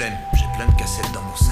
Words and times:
j'ai 0.00 0.46
plein 0.54 0.66
de 0.66 0.74
cassettes 0.76 1.10
dans 1.12 1.22
mon 1.22 1.34
sac. 1.34 1.47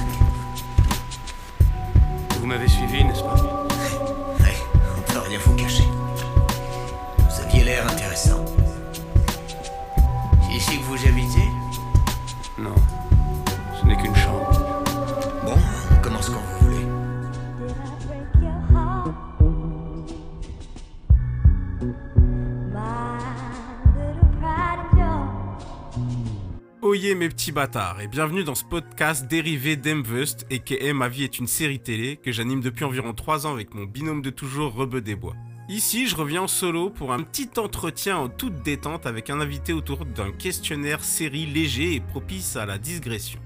Bâtards 27.53 28.01
et 28.01 28.09
bienvenue 28.09 28.45
dans 28.45 28.55
ce 28.55 28.65
podcast 28.65 29.27
dérivé 29.29 29.77
d'Emvust 29.77 30.47
et 30.51 30.59
que 30.59 30.93
Ma 30.93 31.09
vie 31.09 31.25
est 31.25 31.39
une 31.39 31.47
série 31.47 31.79
télé 31.79 32.17
que 32.17 32.33
j'anime 32.33 32.61
depuis 32.61 32.85
environ 32.85 33.13
3 33.13 33.47
ans 33.47 33.53
avec 33.53 33.75
mon 33.75 33.85
binôme 33.85 34.23
de 34.23 34.31
toujours 34.31 34.75
Rebeu 34.75 35.01
des 35.01 35.15
Bois. 35.15 35.35
Ici, 35.69 36.07
je 36.09 36.17
reviens 36.17 36.43
en 36.43 36.49
solo 36.49 36.91
pour 36.91 37.13
un 37.13 37.23
petit 37.23 37.51
entretien 37.59 38.17
en 38.17 38.29
toute 38.29 38.63
détente 38.63 39.07
avec 39.07 39.31
un 39.31 39.41
invité 39.41 39.73
autour 39.73 40.05
d'un 40.05 40.33
questionnaire 40.33 41.05
série 41.05 41.47
léger 41.47 41.95
et 41.95 42.01
propice 42.01 42.57
à 42.57 42.67
la 42.67 42.79
digression. 42.79 43.41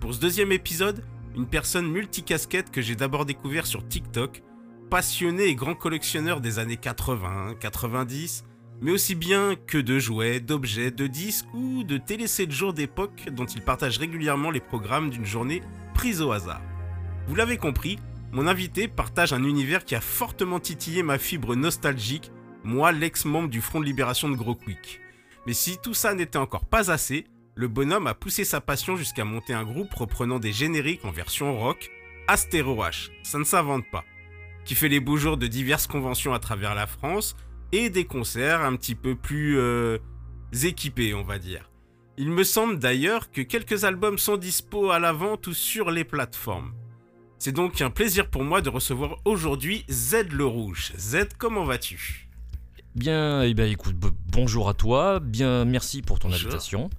Pour 0.00 0.14
ce 0.14 0.20
deuxième 0.20 0.52
épisode, 0.52 1.04
une 1.36 1.46
personne 1.46 1.90
multicasquette 1.90 2.70
que 2.70 2.82
j'ai 2.82 2.96
d'abord 2.96 3.26
découvert 3.26 3.66
sur 3.66 3.86
TikTok, 3.86 4.42
passionné 4.90 5.44
et 5.44 5.54
grand 5.54 5.74
collectionneur 5.74 6.40
des 6.40 6.58
années 6.58 6.76
80, 6.76 7.54
90, 7.60 8.44
mais 8.80 8.92
aussi 8.92 9.14
bien 9.14 9.56
que 9.66 9.78
de 9.78 9.98
jouets, 9.98 10.40
d'objets, 10.40 10.90
de 10.90 11.06
disques 11.06 11.52
ou 11.54 11.84
de 11.84 11.98
télé 11.98 12.26
7 12.26 12.50
jours 12.50 12.72
d'époque 12.72 13.28
dont 13.30 13.46
il 13.46 13.62
partage 13.62 13.98
régulièrement 13.98 14.50
les 14.50 14.60
programmes 14.60 15.10
d'une 15.10 15.26
journée 15.26 15.62
prise 15.94 16.22
au 16.22 16.32
hasard. 16.32 16.62
Vous 17.26 17.34
l'avez 17.34 17.58
compris, 17.58 17.98
mon 18.32 18.46
invité 18.46 18.88
partage 18.88 19.32
un 19.32 19.44
univers 19.44 19.84
qui 19.84 19.94
a 19.94 20.00
fortement 20.00 20.60
titillé 20.60 21.02
ma 21.02 21.18
fibre 21.18 21.54
nostalgique, 21.54 22.30
moi 22.64 22.92
l'ex-membre 22.92 23.48
du 23.48 23.60
Front 23.60 23.80
de 23.80 23.84
Libération 23.84 24.28
de 24.28 24.36
Gros 24.36 24.54
Quick. 24.54 25.00
Mais 25.46 25.52
si 25.52 25.78
tout 25.78 25.94
ça 25.94 26.14
n'était 26.14 26.38
encore 26.38 26.64
pas 26.64 26.90
assez, 26.90 27.24
le 27.54 27.68
bonhomme 27.68 28.06
a 28.06 28.14
poussé 28.14 28.44
sa 28.44 28.60
passion 28.60 28.96
jusqu'à 28.96 29.24
monter 29.24 29.52
un 29.52 29.64
groupe 29.64 29.92
reprenant 29.94 30.38
des 30.38 30.52
génériques 30.52 31.04
en 31.04 31.10
version 31.10 31.58
rock, 31.58 31.90
Astéro 32.28 32.82
H, 32.82 33.10
ça 33.22 33.38
ne 33.38 33.44
s'invente 33.44 33.84
pas, 33.90 34.04
qui 34.64 34.74
fait 34.74 34.88
les 34.88 35.00
beaux 35.00 35.16
jours 35.16 35.36
de 35.36 35.46
diverses 35.46 35.86
conventions 35.86 36.32
à 36.32 36.38
travers 36.38 36.74
la 36.74 36.86
France, 36.86 37.36
et 37.72 37.90
des 37.90 38.04
concerts 38.04 38.62
un 38.62 38.76
petit 38.76 38.94
peu 38.94 39.14
plus 39.14 39.58
euh, 39.58 39.98
équipés, 40.62 41.14
on 41.14 41.22
va 41.22 41.38
dire. 41.38 41.70
Il 42.16 42.30
me 42.30 42.44
semble 42.44 42.78
d'ailleurs 42.78 43.30
que 43.30 43.40
quelques 43.40 43.84
albums 43.84 44.18
sont 44.18 44.36
dispo 44.36 44.90
à 44.90 44.98
la 44.98 45.12
vente 45.12 45.46
ou 45.46 45.54
sur 45.54 45.90
les 45.90 46.04
plateformes. 46.04 46.72
C'est 47.38 47.52
donc 47.52 47.80
un 47.80 47.90
plaisir 47.90 48.28
pour 48.28 48.44
moi 48.44 48.60
de 48.60 48.68
recevoir 48.68 49.16
aujourd'hui 49.24 49.84
Z 49.88 50.28
le 50.30 50.44
Rouge. 50.44 50.92
Z, 50.98 51.28
comment 51.38 51.64
vas-tu? 51.64 52.28
Bien, 52.94 53.42
eh 53.42 53.54
ben, 53.54 53.70
écoute, 53.70 53.96
bonjour 54.32 54.68
à 54.68 54.74
toi, 54.74 55.20
bien, 55.20 55.64
merci 55.64 56.02
pour 56.02 56.18
ton 56.18 56.28
Bonjour. 56.28 56.48
invitation. 56.48 56.90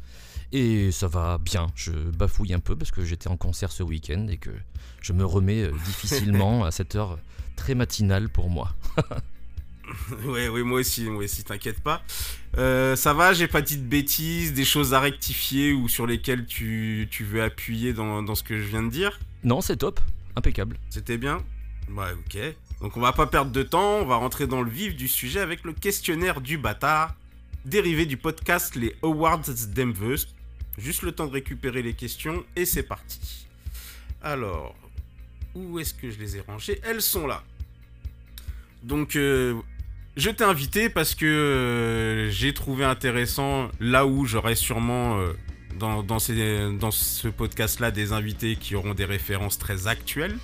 Et 0.54 0.92
ça 0.92 1.08
va 1.08 1.38
bien, 1.38 1.68
je 1.76 1.92
bafouille 1.92 2.54
un 2.54 2.60
peu 2.60 2.76
parce 2.76 2.92
que 2.92 3.06
j'étais 3.06 3.28
en 3.28 3.38
concert 3.38 3.72
ce 3.72 3.84
week-end 3.84 4.28
et 4.30 4.38
que 4.38 4.50
je 5.02 5.14
me 5.14 5.24
remets 5.24 5.64
euh, 5.64 5.72
difficilement 5.86 6.64
à 6.66 6.72
cette 6.72 6.96
heure 6.96 7.20
très 7.56 7.76
matinale 7.76 8.30
pour 8.30 8.50
moi. 8.50 8.74
Ouais, 10.26 10.48
oui, 10.48 10.64
moi 10.64 10.80
aussi, 10.80 11.10
moi 11.10 11.24
aussi, 11.24 11.44
t'inquiète 11.44 11.82
pas. 11.82 12.04
Euh, 12.58 12.96
ça 12.96 13.14
va, 13.14 13.34
j'ai 13.34 13.48
pas 13.48 13.62
dit 13.62 13.78
de 13.78 13.84
bêtises, 13.84 14.54
des 14.54 14.66
choses 14.66 14.94
à 14.94 15.00
rectifier 15.00 15.74
ou 15.74 15.88
sur 15.88 16.06
lesquelles 16.08 16.46
tu, 16.46 17.08
tu 17.10 17.24
veux 17.24 17.44
appuyer 17.44 17.94
dans, 17.94 18.24
dans 18.24 18.36
ce 18.36 18.44
que 18.44 18.60
je 18.60 18.68
viens 18.68 18.84
de 18.84 18.90
dire? 18.90 19.20
Non, 19.44 19.62
c'est 19.62 19.78
top, 19.78 20.00
impeccable. 20.36 20.78
C'était 20.90 21.18
bien? 21.18 21.44
Ouais, 21.90 22.12
ok. 22.12 22.40
Donc 22.82 22.98
on 22.98 23.00
va 23.00 23.14
pas 23.14 23.28
perdre 23.28 23.52
de 23.52 23.64
temps, 23.64 23.98
on 23.98 24.06
va 24.06 24.16
rentrer 24.16 24.48
dans 24.48 24.62
le 24.62 24.70
vif 24.70 24.96
du 24.96 25.08
sujet 25.08 25.40
avec 25.40 25.64
le 25.64 25.74
questionnaire 25.74 26.42
du 26.42 26.58
bâtard, 26.58 27.16
dérivé 27.66 28.06
du 28.06 28.18
podcast 28.18 28.76
Les 28.76 28.96
Awards 29.04 29.44
d'Emveus. 29.68 30.28
Juste 30.78 31.04
le 31.04 31.12
temps 31.12 31.28
de 31.28 31.34
récupérer 31.34 31.82
les 31.84 31.94
questions 31.94 32.44
et 32.56 32.66
c'est 32.66 32.84
parti. 32.84 33.46
Alors, 34.24 34.76
où 35.54 35.80
est-ce 35.80 35.94
que 35.94 36.10
je 36.10 36.18
les 36.18 36.38
ai 36.38 36.42
rangées? 36.42 36.80
Elles 36.84 37.02
sont 37.02 37.28
là. 37.28 37.44
Donc, 38.84 39.16
euh, 39.16 39.54
je 40.18 40.30
t'ai 40.30 40.44
invité 40.44 40.90
parce 40.90 41.16
que 41.16 41.26
euh, 41.26 42.30
j'ai 42.30 42.54
trouvé 42.54 42.84
intéressant 42.86 43.70
là 43.80 44.06
où 44.06 44.26
j'aurais 44.26 44.56
sûrement 44.56 45.20
euh, 45.20 45.34
dans, 45.80 46.04
dans, 46.04 46.20
ces- 46.20 46.72
dans 46.80 46.92
ce 46.92 47.28
podcast-là 47.28 47.92
des 47.92 48.12
invités 48.12 48.56
qui 48.58 48.76
auront 48.76 48.94
des 48.94 49.06
références 49.06 49.58
très 49.58 49.88
actuelles 49.88 50.38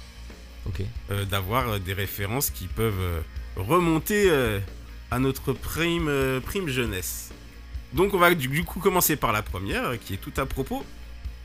euh, 1.11 1.25
d'avoir 1.25 1.79
des 1.79 1.93
références 1.93 2.49
qui 2.49 2.67
peuvent 2.67 3.23
remonter 3.55 4.31
à 5.11 5.19
notre 5.19 5.53
prime, 5.53 6.11
prime 6.45 6.67
jeunesse. 6.67 7.31
Donc 7.93 8.13
on 8.13 8.17
va 8.17 8.33
du, 8.35 8.47
du 8.47 8.63
coup 8.63 8.79
commencer 8.79 9.15
par 9.15 9.31
la 9.31 9.41
première, 9.41 9.97
qui 9.99 10.13
est 10.13 10.17
tout 10.17 10.33
à 10.37 10.45
propos. 10.45 10.83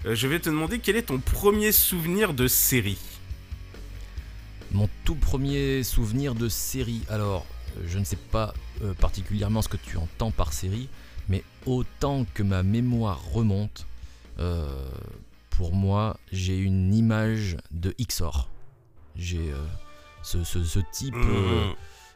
Je 0.04 0.26
vais 0.26 0.40
te 0.40 0.48
demander 0.50 0.78
quel 0.80 0.96
est 0.96 1.02
ton 1.02 1.18
premier 1.18 1.70
souvenir 1.72 2.34
de 2.34 2.48
série? 2.48 2.98
Mon 4.72 4.88
tout 5.04 5.14
premier 5.14 5.82
souvenir 5.84 6.34
de 6.34 6.48
série, 6.48 7.02
alors 7.08 7.46
je 7.86 7.98
ne 7.98 8.04
sais 8.04 8.16
pas 8.16 8.54
euh, 8.82 8.94
particulièrement 8.94 9.62
ce 9.62 9.68
que 9.68 9.76
tu 9.76 9.96
entends 9.96 10.30
par 10.30 10.52
série, 10.52 10.88
mais 11.28 11.42
autant 11.66 12.24
que 12.34 12.42
ma 12.42 12.62
mémoire 12.62 13.20
remonte, 13.32 13.86
euh, 14.38 14.66
pour 15.50 15.74
moi 15.74 16.16
j'ai 16.32 16.58
une 16.58 16.94
image 16.94 17.56
de 17.70 17.94
Xor. 18.00 18.48
J'ai 19.16 19.52
euh, 19.52 19.64
ce, 20.22 20.42
ce- 20.44 20.64
ce 20.64 20.78
type 20.92 21.14
euh, 21.16 21.72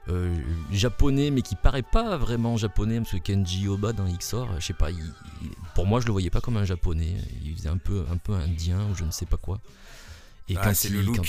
euh, 0.08 0.34
japonais, 0.72 1.30
mais 1.30 1.42
qui 1.42 1.56
paraît 1.56 1.82
pas 1.82 2.16
vraiment 2.16 2.56
japonais, 2.56 2.98
parce 2.98 3.10
que 3.12 3.16
Kenji 3.18 3.68
Oba 3.68 3.92
dans 3.92 4.06
Xor, 4.08 4.48
je 4.60 4.66
sais 4.66 4.72
pas, 4.72 4.90
il- 4.90 5.12
il- 5.42 5.50
pour 5.74 5.86
moi 5.86 6.00
je 6.00 6.06
le 6.06 6.12
voyais 6.12 6.30
pas 6.30 6.40
comme 6.40 6.56
un 6.56 6.64
japonais, 6.64 7.16
il 7.44 7.54
faisait 7.56 7.68
un 7.68 7.76
peu, 7.78 8.04
un 8.10 8.16
peu 8.16 8.32
indien 8.34 8.78
ou 8.90 8.94
je 8.94 9.04
ne 9.04 9.10
sais 9.10 9.26
pas 9.26 9.36
quoi. 9.36 9.60
Et 10.48 10.56
Ah, 10.56 10.72
c'est 10.74 10.88
le 10.90 11.02
look. 11.02 11.16
quand 11.16 11.22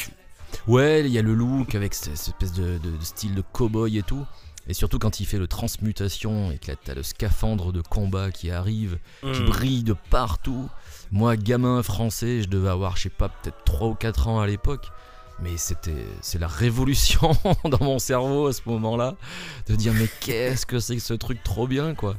Ouais, 0.68 1.02
il 1.02 1.08
y 1.12 1.18
a 1.18 1.22
le 1.22 1.34
look 1.34 1.76
avec 1.76 1.94
cette, 1.94 2.14
espèce 2.14 2.52
de, 2.54 2.78
de- 2.78 2.98
de 2.98 3.04
style 3.04 3.36
de 3.36 3.42
cow-boy 3.54 3.98
et 3.98 4.04
tout. 4.04 4.26
Et 4.70 4.74
surtout 4.74 5.00
quand 5.00 5.22
il 5.22 5.26
fait 5.26 5.38
le 5.38 5.48
transmutation 5.48 6.52
et 6.52 6.58
que 6.58 6.74
t'as 6.74 6.94
le 6.94 7.02
scaphandre 7.04 7.72
de 7.72 7.82
combat 7.82 8.32
qui 8.32 8.52
arrive, 8.52 9.00
qui 9.22 9.28
Mmh. 9.42 9.46
brille 9.46 9.84
de 9.84 9.96
partout. 10.10 10.70
Moi, 11.12 11.38
gamin 11.38 11.82
français, 11.84 12.42
je 12.42 12.50
devais 12.50 12.68
avoir, 12.70 12.98
je 12.98 13.04
sais 13.04 13.10
pas, 13.10 13.30
peut-être 13.30 13.64
3 13.64 13.88
ou 13.88 13.96
4 13.96 14.28
ans 14.28 14.42
à 14.42 14.48
l'époque. 14.48 14.88
Mais 15.40 15.56
c'était, 15.56 16.06
c'est 16.22 16.40
la 16.40 16.48
révolution 16.48 17.32
dans 17.64 17.82
mon 17.84 18.00
cerveau 18.00 18.48
à 18.48 18.54
ce 18.54 18.62
moment-là, 18.66 19.16
de 19.68 19.76
dire 19.76 19.94
mais 19.94 20.10
qu'est-ce 20.20 20.66
que 20.66 20.80
c'est 20.80 20.96
que 20.96 21.02
ce 21.02 21.14
truc 21.14 21.44
trop 21.44 21.68
bien 21.68 21.94
quoi. 21.94 22.18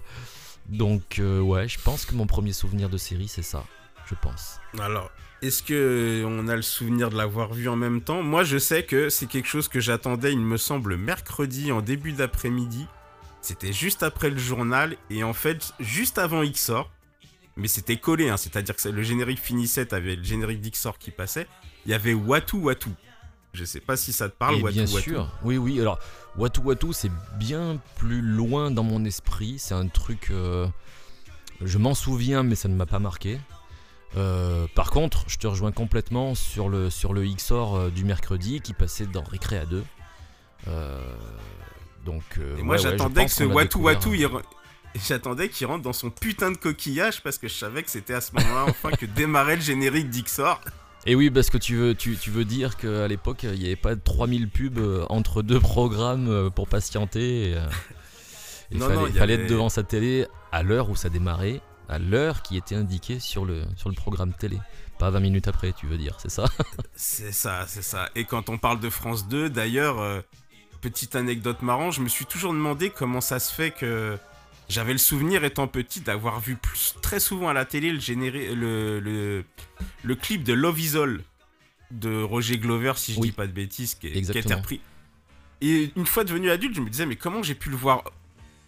Donc 0.69 1.19
euh, 1.19 1.41
ouais, 1.41 1.67
je 1.69 1.79
pense 1.81 2.05
que 2.05 2.15
mon 2.15 2.27
premier 2.27 2.53
souvenir 2.53 2.89
de 2.89 2.97
série 2.97 3.27
c'est 3.29 3.43
ça, 3.43 3.65
je 4.07 4.15
pense. 4.15 4.59
Alors, 4.79 5.11
est-ce 5.43 5.63
que 5.63 6.25
on 6.27 6.49
a 6.49 6.57
le 6.57 6.63
souvenir 6.63 7.11
de 7.11 7.17
l'avoir 7.17 7.53
vu 7.53 7.69
en 7.69 7.77
même 7.77 8.01
temps? 8.01 8.23
Moi, 8.23 8.45
je 8.45 8.59
sais 8.59 8.83
que 8.83 9.09
c'est 9.09 9.27
quelque 9.27 9.47
chose 9.49 9.69
que 9.69 9.81
j'attendais, 9.81 10.33
il 10.33 10.41
me 10.41 10.57
semble, 10.57 10.97
mercredi 10.97 11.71
en 11.73 11.81
début 11.81 12.13
d'après-midi. 12.13 12.87
C'était 13.41 13.73
juste 13.73 14.03
après 14.03 14.31
le 14.31 14.39
journal 14.39 14.97
et 15.11 15.23
en 15.23 15.33
fait, 15.33 15.73
juste 15.79 16.19
avant 16.19 16.43
Xor. 16.45 16.91
Mais 17.57 17.69
c'était 17.69 17.97
collé, 17.97 18.29
hein, 18.29 18.37
c'est-à-dire 18.37 18.77
que 18.77 18.89
le 18.89 19.03
générique 19.03 19.41
finissait, 19.41 19.87
t'avais 19.87 20.17
le 20.17 20.23
générique 20.23 20.61
d'Xor 20.61 20.97
qui 20.99 21.11
passait. 21.11 21.47
Il 21.87 21.91
y 21.91 21.95
avait 21.95 22.15
Watu 22.15 22.57
Watu. 22.57 22.91
Je 23.53 23.65
sais 23.65 23.81
pas 23.81 23.97
si 23.97 24.13
ça 24.13 24.29
te 24.29 24.37
parle, 24.37 24.57
Et 24.57 24.63
Watu 24.63 24.75
bien 24.75 24.87
Watu. 24.87 25.11
sûr, 25.11 25.29
oui 25.43 25.57
oui. 25.57 25.81
Alors 25.81 25.99
Watu 26.37 26.61
Watu 26.61 26.93
c'est 26.93 27.11
bien 27.39 27.81
plus 27.97 28.21
loin 28.23 28.71
dans 28.71 28.85
mon 28.85 29.05
esprit. 29.05 29.57
C'est 29.59 29.75
un 29.75 29.89
truc, 29.89 30.29
euh, 30.31 30.69
je 31.63 31.79
m'en 31.79 31.95
souviens 31.95 32.43
mais 32.43 32.55
ça 32.55 32.69
ne 32.69 32.75
m'a 32.75 32.87
pas 32.87 32.99
marqué. 33.01 33.39
Euh, 34.17 34.67
par 34.75 34.91
contre, 34.91 35.25
je 35.29 35.37
te 35.37 35.47
rejoins 35.47 35.71
complètement 35.73 36.35
sur 36.35 36.69
le, 36.69 36.89
sur 36.91 37.13
le 37.13 37.23
XOR 37.27 37.77
euh, 37.77 37.91
du 37.91 38.05
mercredi 38.05 38.61
qui 38.61 38.73
passait 38.73 39.07
dans 39.07 39.23
Récré 39.23 39.59
à 39.59 39.67
2. 39.67 39.85
Euh, 40.69 41.01
donc, 42.05 42.23
Et 42.39 42.63
moi, 42.63 42.77
ouais, 42.77 42.83
ouais, 42.83 42.85
je 42.85 42.89
j'attendais 42.91 43.25
que 43.27 43.31
ce 43.31 43.45
Watu 43.45 43.79
Watu, 43.79 44.17
il 44.17 44.27
re- 44.27 44.43
j'attendais 45.09 45.49
qu'il 45.51 45.67
rentre 45.67 45.83
dans 45.83 45.93
son 45.93 46.11
putain 46.11 46.51
de 46.51 46.57
coquillage 46.57 47.23
parce 47.23 47.37
que 47.39 47.49
je 47.49 47.55
savais 47.55 47.83
que 47.83 47.91
c'était 47.91 48.15
à 48.15 48.21
ce 48.21 48.33
moment-là 48.35 48.65
enfin 48.69 48.91
que 48.91 49.05
démarrait 49.07 49.57
le 49.57 49.63
générique 49.63 50.09
d'Xor. 50.11 50.61
Et 51.07 51.15
oui, 51.15 51.31
parce 51.31 51.49
que 51.51 51.59
tu 51.59 51.77
veux, 51.77 51.95
tu, 51.95 52.17
tu 52.17 52.31
veux 52.31 52.45
dire 52.45 52.77
qu'à 52.77 53.07
l'époque, 53.09 53.43
il 53.45 53.59
n'y 53.59 53.67
avait 53.67 53.77
pas 53.77 53.95
3000 53.95 54.49
pubs 54.49 55.07
entre 55.11 55.43
deux 55.43 55.61
programmes 55.61 56.51
pour 56.51 56.67
patienter. 56.67 57.51
et, 57.53 57.59
Il 58.71 58.79
Non, 58.79 58.87
fallait, 58.87 58.97
non, 59.01 59.07
il 59.07 59.15
y 59.15 59.19
fallait 59.19 59.35
avait- 59.35 59.43
être 59.45 59.49
devant 59.51 59.69
sa 59.71 59.83
télé 59.83 60.27
à 60.53 60.63
l'heure 60.63 60.91
où 60.91 60.97
ça 60.97 61.09
démarrait, 61.09 61.61
à 61.89 61.99
l'heure 61.99 62.43
qui 62.43 62.57
était 62.57 62.75
indiquée 62.75 63.19
sur 63.21 63.45
le, 63.45 63.63
sur 63.77 63.89
le 63.89 63.95
programme 63.95 64.33
télé. 64.33 64.59
Pas 64.99 65.11
20 65.11 65.21
minutes 65.21 65.49
après, 65.49 65.73
tu 65.73 65.87
veux 65.87 65.97
dire, 65.99 66.17
c'est 66.21 66.31
ça? 66.31 66.45
C'est 66.97 67.33
ça, 67.33 67.65
c'est 67.69 67.83
ça. 67.83 68.11
Et 68.17 68.25
quand 68.25 68.49
on 68.49 68.59
parle 68.59 68.81
de 68.81 68.91
France 68.91 69.29
2, 69.29 69.49
d'ailleurs, 69.49 70.01
euh, 70.01 70.21
petite 70.81 71.15
anecdote 71.17 71.63
marrante, 71.63 71.93
je 71.95 72.01
me 72.01 72.09
suis 72.09 72.27
toujours 72.27 72.53
demandé 72.53 72.91
comment 72.91 73.21
ça 73.21 73.39
se 73.39 73.55
fait 73.55 73.71
que 73.71 74.19
j'avais 74.69 74.93
le 74.93 74.99
souvenir 74.99 75.45
étant 75.45 75.67
petit 75.69 76.01
d'avoir 76.01 76.41
vu 76.41 76.57
plus, 76.57 76.95
très 77.01 77.21
souvent 77.21 77.49
à 77.49 77.53
la 77.53 77.65
télé 77.65 77.91
le, 77.93 78.01
généré, 78.01 78.55
le, 78.55 78.99
le, 79.01 79.45
le 80.03 80.15
clip 80.17 80.43
de 80.45 80.53
Love 80.53 80.81
Is 80.81 80.97
All 80.97 81.23
de 81.91 82.21
Roger 82.23 82.59
Glover, 82.59 82.93
si 82.97 83.15
je 83.15 83.21
Oui. 83.21 83.29
dis 83.29 83.33
pas 83.33 83.47
de 83.47 83.53
bêtises, 83.53 83.95
qui, 83.95 84.11
qui 84.11 84.37
a 84.37 84.41
été 84.41 84.53
repris. 84.55 84.81
Et 85.61 85.91
une 85.97 86.07
fois 86.07 86.25
devenu 86.25 86.51
adulte, 86.51 86.75
je 86.75 86.81
me 86.81 86.91
disais, 86.91 87.07
mais 87.07 87.17
comment 87.17 87.43
j'ai 87.43 87.55
pu 87.55 87.71
le 87.71 87.77
voir 87.77 88.05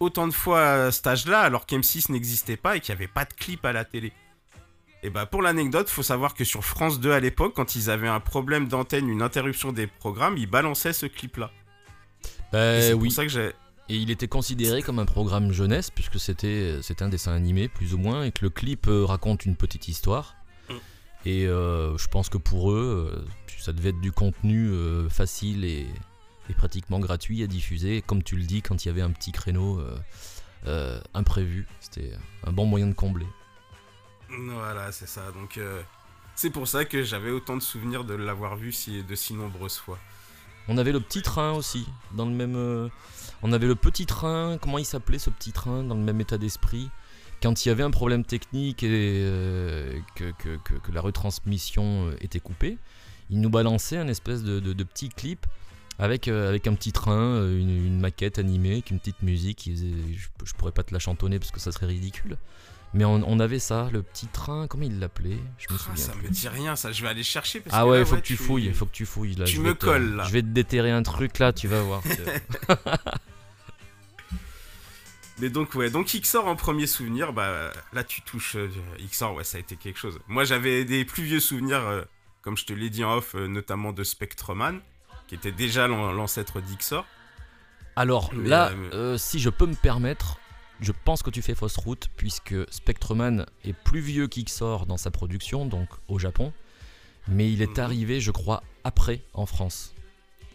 autant 0.01 0.27
de 0.27 0.33
fois 0.33 0.85
à 0.85 0.91
cet 0.91 1.07
âge-là 1.07 1.39
alors 1.39 1.65
qu'M6 1.65 2.11
n'existait 2.11 2.57
pas 2.57 2.75
et 2.75 2.79
qu'il 2.81 2.93
n'y 2.93 2.99
avait 2.99 3.11
pas 3.11 3.23
de 3.23 3.33
clip 3.33 3.63
à 3.65 3.71
la 3.71 3.85
télé 3.85 4.11
Et 5.03 5.09
bah 5.09 5.25
pour 5.25 5.41
l'anecdote, 5.41 5.89
faut 5.89 6.03
savoir 6.03 6.33
que 6.33 6.43
sur 6.43 6.65
France 6.65 6.99
2 6.99 7.11
à 7.11 7.19
l'époque, 7.19 7.53
quand 7.55 7.75
ils 7.75 7.89
avaient 7.89 8.07
un 8.07 8.19
problème 8.19 8.67
d'antenne, 8.67 9.07
une 9.07 9.21
interruption 9.21 9.71
des 9.71 9.87
programmes, 9.87 10.37
ils 10.37 10.49
balançaient 10.49 10.93
ce 10.93 11.05
clip-là. 11.05 11.51
Bah, 12.51 12.81
c'est 12.81 12.93
oui. 12.93 13.07
pour 13.07 13.15
ça 13.15 13.23
que 13.23 13.29
j'ai. 13.29 13.51
Et 13.89 13.95
il 13.95 14.09
était 14.09 14.27
considéré 14.27 14.81
comme 14.81 14.99
un 14.99 15.05
programme 15.05 15.51
jeunesse, 15.51 15.89
puisque 15.89 16.19
c'était 16.19 16.77
c'était 16.81 17.03
un 17.03 17.09
dessin 17.09 17.33
animé, 17.33 17.67
plus 17.67 17.93
ou 17.93 17.97
moins, 17.97 18.23
et 18.23 18.31
que 18.31 18.43
le 18.43 18.49
clip 18.49 18.87
euh, 18.87 19.05
raconte 19.05 19.45
une 19.45 19.55
petite 19.55 19.87
histoire. 19.87 20.35
Mm. 20.69 20.73
Et 21.25 21.45
euh, 21.45 21.97
je 21.97 22.07
pense 22.07 22.29
que 22.29 22.37
pour 22.37 22.71
eux, 22.71 23.11
euh, 23.13 23.25
ça 23.59 23.73
devait 23.73 23.89
être 23.89 24.01
du 24.01 24.11
contenu 24.11 24.69
euh, 24.69 25.09
facile 25.09 25.65
et, 25.65 25.87
et 26.51 26.53
pratiquement 26.53 26.99
gratuit 26.99 27.41
à 27.43 27.47
diffuser. 27.47 28.01
Comme 28.01 28.21
tu 28.23 28.35
le 28.35 28.43
dis, 28.43 28.61
quand 28.61 28.83
il 28.85 28.87
y 28.87 28.91
avait 28.91 29.01
un 29.01 29.11
petit 29.11 29.31
créneau 29.31 29.79
euh, 29.79 29.97
euh, 30.67 31.01
imprévu, 31.13 31.67
c'était 31.79 32.11
un 32.43 32.51
bon 32.51 32.65
moyen 32.65 32.87
de 32.87 32.93
combler. 32.93 33.25
Voilà, 34.29 34.91
c'est 34.91 35.07
ça. 35.07 35.31
Donc 35.31 35.57
euh, 35.57 35.81
c'est 36.35 36.49
pour 36.51 36.67
ça 36.67 36.85
que 36.85 37.03
j'avais 37.03 37.31
autant 37.31 37.57
de 37.57 37.61
souvenirs 37.61 38.03
de 38.03 38.13
l'avoir 38.13 38.55
vu 38.55 38.71
si, 38.71 39.03
de 39.03 39.15
si 39.15 39.33
nombreuses 39.33 39.77
fois. 39.77 39.97
On 40.67 40.77
avait 40.77 40.91
le 40.91 40.99
petit 40.99 41.21
train 41.21 41.51
aussi, 41.53 41.87
dans 42.13 42.25
le 42.25 42.31
même. 42.31 42.89
on 43.41 43.51
avait 43.51 43.67
le 43.67 43.75
petit 43.75 44.05
train, 44.05 44.57
comment 44.61 44.77
il 44.77 44.85
s'appelait 44.85 45.19
ce 45.19 45.29
petit 45.29 45.51
train, 45.51 45.83
dans 45.83 45.95
le 45.95 46.01
même 46.01 46.21
état 46.21 46.37
d'esprit? 46.37 46.89
Quand 47.41 47.65
il 47.65 47.69
y 47.69 47.71
avait 47.71 47.81
un 47.83 47.89
problème 47.91 48.23
technique 48.23 48.83
et 48.83 48.89
euh, 48.91 49.99
que, 50.15 50.31
que- 50.37 50.57
que- 50.57 50.75
que 50.75 50.91
la 50.91 51.01
retransmission 51.01 52.11
était 52.21 52.39
coupée, 52.39 52.77
il 53.31 53.41
nous 53.41 53.49
balançait 53.49 53.97
un 53.97 54.07
espèce 54.07 54.43
de, 54.43 54.59
de- 54.59 54.73
de 54.73 54.83
petit 54.83 55.09
clip 55.09 55.47
avec, 56.01 56.27
euh, 56.27 56.49
avec 56.49 56.67
un 56.67 56.73
petit 56.73 56.91
train, 56.91 57.35
euh, 57.35 57.57
une, 57.59 57.69
une 57.85 57.99
maquette 57.99 58.37
animée, 58.39 58.73
avec 58.73 58.91
une 58.91 58.99
petite 58.99 59.21
musique. 59.21 59.69
je, 59.73 60.45
je 60.45 60.53
pourrais 60.55 60.73
pas 60.73 60.83
te 60.83 60.93
la 60.93 60.99
chantonner 60.99 61.39
parce 61.39 61.51
que 61.51 61.59
ça 61.61 61.71
serait 61.71 61.85
ridicule. 61.85 62.37
Mais 62.93 63.05
on, 63.05 63.23
on 63.25 63.39
avait 63.39 63.59
ça, 63.59 63.87
le 63.93 64.01
petit 64.03 64.27
train, 64.27 64.67
comment 64.67 64.83
il 64.83 64.99
l'appelait? 64.99 65.37
Je 65.57 65.73
me 65.73 65.79
Ah, 65.79 65.95
ça 65.95 66.11
plus. 66.11 66.23
me 66.27 66.29
dit 66.29 66.47
rien, 66.49 66.75
ça. 66.75 66.91
Je 66.91 67.01
vais 67.01 67.07
aller 67.07 67.23
chercher. 67.23 67.61
Parce 67.61 67.73
Ah 67.73 67.83
que 67.83 67.89
ouais, 67.89 67.99
là, 67.99 68.05
faut 68.05 68.17
que 68.17 68.21
tu 68.21 68.35
tu- 68.35 68.43
fouilles, 68.43 68.73
faut 68.73 68.85
que 68.85 68.91
tu 68.91 69.05
fouilles 69.05 69.35
là. 69.35 69.45
tu 69.45 69.55
je 69.55 69.61
me 69.61 69.73
te- 69.73 69.85
colles, 69.85 70.15
là. 70.17 70.25
Je 70.25 70.33
vais 70.33 70.41
te 70.41 70.47
déterrer 70.47 70.91
un 70.91 71.01
truc 71.03 71.39
là, 71.39 71.53
tu 71.53 71.69
vas 71.69 71.81
voir. 71.81 72.03
Mais 75.39 75.49
donc 75.49 75.73
ouais, 75.73 75.89
donc 75.89 76.07
XOR 76.07 76.45
en 76.45 76.55
premier 76.55 76.85
souvenir, 76.85 77.33
bah 77.33 77.71
là 77.93 78.03
tu 78.03 78.21
touches 78.21 78.55
euh, 78.57 78.69
XOR, 79.09 79.33
ouais 79.33 79.43
ça 79.43 79.57
a 79.57 79.59
été 79.59 79.75
quelque 79.75 79.97
chose. 79.97 80.19
Moi 80.27 80.43
j'avais 80.43 80.85
des 80.85 81.03
plus 81.03 81.23
vieux 81.23 81.39
souvenirs, 81.39 81.79
euh, 81.87 82.03
comme 82.43 82.55
je 82.57 82.65
te 82.65 82.73
l'ai 82.73 82.91
dit 82.91 83.03
en 83.03 83.15
off, 83.15 83.33
euh, 83.33 83.47
notamment 83.47 83.91
de 83.91 84.03
Spectreman, 84.03 84.81
qui 85.31 85.35
était 85.35 85.53
déjà 85.53 85.87
l'an- 85.87 86.11
l'ancêtre 86.11 86.59
d'XOR. 86.59 87.05
Alors 87.95 88.33
Mais, 88.33 88.49
là, 88.49 88.67
euh, 88.67 88.75
mais- 88.75 88.93
euh, 88.93 89.17
si 89.17 89.39
je 89.39 89.49
peux 89.49 89.65
me 89.65 89.75
permettre, 89.75 90.39
je 90.81 90.91
pense 90.91 91.23
que 91.23 91.29
tu 91.29 91.41
fais 91.41 91.55
fausse 91.55 91.77
route 91.77 92.09
puisque 92.17 92.53
Spectreman 92.69 93.45
est 93.63 93.71
plus 93.71 94.01
vieux 94.01 94.27
qu'Ixor 94.27 94.85
dans 94.87 94.97
sa 94.97 95.09
production, 95.09 95.65
donc 95.65 95.87
au 96.09 96.19
Japon, 96.19 96.51
mais 97.29 97.49
il 97.49 97.61
est 97.61 97.77
Mhm. 97.77 97.83
arrivé, 97.85 98.19
je 98.19 98.31
crois, 98.31 98.61
après 98.83 99.21
en 99.33 99.45
France. 99.45 99.93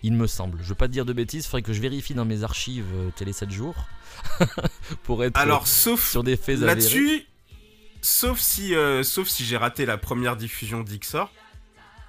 Il 0.03 0.13
me 0.13 0.27
semble. 0.27 0.59
Je 0.63 0.69
veux 0.69 0.75
pas 0.75 0.89
te 0.89 0.93
dire 0.93 1.07
de 1.07 1.15
bêtises, 1.15 1.47
faudrait 1.47 1.63
que 1.63 1.73
je 1.73 1.81
vérifie 1.81 2.13
dans 2.13 2.27
mes 2.27 2.43
archives 2.45 2.85
euh, 2.95 3.11
Télé 3.17 3.33
7 3.33 3.51
jours 3.51 3.87
pour 5.05 5.25
être 5.25 5.39
Alors 5.39 5.67
sauf 5.67 6.07
sur 6.07 6.23
des 6.23 6.37
faits 6.37 6.57
avérés. 6.57 6.67
là-dessus, 6.75 7.23
sauf 8.03 8.39
si, 8.39 8.75
euh, 8.75 9.03
sauf 9.03 9.27
si 9.27 9.43
j'ai 9.47 9.57
raté 9.57 9.87
la 9.87 9.97
première 9.97 10.37
diffusion 10.37 10.83
d'XOR, 10.83 11.33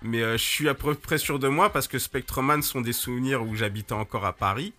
mais 0.02 0.22
euh, 0.22 0.34
je 0.34 0.44
suis 0.44 0.70
à 0.70 0.74
peu 0.74 0.94
près 0.96 1.18
sûr 1.18 1.40
de 1.40 1.48
moi 1.48 1.72
parce 1.72 1.88
que 1.88 2.00
Spectreman 2.00 2.62
sont 2.62 2.82
des 2.82 2.94
souvenirs 2.94 3.44
où 3.44 3.56
j'habitais 3.56 3.94
encore 3.94 4.26
à 4.26 4.34
Paris. 4.34 4.74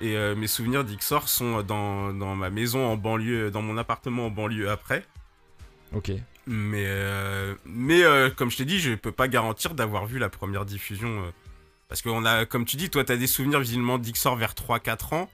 Et 0.00 0.16
euh, 0.16 0.34
mes 0.34 0.48
souvenirs 0.48 0.84
d'XOR 0.84 1.28
sont 1.28 1.62
dans, 1.62 2.12
dans 2.12 2.34
ma 2.34 2.50
maison 2.50 2.84
en 2.84 2.96
banlieue, 2.96 3.50
dans 3.52 3.62
mon 3.62 3.78
appartement 3.78 4.26
en 4.26 4.30
banlieue 4.30 4.68
après. 4.68 5.04
Ok. 5.94 6.12
Mais, 6.46 6.84
euh, 6.86 7.54
mais 7.64 8.02
euh, 8.02 8.30
comme 8.30 8.50
je 8.50 8.56
t'ai 8.56 8.64
dit, 8.64 8.80
je 8.80 8.94
peux 8.94 9.12
pas 9.12 9.28
garantir 9.28 9.74
d'avoir 9.74 10.06
vu 10.06 10.18
la 10.18 10.28
première 10.28 10.64
diffusion. 10.64 11.08
euh, 11.08 11.30
parce 11.88 12.02
que, 12.02 12.08
on 12.08 12.24
a, 12.24 12.46
comme 12.46 12.64
tu 12.64 12.76
dis, 12.76 12.90
toi, 12.90 13.04
tu 13.04 13.12
as 13.12 13.16
des 13.16 13.26
souvenirs 13.26 13.60
visiblement 13.60 13.98
d'Ixor 13.98 14.34
vers 14.36 14.54
3-4 14.54 15.14
ans. 15.14 15.30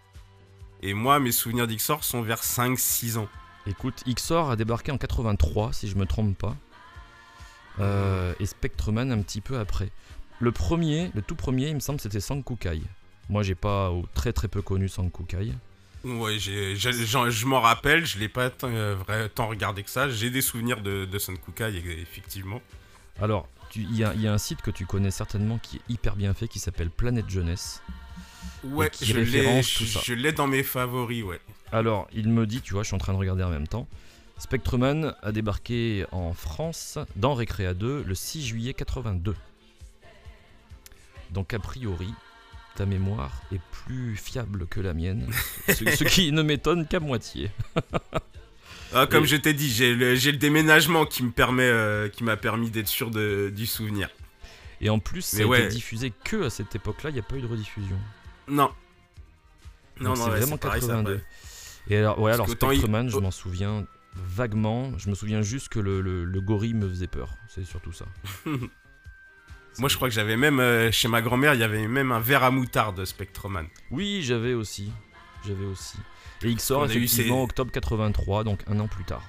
Et 0.82 0.92
moi, 0.92 1.18
mes 1.18 1.32
souvenirs 1.32 1.66
d'Ixor 1.66 2.04
sont 2.04 2.20
vers 2.20 2.42
5-6 2.42 3.16
ans. 3.16 3.28
Écoute, 3.66 4.02
Ixor 4.06 4.50
a 4.50 4.56
débarqué 4.56 4.92
en 4.92 4.98
83, 4.98 5.72
si 5.72 5.88
je 5.88 5.96
me 5.96 6.04
trompe 6.04 6.36
pas. 6.36 6.56
Euh, 7.80 8.34
et 8.40 8.46
Spectreman 8.46 9.12
un 9.12 9.22
petit 9.22 9.40
peu 9.40 9.58
après. 9.58 9.90
Le 10.40 10.52
premier, 10.52 11.10
le 11.14 11.22
tout 11.22 11.34
premier, 11.34 11.68
il 11.68 11.74
me 11.74 11.80
semble, 11.80 12.00
c'était 12.00 12.20
Sankukai. 12.20 12.80
Moi, 13.28 13.42
j'ai 13.42 13.54
pas 13.54 13.90
ou 13.90 14.06
très 14.14 14.32
très 14.32 14.48
peu 14.48 14.62
connu 14.62 14.88
Sankukai. 14.88 15.52
Ouais, 16.04 16.38
je 16.38 17.46
m'en 17.46 17.60
rappelle, 17.60 18.06
je 18.06 18.18
l'ai 18.18 18.28
pas 18.28 18.50
tant, 18.50 18.68
euh, 18.70 18.94
vrai, 18.94 19.28
tant 19.28 19.48
regardé 19.48 19.82
que 19.82 19.90
ça. 19.90 20.08
J'ai 20.08 20.30
des 20.30 20.40
souvenirs 20.42 20.80
de, 20.80 21.04
de 21.04 21.18
Son 21.18 21.34
Kukai, 21.34 21.64
e- 21.70 22.00
effectivement. 22.00 22.62
Alors, 23.20 23.48
il 23.74 23.94
y, 23.96 24.04
a- 24.04 24.14
il 24.14 24.22
y 24.22 24.28
a 24.28 24.32
un 24.32 24.38
site 24.38 24.62
que 24.62 24.70
tu 24.70 24.86
connais 24.86 25.10
certainement 25.10 25.58
qui 25.58 25.76
est 25.78 25.82
hyper 25.88 26.14
bien 26.16 26.32
fait, 26.34 26.46
qui 26.46 26.60
s'appelle 26.60 26.90
Planète 26.90 27.28
Jeunesse. 27.28 27.82
Ouais, 28.64 28.90
qui 28.90 29.06
je 29.06 30.14
l'ai 30.14 30.32
dans 30.32 30.46
mes 30.46 30.62
favoris, 30.62 31.24
ouais. 31.24 31.40
Alors, 31.72 32.08
il 32.12 32.28
me 32.28 32.46
dit, 32.46 32.60
tu 32.60 32.72
vois, 32.74 32.82
je 32.82 32.88
suis 32.88 32.94
en 32.94 32.98
train 32.98 33.12
de 33.12 33.18
regarder 33.18 33.42
en 33.42 33.50
même 33.50 33.68
temps. 33.68 33.86
Spectreman 34.38 35.14
a 35.22 35.32
débarqué 35.32 36.06
en 36.12 36.32
France 36.32 36.98
dans 37.16 37.34
Recrea 37.34 37.74
2 37.74 38.04
le 38.06 38.14
6 38.14 38.46
juillet 38.46 38.74
82. 38.74 39.34
Donc, 41.30 41.52
a 41.54 41.58
priori, 41.58 42.08
ta 42.76 42.86
mémoire 42.86 43.42
est 43.52 43.60
plus 43.84 44.16
fiable 44.16 44.66
que 44.66 44.80
la 44.80 44.94
mienne, 44.94 45.28
ce, 45.66 45.74
ce 45.74 46.04
qui 46.08 46.32
ne 46.32 46.42
m'étonne 46.42 46.86
qu'à 46.86 47.00
moitié. 47.00 47.50
Ah, 48.94 49.06
comme 49.06 49.24
Et- 49.24 49.26
je 49.26 49.36
t'ai 49.36 49.52
dit, 49.52 49.68
j'ai 49.68 49.94
le, 49.94 50.32
déménagement 50.38 51.04
qui 51.04 51.22
me 51.22 51.30
permet, 51.30 51.62
euh, 51.64 52.08
qui 52.08 52.24
m'a 52.24 52.38
permis 52.38 52.70
d'être 52.70 52.88
sûr 52.88 53.10
de, 53.10 53.52
du 53.54 53.66
souvenir. 53.66 54.08
Et 54.80 54.88
en 54.88 54.98
plus, 54.98 55.20
ça 55.20 55.42
a 55.42 55.44
ouais. 55.44 55.64
été 55.64 55.74
diffusé 55.74 56.10
que 56.24 56.44
à 56.44 56.48
cette 56.48 56.74
époque-là, 56.74 57.10
il 57.10 57.12
n'y 57.12 57.18
a 57.18 57.22
pas 57.22 57.36
eu 57.36 57.42
de 57.42 57.46
rediffusion. 57.46 57.98
Non. 58.48 58.70
Non, 60.00 60.08
Donc 60.10 60.16
non, 60.16 60.24
c'est 60.24 60.30
ouais, 60.30 60.38
vraiment 60.38 60.56
pareil, 60.56 60.80
ça, 60.80 60.86
82. 60.86 61.14
ouais. 61.16 61.22
Et 61.90 61.96
alors, 61.98 62.18
ouais, 62.18 62.30
Parce 62.30 62.48
alors 62.50 62.72
il- 62.72 62.76
Spectreman, 62.78 63.10
je 63.10 63.18
m'en 63.18 63.30
souviens 63.30 63.84
vaguement. 64.26 64.96
Je 64.98 65.08
me 65.10 65.14
souviens 65.14 65.42
juste 65.42 65.68
que 65.68 65.78
le, 65.80 66.00
le, 66.00 66.24
le 66.24 66.40
gorille 66.40 66.74
me 66.74 66.88
faisait 66.88 67.06
peur. 67.06 67.36
C'est 67.48 67.64
surtout 67.64 67.92
ça. 67.92 68.06
Moi, 69.78 69.88
je 69.88 69.94
crois 69.96 70.08
que 70.08 70.14
j'avais 70.14 70.36
même, 70.36 70.58
euh, 70.60 70.90
chez 70.90 71.06
ma 71.08 71.22
grand-mère, 71.22 71.54
il 71.54 71.60
y 71.60 71.62
avait 71.62 71.86
même 71.86 72.10
un 72.10 72.18
verre 72.20 72.42
à 72.42 72.50
moutarde 72.50 72.96
de 72.98 73.04
Spectreman. 73.04 73.66
Oui, 73.92 74.22
j'avais 74.22 74.54
aussi. 74.54 74.92
J'avais 75.46 75.64
aussi. 75.66 75.98
Et 76.42 76.48
il 76.48 76.58
sort 76.60 76.82
On 76.82 76.86
effectivement 76.86 77.36
ces- 77.38 77.44
octobre 77.44 77.70
83, 77.70 78.42
donc 78.44 78.60
un 78.66 78.80
an 78.80 78.88
plus 78.88 79.04
tard. 79.04 79.22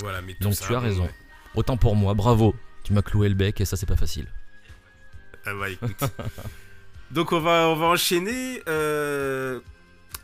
Voilà, 0.00 0.22
mais 0.22 0.34
tout 0.34 0.42
Donc 0.44 0.54
ça, 0.54 0.66
tu 0.66 0.74
as 0.74 0.80
raison. 0.80 1.04
ouais. 1.04 1.14
Autant 1.54 1.76
pour 1.76 1.94
moi, 1.94 2.14
bravo. 2.14 2.54
Tu 2.82 2.92
m'as 2.92 3.02
cloué 3.02 3.28
le 3.28 3.34
bec 3.36 3.60
et 3.60 3.64
ça 3.64 3.76
c'est 3.76 3.86
pas 3.86 3.96
facile. 3.96 4.26
Ah 5.46 5.54
bah 5.54 5.70
écoute. 5.70 5.96
Donc 7.12 7.32
on 7.32 7.40
va, 7.40 7.68
on 7.68 7.76
va 7.76 7.86
enchaîner. 7.86 8.60
euh, 8.68 9.60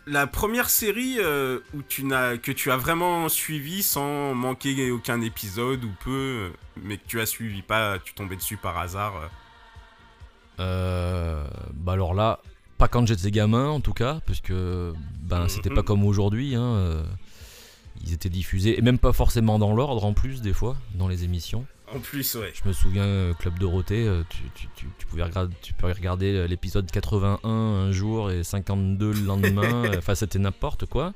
la 0.07 0.27
première 0.27 0.69
série 0.71 1.17
euh, 1.19 1.61
où 1.75 1.83
tu 1.83 2.05
n'as, 2.05 2.37
que 2.37 2.53
tu 2.53 2.71
as 2.71 2.77
vraiment 2.77 3.29
suivi 3.29 3.83
sans 3.83 4.35
manquer 4.35 4.91
aucun 4.91 5.21
épisode 5.21 5.85
ou 5.85 5.91
peu, 6.03 6.11
euh, 6.11 6.51
mais 6.83 6.97
que 6.97 7.07
tu 7.07 7.21
as 7.21 7.27
suivi 7.27 7.63
pas, 7.63 7.99
tu 7.99 8.15
tombais 8.15 8.37
dessus 8.37 8.57
par 8.57 8.79
hasard. 8.79 9.15
euh. 10.59 11.45
Bah 11.75 11.93
alors 11.93 12.15
là, 12.15 12.41
pas 12.79 12.89
quand 12.89 13.07
j'étais 13.07 13.31
gamin 13.31 13.69
en 13.69 13.81
tout 13.81 13.93
cas, 13.95 14.21
parce 14.27 14.41
que 14.41 14.93
ben 15.23 15.49
c'était 15.49 15.71
pas 15.71 15.81
Mhm. 15.81 15.87
comme 15.87 16.05
aujourd'hui. 16.05 16.55
hein, 16.55 17.03
ils 18.03 18.15
étaient 18.15 18.31
diffusés 18.31 18.79
et 18.79 18.83
même 18.83 18.99
pas 18.99 19.13
forcément 19.13 19.59
dans 19.59 19.75
l'ordre 19.75 20.05
en 20.05 20.15
plus 20.15 20.41
des 20.41 20.55
fois 20.55 20.77
dans 20.95 21.07
les 21.09 21.25
émissions. 21.25 21.67
En 21.95 21.99
plus, 21.99 22.35
ouais. 22.37 22.53
Je 22.55 22.69
me 22.69 22.73
souviens, 22.73 23.05
euh, 23.05 23.35
Club 23.35 23.59
Dorothée, 23.59 24.07
euh, 24.07 24.23
tu, 24.29 24.43
tu, 24.55 24.69
tu, 24.77 24.87
tu 24.97 25.07
pouvais 25.07 25.25
regarder, 25.25 25.55
tu 25.61 25.73
peux 25.73 25.87
regarder 25.89 26.35
euh, 26.37 26.47
l'épisode 26.47 26.89
81 26.91 27.49
un 27.49 27.91
jour 27.93 28.31
et 28.31 28.45
52 28.45 29.13
le 29.13 29.21
lendemain. 29.21 29.91
Enfin, 29.99 30.15
c'était 30.15 30.39
n'importe 30.39 30.87
quoi. 30.87 31.13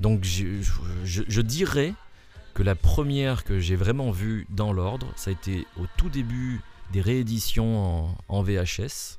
Donc, 0.00 0.24
je, 0.24 0.62
je, 1.04 1.22
je 1.26 1.40
dirais 1.40 1.94
que 2.54 2.62
la 2.62 2.74
première 2.76 3.42
que 3.42 3.58
j'ai 3.58 3.74
vraiment 3.76 4.10
vue 4.12 4.46
dans 4.48 4.72
l'ordre, 4.72 5.12
ça 5.16 5.30
a 5.30 5.32
été 5.32 5.66
au 5.76 5.86
tout 5.96 6.08
début 6.08 6.60
des 6.92 7.00
rééditions 7.00 8.04
en, 8.06 8.18
en 8.28 8.42
VHS. 8.42 9.18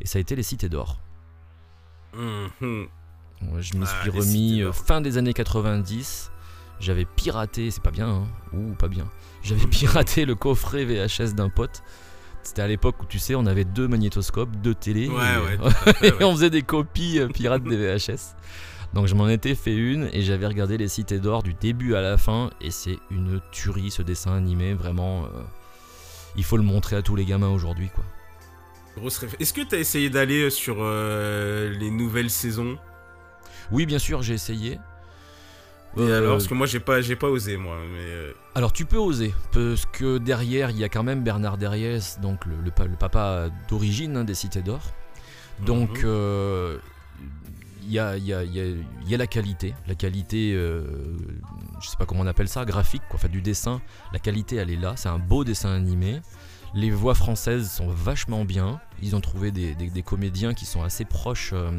Et 0.00 0.06
ça 0.06 0.18
a 0.18 0.20
été 0.20 0.36
Les 0.36 0.42
Cités 0.42 0.68
d'Or. 0.68 0.98
Mhm. 2.14 2.88
Ouais, 3.42 3.62
Je 3.62 3.76
me 3.76 3.84
Ah, 3.86 4.00
suis 4.02 4.10
remis 4.10 4.62
fin 4.72 5.00
des 5.00 5.16
années 5.18 5.32
90. 5.34 6.30
J'avais 6.80 7.04
piraté, 7.04 7.70
c'est 7.70 7.82
pas 7.82 7.90
bien, 7.90 8.08
hein 8.08 8.26
Ouh, 8.52 8.74
pas 8.74 8.88
bien. 8.88 9.04
J'avais 9.42 9.66
piraté 9.70 10.24
le 10.24 10.34
coffret 10.34 10.84
VHS 10.84 11.34
d'un 11.34 11.48
pote. 11.48 11.82
C'était 12.42 12.62
à 12.62 12.68
l'époque 12.68 13.02
où 13.02 13.06
tu 13.06 13.18
sais, 13.18 13.34
on 13.34 13.46
avait 13.46 13.64
deux 13.64 13.88
magnétoscopes, 13.88 14.54
deux 14.56 14.74
télés. 14.74 15.08
Ouais, 15.08 15.14
et, 15.14 15.56
ouais, 15.58 15.70
fait, 15.70 16.08
et 16.20 16.24
on 16.24 16.32
faisait 16.32 16.50
des 16.50 16.62
copies 16.62 17.18
euh, 17.20 17.28
pirates 17.28 17.64
des 17.64 17.76
VHS. 17.76 18.34
Donc 18.92 19.06
je 19.06 19.14
m'en 19.14 19.28
étais 19.28 19.54
fait 19.54 19.74
une 19.74 20.08
et 20.12 20.22
j'avais 20.22 20.46
regardé 20.46 20.76
les 20.76 20.88
Cités 20.88 21.18
d'Or 21.18 21.42
du 21.42 21.54
début 21.54 21.94
à 21.94 22.00
la 22.00 22.16
fin 22.16 22.50
et 22.60 22.70
c'est 22.70 22.98
une 23.10 23.40
tuerie 23.50 23.90
ce 23.90 24.02
dessin 24.02 24.34
animé, 24.34 24.74
vraiment. 24.74 25.24
euh, 25.24 25.42
il 26.36 26.44
faut 26.44 26.56
le 26.56 26.62
montrer 26.62 26.96
à 26.96 27.02
tous 27.02 27.16
les 27.16 27.24
gamins 27.24 27.48
aujourd'hui 27.48 27.88
quoi. 27.94 28.04
Grosse 28.96 29.24
Est-ce 29.40 29.52
que 29.52 29.62
t'as 29.62 29.78
essayé 29.78 30.10
d'aller 30.10 30.50
sur 30.50 30.76
euh, 30.78 31.70
les 31.70 31.90
nouvelles 31.90 32.30
saisons? 32.30 32.78
Oui, 33.72 33.86
bien 33.86 33.98
sûr, 33.98 34.22
j'ai 34.22 34.34
essayé. 34.34 34.78
Et 35.96 36.12
alors 36.12 36.32
Parce 36.32 36.46
que 36.48 36.54
moi 36.54 36.66
j'ai 36.66 36.80
pas, 36.80 37.00
j'ai 37.00 37.16
pas 37.16 37.28
osé 37.28 37.56
moi. 37.56 37.76
Mais 37.92 38.00
euh, 38.00 38.32
Alors 38.54 38.72
tu 38.72 38.84
peux 38.84 38.96
oser, 38.96 39.34
parce 39.52 39.86
que 39.86 40.18
derrière 40.18 40.70
il 40.70 40.78
y 40.78 40.84
a 40.84 40.88
quand 40.88 41.02
même 41.04 41.22
Bernard 41.22 41.56
Derriès, 41.58 42.18
donc 42.20 42.44
le, 42.46 42.54
le 42.64 42.70
pa- 42.70 42.86
le 42.86 42.96
papa 42.96 43.48
d'origine 43.68 44.16
hein, 44.16 44.24
des 44.24 44.34
Cités 44.34 44.62
d'Or. 44.62 44.80
Donc 45.64 45.98
Mhm. 45.98 46.02
euh, 46.04 46.78
il 47.86 47.92
y, 47.92 47.98
a, 47.98 48.16
y 48.16 48.32
a- 48.32 48.42
y 48.44 48.60
a- 48.60 48.64
il 48.64 49.08
y 49.08 49.14
a 49.14 49.18
la 49.18 49.26
qualité, 49.26 49.74
la 49.86 49.94
qualité, 49.94 50.52
euh, 50.54 50.82
je 51.80 51.88
sais 51.88 51.96
pas 51.98 52.06
comment 52.06 52.22
on 52.22 52.26
appelle 52.26 52.48
ça, 52.48 52.64
graphique, 52.64 53.02
quoi, 53.08 53.16
enfin 53.16 53.28
du 53.28 53.42
dessin. 53.42 53.80
La 54.12 54.18
qualité 54.18 54.56
elle 54.56 54.70
est 54.70 54.76
là, 54.76 54.94
c'est 54.96 55.10
un 55.10 55.18
beau 55.18 55.44
dessin 55.44 55.70
animé. 55.74 56.20
Les 56.74 56.90
voix 56.90 57.14
françaises 57.14 57.70
sont 57.70 57.88
vachement 57.88 58.44
bien. 58.44 58.80
Ils 59.02 59.14
ont 59.14 59.20
trouvé 59.20 59.52
des, 59.52 59.74
des- 59.76 59.90
des 59.90 60.02
comédiens 60.02 60.54
qui 60.54 60.64
sont 60.66 60.82
assez 60.82 61.04
proches 61.04 61.50
euh, 61.52 61.70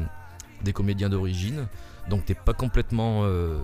des 0.64 0.72
comédiens 0.72 1.10
d'origine. 1.10 1.66
Donc 2.08 2.24
t'es 2.24 2.34
pas 2.34 2.52
complètement 2.54 3.22
euh, 3.24 3.58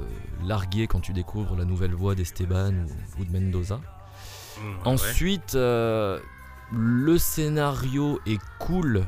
largué 0.45 0.87
quand 0.89 1.01
tu 1.01 1.13
découvres 1.13 1.55
la 1.57 1.65
nouvelle 1.65 1.95
voix 1.95 2.15
d'Esteban 2.15 2.73
ou, 3.19 3.21
ou 3.21 3.25
de 3.25 3.31
Mendoza. 3.31 3.77
mm, 3.77 4.61
ouais. 4.61 4.75
Ensuite, 4.85 5.55
euh, 5.55 6.19
le 6.73 7.19
scénario 7.19 8.21
est 8.27 8.41
cool, 8.59 9.05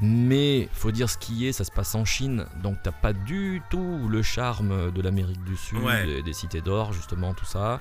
mais 0.00 0.68
faut 0.72 0.90
dire 0.90 1.08
ce 1.10 1.18
qui 1.18 1.46
est, 1.46 1.52
ça 1.52 1.64
se 1.64 1.70
passe 1.70 1.94
en 1.94 2.04
Chine, 2.04 2.46
donc 2.62 2.78
t'as 2.82 2.92
pas 2.92 3.12
du 3.12 3.62
tout 3.70 4.06
le 4.08 4.22
charme 4.22 4.90
de 4.90 5.02
l'Amérique 5.02 5.42
du 5.44 5.56
Sud, 5.56 5.78
Ouais. 5.78 6.04
des, 6.06 6.22
des 6.22 6.32
cités 6.32 6.60
d'or, 6.60 6.92
justement, 6.92 7.34
tout 7.34 7.44
ça. 7.44 7.80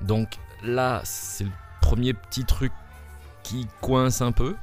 Donc 0.00 0.38
là, 0.64 1.00
c'est 1.04 1.44
le 1.44 1.50
premier 1.80 2.12
petit 2.12 2.44
truc 2.44 2.72
qui 3.44 3.68
coince 3.80 4.20
un 4.22 4.32
peu, 4.32 4.54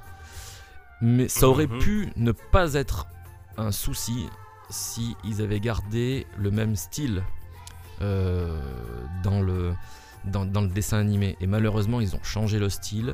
mais 1.01 1.27
ça 1.29 1.47
aurait 1.47 1.67
Mhm. 1.67 1.79
pu 1.79 2.09
ne 2.17 2.31
pas 2.33 2.73
être 2.73 3.07
un 3.57 3.71
souci 3.71 4.27
si 4.69 5.15
ils 5.23 5.41
avaient 5.41 5.59
gardé 5.59 6.25
le 6.37 6.51
même 6.51 6.75
style 6.75 7.23
euh, 8.01 8.59
dans 9.23 9.41
le 9.41 9.73
dans, 10.25 10.45
dans 10.45 10.61
le 10.61 10.67
dessin 10.67 10.97
animé. 10.99 11.37
Et 11.41 11.47
malheureusement, 11.47 12.01
ils 12.01 12.15
ont 12.15 12.23
changé 12.23 12.59
le 12.59 12.69
style. 12.69 13.13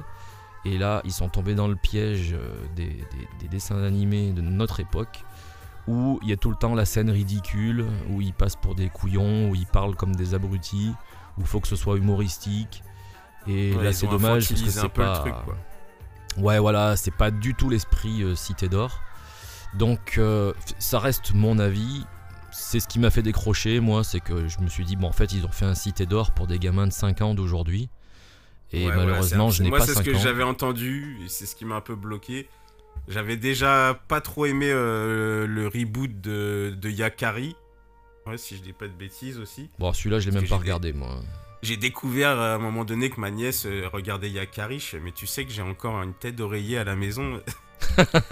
Et 0.65 0.77
là, 0.79 1.01
ils 1.05 1.11
sont 1.13 1.29
tombés 1.29 1.53
dans 1.53 1.67
le 1.67 1.75
piège 1.75 2.33
euh, 2.33 2.55
des, 2.75 2.87
des- 2.87 3.27
des 3.39 3.47
dessins 3.47 3.83
animés 3.83 4.31
de 4.31 4.41
notre 4.41 4.79
époque, 4.79 5.23
où 5.87 6.19
il 6.23 6.29
y 6.29 6.33
a 6.33 6.37
tout 6.37 6.49
le 6.49 6.55
temps 6.55 6.73
la 6.73 6.85
scène 6.85 7.11
ridicule, 7.11 7.85
où 8.09 8.21
ils 8.21 8.33
passent 8.33 8.55
pour 8.55 8.73
des 8.73 8.89
couillons, 8.89 9.49
où 9.49 9.55
ils 9.55 9.67
parlent 9.67 9.95
comme 9.95 10.15
des 10.15 10.33
abrutis, 10.33 10.91
où 11.37 11.41
il 11.41 11.45
faut 11.47 11.59
que 11.59 11.67
ce 11.67 11.75
soit 11.75 11.97
humoristique. 11.97 12.81
Et 13.47 13.75
Ouais, 13.75 13.83
là, 13.83 13.93
c'est 13.93 14.07
dommage 14.07 14.49
parce 14.49 14.61
que 14.63 14.69
c'est 14.71 14.89
peu 14.89 15.01
le 15.03 15.07
pas. 15.07 15.19
truc, 15.19 15.35
quoi. 15.45 15.55
Ouais, 16.37 16.57
voilà, 16.57 16.95
c'est 16.97 17.11
pas 17.15 17.29
du 17.29 17.53
tout 17.53 17.69
l'esprit 17.69 18.23
euh, 18.23 18.33
Cité 18.35 18.67
d'Or. 18.67 18.99
Donc, 19.77 20.15
euh, 20.17 20.53
ça 20.79 20.99
reste 20.99 21.33
mon 21.33 21.59
avis. 21.59 22.05
C'est 22.51 22.79
ce 22.79 22.87
qui 22.87 22.99
m'a 22.99 23.09
fait 23.09 23.21
décrocher, 23.21 23.79
moi, 23.81 24.03
c'est 24.03 24.21
que 24.21 24.47
je 24.47 24.59
me 24.59 24.69
suis 24.69 24.85
dit, 24.85 24.95
bon, 24.95 25.07
en 25.07 25.11
fait, 25.11 25.33
ils 25.33 25.45
ont 25.45 25.51
fait 25.51 25.65
un 25.65 25.75
Cité 25.75 26.05
d'Or 26.05 26.31
pour 26.31 26.47
des 26.47 26.57
gamins 26.59 26.87
de 26.87 26.93
5 26.93 27.21
ans 27.21 27.33
d'aujourd'hui. 27.35 27.89
Et 28.71 28.87
Ouais, 28.87 28.95
malheureusement, 28.95 29.51
c'est- 29.51 29.57
je 29.57 29.63
n'ai 29.63 29.69
moi, 29.69 29.79
pas 29.79 29.85
c'est 29.85 29.93
5 29.93 30.05
ce 30.05 30.09
que 30.11 30.17
j'avais 30.17 30.43
entendu 30.43 31.17
et 31.23 31.29
c'est 31.29 31.45
ce 31.45 31.55
qui 31.55 31.65
m'a 31.65 31.75
un 31.75 31.81
peu 31.81 31.95
bloqué. 31.95 32.47
J'avais 33.09 33.35
déjà 33.37 33.99
pas 34.07 34.21
trop 34.21 34.45
aimé 34.45 34.67
euh, 34.69 35.45
le 35.45 35.67
reboot 35.67 36.21
de, 36.21 36.73
de 36.79 36.89
Yakari. 36.89 37.55
Ouais, 38.25 38.37
si 38.37 38.55
je 38.55 38.61
dis 38.61 38.73
pas 38.73 38.87
de 38.87 38.93
bêtises 38.93 39.37
aussi. 39.37 39.69
Bon, 39.77 39.91
celui-là, 39.93 40.19
je 40.19 40.29
l'ai 40.29 40.35
même 40.35 40.47
pas 40.47 40.57
regardé, 40.57 40.93
moi. 40.93 41.19
J'ai 41.61 41.77
découvert 41.77 42.39
à 42.39 42.55
un 42.55 42.57
moment 42.57 42.85
donné 42.85 43.09
que 43.09 43.19
ma 43.19 43.31
nièce 43.31 43.65
euh, 43.65 43.87
regardait 43.91 44.29
Yakari. 44.29 44.83
Mais 45.03 45.11
tu 45.11 45.27
sais 45.27 45.45
que 45.45 45.51
j'ai 45.51 45.61
encore 45.61 46.01
une 46.01 46.13
tête 46.13 46.35
d'oreiller 46.35 46.77
à 46.77 46.83
la 46.85 46.95
maison 46.95 47.39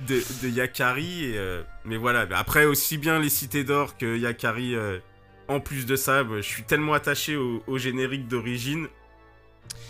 de, 0.00 0.22
de 0.42 0.48
Yakari. 0.48 1.24
et, 1.24 1.38
euh, 1.38 1.62
mais 1.84 1.96
voilà, 1.96 2.26
après, 2.36 2.64
aussi 2.64 2.98
bien 2.98 3.18
les 3.18 3.28
Cités 3.28 3.64
d'Or 3.64 3.96
que 3.96 4.16
Yakari, 4.18 4.74
euh, 4.74 4.98
en 5.48 5.60
plus 5.60 5.86
de 5.86 5.96
ça, 5.96 6.24
bah, 6.24 6.36
je 6.36 6.46
suis 6.46 6.64
tellement 6.64 6.94
attaché 6.94 7.36
au, 7.36 7.62
au 7.66 7.78
générique 7.78 8.28
d'origine 8.28 8.88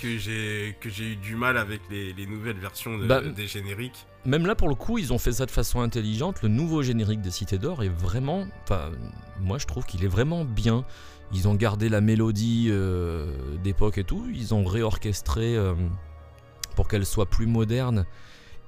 que 0.02 0.16
j'ai 0.18 0.76
que 0.80 0.88
j'ai 0.90 1.12
eu 1.12 1.16
du 1.16 1.36
mal 1.36 1.56
avec 1.56 1.80
les, 1.90 2.12
les 2.12 2.26
nouvelles 2.26 2.58
versions 2.58 2.98
de- 2.98 3.06
Bah, 3.06 3.20
des 3.20 3.46
génériques. 3.46 4.06
Même 4.24 4.46
là, 4.46 4.54
pour 4.54 4.68
le 4.68 4.74
coup, 4.74 4.98
ils 4.98 5.12
ont 5.12 5.18
fait 5.18 5.32
ça 5.32 5.46
de 5.46 5.50
façon 5.50 5.80
intelligente. 5.80 6.42
Le 6.42 6.48
nouveau 6.48 6.82
générique 6.82 7.20
des 7.20 7.30
Cités 7.30 7.58
d'Or 7.58 7.82
est 7.84 7.88
vraiment. 7.88 8.46
Enfin, 8.64 8.90
moi, 9.40 9.58
je 9.58 9.66
trouve 9.66 9.84
qu'il 9.86 10.04
est 10.04 10.08
vraiment 10.08 10.44
bien. 10.44 10.84
Ils 11.32 11.48
ont 11.48 11.54
gardé 11.54 11.88
la 11.88 12.00
mélodie 12.00 12.68
euh, 12.70 13.26
d'époque 13.62 13.98
et 13.98 14.04
tout. 14.04 14.26
Ils 14.34 14.52
ont 14.54 14.64
réorchestré 14.64 15.56
euh, 15.56 15.74
pour 16.74 16.88
qu'elle 16.88 17.06
soit 17.06 17.26
plus 17.26 17.46
moderne. 17.46 18.04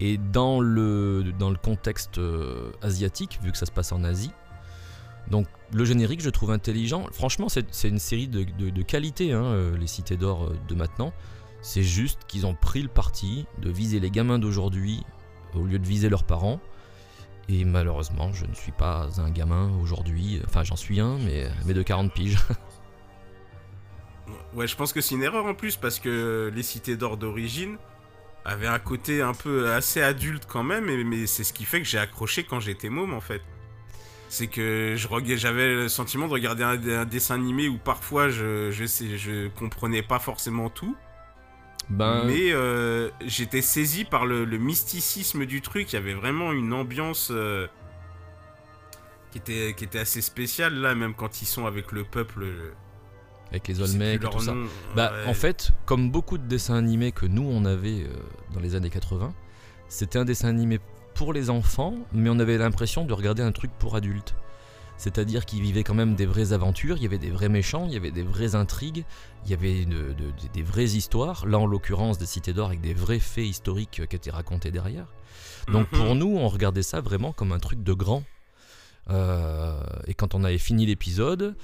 Et 0.01 0.17
dans 0.17 0.61
le, 0.61 1.33
dans 1.39 1.51
le 1.51 1.57
contexte 1.57 2.19
euh, 2.19 2.71
asiatique, 2.83 3.39
vu 3.43 3.51
que 3.53 3.59
ça 3.59 3.67
se 3.67 3.73
passe 3.73 3.91
en 3.93 4.05
Asie. 4.05 4.31
Donc, 5.31 5.47
le 5.73 5.85
générique, 5.85 6.21
je 6.23 6.31
trouve 6.31 6.51
intelligent. 6.53 7.07
Franchement, 7.13 7.49
c'est 7.49 7.89
une 7.89 7.99
série 7.99 8.29
de, 8.29 8.45
de- 8.45 8.71
de 8.71 8.83
qualité, 8.83 9.33
hein, 9.33 9.45
euh, 9.45 9.77
les 9.77 9.87
Cités 9.89 10.17
d'Or 10.17 10.45
euh, 10.45 10.57
de 10.69 10.75
maintenant. 10.75 11.13
C'est 11.61 11.83
juste 11.83 12.21
qu'ils 12.29 12.47
ont 12.47 12.55
pris 12.55 12.81
le 12.83 12.89
parti 12.89 13.45
de 13.61 13.71
viser 13.71 13.99
les 14.01 14.11
gamins 14.11 14.39
d'aujourd'hui 14.39 15.03
au 15.55 15.65
lieu 15.65 15.79
de 15.79 15.87
viser 15.87 16.09
leurs 16.09 16.25
parents. 16.25 16.61
Et 17.49 17.65
malheureusement, 17.65 18.33
je 18.33 18.47
ne 18.47 18.55
suis 18.55 18.73
pas 18.73 19.09
un 19.19 19.31
gamin 19.31 19.71
aujourd'hui. 19.83 20.41
Enfin, 20.47 20.63
j'en 20.63 20.77
suis 20.77 21.01
un, 21.01 21.19
mais, 21.19 21.49
mais 21.67 21.75
de 21.75 21.83
40 21.83 22.13
piges. 22.13 22.39
Ouais, 24.55 24.67
je 24.67 24.77
pense 24.77 24.93
que 24.93 25.01
c'est 25.01 25.15
une 25.15 25.23
erreur 25.23 25.45
en 25.47 25.55
plus 25.55 25.77
parce 25.77 25.99
que 25.99 26.51
les 26.55 26.63
Cités 26.63 26.97
d'Or 26.97 27.17
d'origine 27.17 27.77
avaient 28.45 28.67
un 28.69 28.79
côté 28.79 29.23
un 29.23 29.35
peu 29.35 29.73
assez 29.73 30.03
adulte 30.03 30.47
quand 30.47 30.65
même, 30.65 30.89
et- 30.89 31.05
mais 31.05 31.27
c'est 31.27 31.45
ce 31.45 31.53
qui 31.53 31.65
fait 31.65 31.81
que 31.83 31.87
j'ai 31.89 31.99
accroché 31.99 32.45
quand 32.45 32.61
j'étais 32.61 32.89
môme 32.91 33.15
en 33.15 33.21
fait. 33.21 33.43
C'est 34.29 34.49
que 34.49 34.95
j'avais 34.97 35.75
le 35.75 35.89
sentiment 35.89 36.29
de 36.29 36.33
regarder 36.35 36.65
un, 36.65 36.83
un 37.01 37.07
dessin 37.07 37.37
animé 37.37 37.69
où 37.69 37.79
parfois 37.79 38.31
je, 38.31 38.71
je, 38.73 38.85
sais, 38.87 39.19
je 39.19 39.49
comprenais 39.49 40.03
pas 40.03 40.19
forcément 40.21 40.71
tout, 40.71 40.99
Ben, 41.89 42.23
mais 42.23 42.53
euh, 42.53 43.11
j'étais 43.25 43.63
saisi 43.63 44.05
par 44.05 44.27
le, 44.27 44.45
le 44.45 44.59
mysticisme 44.59 45.47
du 45.47 45.63
truc. 45.63 45.93
Il 45.93 45.97
y 45.97 45.99
avait 45.99 46.15
vraiment 46.15 46.53
une 46.53 46.73
ambiance 46.73 47.31
euh, 47.33 47.69
qui, 49.31 49.39
était, 49.39 49.75
qui 49.77 49.85
était 49.85 49.99
assez 49.99 50.23
spéciale 50.23 50.75
là, 50.75 50.95
même 50.95 51.15
quand 51.15 51.43
ils 51.43 51.47
sont 51.47 51.67
avec 51.67 51.93
le 51.93 52.05
peuple. 52.05 52.77
Avec 53.51 53.69
les 53.69 53.81
Olmecs 53.81 54.23
et 54.23 54.29
tout 54.29 54.41
ça. 54.41 54.53
nom. 54.53 54.67
Bah, 54.95 55.13
Ouais. 55.13 55.31
en 55.31 55.35
fait, 55.35 55.71
comme 55.87 56.11
beaucoup 56.11 56.39
de 56.39 56.47
dessins 56.47 56.75
animés 56.77 57.13
que 57.13 57.27
nous 57.27 57.43
on 57.49 57.65
avait 57.65 58.03
euh, 58.03 58.09
dans 58.55 58.61
les 58.61 58.75
années 58.75 58.91
80, 58.91 59.33
c'était 59.89 60.19
un 60.19 60.25
dessin 60.25 60.49
animé 60.49 60.79
pour 61.15 61.33
les 61.33 61.51
enfants, 61.51 61.95
mais 62.13 62.31
on 62.31 62.39
avait 62.39 62.59
l'impression 62.59 63.05
de 63.05 63.13
regarder 63.13 63.43
un 63.43 63.53
truc 63.53 63.71
pour 63.79 63.97
adultes. 63.97 64.35
C'est-à-dire 64.97 65.45
qu'ils 65.47 65.63
vivaient 65.63 65.85
quand 65.85 65.95
même 65.95 66.15
des 66.17 66.27
vraies 66.27 66.53
aventures, 66.53 66.97
il 66.97 67.05
y 67.05 67.07
avait 67.07 67.19
des 67.19 67.31
vrais 67.31 67.49
méchants, 67.49 67.85
il 67.87 67.93
y 67.93 67.97
avait 67.97 68.11
des 68.11 68.25
vraies 68.25 68.57
intrigues, 68.57 69.05
il 69.45 69.51
y 69.51 69.55
avait 69.55 69.85
de- 69.85 69.93
de- 69.95 70.13
de- 70.13 70.53
des 70.53 70.63
vraies 70.63 70.85
histoires, 70.91 71.47
là 71.47 71.59
en 71.59 71.67
l'occurrence 71.67 72.19
des 72.19 72.27
cités 72.27 72.53
d'or 72.53 72.67
avec 72.69 72.81
des 72.81 72.95
vrais 72.95 73.21
faits 73.21 73.47
historiques 73.47 74.01
euh, 74.01 74.07
qui 74.07 74.17
étaient 74.17 74.31
racontés 74.33 74.71
derrière. 74.73 75.07
Donc 75.73 75.91
Mhm. 75.93 75.99
pour 75.99 76.15
nous, 76.17 76.37
on 76.37 76.49
regardait 76.49 76.83
ça 76.83 77.01
vraiment 77.01 77.33
comme 77.33 77.53
un 77.53 77.59
truc 77.61 77.83
de 77.85 77.93
grand. 77.93 78.25
Euh, 79.11 79.81
et 80.07 80.15
quand 80.15 80.35
on 80.35 80.45
avait 80.45 80.59
fini 80.59 80.85
l'épisode, 80.87 81.57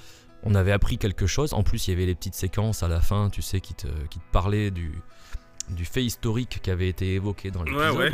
on 0.45 0.55
avait 0.55 0.71
appris 0.71 0.97
quelque 0.97 1.27
chose. 1.27 1.53
En 1.53 1.63
plus, 1.63 1.87
il 1.87 1.91
y 1.91 1.93
avait 1.93 2.05
les 2.05 2.15
petites 2.15 2.35
séquences 2.35 2.83
à 2.83 2.87
la 2.87 3.01
fin, 3.01 3.29
tu 3.29 3.41
sais, 3.41 3.59
qui 3.61 3.73
te, 3.73 3.87
qui 4.09 4.19
te 4.19 4.31
parlaient 4.31 4.71
du, 4.71 4.91
du 5.69 5.85
fait 5.85 6.03
historique 6.03 6.59
qui 6.61 6.69
avait 6.71 6.87
été 6.89 7.13
évoqué 7.15 7.51
dans 7.51 7.63
l'épisode. 7.63 7.97
ouais. 7.97 8.13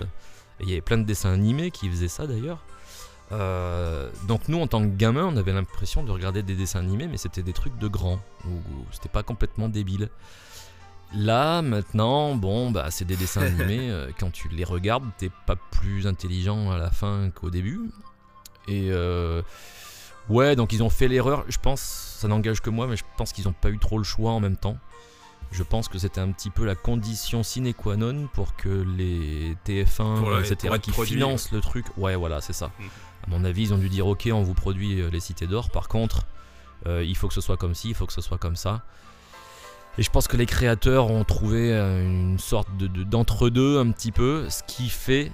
Et 0.60 0.64
il 0.64 0.70
y 0.70 0.72
avait 0.74 0.82
plein 0.82 0.98
de 0.98 1.04
dessins 1.06 1.32
animés 1.34 1.72
qui 1.72 1.90
faisaient 1.90 2.08
ça 2.08 2.28
d'ailleurs. 2.28 2.64
Euh, 3.32 4.10
donc 4.28 4.48
nous, 4.50 4.60
en 4.60 4.68
tant 4.68 4.82
que 4.82 4.94
gamins, 4.96 5.26
on 5.26 5.38
avait 5.38 5.54
l'impression 5.54 6.04
de 6.04 6.12
regarder 6.12 6.44
des 6.44 6.56
dessins 6.56 6.80
animés, 6.80 7.08
mais 7.08 7.18
c'était 7.18 7.44
des 7.44 7.54
trucs 7.54 7.78
de 7.78 7.88
grands. 7.88 8.20
Ou, 8.46 8.50
ou 8.56 8.86
c'était 8.92 9.10
pas 9.10 9.24
complètement 9.24 9.70
débile. 9.70 10.10
Là, 11.14 11.62
maintenant, 11.62 12.36
bon, 12.36 12.72
bah, 12.72 12.88
c'est 12.92 13.06
des 13.06 13.16
dessins 13.18 13.42
animés. 13.46 13.90
euh, 13.90 14.12
quand 14.20 14.32
tu 14.32 14.48
les 14.50 14.64
regardes, 14.64 15.06
t'es 15.18 15.32
pas 15.48 15.56
plus 15.72 16.08
intelligent 16.08 16.72
à 16.72 16.78
la 16.78 16.92
fin 16.92 17.30
qu'au 17.32 17.50
début. 17.50 17.90
Et 18.68 18.90
euh, 18.92 19.42
ouais, 20.32 20.56
donc 20.56 20.74
ils 20.74 20.82
ont 20.84 20.90
fait 20.90 21.08
l'erreur. 21.08 21.44
Je 21.48 21.58
pense, 21.58 21.82
ça 21.82 22.28
n'engage 22.28 22.62
que 22.62 22.70
moi, 22.70 22.88
mais 22.88 22.96
je 22.98 23.04
pense 23.18 23.32
qu'ils 23.34 23.48
ont 23.48 23.54
pas 23.54 23.70
eu 23.70 23.78
trop 23.78 23.98
le 23.98 24.04
choix 24.04 24.32
en 24.32 24.40
même 24.40 24.58
temps. 24.58 24.78
Je 25.52 25.64
pense 25.64 25.90
que 25.90 25.98
c'était 26.00 26.22
un 26.22 26.32
petit 26.32 26.50
peu 26.50 26.64
la 26.66 26.76
condition 26.76 27.44
sine 27.44 27.74
qua 27.74 27.98
non 27.98 28.28
pour 28.34 28.56
que 28.56 28.70
les 28.98 29.58
TF1, 29.66 30.20
Pour 30.20 30.30
la- 30.32 30.40
etc., 30.40 30.76
qui 30.82 30.92
produit. 30.92 31.16
financent 31.16 31.52
le 31.52 31.60
truc. 31.60 31.86
Ouais, 31.98 32.16
voilà, 32.16 32.40
c'est 32.42 32.54
ça. 32.54 32.72
Mhm. 32.80 32.88
À 33.28 33.30
mon 33.30 33.44
avis, 33.44 33.64
ils 33.64 33.74
ont 33.74 33.78
dû 33.78 33.90
dire 33.90 34.08
ok, 34.08 34.30
on 34.32 34.44
vous 34.44 34.54
produit 34.54 35.02
euh, 35.02 35.10
les 35.10 35.20
cités 35.20 35.48
d'or. 35.48 35.70
Par 35.70 35.88
contre, 35.90 36.26
euh, 36.88 37.04
il 37.04 37.16
faut 37.18 37.28
que 37.28 37.34
ce 37.34 37.42
soit 37.42 37.58
comme 37.58 37.76
ci, 37.76 37.90
il 37.90 37.96
faut 37.96 38.06
que 38.06 38.14
ce 38.14 38.22
soit 38.22 38.38
comme 38.38 38.56
ça. 38.56 38.82
Et 39.98 40.04
je 40.04 40.10
pense 40.10 40.30
que 40.30 40.38
les 40.38 40.46
créateurs 40.46 41.12
ont 41.12 41.26
trouvé 41.26 41.74
euh, 41.74 42.02
une 42.02 42.40
sorte 42.40 42.70
de, 42.78 42.88
de- 42.88 43.04
d'entre-deux 43.04 43.78
un 43.78 43.92
petit 43.92 44.14
peu, 44.14 44.50
ce 44.50 44.64
qui 44.64 44.88
fait 44.88 45.32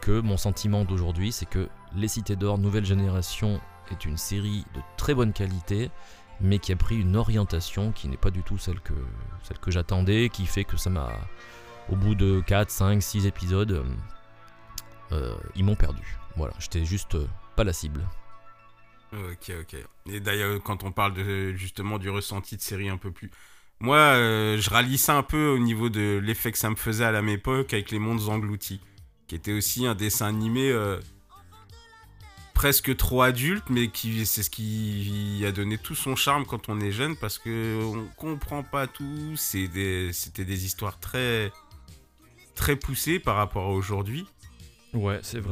que 0.00 0.18
mon 0.20 0.38
sentiment 0.38 0.84
d'aujourd'hui, 0.84 1.30
c'est 1.30 1.44
que 1.46 1.68
Les 1.94 2.08
Cités 2.08 2.36
d'Or, 2.36 2.56
Nouvelle 2.56 2.86
Génération, 2.86 3.60
est 3.92 4.04
une 4.04 4.16
série 4.16 4.64
de 4.74 4.80
très 4.96 5.14
bonne 5.14 5.32
qualité, 5.32 5.90
mais 6.40 6.58
qui 6.58 6.72
a 6.72 6.76
pris 6.76 6.98
une 6.98 7.16
orientation 7.16 7.92
qui 7.92 8.08
n'est 8.08 8.16
pas 8.16 8.30
du 8.30 8.42
tout 8.42 8.58
celle 8.58 8.80
que, 8.80 8.94
celle 9.42 9.58
que 9.58 9.70
j'attendais, 9.70 10.28
qui 10.28 10.46
fait 10.46 10.64
que 10.64 10.76
ça 10.76 10.90
m'a, 10.90 11.10
au 11.88 11.96
bout 11.96 12.14
de 12.14 12.42
4, 12.46 12.70
5, 12.70 13.02
6 13.02 13.26
épisodes, 13.26 13.72
euh, 13.72 13.84
euh, 15.12 15.36
ils 15.54 15.64
m'ont 15.64 15.76
perdu. 15.76 16.18
Voilà, 16.36 16.54
j'étais 16.58 16.84
juste 16.84 17.14
euh, 17.14 17.26
pas 17.56 17.64
la 17.64 17.72
cible. 17.72 18.02
Ok, 19.12 19.52
ok. 19.60 19.76
Et 20.10 20.20
d'ailleurs, 20.20 20.62
quand 20.62 20.84
on 20.84 20.92
parle 20.92 21.14
de, 21.14 21.52
justement 21.52 21.98
du 21.98 22.08
ressenti 22.08 22.56
de 22.56 22.62
série 22.62 22.88
un 22.88 22.96
peu 22.96 23.10
plus. 23.10 23.30
Moi, 23.78 23.96
je 23.96 24.70
rallie 24.70 24.96
ça 24.96 25.16
un 25.16 25.24
peu 25.24 25.48
au 25.48 25.58
niveau 25.58 25.88
de 25.88 26.20
l'effet 26.22 26.52
que 26.52 26.58
ça 26.58 26.70
me 26.70 26.76
faisait 26.76 27.04
à 27.04 27.10
la 27.10 27.20
même 27.20 27.34
époque 27.34 27.74
avec 27.74 27.90
Les 27.90 27.98
Mondes 27.98 28.28
Engloutis, 28.28 28.80
qui 29.26 29.34
était 29.34 29.52
aussi 29.52 29.86
un 29.86 29.96
dessin 29.96 30.28
animé 30.28 30.72
presque 32.62 32.96
trop 32.96 33.22
adulte, 33.22 33.64
mais 33.70 33.88
qui 33.88 34.24
c'est 34.24 34.44
ce 34.44 34.48
qui 34.48 35.42
a 35.44 35.50
donné 35.50 35.78
tout 35.78 35.96
son 35.96 36.14
charme 36.14 36.46
quand 36.46 36.68
on 36.68 36.78
est 36.78 36.92
jeune 36.92 37.16
parce 37.16 37.40
que 37.40 37.82
on 37.82 38.06
comprend 38.16 38.62
pas 38.62 38.86
tout. 38.86 39.34
C'est 39.34 39.66
des- 39.66 40.12
C'était 40.12 40.44
des 40.44 40.64
histoires 40.64 41.00
très 41.00 41.50
très 42.54 42.76
poussées 42.76 43.18
par 43.18 43.34
rapport 43.34 43.64
à 43.64 43.70
aujourd'hui. 43.70 44.28
Ouais, 44.94 45.18
c'est 45.22 45.40
bon, 45.40 45.50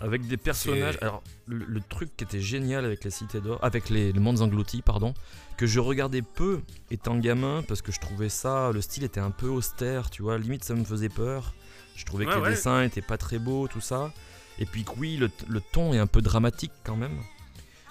Avec 0.00 0.26
des 0.28 0.38
personnages. 0.38 0.96
Alors, 1.02 1.22
le, 1.46 1.62
le 1.66 1.80
truc 1.82 2.16
qui 2.16 2.24
était 2.24 2.40
génial 2.40 2.86
avec 2.86 3.04
les 3.04 3.10
Cités 3.10 3.42
d'Or, 3.42 3.58
avec 3.62 3.90
les, 3.90 4.14
Mondes 4.14 4.40
Engloutis, 4.40 4.80
pardon, 4.80 5.12
que 5.58 5.66
je 5.66 5.78
regardais 5.78 6.22
peu 6.22 6.62
étant 6.90 7.18
gamin 7.18 7.64
parce 7.68 7.82
que 7.82 7.92
je 7.92 8.00
trouvais 8.00 8.30
ça, 8.30 8.70
le 8.72 8.80
style 8.80 9.04
était 9.04 9.20
un 9.20 9.30
peu 9.30 9.48
austère, 9.48 10.08
tu 10.08 10.22
vois, 10.22 10.38
limite 10.38 10.64
ça 10.64 10.74
me 10.74 10.84
faisait 10.84 11.10
peur. 11.10 11.52
Je 11.96 12.06
trouvais 12.06 12.24
que 12.24 12.30
Ouais, 12.38 12.48
les 12.48 12.54
dessins 12.54 12.82
étaient 12.82 13.02
pas 13.02 13.18
très 13.18 13.38
beaux, 13.38 13.68
tout 13.68 13.82
ça. 13.82 14.10
Et 14.58 14.66
puis 14.66 14.84
que 14.84 14.92
oui, 14.96 15.16
le, 15.16 15.30
le 15.48 15.60
ton 15.60 15.92
est 15.92 15.98
un 15.98 16.06
peu 16.06 16.22
dramatique 16.22 16.72
quand 16.84 16.96
même. 16.96 17.18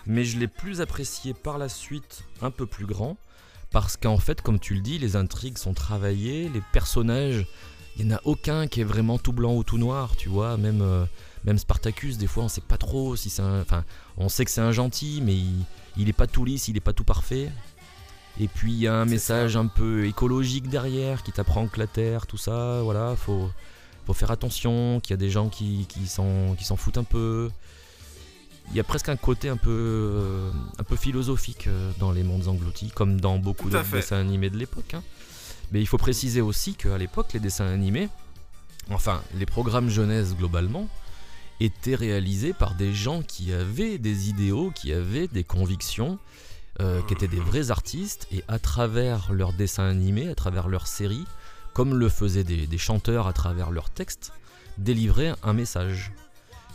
Mais 0.06 0.24
je 0.24 0.38
l'ai 0.38 0.48
plus 0.48 0.82
apprécié 0.82 1.34
par 1.34 1.58
la 1.58 1.70
suite, 1.70 2.24
un 2.42 2.52
peu 2.52 2.66
plus 2.66 2.86
grand, 2.86 3.18
parce 3.72 3.98
qu'en 3.98 4.18
fait, 4.18 4.42
comme 4.42 4.60
tu 4.60 4.76
le 4.76 4.82
dis, 4.82 5.00
les 5.00 5.16
intrigues 5.16 5.58
sont 5.58 5.74
travaillées, 5.74 6.50
les 6.50 6.62
personnages, 6.72 7.46
il 7.98 8.06
n'y 8.06 8.14
en 8.14 8.18
a 8.18 8.22
aucun 8.24 8.68
qui 8.68 8.82
est 8.82 8.86
vraiment 8.86 9.18
tout 9.18 9.34
blanc 9.34 9.56
ou 9.56 9.64
tout 9.64 9.78
noir, 9.78 10.16
tu 10.16 10.30
vois, 10.30 10.58
même... 10.58 10.82
euh, 10.82 11.06
même 11.46 11.60
Spartacus, 11.60 12.18
des 12.18 12.26
fois, 12.26 12.44
on 12.46 12.48
sait 12.48 12.60
pas 12.60 12.78
trop 12.78 13.16
si 13.16 13.30
c'est 13.30 13.44
un. 13.44 13.62
Enfin, 13.62 13.86
on 14.18 14.30
sait 14.30 14.46
que 14.46 14.50
c'est 14.50 14.62
un 14.62 14.72
gentil, 14.72 15.22
mais 15.24 15.36
il, 15.36 15.64
il 15.96 16.10
est 16.10 16.14
pas 16.14 16.26
tout 16.26 16.44
lisse, 16.44 16.70
il 16.70 16.76
est 16.76 16.80
pas 16.80 16.92
tout 16.92 17.04
parfait. 17.04 17.52
Et 18.40 18.48
puis 18.48 18.74
il 18.74 18.80
y 18.80 18.88
a 18.88 18.96
un 18.96 19.06
message 19.06 19.56
un 19.56 19.68
peu 19.68 20.08
écologique 20.08 20.68
derrière 20.70 21.22
qui 21.22 21.32
t'apprend 21.32 21.68
que 21.68 21.80
la 21.80 21.86
terre, 21.86 22.26
tout 22.26 22.38
ça, 22.38 22.82
voilà, 22.82 23.16
faut, 23.16 23.52
faut 24.06 24.14
faire 24.14 24.32
attention, 24.32 25.00
qu'il 25.02 25.12
y 25.12 25.14
a 25.14 25.18
des 25.18 25.30
gens 25.30 25.50
qui, 25.50 25.86
qui 25.88 26.08
s'en 26.08 26.56
foutent 26.78 26.98
un 26.98 27.04
peu. 27.04 27.50
Il 28.72 28.76
y 28.78 28.80
a 28.80 28.84
presque 28.84 29.10
un 29.10 29.16
côté 29.16 29.50
un 29.50 29.58
peu, 29.58 29.70
euh, 29.72 30.52
un 30.80 30.84
peu 30.84 30.96
philosophique 30.96 31.68
euh, 31.68 31.92
dans 32.00 32.12
les 32.12 32.24
mondes 32.24 32.48
engloutis, 32.48 32.90
comme 32.90 33.22
dans 33.22 33.38
beaucoup 33.38 33.70
fait. 33.84 33.98
dessins 33.98 34.18
animés 34.18 34.50
de 34.50 34.58
l'époque. 34.58 34.94
hein. 34.96 35.04
Mais 35.72 35.82
il 35.82 35.88
faut 35.88 35.98
préciser 35.98 36.42
aussi 36.42 36.74
qu'à 36.74 36.98
l'époque, 36.98 37.34
les 37.34 37.40
dessins 37.40 37.68
animés, 37.68 38.10
enfin 38.90 39.22
les 39.36 39.46
programmes 39.46 39.90
jeunesse 39.90 40.36
globalement, 40.36 40.88
étaient 41.60 41.96
réalisés 41.96 42.54
par 42.54 42.76
des 42.76 42.94
gens 42.94 43.22
qui 43.22 43.54
avaient 43.54 43.98
des 43.98 44.30
idéaux, 44.30 44.72
qui 44.74 44.92
avaient 44.94 45.28
des 45.28 45.44
convictions, 45.44 46.20
euh, 46.82 47.02
qui 47.04 47.14
étaient 47.14 47.28
des 47.28 47.40
vrais 47.40 47.72
artistes, 47.72 48.28
et 48.32 48.44
à 48.48 48.60
travers 48.60 49.32
leurs 49.32 49.54
dessins 49.54 49.88
animés, 49.88 50.28
à 50.28 50.36
travers 50.36 50.68
leurs 50.68 50.88
séries, 50.88 51.26
comme 51.76 51.94
le 51.94 52.08
faisaient 52.08 52.46
des, 52.46 52.78
chanteurs 52.78 53.28
à 53.28 53.34
travers 53.34 53.70
leurs 53.70 53.90
textes, 53.90 54.32
délivraient 54.78 55.34
un 55.44 55.52
message. 55.52 56.14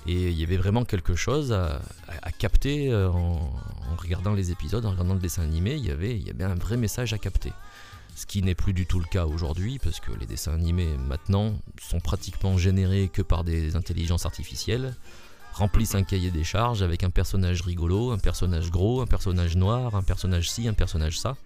Et 0.07 0.29
il 0.29 0.39
y 0.39 0.45
avait 0.45 0.59
vraiment 0.59 0.85
quelque 0.85 1.15
chose 1.15 1.53
à, 1.53 1.81
capter 2.39 2.93
euh, 2.93 3.09
en, 3.11 3.51
en 3.91 3.97
regardant 3.97 4.35
les 4.35 4.53
épisodes, 4.53 4.85
en 4.85 4.91
regardant 4.91 5.15
le 5.15 5.21
dessin 5.21 5.43
animé, 5.43 5.75
il 5.75 5.87
y 5.87 5.91
avait, 5.91 6.15
il 6.15 6.27
y 6.27 6.31
avait 6.31 6.45
un 6.45 6.55
vrai 6.55 6.77
message 6.77 7.15
à 7.15 7.19
capter. 7.19 7.53
Ce 8.15 8.27
qui 8.27 8.43
n'est 8.43 8.55
plus 8.55 8.75
du 8.75 8.85
tout 8.85 8.99
le 8.99 9.07
cas 9.07 9.25
aujourd'hui, 9.25 9.79
parce 9.79 10.01
que 10.01 10.13
les 10.21 10.27
dessins 10.27 10.53
animés 10.53 10.95
maintenant 11.09 11.55
sont 11.81 12.01
pratiquement 12.01 12.59
générés 12.59 13.09
que 13.09 13.23
par 13.23 13.43
des 13.43 13.77
intelligences 13.77 14.27
artificielles, 14.27 14.95
remplissent 15.55 15.95
un 15.95 16.03
cahier 16.03 16.31
des 16.31 16.45
charges 16.45 16.83
avec 16.83 17.05
un 17.05 17.11
personnage 17.11 17.63
rigolo, 17.63 18.11
un 18.11 18.19
personnage 18.19 18.71
gros, 18.71 19.01
un 19.01 19.07
personnage 19.07 19.57
noir, 19.57 19.95
un 19.95 20.03
personnage 20.03 20.51
ci, 20.51 20.69
un 20.69 20.75
personnage 20.75 21.19
ça. 21.19 21.37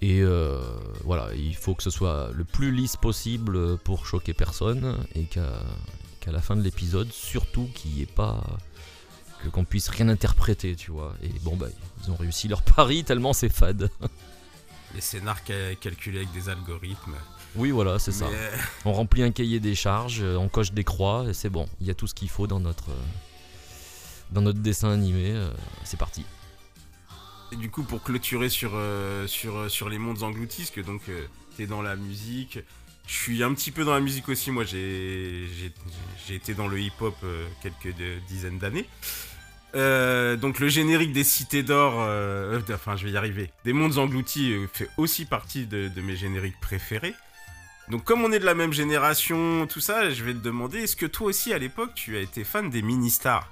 Et 0.00 0.20
euh, 0.20 0.60
voilà, 1.04 1.28
il 1.34 1.56
faut 1.56 1.74
que 1.74 1.82
ce 1.82 1.90
soit 1.90 2.30
le 2.32 2.44
plus 2.44 2.70
lisse 2.72 2.96
possible 2.96 3.76
pour 3.78 4.06
choquer 4.06 4.32
personne 4.32 5.04
et 5.14 5.24
qu'à 5.24 5.50
la 6.30 6.40
fin 6.40 6.54
de 6.56 6.62
l'épisode, 6.62 7.10
surtout 7.12 7.68
qu'il 7.74 7.92
n'y 7.92 8.02
ait 8.02 8.06
pas. 8.06 8.44
que 9.42 9.48
qu'on 9.48 9.64
puisse 9.64 9.88
rien 9.88 10.08
interpréter, 10.08 10.76
tu 10.76 10.90
vois. 10.92 11.14
Et 11.22 11.30
bon, 11.42 11.56
bah, 11.56 11.66
ils 12.04 12.10
ont 12.12 12.16
réussi 12.16 12.46
leur 12.48 12.62
pari 12.62 13.02
tellement 13.04 13.32
c'est 13.32 13.48
fade. 13.48 13.90
les 14.94 15.00
scénars 15.00 15.40
ca- 15.46 15.74
calculés 15.80 16.18
avec 16.18 16.32
des 16.32 16.48
algorithmes. 16.48 17.16
Oui, 17.56 17.70
voilà, 17.70 17.98
c'est 17.98 18.12
ça. 18.12 18.26
Mais, 18.30 18.50
On 18.84 18.92
remplit 18.92 19.22
un 19.22 19.32
cahier 19.32 19.58
des 19.58 19.74
charges, 19.74 20.20
euh, 20.22 20.36
on 20.36 20.48
coche 20.48 20.72
des 20.72 20.84
croix 20.84 21.24
et 21.28 21.34
c'est 21.34 21.50
bon. 21.50 21.66
Il 21.80 21.86
y 21.86 21.90
a 21.90 21.94
tout 21.94 22.06
ce 22.06 22.14
qu'il 22.14 22.28
faut 22.28 22.46
dans 22.46 22.60
notre, 22.60 22.90
euh, 22.90 23.02
dans 24.30 24.42
notre 24.42 24.60
dessin 24.60 24.90
animé. 24.90 25.32
euh, 25.32 25.50
c'est 25.82 25.96
parti. 25.98 26.24
Et 27.52 27.56
du 27.56 27.70
coup, 27.70 27.82
pour 27.82 28.02
clôturer 28.02 28.48
sur, 28.50 28.72
euh, 28.74 29.26
sur, 29.26 29.56
euh, 29.56 29.68
sur 29.68 29.88
les 29.88 29.98
mondes 29.98 30.22
engloutis, 30.22 30.62
parce 30.62 30.70
que 30.70 30.80
donc 30.82 31.02
euh, 31.08 31.26
t'es 31.56 31.66
dans 31.66 31.80
la 31.82 31.96
musique, 31.96 32.58
je 33.06 33.12
suis 33.14 33.42
un 33.42 33.54
petit 33.54 33.70
peu 33.70 33.84
dans 33.84 33.94
la 33.94 34.00
musique 34.00 34.28
aussi. 34.28 34.50
Moi, 34.50 34.64
j'ai 34.64 35.46
j'ai- 35.58 35.72
j'ai 36.26 36.34
été 36.34 36.52
dans 36.54 36.68
le 36.68 36.78
hip-hop 36.78 37.16
euh, 37.24 37.46
quelques 37.62 37.96
de- 37.96 38.18
dizaines 38.28 38.58
d'années. 38.58 38.86
Donc 39.74 40.58
le 40.58 40.68
générique 40.68 41.12
des 41.12 41.24
Cités 41.24 41.62
d'Or, 41.62 41.94
enfin 42.72 42.96
je 42.96 43.04
vais 43.06 43.12
y 43.12 43.16
arriver, 43.16 43.50
des 43.64 43.72
Mondes 43.72 43.96
Engloutis 43.98 44.54
fait 44.72 44.88
aussi 44.96 45.24
partie 45.24 45.66
de, 45.66 45.88
de 45.88 46.00
mes 46.00 46.16
génériques 46.16 46.58
préférés. 46.60 47.14
Donc 47.88 48.04
comme 48.04 48.22
on 48.24 48.32
est 48.32 48.38
de 48.40 48.44
la 48.44 48.54
même 48.54 48.72
génération, 48.72 49.66
tout 49.66 49.80
ça, 49.80 50.10
je 50.10 50.22
vais 50.24 50.32
te 50.34 50.38
demander, 50.40 50.78
est-ce 50.80 50.96
que 50.96 51.06
toi 51.06 51.28
aussi 51.28 51.52
à 51.52 51.58
l'époque 51.58 51.92
tu 51.94 52.16
as 52.16 52.20
été 52.20 52.44
fan 52.44 52.70
des 52.70 52.82
mini-stars 52.82 53.48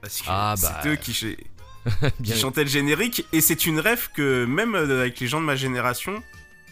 Parce 0.00 0.20
que 0.20 0.26
Ah, 0.28 0.54
bah, 0.60 0.80
c'est 0.82 0.88
eux 0.90 0.96
qui, 0.96 1.36
qui 2.24 2.34
chantait 2.36 2.64
le 2.64 2.70
générique 2.70 3.26
et 3.32 3.40
c'est 3.40 3.66
une 3.66 3.78
rêve 3.80 4.08
que 4.14 4.44
même 4.44 4.74
euh, 4.74 5.00
avec 5.00 5.20
les 5.20 5.26
gens 5.28 5.40
de 5.40 5.46
ma 5.46 5.56
génération 5.56 6.22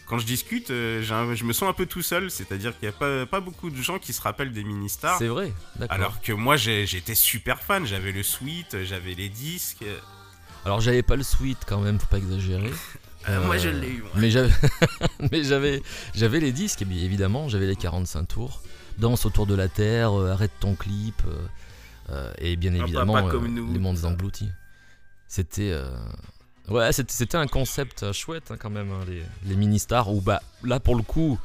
quand 0.05 0.19
je 0.19 0.25
discute 0.25 0.69
euh, 0.71 1.03
un- 1.11 1.33
je 1.35 1.43
me 1.43 1.53
sens 1.53 1.69
un 1.69 1.73
peu 1.73 1.85
tout 1.85 2.01
seul 2.01 2.29
c'est 2.31 2.51
à 2.51 2.57
dire 2.57 2.71
qu'il 2.77 2.87
n'y 2.89 2.93
a 2.95 2.97
pas, 2.97 3.25
pas 3.25 3.39
beaucoup 3.39 3.69
de 3.69 3.81
gens 3.81 3.99
qui 3.99 4.11
se 4.13 4.21
rappellent 4.21 4.51
des 4.51 4.63
mini 4.63 4.89
stars 4.89 5.17
C'est 5.19 5.27
vrai, 5.27 5.53
d'accord. 5.75 5.95
Alors, 5.95 6.07
alors 6.09 6.21
que 6.21 6.33
moi 6.33 6.55
j'étais 6.57 7.15
super 7.15 7.59
fan 7.61 7.85
j'avais 7.85 8.11
le 8.11 8.23
suite 8.23 8.77
j'avais 8.83 9.13
les 9.13 9.29
disques 9.29 9.85
j'avais 10.79 11.03
pas 11.03 11.15
le 11.15 11.23
sweat 11.23 11.57
quand 11.67 11.79
même, 11.81 11.99
faut 11.99 12.07
pas 12.07 12.17
exagérer. 12.17 12.71
Euh, 13.29 13.41
moi 13.45 13.55
Euh, 13.55 13.59
je 13.59 13.69
l'ai 13.69 13.87
eu 13.87 14.01
moi. 14.01 14.11
Mais 14.17 14.29
j'avais, 14.29 14.51
mais 15.31 15.43
j'avais, 15.45 15.81
j'avais 16.13 16.41
les 16.41 16.51
disques, 16.51 16.81
et 16.81 16.85
bien 16.85 17.01
évidemment, 17.01 17.47
j'avais 17.47 17.67
les 17.67 17.77
45 17.77 18.25
tours. 18.27 18.61
Danse 18.97 19.25
autour 19.25 19.47
de 19.47 19.55
la 19.55 19.69
terre, 19.69 20.11
euh, 20.19 20.31
arrête 20.33 20.51
ton 20.59 20.75
clip, 20.75 21.15
euh, 21.25 21.37
euh, 22.09 22.33
et 22.39 22.57
bien 22.57 22.73
évidemment, 22.73 23.13
papa 23.13 23.27
euh, 23.27 23.31
comme 23.31 23.47
nous, 23.47 23.71
les 23.71 23.79
mondes 23.79 24.03
engloutis. 24.03 24.49
C'était, 25.33 25.71
euh, 25.71 25.89
ouais, 26.67 26.93
c'était, 26.93 27.37
un 27.37 27.47
concept 27.47 28.03
euh, 28.03 28.13
chouette 28.13 28.51
hein, 28.51 28.57
quand 28.59 28.69
même, 28.69 28.91
hein, 28.91 29.03
les, 29.07 29.23
les 29.49 29.55
mini 29.55 29.79
stars. 29.79 30.13
Où 30.13 30.21
bah 30.21 30.43
là 30.63 30.79
pour 30.79 30.95
le 30.95 31.01
coup, 31.01 31.39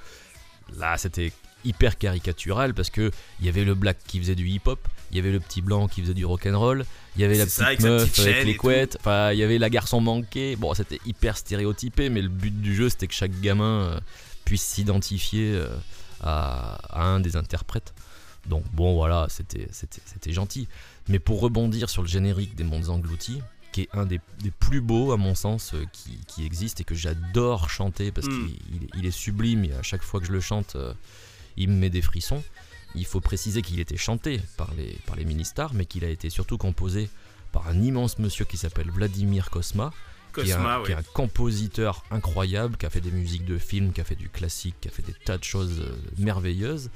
là 0.77 0.99
c'était 0.99 1.33
hyper 1.65 1.97
caricatural 1.97 2.75
parce 2.75 2.91
que 2.91 3.11
il 3.41 3.47
y 3.47 3.49
avait 3.49 3.65
le 3.65 3.75
black 3.75 3.97
qui 4.07 4.19
faisait 4.19 4.35
du 4.35 4.47
hip 4.47 4.61
hop, 4.67 4.87
il 5.11 5.17
y 5.17 5.21
avait 5.21 5.33
le 5.33 5.41
petit 5.41 5.63
blanc 5.63 5.89
qui 5.89 6.03
faisait 6.03 6.13
du 6.13 6.27
rock 6.27 6.45
and 6.45 6.59
roll, 6.59 6.85
il 7.17 7.23
y 7.23 7.25
avait 7.25 7.39
la 7.39 7.45
C'est 7.45 7.63
ça, 7.63 7.65
petite 7.65 7.81
avec 7.87 7.91
meuf 7.91 8.11
petite 8.11 8.27
avec 8.27 8.45
les 8.45 8.57
couettes, 8.57 8.99
enfin 9.01 9.33
il 9.33 9.39
y 9.39 9.43
avait 9.43 9.57
la 9.57 9.71
garçon 9.71 10.03
manquée. 10.03 10.55
Bon, 10.57 10.75
c'était 10.75 11.01
hyper 11.07 11.39
stéréotypé, 11.39 12.11
mais 12.11 12.21
le 12.21 12.29
but 12.29 12.61
du 12.61 12.77
jeu 12.77 12.91
c'était 12.91 13.07
que 13.07 13.15
chaque 13.15 13.41
gamin 13.41 13.85
euh, 13.85 14.01
puisse 14.45 14.65
s'identifier 14.65 15.55
euh, 15.55 15.75
à, 16.21 16.79
à 16.91 17.05
un 17.05 17.21
des 17.21 17.37
interprètes. 17.37 17.95
Donc 18.45 18.65
bon 18.71 18.97
voilà, 18.97 19.29
c'était 19.31 20.33
gentil. 20.33 20.69
Mais 21.09 21.19
pour 21.19 21.41
rebondir 21.41 21.89
sur 21.89 22.03
le 22.03 22.09
générique 22.09 22.55
des 22.55 22.65
Mondes 22.65 22.91
Engloutis, 22.91 23.41
qui 23.79 23.83
est 23.85 23.89
un 23.97 24.07
des, 24.07 24.21
des 24.43 24.51
plus 24.51 24.81
beaux 24.81 25.13
à 25.13 25.17
mon 25.17 25.35
sens 25.37 25.73
euh, 25.75 25.85
qui, 25.93 26.19
qui 26.27 26.45
existe 26.45 26.81
et 26.81 26.85
que 26.85 26.95
j'adore 26.97 27.71
chanter 27.71 28.11
parce 28.11 28.27
Mm. 28.27 28.47
qu'il 28.49 28.89
il 28.97 29.07
est- 29.07 29.11
sublime 29.13 29.65
et 29.65 29.73
à 29.73 29.83
chaque 29.83 30.03
fois 30.03 30.19
que 30.21 30.27
je 30.27 30.33
le 30.33 30.41
chante, 30.41 30.75
euh, 30.77 30.93
il 31.57 31.69
me 31.69 31.75
met 31.77 31.91
des 31.91 32.03
frissons. 32.03 32.43
Il 32.95 33.05
faut 33.07 33.21
préciser 33.21 33.63
qu'il 33.63 33.79
était 33.81 33.97
chanté 33.97 34.41
par 34.57 34.73
les, 34.75 34.99
par 35.07 35.15
les 35.17 35.25
mini-stars, 35.25 35.75
mais 35.75 35.85
qu'il 35.87 36.05
a 36.05 36.09
été 36.09 36.29
surtout 36.31 36.59
composé 36.59 37.09
par 37.53 37.69
un 37.69 37.81
immense 37.83 38.19
monsieur 38.19 38.45
qui 38.45 38.57
s'appelle 38.57 38.91
Vladimir 38.91 39.51
Kosma, 39.51 39.93
qui 40.35 40.41
est, 40.41 40.53
un, 40.53 40.57
Cosma 40.57 40.83
qui 40.85 40.93
est 40.93 40.95
un 40.95 41.03
compositeur 41.15 42.05
incroyable, 42.11 42.77
qui 42.77 42.87
a 42.87 42.91
fait 42.91 43.01
des 43.01 43.11
musiques 43.13 43.45
de 43.45 43.59
films, 43.59 43.93
qui 43.93 44.01
a 44.01 44.05
fait 44.05 44.17
du 44.17 44.29
classique, 44.29 44.75
qui 44.81 44.89
a 44.89 44.91
fait 44.91 45.03
des 45.07 45.15
tas 45.25 45.39
de 45.39 45.45
choses 45.45 45.81
euh, 45.81 45.97
merveilleuses, 46.19 46.91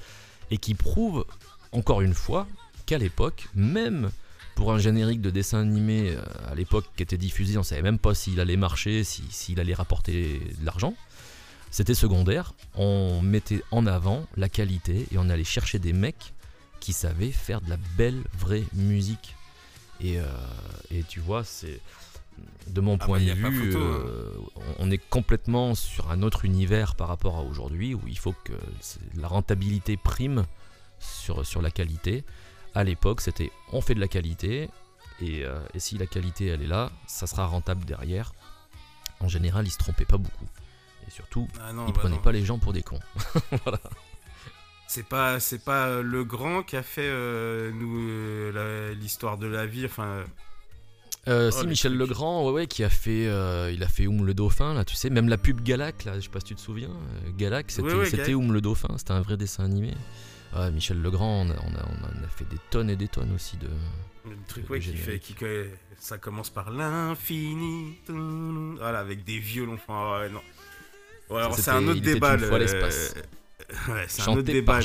et 0.51 0.59
qui 0.59 0.75
prouve, 0.75 1.25
encore 1.73 2.01
une 2.03 2.15
fois, 2.15 2.47
qu'à 2.87 2.99
l'époque, 2.99 3.49
même 3.55 4.11
pour 4.55 4.73
un 4.73 4.79
générique 4.79 5.21
de 5.21 5.31
dessin 5.31 5.61
animé 5.61 6.11
euh, 6.11 6.23
à 6.51 6.55
l'époque 6.55 6.87
qui 6.97 7.03
était 7.03 7.17
diffusé, 7.17 7.57
on 7.59 7.63
savait 7.63 7.83
même 7.83 7.99
pas 7.99 8.15
s'il 8.15 8.39
allait 8.41 8.57
marcher, 8.57 9.05
si- 9.05 9.25
s'il 9.31 9.61
allait 9.61 9.75
rapporter 9.75 10.41
de 10.61 10.65
l'argent. 10.67 10.95
C'était 11.71 11.95
secondaire. 11.95 12.53
On 12.75 13.23
mettait 13.23 13.63
en 13.71 13.87
avant 13.87 14.27
la 14.37 14.49
qualité 14.51 15.07
et 15.11 15.17
on 15.19 15.31
allait 15.31 15.43
chercher 15.45 15.79
des 15.79 15.93
mecs 15.95 16.35
qui 16.81 16.93
savaient 16.93 17.31
faire 17.33 17.61
de 17.63 17.71
la 17.71 17.79
belle, 17.97 18.23
vraie 18.39 18.65
musique. 18.75 19.37
Et, 20.01 20.19
euh, 20.19 20.27
et 20.91 21.03
tu 21.05 21.21
vois, 21.21 21.45
c'est. 21.45 21.81
De 22.67 22.81
mon 22.81 22.97
Ah 23.01 23.05
point 23.05 23.19
bah, 23.19 23.25
y 23.25 23.29
de 23.29 23.35
vue, 23.35 23.73
photo, 23.73 23.85
hein. 23.85 24.03
euh, 24.07 24.33
on 24.79 24.91
est 24.91 24.99
complètement 24.99 25.75
sur 25.75 26.11
un 26.11 26.23
autre 26.23 26.45
univers 26.47 26.95
par 26.95 27.09
rapport 27.09 27.37
à 27.37 27.43
aujourd'hui 27.43 27.95
où 27.95 28.01
il 28.09 28.19
faut 28.19 28.35
que 28.45 28.55
la 29.17 29.29
rentabilité 29.29 29.97
prime 29.99 30.47
sur, 30.99 31.45
sur 31.47 31.61
la 31.63 31.71
qualité. 31.71 32.25
À 32.75 32.85
l'époque, 32.85 33.21
c'était 33.21 33.51
on 33.73 33.81
fait 33.81 33.95
de 33.95 34.01
la 34.01 34.09
qualité 34.09 34.69
et, 35.21 35.45
euh, 35.45 35.61
et 35.75 35.79
si 35.81 35.99
la 35.99 36.07
qualité 36.07 36.47
elle 36.47 36.63
est 36.63 36.67
là, 36.67 36.91
ça 37.07 37.27
sera 37.27 37.47
rentable 37.47 37.85
derrière. 37.85 38.33
En 39.21 39.29
général, 39.29 39.67
ils 39.67 39.71
se 39.71 39.79
trompaient 39.79 40.05
pas 40.07 40.17
beaucoup. 40.19 40.47
Et 41.07 41.11
surtout, 41.11 41.47
Ah 41.67 41.73
non, 41.73 41.87
ils 41.87 41.93
bah 41.93 41.99
prenaient 42.01 42.17
non. 42.17 42.23
pas 42.23 42.33
les 42.33 42.45
gens 42.45 42.59
pour 42.59 42.73
des 42.73 42.83
cons. 42.83 43.01
C'est 44.89 45.07
pas, 45.09 45.41
c'est 45.41 45.65
pas 45.65 45.87
euh, 45.87 46.03
le 46.03 46.23
grand 46.23 46.63
qui 46.63 46.77
a 46.77 46.83
fait 46.83 47.09
euh, 47.09 47.71
nous 47.73 49.01
l'histoire 49.01 49.39
de 49.39 49.47
la 49.47 49.65
vie. 49.65 49.87
Enfin, 49.87 50.25
Euh, 51.29 51.51
Oh, 51.55 51.61
si 51.61 51.67
Michel. 51.67 51.97
Legrand, 51.97 52.45
ouais, 52.47 52.53
ouais, 52.53 52.67
qui 52.67 52.85
a 52.85 52.91
fait, 52.91 53.25
il 53.73 53.83
a 53.83 53.89
fait 53.89 54.07
Oum 54.07 54.27
le 54.27 54.35
dauphin 54.35 54.75
là, 54.75 54.85
tu 54.85 54.95
sais, 54.95 55.09
même 55.09 55.29
la 55.31 55.39
pub 55.39 55.63
Galac 55.63 56.05
là, 56.05 56.17
je 56.17 56.21
sais 56.25 56.29
pas 56.29 56.41
si 56.41 56.47
tu 56.47 56.55
te 56.57 56.61
souviens, 56.61 56.91
Galac, 57.39 57.71
c'était. 57.71 58.35
Oum 58.35 58.53
le 58.53 58.61
dauphin, 58.61 58.89
c'était 58.99 59.13
un 59.13 59.23
vrai 59.23 59.37
dessin 59.39 59.65
animé. 59.65 59.95
Ouais, 60.55 60.71
Michel 60.71 61.01
Legrand, 61.01 61.47
on 61.47 61.51
a, 61.51 61.55
on, 61.55 61.75
a, 61.75 62.11
on 62.21 62.25
a 62.25 62.29
fait 62.29 62.45
des 62.45 62.59
tonnes 62.71 62.91
et 62.91 62.97
des 62.97 63.09
tonnes 63.09 63.33
aussi 63.35 63.57
de. 63.57 63.69
le 64.29 64.37
truc 64.47 64.65
Le 64.69 64.71
ouais, 64.71 64.81
qui 64.81 64.97
fait, 64.97 65.19
qui, 65.19 65.35
ça 65.99 66.19
commence 66.19 66.51
par 66.51 66.71
l'infini. 66.71 67.99
Voilà, 68.09 68.99
avec 68.99 69.25
des 69.25 69.39
violons. 69.39 69.75
Enfin, 69.75 70.21
ouais, 70.21 70.29
non. 70.29 70.41
Ouais, 71.31 71.45
c'est 71.57 71.71
un 71.71 71.89
autre 71.89 72.01
débat. 72.01 72.35
une 72.35 72.41
fois 72.41 72.59
le-. 72.59 72.65
Ouais, 73.89 74.05
c'est 74.09 74.23
un 74.23 74.33
autre 74.33 74.43
débat. 74.43 74.81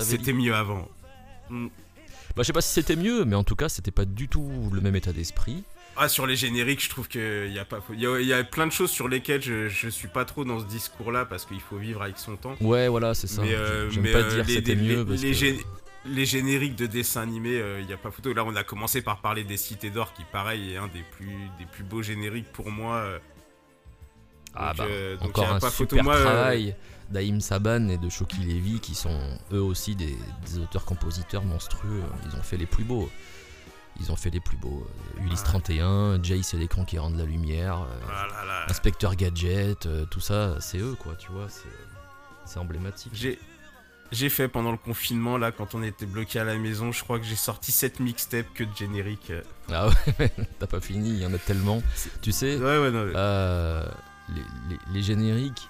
C'était 0.00 0.32
mieux 0.32 0.54
avant. 0.54 0.88
Mm. 1.50 1.66
Bah, 2.34 2.42
je 2.42 2.44
sais 2.44 2.52
pas 2.52 2.62
si 2.62 2.72
c'était 2.72 2.96
mieux, 2.96 3.24
mais 3.24 3.36
en 3.36 3.44
tout 3.44 3.56
cas, 3.56 3.68
c'était 3.68 3.90
pas 3.90 4.06
du 4.06 4.28
tout 4.28 4.70
le 4.72 4.80
même 4.80 4.96
état 4.96 5.12
d'esprit. 5.12 5.64
Ah, 6.02 6.08
sur 6.08 6.26
les 6.26 6.34
génériques, 6.36 6.82
je 6.82 6.88
trouve 6.88 7.08
qu'il 7.08 7.52
y 7.52 7.58
a 7.58 7.64
pas. 7.66 7.80
Y 7.92 8.06
a, 8.06 8.20
y 8.20 8.32
a 8.32 8.42
plein 8.42 8.66
de 8.66 8.72
choses 8.72 8.90
sur 8.90 9.06
lesquelles 9.06 9.42
je, 9.42 9.68
je 9.68 9.88
suis 9.88 10.08
pas 10.08 10.24
trop 10.24 10.44
dans 10.46 10.58
ce 10.58 10.64
discours-là 10.64 11.26
parce 11.26 11.44
qu'il 11.44 11.60
faut 11.60 11.76
vivre 11.76 12.00
avec 12.02 12.16
son 12.18 12.36
temps. 12.36 12.56
Ouais, 12.62 12.88
voilà, 12.88 13.12
c'est 13.14 13.26
ça. 13.26 13.42
Mais, 13.42 13.52
euh, 13.52 13.90
mais, 14.00 14.10
pas 14.12 14.18
euh, 14.20 14.42
dire 14.42 14.44
c'était 14.48 14.76
mieux 14.76 15.00
les- 15.00 15.04
parce 15.04 15.20
les, 15.22 15.30
que- 15.32 15.36
gé- 15.36 15.64
les 16.06 16.24
génériques 16.24 16.76
de 16.76 16.86
dessins 16.86 17.20
animés, 17.20 17.62
il 17.80 17.84
n'y 17.86 17.92
a 17.92 17.98
pas 17.98 18.10
photo. 18.10 18.32
Là, 18.32 18.44
on 18.46 18.56
a 18.56 18.64
commencé 18.64 19.02
par 19.02 19.20
parler 19.20 19.44
des 19.44 19.58
Cités 19.58 19.90
d'Or, 19.90 20.14
qui, 20.14 20.24
pareil, 20.24 20.72
est 20.72 20.78
un 20.78 20.86
des 20.88 21.02
plus, 21.16 21.36
des 21.58 21.66
plus 21.66 21.84
beaux 21.84 22.00
génériques 22.02 22.50
pour 22.50 22.70
moi. 22.70 22.94
euh. 22.96 23.18
Ah 24.54 24.68
Donc, 24.70 24.76
bah, 24.78 24.84
euh, 24.88 25.16
donc, 25.18 25.28
encore 25.28 25.48
un 25.52 25.60
pas 25.60 25.70
photo. 25.70 25.96
super 25.96 26.04
Moi, 26.04 26.16
euh, 26.16 26.24
travail 26.24 26.74
d'Aïm 27.10 27.40
Saban 27.40 27.88
et 27.88 27.98
de 27.98 28.08
Shoki 28.08 28.38
Levy 28.42 28.80
qui 28.80 28.94
sont 28.94 29.20
eux 29.52 29.60
aussi 29.62 29.94
des, 29.96 30.16
des 30.46 30.58
auteurs-compositeurs 30.60 31.44
monstrueux. 31.44 32.02
Ils 32.26 32.36
ont 32.38 32.42
fait 32.42 32.56
les 32.56 32.66
plus 32.66 32.84
beaux. 32.84 33.10
Ils 34.00 34.10
ont 34.10 34.16
fait 34.16 34.30
les 34.30 34.40
plus 34.40 34.56
beaux. 34.56 34.86
Euh, 35.18 35.22
Ulysse 35.24 35.40
Ouais. 35.40 35.46
31, 35.46 36.22
Jace 36.22 36.54
et 36.54 36.56
l'écran 36.56 36.84
qui 36.84 36.98
rend 36.98 37.10
de 37.10 37.18
la 37.18 37.24
lumière, 37.24 37.82
euh, 37.82 38.00
ah 38.08 38.26
là 38.28 38.44
là. 38.44 38.66
Inspecteur 38.68 39.14
Gadget, 39.14 39.86
euh, 39.86 40.06
tout 40.06 40.20
ça, 40.20 40.56
c'est 40.60 40.78
eux 40.78 40.96
quoi, 40.98 41.14
tu 41.16 41.30
vois, 41.30 41.48
c'est 41.48 41.68
c'est 42.46 42.58
emblématique. 42.58 43.12
J'ai. 43.14 43.38
J'ai 44.12 44.28
fait 44.28 44.48
pendant 44.48 44.72
le 44.72 44.76
confinement, 44.76 45.38
là, 45.38 45.52
quand 45.52 45.76
on 45.76 45.84
était 45.84 46.04
bloqué 46.04 46.40
à 46.40 46.44
la 46.44 46.56
maison, 46.56 46.90
je 46.90 47.04
crois 47.04 47.20
que 47.20 47.24
j'ai 47.24 47.36
sorti 47.36 47.70
7 47.70 48.00
mixtapes 48.00 48.52
que 48.54 48.64
de 48.64 48.74
génériques. 48.76 49.30
euh. 49.30 49.42
Ah 49.70 49.86
ouais, 50.18 50.32
t'as 50.58 50.66
pas 50.66 50.80
fini, 50.80 51.10
il 51.10 51.18
y 51.18 51.24
en 51.26 51.32
a 51.32 51.38
tellement. 51.38 51.80
Tu 52.20 52.32
sais, 52.32 52.56
Ouais, 52.56 52.78
ouais, 52.80 52.90
non. 52.90 53.08
Euh, 53.14 53.86
les, 54.34 54.42
les- 54.68 54.80
les 54.94 55.02
génériques, 55.04 55.68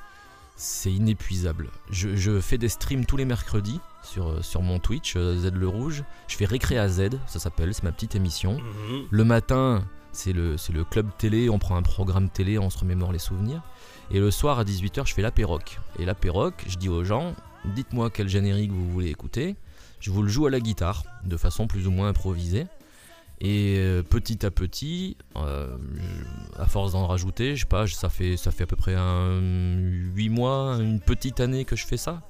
c'est 0.57 0.90
inépuisable. 0.90 1.69
Je, 1.90 2.16
je 2.16 2.40
fais 2.40 2.57
des 2.57 2.71
streams 2.71 3.05
tous 3.05 3.19
les 3.19 3.27
mercredis 3.27 3.79
sur, 4.03 4.29
euh, 4.29 4.43
sur 4.43 4.63
mon 4.63 4.79
Twitch, 4.79 5.15
euh, 5.17 5.37
Z 5.37 5.53
le 5.55 5.69
Rouge. 5.69 6.05
Je 6.29 6.37
fais 6.37 6.45
Récré 6.45 6.79
à 6.79 6.89
Z, 6.89 7.11
ça 7.27 7.39
s'appelle, 7.39 7.75
c'est 7.75 7.83
ma 7.83 7.93
petite 7.93 8.15
émission. 8.15 8.55
Mhm. 8.55 9.07
Le 9.11 9.25
matin, 9.25 9.85
c'est 10.13 10.33
le, 10.33 10.57
le 10.73 10.85
club 10.85 11.09
télé, 11.19 11.51
on 11.51 11.59
prend 11.59 11.77
un 11.77 11.83
programme 11.83 12.29
télé, 12.29 12.59
on 12.59 12.71
se 12.71 12.79
remémore 12.79 13.13
les 13.13 13.19
souvenirs. 13.19 13.63
Et 14.11 14.19
le 14.19 14.31
soir 14.31 14.59
à 14.59 14.65
18h, 14.65 15.07
je 15.07 15.15
fais 15.15 15.23
l'apéroc. 15.23 15.79
Et 15.99 16.05
l'apéroc, 16.05 16.65
je 16.67 16.77
dis 16.77 16.89
aux 16.89 17.05
gens, 17.05 17.35
dites-moi 17.65 18.11
quel 18.11 18.29
générique 18.29 18.73
vous 18.73 18.91
voulez 18.91 19.09
écouter. 19.09 19.57
Je 20.01 20.11
vous 20.11 20.23
le 20.23 20.29
joue 20.29 20.47
à 20.47 20.51
la 20.51 20.61
guitare, 20.61 21.05
de 21.25 21.37
façon 21.37 21.67
plus 21.67 21.87
ou 21.87 21.91
moins 21.91 22.09
improvisée. 22.09 22.67
Et 23.43 23.77
euh, 23.79 24.03
petit 24.03 24.45
à 24.45 24.51
petit, 24.51 25.17
euh, 25.37 25.77
à 26.59 26.67
force 26.67 26.93
d'en 26.93 27.07
rajouter, 27.07 27.57
je 27.57 27.61
sais 27.61 27.67
pas, 27.67 27.87
ça 27.87 28.11
fait, 28.11 28.37
ça 28.37 28.51
fait 28.51 28.65
à 28.65 28.67
peu 28.67 28.77
près 28.77 28.95
un 28.95 29.39
8 29.39 30.29
mois, 30.29 30.77
une 30.79 31.01
petite 31.01 31.41
année 31.41 31.65
que 31.65 31.75
je 31.75 31.87
fais 31.87 31.97
ça. 31.97 32.21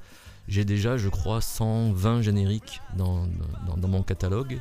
J'ai 0.51 0.65
déjà, 0.67 0.97
je 0.99 1.09
crois, 1.09 1.41
120 1.41 2.21
génériques 2.23 2.83
dans, 2.97 3.25
dans- 3.67 3.77
dans 3.79 3.89
mon 3.89 4.03
catalogue. 4.03 4.59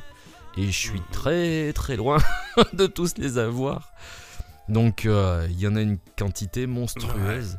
Et 0.56 0.66
je 0.66 0.70
suis 0.70 1.02
très 1.12 1.72
très 1.74 1.96
loin 1.96 2.18
de 2.72 2.86
tous 2.86 3.18
les 3.18 3.36
avoir. 3.38 3.92
Donc 4.68 5.04
euh, 5.04 5.46
il 5.50 5.58
y 5.60 5.66
en 5.66 5.74
a 5.76 5.80
une 5.82 5.98
quantité 6.16 6.66
monstrueuse. 6.66 7.58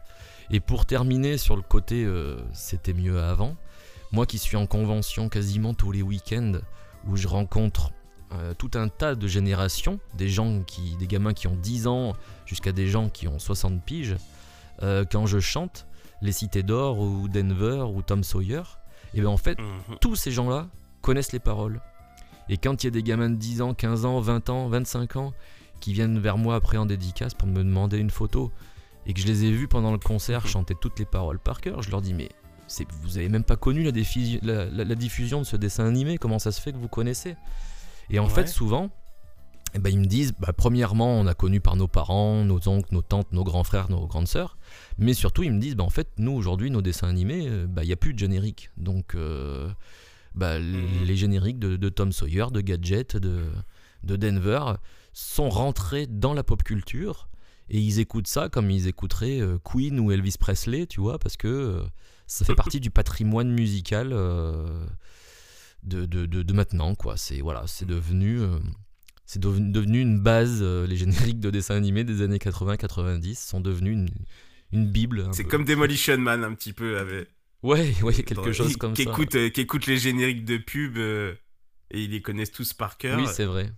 Et 0.50 0.60
pour 0.62 0.86
terminer 0.86 1.38
sur 1.38 1.56
le 1.56 1.62
côté 1.62 2.04
euh, 2.06 2.38
c'était 2.54 2.94
mieux 2.94 3.22
avant, 3.22 3.56
moi 4.12 4.26
qui 4.26 4.38
suis 4.38 4.58
en 4.58 4.66
convention 4.66 5.30
quasiment 5.30 5.74
tous 5.74 5.92
les 5.92 6.02
week-ends, 6.02 6.54
où 7.08 7.16
je 7.18 7.28
rencontre 7.28 7.92
euh, 8.34 8.54
tout 8.54 8.72
un 8.76 8.88
tas 8.90 9.16
de 9.16 9.28
générations, 9.28 10.00
des 10.18 10.30
gens 10.30 10.62
qui, 10.64 10.96
des 10.98 11.08
gamins 11.08 11.34
qui 11.34 11.48
ont 11.48 11.56
10 11.56 11.88
ans 11.88 12.14
jusqu'à 12.46 12.72
des 12.74 12.88
gens 12.88 13.10
qui 13.10 13.28
ont 13.28 13.40
60 13.40 13.84
piges, 13.84 14.16
quand 15.12 15.28
je 15.28 15.40
chante 15.40 15.86
Les 16.22 16.32
Cités 16.32 16.64
d'Or 16.64 17.00
ou 17.00 17.28
Denver 17.28 17.86
ou 17.94 18.02
Tom 18.02 18.24
Sawyer, 18.24 18.62
et 19.14 19.22
bien 19.22 19.30
en 19.30 19.38
fait 19.38 19.58
Mhm. 19.60 19.98
tous 20.02 20.16
ces 20.16 20.32
gens-là 20.32 20.68
connaissent 21.02 21.32
les 21.32 21.40
paroles. 21.40 21.82
Et 22.50 22.58
quand 22.58 22.84
il 22.84 22.88
y 22.88 22.90
a 22.90 22.92
des 22.92 23.04
gamins 23.04 23.30
de 23.30 23.36
10 23.36 23.62
ans, 23.62 23.74
15 23.74 24.06
ans, 24.06 24.20
20 24.20 24.50
ans, 24.50 24.68
25 24.68 25.16
ans 25.16 25.34
qui 25.80 25.94
viennent 25.94 26.20
vers 26.20 26.38
moi 26.38 26.56
après 26.56 26.78
en 26.78 26.86
dédicace 26.86 27.34
pour 27.34 27.48
me 27.48 27.58
demander 27.64 27.98
une 27.98 28.10
photo 28.12 28.52
et 29.08 29.14
que 29.14 29.20
je 29.22 29.26
les 29.28 29.46
ai 29.46 29.52
vus 29.52 29.68
pendant 29.68 29.92
le 29.92 29.98
concert 29.98 30.46
chanter 30.48 30.76
toutes 30.80 31.00
les 31.00 31.06
paroles 31.06 31.40
par 31.40 31.60
cœur, 31.62 31.82
je 31.82 31.90
leur 31.90 32.02
dis 32.02 32.14
mais 32.14 32.30
vous 33.02 33.18
avez 33.18 33.28
même 33.30 33.44
pas 33.44 33.56
connu 33.58 33.84
la, 33.84 33.92
diffusion- 33.92 34.40
la- 34.44 34.66
la- 34.66 34.84
la 34.86 34.96
diffusion 34.96 35.40
de 35.40 35.44
ce 35.46 35.58
dessin 35.58 35.86
animé, 35.86 36.18
comment 36.18 36.40
ça 36.40 36.52
se 36.54 36.62
fait 36.62 36.72
que 36.72 36.78
vous 36.78 36.88
connaissez? 36.88 37.36
Et 38.10 38.20
en 38.20 38.26
Ouais. 38.26 38.30
fait 38.30 38.48
souvent, 38.48 38.90
eh 39.74 39.80
ben, 39.80 39.90
ils 39.92 40.00
me 40.00 40.06
disent, 40.06 40.34
bah, 40.40 40.54
premièrement 40.56 41.08
on 41.20 41.28
a 41.28 41.34
connu 41.34 41.60
par 41.62 41.76
nos 41.76 41.88
parents, 41.88 42.46
nos 42.46 42.68
oncles, 42.70 42.90
nos 42.94 43.02
tantes, 43.02 43.32
nos 43.34 43.44
grands 43.44 43.64
frères, 43.66 43.90
nos 43.90 44.06
grandes 44.08 44.28
sœurs, 44.28 44.58
mais 44.98 45.14
surtout 45.14 45.44
ils 45.44 45.52
me 45.52 45.60
disent, 45.60 45.76
bah, 45.76 45.84
en 45.84 45.90
fait 45.90 46.10
nous 46.18 46.32
aujourd'hui 46.32 46.70
nos 46.72 46.82
dessins 46.82 47.08
animés, 47.10 47.48
euh, 47.48 47.68
bah, 47.68 47.84
il 47.84 47.88
n'y 47.88 47.94
a 47.94 47.98
plus 47.98 48.14
de 48.14 48.20
générique. 48.20 48.70
Donc 48.78 49.16
euh, 49.16 49.70
bah, 50.36 50.60
Mhm. 50.60 51.04
les 51.06 51.16
génériques 51.16 51.60
de, 51.60 51.76
de 51.76 51.90
Tom 51.90 52.12
Sawyer, 52.12 52.46
de 52.54 52.62
Gadget, 52.62 53.18
de, 53.18 53.44
de 54.04 54.16
Denver 54.16 54.62
sont 55.14 55.50
rentrés 55.50 56.08
dans 56.08 56.34
la 56.34 56.44
pop 56.44 56.64
culture 56.64 57.28
et 57.70 57.80
ils 57.80 58.00
écoutent 58.00 58.28
ça 58.28 58.50
comme 58.50 58.70
ils 58.72 58.88
écouteraient 58.88 59.40
euh, 59.42 59.58
Queen 59.64 60.00
ou 60.00 60.12
Elvis 60.12 60.36
Presley, 60.40 60.88
tu 60.88 61.00
vois, 61.02 61.20
parce 61.20 61.36
que 61.38 61.84
ça 62.28 62.46
fait 62.46 62.56
partie 62.64 62.80
du 62.80 62.92
patrimoine 62.92 63.52
musical 63.52 64.10
euh, 64.14 64.86
de, 65.84 66.06
de, 66.06 66.26
de- 66.26 66.44
de 66.44 66.54
maintenant, 66.54 66.96
quoi. 66.96 67.18
C'est 67.18 67.42
voilà, 67.42 67.64
c'est 67.68 67.86
devenu, 67.86 68.40
euh, 68.40 68.60
c'est 69.26 69.40
devenu, 69.42 69.72
devenu 69.72 70.00
une 70.02 70.20
base. 70.20 70.60
euh, 70.62 70.86
les 70.88 70.96
génériques 70.98 71.40
de 71.40 71.50
dessins 71.50 71.76
animés 71.76 72.04
des 72.04 72.22
années 72.22 72.38
80-90 72.38 73.36
sont 73.36 73.62
devenus 73.62 73.94
une, 73.94 74.10
une 74.72 74.88
bible. 74.88 75.26
un 75.28 75.34
C'est 75.34 75.44
comme 75.44 75.66
Demolition 75.66 76.18
Man, 76.18 76.44
un 76.44 76.54
petit 76.54 76.74
peu. 76.74 76.98
Avec... 76.98 77.30
ouais, 77.64 77.94
ouais, 78.02 78.24
quelque 78.24 78.52
chose 78.52 78.78
comme 78.78 78.94
qui 78.94 79.04
ça. 79.04 79.12
Écoute, 79.12 79.36
euh, 79.36 79.50
qui 79.50 79.62
écoute 79.62 79.86
les 79.88 79.98
génériques 79.98 80.46
de 80.46 80.58
pub 80.58 80.98
euh, 80.98 81.36
et 81.90 82.04
ils 82.04 82.12
les 82.12 82.22
connaissent 82.22 82.52
tous 82.52 82.74
par 82.74 82.98
cœur. 82.98 83.20
Oui, 83.20 83.28
c'est 83.32 83.46
vrai, 83.46 83.72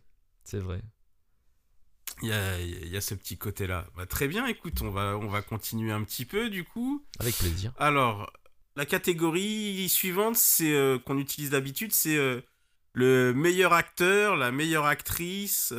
c'est 0.43 0.59
vrai. 0.59 0.81
Il 2.21 2.29
y 2.29 2.31
a, 2.31 2.59
y 2.59 2.95
a 2.95 3.01
ce 3.01 3.15
petit 3.15 3.37
côté-là. 3.37 3.87
Bah, 3.97 4.05
très 4.05 4.27
bien, 4.27 4.45
écoute, 4.45 4.81
on 4.81 4.91
va, 4.91 5.17
on 5.17 5.27
va 5.27 5.41
continuer 5.41 5.91
un 5.91 6.03
petit 6.03 6.25
peu 6.25 6.49
du 6.49 6.63
coup. 6.63 7.03
Avec 7.19 7.35
plaisir. 7.35 7.73
Alors, 7.77 8.31
la 8.75 8.85
catégorie 8.85 9.87
suivante, 9.89 10.35
c'est 10.35 10.73
euh, 10.73 10.99
qu'on 10.99 11.17
utilise 11.17 11.49
d'habitude, 11.49 11.91
c'est 11.91 12.15
euh, 12.15 12.41
le 12.93 13.33
meilleur 13.33 13.73
acteur, 13.73 14.35
la 14.35 14.51
meilleure 14.51 14.85
actrice 14.85 15.73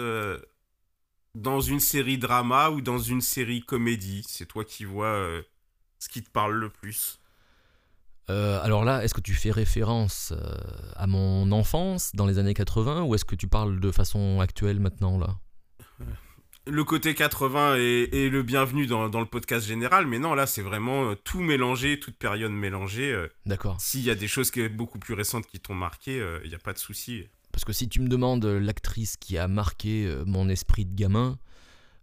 dans 1.34 1.60
une 1.60 1.80
série 1.80 2.18
drama 2.18 2.70
ou 2.70 2.80
dans 2.80 2.98
une 2.98 3.20
série 3.20 3.62
comédie? 3.62 4.24
C'est 4.28 4.46
toi 4.46 4.64
qui 4.64 4.84
vois 4.84 5.06
euh, 5.06 5.42
ce 5.98 6.08
qui 6.08 6.22
te 6.22 6.30
parle 6.30 6.54
le 6.54 6.70
plus. 6.70 7.18
Euh, 8.30 8.62
alors 8.62 8.84
là, 8.84 9.04
est-ce 9.04 9.12
que 9.12 9.20
tu 9.20 9.34
fais 9.34 9.50
référence 9.50 10.32
euh, 10.32 10.56
à 10.96 11.06
mon 11.06 11.52
enfance 11.52 12.12
dans 12.14 12.26
les 12.26 12.38
années 12.38 12.54
80 12.54 13.02
ou 13.02 13.14
est-ce 13.14 13.24
que 13.24 13.34
tu 13.34 13.48
parles 13.48 13.80
de 13.80 13.90
façon 13.90 14.40
actuelle 14.40 14.80
maintenant 14.80 15.18
là? 15.18 15.36
Le 16.66 16.82
côté 16.82 17.14
80 17.14 17.76
est, 17.76 18.14
est 18.14 18.30
le 18.30 18.42
bienvenu 18.42 18.86
dans, 18.86 19.10
dans 19.10 19.20
le 19.20 19.26
podcast 19.26 19.66
général, 19.66 20.06
mais 20.06 20.18
non, 20.18 20.32
là, 20.32 20.46
c'est 20.46 20.62
vraiment 20.62 21.14
tout 21.14 21.40
mélangé, 21.40 22.00
toute 22.00 22.16
période 22.16 22.52
mélangée. 22.52 23.14
D'accord. 23.44 23.78
S'il 23.78 24.00
y 24.00 24.08
a 24.08 24.14
des 24.14 24.28
choses 24.28 24.50
qui 24.50 24.66
beaucoup 24.70 24.98
plus 24.98 25.12
récentes 25.12 25.46
qui 25.46 25.60
t'ont 25.60 25.74
marqué, 25.74 26.26
il 26.42 26.48
n'y 26.48 26.54
a 26.54 26.58
pas 26.58 26.72
de 26.72 26.78
souci. 26.78 27.26
Parce 27.54 27.64
que 27.64 27.72
si 27.72 27.88
tu 27.88 28.00
me 28.00 28.08
demandes 28.08 28.44
l'actrice 28.44 29.16
qui 29.16 29.38
a 29.38 29.46
marqué 29.46 30.06
euh, 30.06 30.24
mon 30.26 30.48
esprit 30.48 30.84
de 30.84 30.92
gamin, 30.92 31.38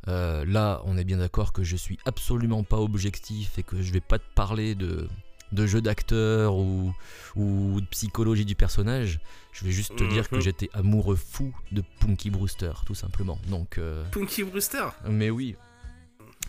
euh, 0.08 0.46
là, 0.48 0.82
on 0.86 0.98
est 0.98 1.04
bien 1.04 1.18
d'accord 1.18 1.52
que 1.52 1.62
je 1.62 1.76
suis 1.76 2.00
absolument 2.06 2.64
pas 2.64 2.78
objectif 2.78 3.60
et 3.60 3.64
que 3.64 3.82
je 3.82 3.92
vais 3.92 4.00
pas 4.00 4.18
te 4.18 4.34
parler 4.34 4.76
de 4.76 5.10
de 5.52 5.68
jeu 5.68 5.82
d'acteur 5.82 6.56
ou, 6.56 6.94
ou 7.36 7.82
de 7.82 7.86
psychologie 7.88 8.46
du 8.46 8.56
personnage. 8.56 9.20
Je 9.52 9.66
vais 9.66 9.72
juste 9.72 9.94
te 9.98 10.06
dire 10.06 10.30
que 10.30 10.36
Mhm. 10.38 10.42
j'étais 10.42 10.70
amoureux 10.74 11.18
fou 11.18 11.54
de 11.74 11.84
Punky 12.00 12.30
Brewster, 12.30 12.72
tout 12.86 12.96
simplement. 12.96 13.38
Donc, 13.50 13.78
euh, 13.78 14.06
Punky 14.12 14.46
Brewster. 14.46 14.88
mais 15.10 15.30
oui. 15.30 15.58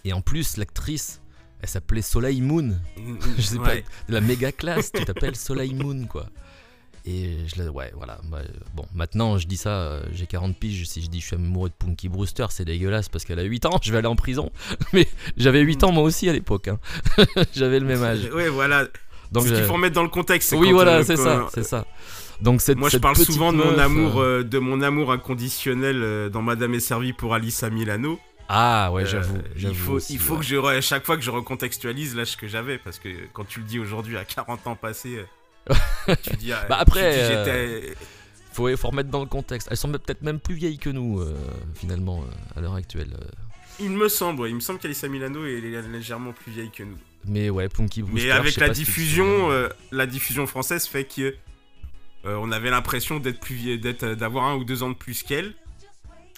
Et 0.05 0.12
en 0.12 0.21
plus, 0.21 0.57
l'actrice, 0.57 1.21
elle 1.61 1.69
s'appelait 1.69 2.01
Soleil 2.01 2.41
Moon. 2.41 2.79
Je 3.37 3.43
sais 3.43 3.59
Ouais. 3.59 3.83
pas, 3.83 3.88
de 4.09 4.15
la 4.15 4.21
méga 4.21 4.53
classe, 4.53 4.93
tu 4.93 5.05
t'appelles 5.05 5.35
Soleil 5.35 5.75
Moon, 5.75 6.07
quoi. 6.07 6.29
Et 7.05 7.37
je 7.53 7.62
ouais, 7.62 7.93
voilà. 7.97 8.21
bah, 8.31 8.38
euh, 8.41 8.49
bon, 8.75 8.85
maintenant, 8.95 9.37
je 9.37 9.47
dis 9.47 9.57
ça, 9.57 9.71
euh, 9.71 10.03
j'ai 10.12 10.27
40 10.27 10.57
piges. 10.57 10.87
Si 10.87 11.03
je 11.03 11.09
dis 11.09 11.21
je 11.21 11.27
suis 11.27 11.37
amoureux 11.37 11.69
de 11.69 11.75
Punky 11.75 12.09
Brewster, 12.09 12.47
c'est 12.51 12.65
dégueulasse 12.65 13.09
parce 13.09 13.25
qu'elle 13.25 13.41
a 13.41 13.43
8 13.43 13.67
ans, 13.67 13.79
je 13.83 13.91
vais 13.91 13.99
aller 13.99 14.07
en 14.07 14.17
prison. 14.17 14.53
Mais 14.93 15.09
j'avais 15.37 15.61
8 15.61 15.85
ans 15.85 15.93
moi 15.93 16.05
aussi 16.05 16.29
à 16.29 16.33
l'époque. 16.33 16.69
hein. 16.69 16.79
j'avais 17.55 17.81
le 17.81 17.87
même 17.87 18.03
âge. 18.03 18.31
Ouais, 18.33 18.49
voilà. 18.49 18.87
Donc, 19.33 19.47
ce 19.47 19.53
qu'il 19.53 19.65
faut 19.65 19.73
remettre 19.73 19.95
dans 19.95 20.03
le 20.03 20.11
contexte. 20.11 20.53
oui, 20.53 20.73
voilà, 20.73 21.03
c'est 21.05 21.17
ça, 21.17 21.49
c'est 21.53 21.65
ça. 21.65 21.87
Donc, 22.41 22.61
cette, 22.61 22.77
Moi, 22.77 22.88
je 22.88 22.93
cette 22.93 23.03
parle 23.03 23.17
souvent 23.17 23.53
de 23.53 23.59
mon 23.59 23.71
meuf, 23.71 23.79
amour, 23.81 24.21
euh, 24.21 24.41
euh, 24.41 24.43
de 24.43 24.59
mon 24.59 24.83
amour 24.83 25.12
inconditionnel 25.12 26.29
dans 26.31 26.43
Madame 26.43 26.75
est 26.75 26.81
servie 26.81 27.12
pour 27.12 27.35
Alice 27.35 27.62
à 27.62 27.71
Milano. 27.71 28.19
Ah, 28.49 28.91
ouais, 28.93 29.07
j'avoue. 29.07 29.38
il 29.57 29.75
faut, 29.75 29.93
aussi, 29.95 30.15
il 30.15 30.19
faut 30.19 30.35
ouais. 30.35 30.41
que 30.41 30.47
je, 30.47 30.57
à 30.57 30.81
chaque 30.81 31.07
fois 31.07 31.17
que 31.17 31.23
je 31.23 31.31
recontextualise 31.31 32.15
l'âge 32.17 32.37
que 32.37 32.49
j'avais, 32.49 32.79
parce 32.79 32.99
que 32.99 33.09
quand 33.33 33.45
tu 33.45 33.61
le 33.61 33.65
dis 33.65 33.79
aujourd'hui 33.79 34.17
à 34.17 34.25
40 34.25 34.67
ans 34.67 34.75
passés, 34.77 35.25
tu 36.22 36.37
dis. 36.37 36.53
ah, 36.53 36.64
Bah, 36.68 36.77
après, 36.81 37.12
tu 37.12 37.18
dis, 37.18 37.51
euh, 37.51 37.94
Faut, 38.53 38.75
faut 38.77 38.88
remettre 38.88 39.11
dans 39.11 39.20
le 39.20 39.27
contexte. 39.27 39.68
Elles 39.70 39.77
sont 39.77 39.90
peut-être 39.90 40.22
même 40.22 40.38
plus 40.40 40.55
vieilles 40.55 40.79
que 40.79 40.90
nous, 40.90 41.20
euh, 41.20 41.35
finalement, 41.75 42.22
euh, 42.22 42.59
à 42.59 42.61
l'heure 42.61 42.75
actuelle. 42.75 43.16
euh. 43.20 43.25
Il 43.81 43.90
me 43.90 44.09
semble, 44.09 44.42
ouais, 44.42 44.51
il 44.51 44.55
me 44.55 44.61
semble 44.61 44.79
qu'Alice 44.79 45.03
à 45.03 45.09
Milano 45.09 45.46
est 45.46 45.61
légèrement 45.61 46.33
plus 46.33 46.53
vieille 46.53 46.70
que 46.70 46.83
nous. 46.83 46.98
Mais 47.25 47.48
ouais, 47.51 47.68
Punky 47.68 48.03
Brewster. 48.03 48.27
Mais 48.29 48.31
avec 48.33 48.57
la 48.57 48.68
diffusion, 48.68 49.51
euh, 49.51 49.68
la 49.92 50.07
diffusion 50.07 50.46
française 50.46 50.87
fait 50.87 51.05
que 51.05 51.35
euh, 52.25 52.37
on 52.40 52.53
avait 52.53 52.70
l'impression 52.70 53.18
d'être 53.18 53.40
plus 53.40 53.79
d'être 53.79 54.03
euh, 54.03 54.14
d'avoir 54.14 54.44
un 54.44 54.57
ou 54.57 54.64
deux 54.64 54.83
ans 54.83 54.90
de 54.90 54.94
plus 54.94 55.22
qu'elle. 55.22 55.55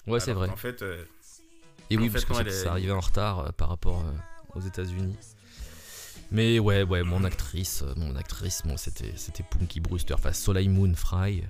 ouais, 0.07 0.19
c'est 0.19 0.31
vrai. 0.33 0.47
qu'en 0.47 0.55
fait, 0.55 0.81
euh, 0.81 1.03
Et 1.89 1.97
oui, 1.97 2.07
en 2.07 2.11
parce 2.11 2.23
fait, 2.23 2.27
que 2.29 2.33
non, 2.33 2.39
ça, 2.39 2.41
elle 2.41 2.47
est- 2.53 2.63
ça 2.63 2.71
arrivait 2.71 2.91
en 2.91 2.99
retard 3.01 3.39
euh, 3.39 3.49
par 3.57 3.69
rapport 3.69 3.99
euh, 4.01 4.57
aux 4.59 4.61
États-Unis. 4.61 5.15
Mais 6.35 6.59
ouais, 6.59 6.83
ouais, 6.83 7.01
mon 7.03 7.23
actrice, 7.23 7.81
euh, 7.83 7.93
mon 7.95 8.13
actrice, 8.17 8.61
c'était, 8.75 9.43
Punky 9.43 9.79
Brewster, 9.79 10.15
enfin 10.15 10.33
Soleil 10.33 10.67
Moon 10.67 10.93
Fry, 10.93 11.45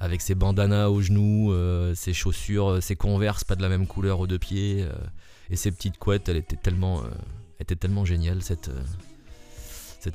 avec 0.00 0.20
ses 0.20 0.34
bandanas 0.34 0.88
aux 0.88 1.00
genoux, 1.00 1.52
euh, 1.52 1.94
ses 1.94 2.12
chaussures, 2.12 2.70
euh, 2.70 2.80
ses 2.80 2.96
converses 2.96 3.44
pas 3.44 3.54
de 3.54 3.62
la 3.62 3.68
même 3.68 3.86
couleur 3.86 4.18
aux 4.18 4.26
deux 4.26 4.40
pieds, 4.40 4.84
et 5.48 5.54
ses 5.54 5.70
petites 5.70 5.96
couettes, 5.98 6.28
elle 6.28 6.38
était 6.38 6.56
tellement, 6.56 7.04
elle 7.60 7.66
était 7.70 8.04
géniale 8.04 8.42
cette, 8.42 8.68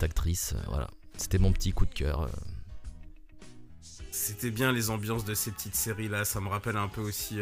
actrice. 0.04 0.56
voilà, 0.68 0.90
c'était 1.16 1.40
mon 1.40 1.54
petit 1.54 1.72
coup 1.72 1.86
de 1.86 1.94
cœur. 1.94 2.30
c'était 4.12 4.52
bien 4.52 4.74
les 4.74 4.90
ambiances 4.90 5.24
de 5.24 5.34
ces 5.34 5.52
petites 5.52 5.76
séries 5.76 6.10
là. 6.10 6.26
Ça 6.26 6.42
me 6.42 6.50
rappelle 6.50 6.76
un 6.76 6.90
peu 6.90 7.00
aussi. 7.00 7.40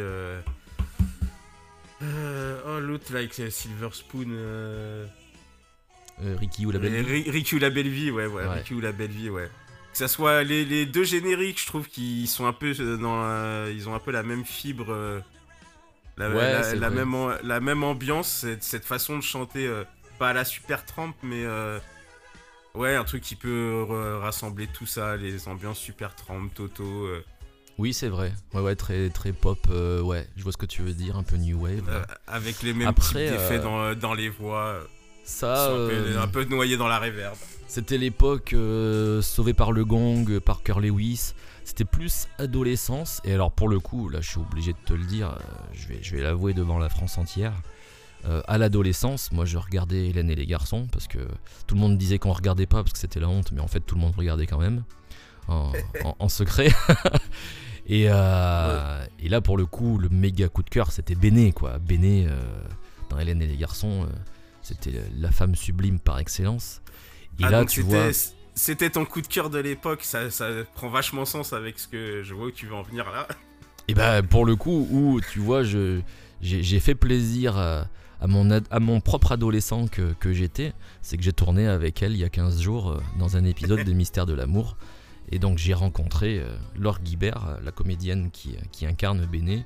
oh 2.00 2.80
l'autre 2.80 3.12
euh, 3.12 3.50
Silver 3.50 3.88
Spoon. 3.92 5.10
Euh, 6.22 6.36
Ricky 6.38 6.66
ou 6.66 6.70
la 6.70 6.78
belle 6.78 7.02
vie 7.04 7.22
Ri- 7.24 7.30
Ricky 7.30 7.54
ou 7.54 7.58
la 7.58 7.70
belle 7.70 7.88
vie, 7.88 8.10
ouais, 8.10 8.26
ouais, 8.26 8.46
Ouais. 8.46 8.54
Ricky 8.58 8.74
ou 8.74 8.80
la 8.80 8.92
belle 8.92 9.10
vie, 9.10 9.30
ouais. 9.30 9.48
Que 9.92 9.98
ça 9.98 10.08
soit 10.08 10.42
les, 10.44 10.64
les 10.64 10.86
deux 10.86 11.04
génériques, 11.04 11.60
je 11.60 11.66
trouve 11.66 11.88
qu'ils 11.88 12.28
sont 12.28 12.46
un 12.46 12.52
peu 12.52 12.72
euh, 12.78 12.96
dans, 12.96 13.22
euh, 13.24 13.72
ils 13.74 13.88
ont 13.88 13.94
un 13.94 13.98
peu 13.98 14.10
la 14.12 14.22
même 14.22 14.44
fibre, 14.44 14.86
euh, 14.90 15.20
la, 16.16 16.28
Ouais, 16.30 16.52
la- 16.52 16.62
c'est 16.62 16.76
la 16.76 16.88
vrai. 16.90 16.98
même, 16.98 17.14
am- 17.14 17.38
la 17.42 17.60
même 17.60 17.82
ambiance, 17.82 18.28
cette, 18.42 18.62
cette 18.62 18.84
façon 18.84 19.16
de 19.16 19.22
chanter, 19.22 19.66
euh, 19.66 19.84
pas 20.18 20.28
à 20.30 20.32
la 20.32 20.44
super 20.44 20.84
trempe, 20.84 21.16
mais 21.22 21.44
ouais, 22.74 22.94
un 22.94 23.04
truc 23.04 23.22
qui 23.22 23.36
peut 23.36 23.84
rassembler 24.20 24.66
tout 24.68 24.86
ça, 24.86 25.16
les 25.16 25.48
ambiances 25.48 25.78
super 25.78 26.14
trempe, 26.14 26.52
Toto. 26.54 27.08
Oui, 27.78 27.94
c'est 27.94 28.08
vrai. 28.08 28.32
Ouais, 28.52 28.60
ouais, 28.60 28.76
très, 28.76 29.08
très 29.08 29.32
pop. 29.32 29.58
euh, 29.70 30.02
ouais, 30.02 30.28
je 30.36 30.42
vois 30.42 30.52
ce 30.52 30.58
que 30.58 30.66
tu 30.66 30.82
veux 30.82 30.92
dire, 30.92 31.16
un 31.16 31.22
peu 31.22 31.36
new 31.36 31.58
wave. 31.62 31.88
euh, 31.88 32.02
avec 32.26 32.60
les 32.62 32.74
mêmes 32.74 32.88
Après, 32.88 33.06
types 33.08 33.32
d'effets 33.32 33.58
euh, 33.58 33.62
dans, 33.62 33.94
dans 33.94 34.12
les 34.14 34.28
voix, 34.28 34.86
Ça, 35.24 35.64
un, 35.66 35.76
peu, 35.76 35.90
euh, 35.92 36.22
un 36.22 36.26
peu 36.28 36.44
noyés 36.44 36.76
dans 36.76 36.88
la 36.88 36.98
réverb. 36.98 37.36
C'était 37.68 37.98
l'époque 37.98 38.52
euh, 38.52 39.22
sauvée 39.22 39.54
par 39.54 39.70
le 39.72 39.84
gong, 39.84 40.24
par 40.40 40.60
Parker 40.60 40.80
Lewis. 40.80 41.34
C'était 41.64 41.84
plus 41.84 42.26
adolescence. 42.38 43.20
Et 43.24 43.32
alors 43.32 43.52
pour 43.52 43.68
le 43.68 43.78
coup, 43.78 44.08
là 44.08 44.20
je 44.20 44.28
suis 44.30 44.40
obligé 44.40 44.72
de 44.72 44.78
te 44.84 44.92
le 44.92 45.04
dire, 45.04 45.28
euh, 45.30 45.38
je 45.72 45.86
vais, 45.88 45.98
je 46.02 46.16
vais 46.16 46.22
l'avouer 46.22 46.52
devant 46.52 46.78
la 46.78 46.88
France 46.88 47.16
entière. 47.18 47.52
Euh, 48.26 48.42
à 48.48 48.58
l'adolescence, 48.58 49.30
moi 49.32 49.44
je 49.44 49.56
regardais 49.56 50.08
Hélène 50.08 50.30
et 50.30 50.34
les 50.34 50.46
garçons 50.46 50.88
parce 50.92 51.06
que 51.06 51.18
tout 51.66 51.74
le 51.76 51.80
monde 51.80 51.96
disait 51.96 52.18
qu'on 52.18 52.32
regardait 52.32 52.66
pas 52.66 52.82
parce 52.82 52.92
que 52.92 52.98
c'était 52.98 53.20
la 53.20 53.28
honte, 53.28 53.52
mais 53.52 53.60
en 53.60 53.68
fait 53.68 53.80
tout 53.80 53.94
le 53.94 54.00
monde 54.00 54.14
regardait 54.16 54.46
quand 54.46 54.58
même 54.58 54.82
en, 55.48 55.72
en- 56.04 56.16
en 56.18 56.28
secret. 56.28 56.70
et, 57.86 58.06
euh, 58.08 59.06
et 59.20 59.28
là 59.28 59.40
pour 59.40 59.56
le 59.56 59.64
coup, 59.64 59.96
le 59.98 60.08
méga 60.08 60.48
coup 60.48 60.62
de 60.62 60.68
cœur 60.70 60.90
c'était 60.92 61.14
Béné 61.14 61.52
quoi. 61.52 61.78
Béné 61.78 62.26
euh, 62.28 62.40
dans 63.08 63.18
Hélène 63.18 63.40
et 63.42 63.46
les 63.46 63.56
garçons, 63.56 64.04
euh, 64.04 64.12
c'était 64.70 65.02
la 65.18 65.30
femme 65.30 65.54
sublime 65.54 65.98
par 66.00 66.18
excellence. 66.18 66.80
Et 67.38 67.44
Ah, 67.44 67.50
là 67.50 67.64
tu 67.64 67.82
c'était- 67.82 68.10
vois. 68.10 68.10
C'était 68.54 68.90
ton 68.90 69.04
coup 69.04 69.22
de 69.22 69.26
cœur 69.28 69.48
de 69.48 69.58
l'époque, 69.58 70.02
ça, 70.02 70.28
ça 70.30 70.48
prend 70.74 70.88
vachement 70.88 71.24
sens 71.24 71.52
avec 71.52 71.78
ce 71.78 71.88
que 71.88 72.22
je 72.22 72.34
vois 72.34 72.46
où 72.46 72.50
tu 72.50 72.66
veux 72.66 72.74
en 72.74 72.82
venir 72.82 73.10
là. 73.10 73.26
Et 73.88 73.94
bah 73.94 74.22
pour 74.22 74.44
le 74.44 74.56
coup, 74.56 74.86
où 74.90 75.20
tu 75.32 75.38
vois, 75.38 75.62
je 75.62 76.00
j'ai 76.42 76.80
fait 76.80 76.94
plaisir 76.94 77.56
à, 77.56 77.86
à 78.20 78.26
mon, 78.26 78.50
ad- 78.50 78.66
à 78.70 78.80
mon 78.80 79.00
propre 79.00 79.32
adolescent 79.32 79.86
que, 79.88 80.12
que 80.14 80.32
j'étais, 80.32 80.72
c'est 81.02 81.16
que 81.16 81.22
j'ai 81.22 81.32
tourné 81.32 81.66
avec 81.68 82.02
elle 82.02 82.12
il 82.12 82.18
y 82.18 82.24
a 82.24 82.28
15 82.28 82.60
jours 82.60 82.90
euh, 82.90 83.00
dans 83.18 83.36
un 83.36 83.44
épisode 83.44 83.80
des 83.84 83.94
Mystères 83.94 84.26
de 84.26 84.34
l'amour. 84.34 84.76
Et 85.32 85.38
donc 85.38 85.58
j'ai 85.58 85.74
rencontré 85.74 86.38
euh, 86.40 86.56
Laure 86.76 87.00
Guibert, 87.00 87.46
euh, 87.46 87.56
la 87.64 87.70
comédienne 87.72 88.30
qui, 88.32 88.56
qui 88.72 88.84
incarne 88.86 89.24
Béné, 89.26 89.64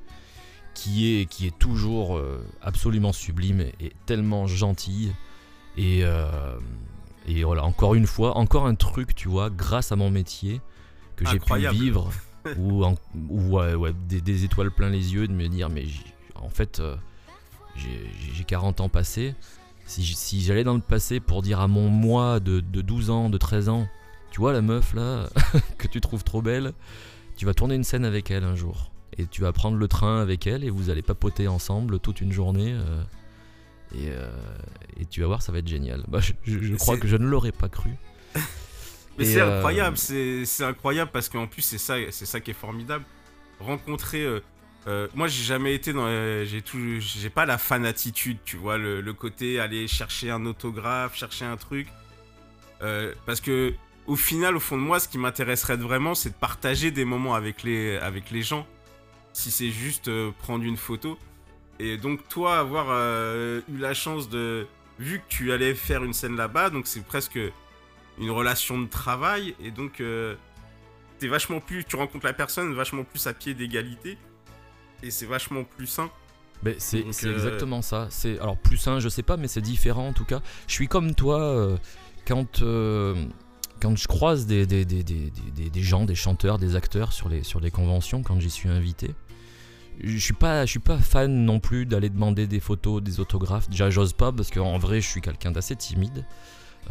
qui 0.75 1.19
est, 1.19 1.25
qui 1.25 1.47
est 1.47 1.57
toujours 1.57 2.17
euh, 2.17 2.45
absolument 2.61 3.11
sublime 3.13 3.61
et, 3.61 3.73
et 3.79 3.93
tellement 4.05 4.45
gentille. 4.45 5.11
Et, 5.77 6.01
euh, 6.03 6.57
et 7.27 7.43
voilà, 7.43 7.63
encore 7.63 7.95
une 7.95 8.05
fois, 8.05 8.37
encore 8.37 8.67
un 8.67 8.75
truc, 8.75 9.15
tu 9.15 9.27
vois, 9.27 9.49
grâce 9.49 9.91
à 9.91 9.95
mon 9.95 10.11
métier, 10.11 10.61
que 11.15 11.25
j'ai 11.31 11.39
pu 11.39 11.45
vivre, 11.73 12.11
ou, 12.57 12.85
en- 12.85 12.95
ou 13.29 13.57
ouais, 13.57 13.73
ouais, 13.73 13.93
des, 14.07 14.21
des 14.21 14.43
étoiles 14.43 14.69
plein 14.69 14.89
les 14.91 15.13
yeux, 15.15 15.27
de 15.27 15.33
me 15.33 15.47
dire, 15.47 15.69
mais 15.69 15.85
en 16.35 16.49
fait, 16.49 16.79
euh, 16.79 16.95
j'ai 17.75 18.09
j'ai 18.33 18.43
40 18.43 18.81
ans 18.81 18.89
passés. 18.89 19.33
Si, 19.87 20.03
si 20.03 20.41
j'allais 20.41 20.63
dans 20.63 20.73
le 20.75 20.79
passé 20.81 21.19
pour 21.19 21.41
dire 21.41 21.59
à 21.59 21.67
mon 21.67 21.89
moi 21.89 22.39
de, 22.39 22.59
de 22.59 22.81
12 22.81 23.09
ans, 23.09 23.29
de 23.29 23.37
13 23.37 23.69
ans, 23.69 23.87
tu 24.31 24.39
vois 24.39 24.51
la 24.53 24.61
meuf 24.61 24.93
là, 24.93 25.29
que 25.77 25.87
tu 25.87 26.01
trouves 26.01 26.23
trop 26.23 26.41
belle, 26.41 26.73
tu 27.37 27.45
vas 27.45 27.53
tourner 27.53 27.75
une 27.75 27.83
scène 27.83 28.03
avec 28.05 28.31
elle 28.31 28.43
un 28.43 28.55
jour. 28.55 28.91
Et 29.17 29.25
tu 29.27 29.41
vas 29.41 29.53
prendre 29.53 29.77
le 29.77 29.87
train 29.87 30.21
avec 30.21 30.45
elle 30.45 30.63
et 30.63 30.69
vous 30.69 30.89
allez 30.89 31.01
papoter 31.01 31.47
ensemble 31.47 31.99
toute 31.99 32.21
une 32.21 32.31
journée. 32.31 32.73
euh, 32.73 33.03
et, 33.93 34.09
euh, 34.09 34.29
et 34.99 35.05
tu 35.05 35.21
vas 35.21 35.27
voir, 35.27 35.41
ça 35.41 35.51
va 35.51 35.59
être 35.59 35.67
génial. 35.67 36.03
Bah, 36.07 36.19
je 36.43 36.75
crois 36.75 36.97
que 36.97 37.07
je 37.07 37.15
ne 37.15 37.25
l'aurais 37.25 37.53
pas 37.53 37.69
cru. 37.69 37.91
Mais 39.17 39.23
c'est 39.23 39.39
euh, 39.39 39.57
incroyable, 39.57 39.97
c'est 39.97 40.63
incroyable 40.63 41.11
parce 41.13 41.29
qu'en 41.29 41.47
plus 41.47 41.61
c'est 41.61 41.77
ça, 41.77 41.95
c'est 42.11 42.25
ça 42.25 42.41
qui 42.41 42.51
est 42.51 42.55
formidable. 42.55 43.05
Rencontrer, 43.61 44.27
moi 45.13 45.29
j'ai 45.29 45.43
jamais 45.43 45.73
été 45.73 45.93
dans, 45.93 46.09
j'ai 46.43 46.61
tout, 46.61 46.99
j'ai 46.99 47.29
pas 47.29 47.45
la 47.45 47.57
fanatitude, 47.57 48.39
tu 48.43 48.57
vois, 48.57 48.77
le, 48.77 48.99
le 48.99 49.13
côté 49.13 49.61
aller 49.61 49.87
chercher 49.87 50.31
un 50.31 50.45
autographe, 50.45 51.15
chercher 51.15 51.45
un 51.45 51.55
truc, 51.55 51.87
parce 53.25 53.39
que 53.39 53.73
au 54.07 54.15
final, 54.15 54.55
au 54.55 54.59
fond 54.59 54.77
de 54.77 54.81
moi, 54.81 54.99
ce 54.99 55.07
qui 55.07 55.17
m'intéresserait 55.17 55.77
vraiment, 55.77 56.13
c'est 56.13 56.29
de 56.29 56.35
partager 56.35 56.91
des 56.91 57.05
moments 57.05 57.35
avec 57.35 57.63
les, 57.63 57.97
avec 57.97 58.31
les 58.31 58.41
gens. 58.41 58.67
Si 59.35 59.51
c'est 59.51 59.69
juste 59.69 60.07
euh, 60.07 60.31
prendre 60.39 60.63
une 60.63 60.77
photo. 60.77 61.17
Et 61.77 61.97
donc 61.97 62.25
toi, 62.29 62.57
avoir 62.57 62.85
euh, 62.89 63.59
eu 63.69 63.77
la 63.77 63.93
chance 63.93 64.29
de, 64.29 64.65
vu 64.97 65.19
que 65.19 65.25
tu 65.27 65.51
allais 65.51 65.75
faire 65.75 66.05
une 66.05 66.13
scène 66.13 66.37
là-bas, 66.37 66.69
donc 66.69 66.87
c'est 66.87 67.03
presque 67.03 67.37
une 68.17 68.31
relation 68.31 68.79
de 68.79 68.87
travail 68.87 69.53
et 69.61 69.71
donc 69.71 69.99
euh, 69.99 70.35
t'es 71.19 71.27
vachement 71.27 71.59
plus 71.59 71.83
tu 71.83 71.97
rencontres 71.97 72.25
la 72.25 72.31
personne 72.31 72.73
vachement 72.73 73.03
plus 73.03 73.27
à 73.27 73.33
pied 73.33 73.53
d'égalité 73.53 74.17
et 75.03 75.11
c'est 75.11 75.25
vachement 75.25 75.65
plus 75.65 75.87
sain 75.87 76.09
c'est 77.11 77.27
euh, 77.27 77.33
exactement 77.33 77.81
ça. 77.81 78.07
C'est 78.09 78.39
alors 78.39 78.55
plus 78.57 78.77
sain, 78.77 79.01
je 79.01 79.09
sais 79.09 79.21
pas, 79.21 79.35
mais 79.35 79.49
c'est 79.49 79.59
différent 79.61 80.07
en 80.07 80.13
tout 80.13 80.23
cas. 80.23 80.39
Je 80.67 80.73
suis 80.73 80.87
comme 80.87 81.13
toi 81.13 81.41
euh, 81.41 81.77
quand 82.25 82.61
euh, 82.61 83.13
quand 83.81 83.97
je 83.97 84.07
croise 84.07 84.45
des, 84.45 84.65
des, 84.65 84.85
des, 84.85 85.03
des, 85.03 85.29
des- 85.53 85.69
des 85.69 85.81
gens, 85.81 86.05
des 86.05 86.15
chanteurs, 86.15 86.57
des 86.57 86.77
acteurs 86.77 87.11
sur 87.11 87.27
les 87.27 87.43
sur 87.43 87.59
les 87.59 87.69
conventions 87.69 88.23
quand 88.23 88.39
j'y 88.39 88.49
suis 88.49 88.69
invité. 88.69 89.11
Je 90.03 90.17
suis 90.17 90.33
pas 90.33 90.65
je 90.65 90.71
suis 90.71 90.79
pas 90.79 90.97
fan 90.97 91.45
non 91.45 91.59
plus 91.59 91.85
d'aller 91.85 92.09
demander 92.09 92.47
des 92.47 92.59
photos, 92.59 93.01
des 93.01 93.19
autographes. 93.19 93.69
Déjà 93.69 93.89
j'ose 93.89 94.13
pas 94.13 94.31
parce 94.31 94.51
qu'en 94.51 94.77
vrai 94.77 95.01
je 95.01 95.07
suis 95.07 95.21
quelqu'un 95.21 95.51
d'assez 95.51 95.75
timide. 95.75 96.25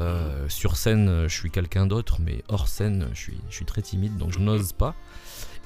Euh, 0.01 0.49
sur 0.49 0.77
scène, 0.77 1.29
je 1.29 1.35
suis 1.35 1.51
quelqu'un 1.51 1.87
d'autre, 1.87 2.19
mais 2.21 2.43
hors 2.49 2.67
scène, 2.67 3.09
je 3.13 3.19
suis, 3.19 3.39
je 3.49 3.55
suis 3.55 3.65
très 3.65 3.83
timide, 3.83 4.17
donc 4.17 4.33
je 4.33 4.41
n'ose 4.41 4.73
pas. 4.73 4.95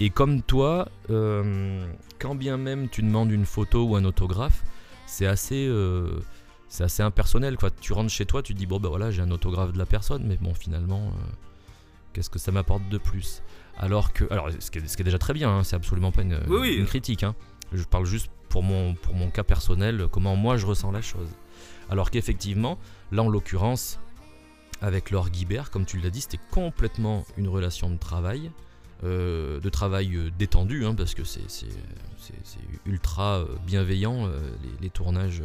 Et 0.00 0.10
comme 0.10 0.42
toi, 0.42 0.88
euh, 1.10 1.86
quand 2.18 2.34
bien 2.34 2.56
même 2.56 2.88
tu 2.88 3.02
demandes 3.02 3.32
une 3.32 3.46
photo 3.46 3.84
ou 3.84 3.96
un 3.96 4.04
autographe, 4.04 4.64
c'est 5.06 5.26
assez, 5.26 5.66
euh, 5.66 6.20
c'est 6.68 6.84
assez 6.84 7.02
impersonnel. 7.02 7.56
Tu 7.80 7.92
rentres 7.92 8.10
chez 8.10 8.26
toi, 8.26 8.42
tu 8.42 8.52
te 8.52 8.58
dis 8.58 8.66
bon 8.66 8.78
bah 8.78 8.90
voilà 8.90 9.10
j'ai 9.10 9.22
un 9.22 9.30
autographe 9.30 9.72
de 9.72 9.78
la 9.78 9.86
personne, 9.86 10.24
mais 10.26 10.36
bon 10.36 10.54
finalement 10.54 11.12
qu'est-ce 12.12 12.30
que 12.30 12.38
ça 12.38 12.52
m'apporte 12.52 12.88
de 12.88 12.98
plus? 12.98 13.42
Alors 13.78 14.12
que 14.12 14.24
alors 14.32 14.50
ce 14.58 14.70
qui 14.70 14.78
est, 14.78 14.86
ce 14.88 14.96
qui 14.96 15.02
est 15.02 15.04
déjà 15.04 15.18
très 15.18 15.32
bien, 15.34 15.50
hein, 15.50 15.64
c'est 15.64 15.76
absolument 15.76 16.10
pas 16.12 16.22
une, 16.22 16.40
Oui, 16.48 16.58
oui. 16.60 16.74
une 16.76 16.86
critique. 16.86 17.22
hein. 17.22 17.34
Je 17.72 17.84
parle 17.84 18.04
juste 18.06 18.30
pour 18.48 18.62
mon 18.62 18.94
pour 18.94 19.14
mon 19.14 19.30
cas 19.30 19.44
personnel, 19.44 20.06
comment 20.10 20.34
moi 20.36 20.56
je 20.56 20.66
ressens 20.66 20.90
la 20.90 21.02
chose. 21.02 21.28
Alors 21.90 22.10
qu'effectivement 22.10 22.78
là 23.12 23.22
en 23.22 23.28
l'occurrence 23.28 24.00
avec 24.80 25.10
Laure 25.10 25.30
Guibert, 25.30 25.70
comme 25.70 25.84
tu 25.86 25.98
l'as 25.98 26.10
dit, 26.10 26.20
c'était 26.20 26.40
complètement 26.50 27.24
une 27.36 27.48
relation 27.48 27.90
de 27.90 27.96
travail. 27.98 28.50
euh, 29.04 29.60
de 29.60 29.68
travail 29.68 30.16
euh, 30.16 30.28
détendu, 30.38 30.84
hein, 30.84 30.92
parce 30.94 31.14
que 31.14 31.22
c'est 31.22 31.40
ultra 32.84 33.38
euh, 33.38 33.46
bienveillant 33.64 34.26
euh, 34.26 34.40
les, 34.62 34.70
les 34.82 34.90
tournages 34.90 35.40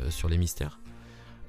euh, 0.00 0.10
sur 0.10 0.28
les 0.30 0.38
mystères. 0.38 0.78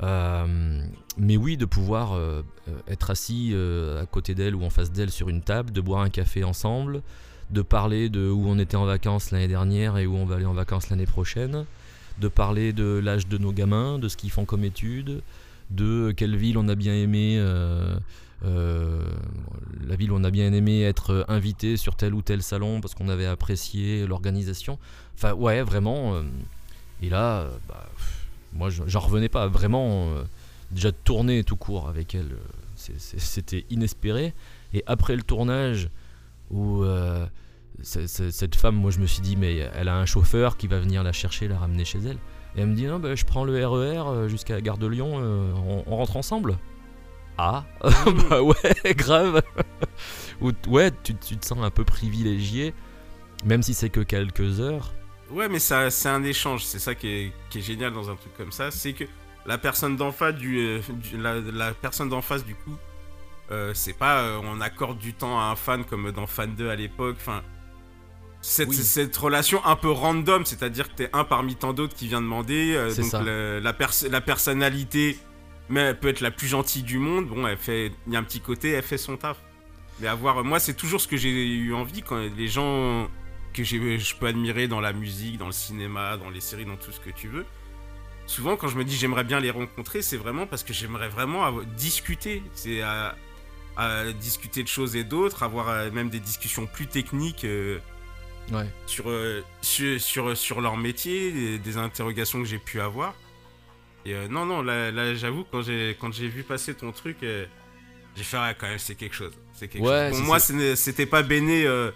Euh, 0.04 0.82
mais 1.18 1.38
oui, 1.38 1.58
de 1.58 1.66
pouvoir 1.66 2.14
euh, 2.14 2.42
euh, 2.68 2.72
être 2.88 3.10
assis 3.10 3.56
à 4.02 4.06
côté 4.06 4.36
d'elle 4.36 4.56
ou 4.56 4.64
en 4.64 4.70
face 4.70 4.92
d'elle 4.92 5.12
sur 5.12 5.30
une 5.30 5.42
table, 5.42 5.72
de 5.72 5.82
boire 5.82 6.02
un 6.02 6.10
café 6.10 6.44
ensemble, 6.44 7.02
de 7.52 7.62
parler 7.62 8.10
de 8.10 8.30
où 8.30 8.46
on 8.48 8.60
était 8.60 8.76
en 8.76 8.86
vacances 8.86 9.32
l'année 9.32 9.48
dernière 9.48 9.98
et 9.98 10.08
où 10.08 10.16
on 10.16 10.26
va 10.26 10.36
aller 10.36 10.46
en 10.46 10.54
vacances 10.54 10.90
l'année 10.90 11.06
prochaine, 11.06 11.66
de 12.20 12.28
parler 12.28 12.74
de 12.74 13.00
l'âge 13.04 13.28
de 13.28 13.38
nos 13.38 13.52
gamins, 13.52 14.00
de 14.00 14.08
ce 14.08 14.18
qu'ils 14.18 14.32
font 14.32 14.46
comme 14.46 14.64
études, 14.64 15.22
de 15.70 16.12
quelle 16.16 16.36
ville 16.36 16.58
on 16.58 16.68
a 16.68 16.76
bien 16.76 16.94
aimé. 16.94 17.38
la 18.44 19.96
ville 19.96 20.12
on 20.12 20.24
a 20.24 20.32
bien 20.32 20.52
aimé 20.54 20.84
être 20.84 21.26
invité 21.28 21.78
sur 21.78 21.96
tel 21.96 22.14
ou 22.14 22.22
tel 22.22 22.42
salon 22.42 22.82
parce 22.82 22.96
qu'on 22.96 23.10
avait 23.10 23.26
apprécié 23.26 24.06
l'organisation. 24.08 24.78
Enfin, 25.16 25.34
ouais, 25.34 25.62
vraiment. 25.62 26.16
et 27.02 27.10
là, 27.10 27.48
bah, 27.68 27.88
moi, 28.56 28.70
je- 28.70 28.84
j'en 28.88 29.00
revenais 29.02 29.30
pas. 29.30 29.48
Vraiment, 29.48 30.08
euh, 30.10 30.24
déjà 30.72 30.90
de 30.92 30.98
tourner 31.04 31.44
tout 31.44 31.56
court 31.58 31.88
avec 31.88 32.16
elle, 32.16 32.34
euh, 32.34 32.94
c'était 32.98 33.66
inespéré. 33.70 34.34
Et 34.74 34.84
après 34.88 35.16
le 35.16 35.22
tournage, 35.22 35.90
où 36.52 36.84
euh, 36.84 37.26
cette 37.84 38.56
femme, 38.56 38.76
moi, 38.76 38.90
je 38.92 39.00
me 39.00 39.06
suis 39.08 39.22
dit, 39.22 39.36
mais 39.36 39.58
elle 39.58 39.88
a 39.90 39.98
un 39.98 40.06
chauffeur 40.06 40.58
qui 40.58 40.68
va 40.68 40.80
venir 40.80 41.04
la 41.04 41.12
chercher, 41.12 41.48
la 41.48 41.58
ramener 41.60 41.86
chez 41.86 42.00
elle. 42.00 42.18
Et 42.56 42.62
elle 42.62 42.68
me 42.68 42.76
dit, 42.76 42.86
non, 42.86 43.00
bah, 43.00 43.16
je 43.16 43.26
prends 43.26 43.44
le 43.44 43.66
RER 43.68 43.98
euh, 44.08 44.28
jusqu'à 44.30 44.54
la 44.56 44.62
gare 44.62 44.78
de 44.78 44.88
Lyon, 44.88 45.14
on, 45.16 45.84
on 45.86 45.96
rentre 45.96 46.16
ensemble. 46.18 46.58
Ah, 47.38 47.66
bah 48.30 48.42
ouais, 48.42 48.56
grave. 48.96 49.42
Ou 50.42 50.52
ouais, 50.68 50.92
tu, 51.04 51.16
tu 51.16 51.36
te 51.38 51.46
sens 51.46 51.58
un 51.62 51.70
peu 51.70 51.84
privilégié, 51.84 52.74
même 53.44 53.62
si 53.62 53.74
c'est 53.74 53.90
que 53.90 54.00
quelques 54.00 54.62
heures. 54.62 54.94
Ouais, 55.32 55.50
mais 55.50 55.60
ça, 55.60 55.90
c'est 55.90 56.10
un 56.10 56.24
échange. 56.24 56.64
C'est 56.66 56.80
ça 56.80 56.94
qui 56.96 57.08
est, 57.08 57.32
qui 57.50 57.60
est 57.60 57.62
génial 57.62 57.92
dans 57.94 58.10
un 58.10 58.16
truc 58.16 58.36
comme 58.38 58.52
ça. 58.52 58.72
C'est 58.72 58.94
que 58.94 59.06
la 59.46 59.58
personne 59.58 59.96
d'en 59.96 60.12
face, 60.12 60.36
du, 60.36 60.60
euh, 60.60 60.80
du- 60.90 61.18
la, 61.18 61.36
la 61.40 61.72
personne 61.74 62.10
d'en 62.10 62.22
face, 62.22 62.46
du 62.46 62.56
coup, 62.56 62.76
euh, 63.52 63.72
c'est 63.74 63.94
pas 63.94 64.22
euh, 64.22 64.40
on 64.44 64.62
accorde 64.62 64.98
du 64.98 65.14
temps 65.14 65.40
à 65.40 65.44
un 65.46 65.56
fan 65.56 65.84
comme 65.84 66.12
dans 66.12 66.28
Fan 66.28 66.54
2 66.56 66.70
à 66.70 66.76
l'époque. 66.76 67.18
Enfin, 67.20 67.42
cette, 68.42 68.70
Oui. 68.70 68.76
cette 68.76 69.16
relation 69.18 69.64
un 69.66 69.76
peu 69.76 69.90
random, 69.90 70.46
c'est-à-dire 70.46 70.90
que 70.90 70.96
t'es 70.96 71.10
un 71.14 71.24
parmi 71.24 71.56
tant 71.56 71.74
d'autres 71.74 71.96
qui 71.96 72.08
vient 72.08 72.22
demander. 72.22 72.74
euh, 72.76 72.94
donc 72.96 73.14
le- 73.26 73.60
la, 73.60 73.74
pers- 73.74 74.10
la 74.10 74.22
personnalité, 74.22 75.18
mais 75.70 75.80
elle 75.82 76.00
peut 76.00 76.10
être 76.10 76.22
la 76.22 76.32
plus 76.32 76.48
gentille 76.48 76.84
du 76.84 77.00
monde. 77.00 77.28
Bon, 77.28 77.48
elle 77.48 77.58
fait, 77.58 77.92
il 78.08 78.14
y 78.14 78.16
a 78.16 78.20
un 78.20 78.24
petit 78.24 78.42
côté, 78.42 78.72
elle 78.72 78.84
fait 78.84 78.98
son 79.00 79.18
taf. 79.18 79.38
Mais 80.00 80.08
avoir, 80.08 80.44
moi, 80.44 80.60
c'est 80.60 80.76
toujours 80.76 81.02
ce 81.02 81.08
que 81.08 81.18
j'ai 81.18 81.30
eu 81.32 81.74
envie 81.74 82.02
quand 82.04 82.18
les 82.18 82.48
gens 82.48 83.08
que 83.56 83.64
je 84.00 84.16
peux 84.16 84.28
admirer 84.28 84.68
dans 84.68 84.82
la 84.82 84.94
musique, 84.94 85.38
dans 85.38 85.48
le 85.48 85.52
cinéma, 85.52 86.18
dans 86.18 86.30
les 86.30 86.42
séries, 86.42 86.66
dans 86.66 86.76
tout 86.78 86.92
ce 86.92 87.00
que 87.00 87.10
tu 87.10 87.28
veux. 87.28 87.46
Souvent, 88.28 88.56
quand 88.58 88.68
je 88.68 88.76
me 88.78 88.84
dis 88.84 88.96
j'aimerais 88.96 89.24
bien 89.24 89.40
les 89.40 89.52
rencontrer, 89.52 90.02
c'est 90.02 90.18
vraiment 90.18 90.48
parce 90.48 90.64
que 90.64 90.74
j'aimerais 90.74 91.10
vraiment 91.10 91.44
avoir- 91.46 91.66
discuter. 91.66 92.42
C'est 92.54 92.82
à, 92.82 93.16
à 93.78 94.12
discuter 94.14 94.64
de 94.64 94.68
choses 94.68 94.96
et 94.96 95.04
d'autres, 95.04 95.44
avoir 95.44 95.70
euh, 95.70 95.92
même 95.92 96.10
des 96.10 96.20
discussions 96.20 96.66
plus 96.68 96.88
techniques 96.88 97.46
euh, 97.46 97.80
Ouais. 98.52 98.68
sur, 98.86 99.10
euh, 99.10 99.42
sur, 99.62 100.00
sur, 100.00 100.38
sur 100.38 100.62
leur 100.62 100.78
métier, 100.78 101.32
des, 101.32 101.58
des 101.60 101.78
interrogations 101.78 102.40
que 102.40 102.46
j'ai 102.48 102.60
pu 102.60 102.80
avoir. 102.80 103.16
Et 104.06 104.14
euh, 104.14 104.28
non, 104.28 104.46
non, 104.46 104.62
là, 104.62 104.92
là, 104.92 105.16
j'avoue, 105.16 105.46
quand 105.52 105.64
j'ai 105.64 105.98
quand 106.00 106.14
j'ai 106.14 106.28
vu 106.28 106.44
passer 106.44 106.76
ton 106.76 106.92
truc, 106.92 107.18
euh, 107.24 107.46
j'ai 108.16 108.24
fait 108.24 108.38
ouais, 108.38 108.56
quand 108.58 108.68
même, 108.68 108.78
c'est 108.80 108.94
quelque 108.96 109.16
chose. 109.16 109.34
C'est 109.54 109.68
quelque 109.68 109.84
Ouais, 109.84 110.10
chose. 110.10 110.20
Pour 110.20 110.28
moi, 110.28 110.40
c'était 110.40 111.06
pas 111.08 111.24
béné. 111.24 111.66
euh, 111.66 111.92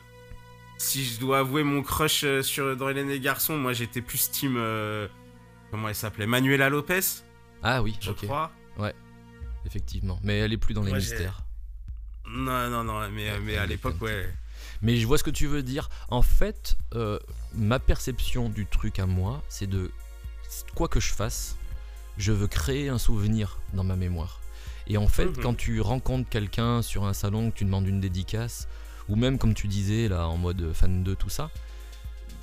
si 0.79 1.05
je 1.05 1.19
dois 1.19 1.39
avouer 1.39 1.63
mon 1.63 1.83
crush 1.83 2.23
euh, 2.23 2.41
sur 2.41 2.75
dans 2.75 2.89
Hélène 2.89 3.09
et 3.09 3.13
les 3.13 3.19
garçons, 3.19 3.55
moi 3.57 3.73
j'étais 3.73 4.01
plus 4.01 4.31
team. 4.31 4.55
euh, 4.57 5.07
comment 5.69 5.89
elle 5.89 5.95
s'appelait? 5.95 6.25
Manuela 6.25 6.69
Lopez, 6.69 7.01
Ah 7.61 7.83
oui, 7.83 7.95
je 8.01 8.11
crois. 8.11 8.51
effectivement. 9.65 10.19
Mais 10.23 10.39
elle 10.39 10.53
est 10.53 10.57
plus 10.57 10.73
dans 10.73 10.81
les 10.83 10.89
Moi, 10.89 10.97
mystères. 10.99 11.43
Non, 12.27 12.69
non, 12.69 12.83
non, 12.83 13.09
mais, 13.11 13.29
Ouais, 13.31 13.39
mais 13.39 13.57
à 13.57 13.65
l'époque, 13.65 14.01
ouais. 14.01 14.27
Mais 14.81 14.95
je 14.97 15.05
vois 15.05 15.17
ce 15.17 15.23
que 15.23 15.29
tu 15.31 15.47
veux 15.47 15.63
dire. 15.63 15.89
En 16.09 16.21
fait, 16.21 16.77
euh, 16.95 17.19
ma 17.53 17.79
perception 17.79 18.49
du 18.49 18.65
truc 18.65 18.99
à 18.99 19.05
moi, 19.05 19.43
c'est 19.49 19.67
de 19.67 19.91
quoi 20.75 20.87
que 20.87 20.99
je 20.99 21.11
fasse, 21.11 21.57
je 22.17 22.31
veux 22.31 22.47
créer 22.47 22.89
un 22.89 22.97
souvenir 22.97 23.59
dans 23.73 23.83
ma 23.83 23.95
mémoire. 23.95 24.39
Et 24.87 24.97
en 24.97 25.07
fait, 25.07 25.25
Mhm. 25.25 25.37
quand 25.43 25.53
tu 25.55 25.81
rencontres 25.81 26.29
quelqu'un 26.29 26.81
sur 26.81 27.03
un 27.05 27.13
salon, 27.13 27.51
que 27.51 27.57
tu 27.57 27.65
demandes 27.65 27.87
une 27.87 27.99
dédicace, 27.99 28.67
ou 29.09 29.15
même 29.15 29.37
comme 29.37 29.53
tu 29.53 29.67
disais 29.67 30.07
là 30.07 30.27
en 30.27 30.37
mode 30.37 30.71
fan 30.73 31.03
de 31.03 31.13
tout 31.13 31.29
ça, 31.29 31.49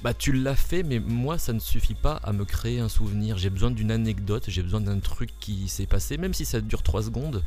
bah 0.02 0.12
tu 0.14 0.32
l'as 0.32 0.54
fait, 0.56 0.82
mais 0.82 0.98
moi 1.00 1.38
ça 1.38 1.52
ne 1.52 1.58
suffit 1.58 1.94
pas 1.94 2.20
à 2.22 2.32
me 2.32 2.44
créer 2.44 2.80
un 2.80 2.88
souvenir. 2.88 3.38
J'ai 3.38 3.50
besoin 3.50 3.70
d'une 3.70 3.90
anecdote, 3.90 4.44
j'ai 4.48 4.62
besoin 4.62 4.80
d'un 4.80 4.98
truc 5.00 5.30
qui 5.40 5.68
s'est 5.68 5.86
passé, 5.86 6.18
même 6.18 6.34
si 6.34 6.44
ça 6.44 6.60
dure 6.60 6.82
3 6.82 7.04
secondes, 7.04 7.42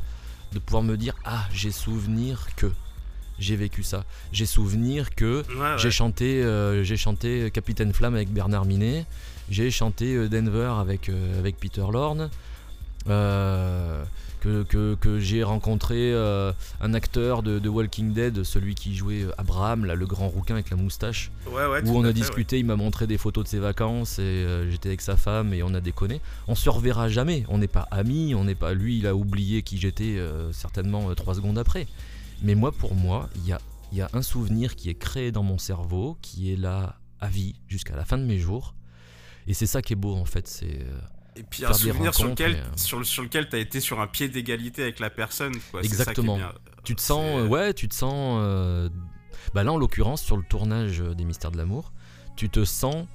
de 0.52 0.58
pouvoir 0.58 0.82
me 0.82 0.96
dire 0.96 1.14
ah 1.24 1.46
j'ai 1.52 1.70
souvenir 1.70 2.48
que 2.56 2.70
j'ai 3.38 3.56
vécu 3.56 3.82
ça, 3.82 4.04
j'ai 4.32 4.44
souvenir 4.46 5.14
que 5.14 5.44
Ouais, 5.48 5.60
ouais. 5.60 5.78
j'ai 5.78 5.90
chanté, 5.90 6.42
euh, 6.42 6.82
j'ai 6.84 6.96
chanté 6.98 7.50
Capitaine 7.50 7.92
Flamme 7.94 8.14
avec 8.14 8.30
Bernard 8.30 8.66
Minet. 8.66 9.06
J'ai 9.48 9.70
chanté 9.70 10.14
euh, 10.14 10.28
Denver 10.28 10.74
avec, 10.78 11.08
euh, 11.08 11.38
avec 11.38 11.56
Peter 11.56 11.84
Lorne. 11.90 12.28
Euh, 13.08 14.04
que, 14.40 14.62
que- 14.62 14.94
que 14.94 15.18
j'ai 15.18 15.42
rencontré 15.42 16.12
euh, 16.14 16.52
un 16.80 16.94
acteur 16.94 17.42
de, 17.42 17.58
de 17.58 17.68
Walking 17.68 18.14
Dead, 18.14 18.42
celui 18.42 18.74
qui 18.74 18.94
jouait 18.94 19.26
Abraham, 19.36 19.84
là, 19.84 19.94
le 19.94 20.06
grand 20.06 20.28
rouquin 20.28 20.54
avec 20.54 20.70
la 20.70 20.76
moustache, 20.76 21.30
Ouais, 21.46 21.66
ouais, 21.66 21.86
où 21.86 21.96
on 21.98 22.04
a 22.04 22.08
fait, 22.08 22.12
discuté, 22.14 22.58
il 22.58 22.64
m'a 22.64 22.76
montré 22.76 23.06
des 23.06 23.18
photos 23.18 23.44
de 23.44 23.48
ses 23.50 23.58
vacances 23.58 24.18
et 24.18 24.22
euh, 24.22 24.70
j'étais 24.70 24.88
avec 24.90 25.02
sa 25.02 25.16
femme 25.18 25.52
et 25.52 25.62
on 25.62 25.74
a 25.74 25.80
déconné. 25.82 26.22
On 26.48 26.54
se 26.54 26.70
reverra 26.70 27.08
jamais, 27.10 27.44
on 27.48 27.58
n'est 27.58 27.68
pas 27.68 27.86
amis, 27.90 28.34
on 28.34 28.44
n'est 28.44 28.54
pas. 28.54 28.72
Lui, 28.72 28.98
il 28.98 29.06
a 29.06 29.14
oublié 29.14 29.62
qui 29.62 29.76
j'étais 29.78 30.18
certainement 30.52 31.14
trois 31.14 31.34
secondes 31.34 31.58
après. 31.58 31.86
Mais 32.42 32.54
moi, 32.54 32.72
pour 32.72 32.94
moi, 32.94 33.28
il 33.36 33.46
y 33.46 33.52
a, 33.52 33.60
y 33.92 34.00
a 34.00 34.08
un 34.14 34.22
souvenir 34.22 34.74
qui 34.74 34.88
est 34.88 34.94
créé 34.94 35.32
dans 35.32 35.42
mon 35.42 35.58
cerveau, 35.58 36.16
qui 36.22 36.50
est 36.52 36.56
là 36.56 36.96
à 37.20 37.28
vie 37.28 37.56
jusqu'à 37.68 37.94
la 37.94 38.06
fin 38.06 38.16
de 38.16 38.24
mes 38.24 38.38
jours. 38.38 38.74
Et 39.46 39.52
c'est 39.52 39.66
ça 39.66 39.82
qui 39.82 39.92
est 39.92 39.96
beau 39.96 40.14
en 40.14 40.24
fait, 40.24 40.48
c'est 40.48 40.78
Et 41.36 41.42
puis 41.42 41.64
un 41.64 41.72
souvenir 41.72 42.14
sur 42.14 42.28
lequel, 42.28 42.52
et, 42.52 42.56
euh, 42.56 42.64
sur, 42.76 42.98
le- 42.98 43.04
sur 43.04 43.22
lequel 43.22 43.48
tu 43.48 43.56
as 43.56 43.60
été 43.60 43.80
sur 43.80 44.00
un 44.00 44.06
pied 44.06 44.28
d'égalité 44.28 44.82
avec 44.82 44.98
la 45.00 45.10
personne. 45.10 45.52
Quoi. 45.70 45.82
Exactement. 45.82 46.36
bien. 46.36 46.52
Tu 46.84 46.94
te 46.96 47.00
sens, 47.00 47.24
euh, 47.24 47.46
ouais, 47.46 47.72
tu 47.74 47.88
te 47.88 47.94
sens. 47.94 48.38
euh, 48.42 48.88
bah 49.54 49.62
là, 49.64 49.72
en 49.72 49.76
l'occurrence, 49.78 50.22
sur 50.22 50.36
le 50.36 50.42
tournage 50.42 50.98
des 51.00 51.24
Mystères 51.24 51.50
de 51.52 51.56
l'amour, 51.58 51.92
tu 52.36 52.48
te 52.50 52.64
sens 52.64 53.06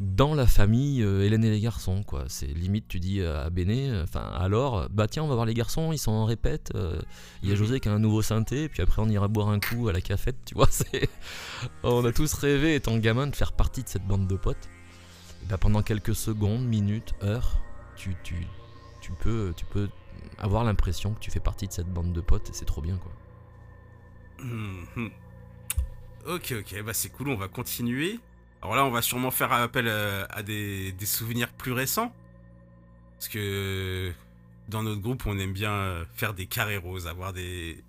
dans 0.00 0.34
la 0.34 0.46
famille 0.48 1.02
euh, 1.02 1.24
Hélène 1.24 1.44
et 1.44 1.50
les 1.50 1.60
garçons, 1.60 2.02
quoi. 2.02 2.24
C'est 2.28 2.46
limite, 2.48 2.86
tu 2.88 2.98
dis 3.00 3.22
à 3.22 3.48
Béné, 3.50 3.92
enfin, 4.02 4.28
alors, 4.36 4.88
bah 4.90 5.06
tiens, 5.08 5.22
on 5.22 5.28
va 5.28 5.34
voir 5.34 5.46
les 5.46 5.54
garçons, 5.54 5.92
ils 5.92 5.98
sont 5.98 6.10
en 6.10 6.24
répète. 6.24 6.70
euh, 6.74 7.00
Il 7.42 7.48
y 7.48 7.52
a 7.52 7.54
Mhm. 7.54 7.58
José 7.60 7.80
qui 7.80 7.88
a 7.88 7.92
un 7.92 7.98
nouveau 8.00 8.20
synthé, 8.20 8.68
puis 8.68 8.82
après, 8.82 9.00
on 9.00 9.08
ira 9.08 9.28
boire 9.28 9.48
un 9.48 9.60
coup 9.60 9.88
à 9.88 9.92
la 9.92 10.00
cafette, 10.00 10.36
tu 10.44 10.54
vois. 10.54 10.68
C'est, 10.70 11.08
on 11.84 12.04
a 12.04 12.12
tous 12.12 12.32
rêvé, 12.34 12.74
étant 12.74 12.96
gamin, 12.98 13.26
de 13.28 13.36
faire 13.36 13.52
partie 13.52 13.82
de 13.84 13.88
cette 13.88 14.06
bande 14.06 14.26
de 14.26 14.36
potes. 14.36 14.68
Et 15.44 15.46
bah, 15.46 15.58
pendant 15.58 15.82
quelques 15.82 16.14
secondes, 16.16 16.64
minutes, 16.64 17.14
heures, 17.22 17.60
tu, 18.04 18.16
tu, 18.22 18.46
tu 19.00 19.12
peux, 19.12 19.52
tu 19.56 19.64
peux 19.64 19.88
avoir 20.38 20.64
l'impression 20.64 21.14
que 21.14 21.20
tu 21.20 21.30
fais 21.30 21.40
partie 21.40 21.66
de 21.66 21.72
cette 21.72 21.88
bande 21.88 22.12
de 22.12 22.20
potes, 22.20 22.50
et 22.50 22.52
c'est 22.52 22.64
trop 22.64 22.80
bien, 22.82 22.96
quoi. 22.96 23.12
Mhm. 24.44 25.10
Ok, 26.26 26.54
ok, 26.60 26.82
bah 26.82 26.92
c'est 26.94 27.10
cool, 27.10 27.28
on 27.28 27.36
va 27.36 27.48
continuer. 27.48 28.18
Alors 28.62 28.76
là, 28.76 28.84
on 28.84 28.90
va 28.90 29.02
sûrement 29.02 29.30
faire 29.30 29.52
appel 29.52 29.86
euh, 29.88 30.24
à 30.30 30.42
des, 30.42 30.92
des 30.92 31.06
souvenirs 31.06 31.52
plus 31.52 31.72
récents. 31.72 32.14
Parce 33.12 33.28
que 33.28 34.12
dans 34.68 34.82
notre 34.82 35.00
groupe, 35.00 35.24
on 35.26 35.38
aime 35.38 35.52
bien 35.52 35.72
euh, 35.72 36.04
faire 36.14 36.32
des 36.34 36.46
carrés 36.46 36.78
roses, 36.78 37.06
avoir 37.06 37.32
des, 37.32 37.84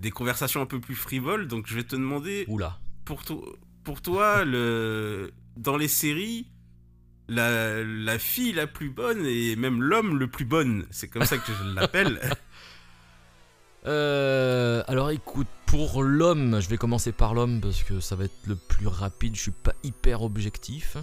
des 0.00 0.10
conversations 0.10 0.60
un 0.60 0.66
peu 0.66 0.80
plus 0.80 0.96
frivoles. 0.96 1.46
Donc 1.46 1.66
je 1.68 1.76
vais 1.76 1.84
te 1.84 1.94
demander, 1.96 2.44
Oula. 2.48 2.78
pour, 3.04 3.24
to- 3.24 3.56
pour 3.84 4.02
toi, 4.02 4.44
le, 4.44 5.32
dans 5.56 5.76
les 5.76 5.88
séries, 5.88 6.46
la, 7.28 8.18
fille 8.18 8.52
la 8.52 8.66
plus 8.66 8.90
bonne 8.90 9.24
et 9.26 9.56
même 9.56 9.82
l'homme 9.82 10.18
le 10.18 10.28
plus 10.28 10.44
bonne, 10.44 10.86
c'est 10.90 11.08
comme 11.08 11.24
ça 11.24 11.38
que 11.38 11.52
je 11.52 11.74
l'appelle. 11.74 12.20
Euh, 13.86 14.82
alors 14.86 15.10
écoute, 15.10 15.46
pour 15.64 16.02
l'homme, 16.02 16.60
je 16.60 16.68
vais 16.68 16.76
commencer 16.76 17.10
par 17.10 17.32
l'homme 17.32 17.60
parce 17.60 17.84
que 17.84 18.00
ça 18.00 18.16
va 18.16 18.24
être 18.24 18.46
le 18.46 18.56
plus 18.56 18.88
rapide, 18.88 19.34
je 19.36 19.40
suis 19.40 19.50
pas 19.50 19.72
hyper 19.82 20.22
objectif. 20.22 20.98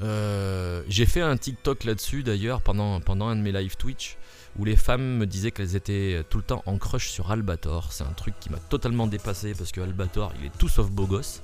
Euh, 0.00 0.82
J'ai 0.88 1.04
fait 1.04 1.20
un 1.20 1.36
TikTok 1.36 1.84
là-dessus 1.84 2.22
d'ailleurs 2.22 2.62
pendant, 2.62 3.00
pendant 3.00 3.28
un 3.28 3.36
de 3.36 3.42
mes 3.42 3.52
live 3.52 3.76
Twitch 3.76 4.16
où 4.58 4.64
les 4.64 4.76
femmes 4.76 5.18
me 5.18 5.26
disaient 5.26 5.50
qu'elles 5.50 5.76
étaient 5.76 6.24
tout 6.30 6.38
le 6.38 6.44
temps 6.44 6.62
en 6.64 6.78
crush 6.78 7.10
sur 7.10 7.30
Albator. 7.30 7.92
C'est 7.92 8.04
un 8.04 8.12
truc 8.12 8.34
qui 8.40 8.48
m'a 8.48 8.58
totalement 8.58 9.06
dépassé 9.06 9.52
parce 9.52 9.72
que 9.72 9.80
Albator 9.82 10.32
il 10.40 10.46
est 10.46 10.58
tout 10.58 10.68
sauf 10.68 10.88
beau 10.88 11.06
gosse. 11.06 11.42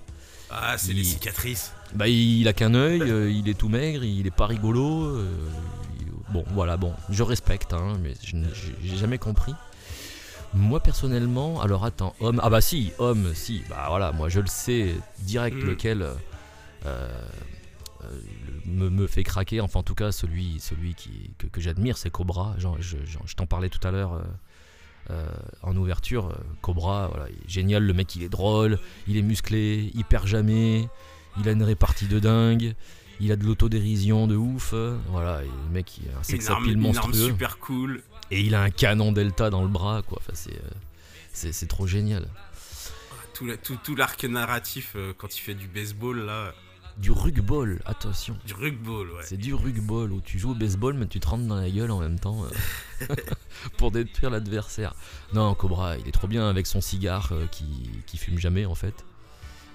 Ah, 0.50 0.76
c'est 0.78 0.92
les 0.92 1.04
cicatrices. 1.04 1.72
Bah 1.94 2.08
il 2.08 2.46
a 2.48 2.52
qu'un 2.52 2.74
œil, 2.74 3.02
euh, 3.02 3.30
il 3.30 3.48
est 3.48 3.54
tout 3.58 3.68
maigre, 3.68 4.04
il 4.04 4.26
est 4.26 4.30
pas 4.34 4.46
rigolo. 4.46 5.04
euh, 5.04 5.26
il- 6.00 6.32
bon 6.32 6.44
voilà 6.52 6.76
bon, 6.76 6.92
je 7.10 7.22
respecte 7.22 7.72
hein, 7.72 7.98
mais 8.02 8.14
je 8.22 8.36
n'ai- 8.36 8.48
j'ai 8.54 8.74
j'ai 8.82 8.96
jamais 8.96 9.18
compris. 9.18 9.54
Moi 10.54 10.80
personnellement, 10.80 11.60
alors 11.60 11.84
attends, 11.84 12.14
homme, 12.20 12.40
ah 12.42 12.48
bah 12.50 12.60
si, 12.62 12.92
homme, 12.98 13.32
si, 13.34 13.62
bah 13.68 13.86
voilà, 13.88 14.12
moi 14.12 14.28
je 14.30 14.40
le 14.40 14.46
sais 14.46 14.94
direct 15.20 15.56
Mm. 15.56 15.66
lequel 15.66 16.02
euh, 16.02 16.14
euh, 16.86 17.08
le- 18.66 18.70
me, 18.72 18.88
me 18.90 19.06
fait 19.06 19.24
craquer, 19.24 19.60
enfin 19.60 19.80
en 19.80 19.82
tout 19.82 19.94
cas 19.94 20.12
celui, 20.12 20.60
celui 20.60 20.94
qui, 20.94 21.30
que, 21.38 21.46
que 21.46 21.60
j'admire 21.60 21.98
c'est 21.98 22.10
Cobra, 22.10 22.54
Genre, 22.58 22.76
je, 22.80 22.96
t'en 23.36 23.46
parlais 23.46 23.68
tout 23.68 23.86
à 23.86 23.90
l'heure 23.90 24.14
euh, 24.14 24.22
en 25.62 25.76
ouverture, 25.76 26.26
euh, 26.28 26.34
Cobra, 26.60 27.08
voilà, 27.08 27.28
il 27.30 27.36
est 27.36 27.48
génial, 27.50 27.84
le 27.84 27.92
mec 27.94 28.14
il 28.16 28.22
est 28.22 28.28
drôle, 28.28 28.78
il 29.06 29.16
est 29.16 29.22
musclé, 29.22 29.90
il 29.94 30.04
perd 30.04 30.26
jamais, 30.26 30.88
il 31.40 31.48
a 31.48 31.52
une 31.52 31.62
répartie 31.62 32.06
de 32.06 32.18
dingue, 32.18 32.74
il 33.20 33.32
a 33.32 33.36
de 33.36 33.44
l'autodérision 33.44 34.26
de 34.26 34.36
ouf, 34.36 34.70
euh, 34.74 34.96
voilà, 35.08 35.42
et 35.42 35.46
le 35.46 35.72
mec 35.72 35.98
il 35.98 36.08
a 36.14 36.18
un 36.18 36.22
sex 36.22 36.48
appeal 36.50 36.72
une 36.74 36.84
arme 36.86 36.96
monstrueux. 36.96 37.28
super 37.28 37.58
cool. 37.58 38.02
Et 38.30 38.40
il 38.42 38.54
a 38.54 38.60
un 38.62 38.70
canon 38.70 39.10
delta 39.12 39.48
dans 39.50 39.62
le 39.62 39.68
bras, 39.68 40.02
quoi. 40.02 40.18
Enfin, 40.20 40.32
c'est, 40.34 40.52
euh, 40.52 40.70
c'est, 41.32 41.52
c'est 41.52 41.66
trop 41.66 41.86
génial. 41.86 42.28
Tout, 43.32 43.46
la- 43.46 43.56
tout, 43.56 43.78
tout 43.82 43.94
l'arc 43.96 44.22
narratif 44.24 44.92
euh, 44.96 45.12
quand 45.16 45.34
il 45.36 45.40
fait 45.40 45.54
du 45.54 45.66
baseball 45.68 46.18
là. 46.26 46.52
Du 46.98 47.12
rugball, 47.12 47.80
attention. 47.86 48.36
Du 48.44 48.54
rugball, 48.54 49.06
ouais. 49.12 49.22
C'est 49.22 49.36
du 49.36 49.54
rugball 49.54 50.10
où 50.12 50.20
tu 50.20 50.38
joues 50.38 50.50
au 50.50 50.54
baseball, 50.54 50.94
mais 50.94 51.06
tu 51.06 51.20
te 51.20 51.28
rentres 51.28 51.44
dans 51.46 51.54
la 51.54 51.70
gueule 51.70 51.92
en 51.92 52.00
même 52.00 52.18
temps 52.18 52.42
euh, 52.44 53.06
pour 53.78 53.92
détruire 53.92 54.30
l'adversaire. 54.30 54.94
Non, 55.32 55.54
Cobra, 55.54 55.96
il 55.96 56.08
est 56.08 56.12
trop 56.12 56.26
bien 56.26 56.48
avec 56.48 56.66
son 56.66 56.80
cigare 56.80 57.28
euh, 57.32 57.46
qui, 57.46 57.90
qui 58.06 58.16
fume 58.18 58.38
jamais 58.38 58.66
en 58.66 58.74
fait. 58.74 59.04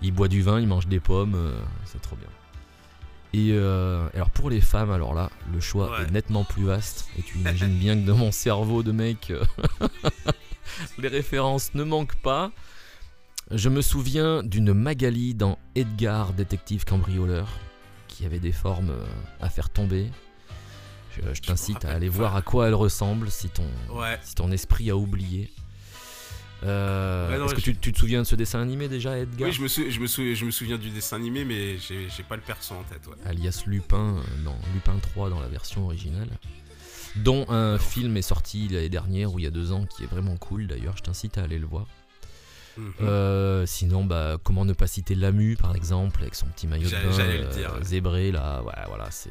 Il 0.01 0.11
boit 0.11 0.27
du 0.27 0.41
vin, 0.41 0.59
il 0.59 0.67
mange 0.67 0.87
des 0.87 0.99
pommes, 0.99 1.35
euh, 1.35 1.57
c'est 1.85 2.01
trop 2.01 2.17
bien. 2.17 2.27
Et 3.31 3.51
euh, 3.53 4.07
alors 4.13 4.29
pour 4.29 4.49
les 4.49 4.59
femmes, 4.61 4.91
alors 4.91 5.13
là, 5.13 5.31
le 5.53 5.61
choix 5.61 5.91
Ouais. 5.91 6.03
est 6.05 6.11
nettement 6.11 6.43
plus 6.43 6.65
vaste. 6.65 7.07
Et 7.17 7.21
tu 7.21 7.37
imagines 7.37 7.73
bien 7.79 7.95
que 7.95 8.05
dans 8.05 8.17
mon 8.17 8.33
cerveau 8.33 8.83
de 8.83 8.91
mec, 8.91 9.31
les 10.97 11.07
références 11.07 11.73
ne 11.73 11.83
manquent 11.85 12.21
pas. 12.21 12.51
Je 13.51 13.69
me 13.69 13.81
souviens 13.81 14.41
d'une 14.43 14.73
Magali 14.73 15.35
dans 15.35 15.59
Edgar, 15.75 16.33
détective 16.33 16.85
cambrioleur, 16.85 17.47
qui 18.07 18.25
avait 18.25 18.39
des 18.39 18.51
formes 18.51 18.89
euh, 18.91 19.05
à 19.41 19.49
faire 19.49 19.69
tomber. 19.69 20.09
Je, 21.15 21.41
t'incite 21.41 21.85
à 21.85 21.91
aller 21.91 22.09
voir 22.09 22.35
à 22.35 22.41
quoi 22.41 22.67
elle 22.67 22.73
ressemble 22.73 23.29
si 23.29 23.47
ton, 23.49 23.67
Ouais. 23.91 24.17
si 24.23 24.33
ton 24.33 24.51
esprit 24.51 24.89
a 24.89 24.95
oublié. 24.97 25.51
Euh, 26.63 27.37
Ouais, 27.37 27.45
Est-ce 27.45 27.53
que 27.53 27.59
je- 27.61 27.65
tu, 27.71 27.77
tu 27.77 27.91
te 27.93 27.99
souviens 27.99 28.19
de 28.19 28.23
ce 28.23 28.35
dessin 28.35 28.61
animé 28.61 28.87
déjà, 28.87 29.19
Edgar? 29.19 29.47
Oui, 29.49 29.53
je 29.53 29.61
me, 29.61 29.67
sou- 29.67 29.89
je, 29.89 29.99
me 29.99 30.07
sou- 30.07 30.33
je 30.33 30.45
me 30.45 30.49
souviens 30.51 30.77
du 30.77 30.89
dessin 30.89 31.17
animé, 31.17 31.43
mais 31.45 31.77
j'ai 31.77 32.23
pas 32.27 32.35
le 32.37 32.41
perso 32.41 32.73
en 32.73 32.83
tête. 32.83 33.05
Ouais. 33.05 33.15
alias 33.29 33.63
Lupin 33.67 34.15
euh, 34.17 34.43
dans 34.45 34.55
Lupin 34.73 34.97
3 34.99 35.29
dans 35.29 35.41
la 35.41 35.49
version 35.49 35.85
originale, 35.85 36.29
dont 37.17 37.45
un 37.49 37.77
film 37.77 38.15
est 38.17 38.21
sorti 38.23 38.69
l'année 38.69 38.89
dernière 38.89 39.33
ou 39.33 39.39
il 39.39 39.43
y 39.43 39.47
a 39.47 39.51
deux 39.51 39.71
ans 39.73 39.85
qui 39.85 40.03
est 40.03 40.07
vraiment 40.07 40.37
cool 40.37 40.65
d'ailleurs, 40.67 40.95
je 40.97 41.03
t'incite 41.03 41.37
à 41.37 41.43
aller 41.43 41.59
le 41.59 41.67
voir. 41.67 41.85
Mhm. 42.77 42.93
Euh, 43.01 43.65
sinon, 43.65 44.03
bah, 44.03 44.37
comment 44.43 44.65
ne 44.65 44.73
pas 44.73 44.87
citer 44.87 45.15
Lamu 45.15 45.55
par 45.55 45.75
exemple, 45.75 46.21
avec 46.21 46.35
son 46.35 46.47
petit 46.47 46.67
maillot 46.67 46.87
de 46.87 46.91
bain 46.91 46.99
le 47.01 47.45
euh, 47.45 47.53
dire, 47.53 47.73
ouais. 47.73 47.83
zébré 47.83 48.31
là, 48.31 48.63
ouais, 48.63 48.73
voilà, 48.87 49.09
c'est 49.11 49.29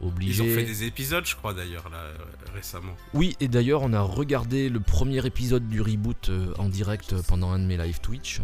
obligé. 0.00 0.44
Ils 0.44 0.50
ont 0.50 0.54
fait 0.54 0.64
des 0.64 0.84
épisodes, 0.84 1.24
je 1.24 1.36
crois 1.36 1.54
d'ailleurs, 1.54 1.88
là, 1.90 1.98
euh, 1.98 2.16
récemment. 2.54 2.94
Oui, 3.12 3.36
et 3.40 3.48
d'ailleurs, 3.48 3.82
on 3.82 3.92
a 3.92 4.00
regardé 4.00 4.68
le 4.68 4.80
premier 4.80 5.24
épisode 5.26 5.68
du 5.68 5.80
reboot 5.80 6.30
en 6.58 6.68
direct 6.68 7.14
pendant 7.28 7.50
un 7.50 7.58
de 7.58 7.64
mes 7.64 7.76
live 7.76 8.00
Twitch. 8.00 8.40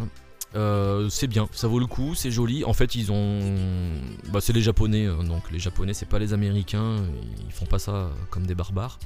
Euh, 0.56 1.08
c'est 1.08 1.28
bien, 1.28 1.48
ça 1.52 1.68
vaut 1.68 1.78
le 1.78 1.86
coup, 1.86 2.14
c'est 2.14 2.30
joli. 2.30 2.64
En 2.64 2.72
fait, 2.72 2.94
ils 2.94 3.12
ont. 3.12 3.40
Bah, 4.32 4.40
c'est 4.40 4.52
les 4.52 4.62
Japonais, 4.62 5.06
euh, 5.06 5.22
donc 5.22 5.50
les 5.50 5.60
Japonais, 5.60 5.94
c'est 5.94 6.08
pas 6.08 6.18
les 6.18 6.32
Américains, 6.32 6.96
ils 7.46 7.52
font 7.52 7.66
pas 7.66 7.78
ça 7.78 8.10
comme 8.30 8.46
des 8.46 8.54
barbares. 8.54 8.98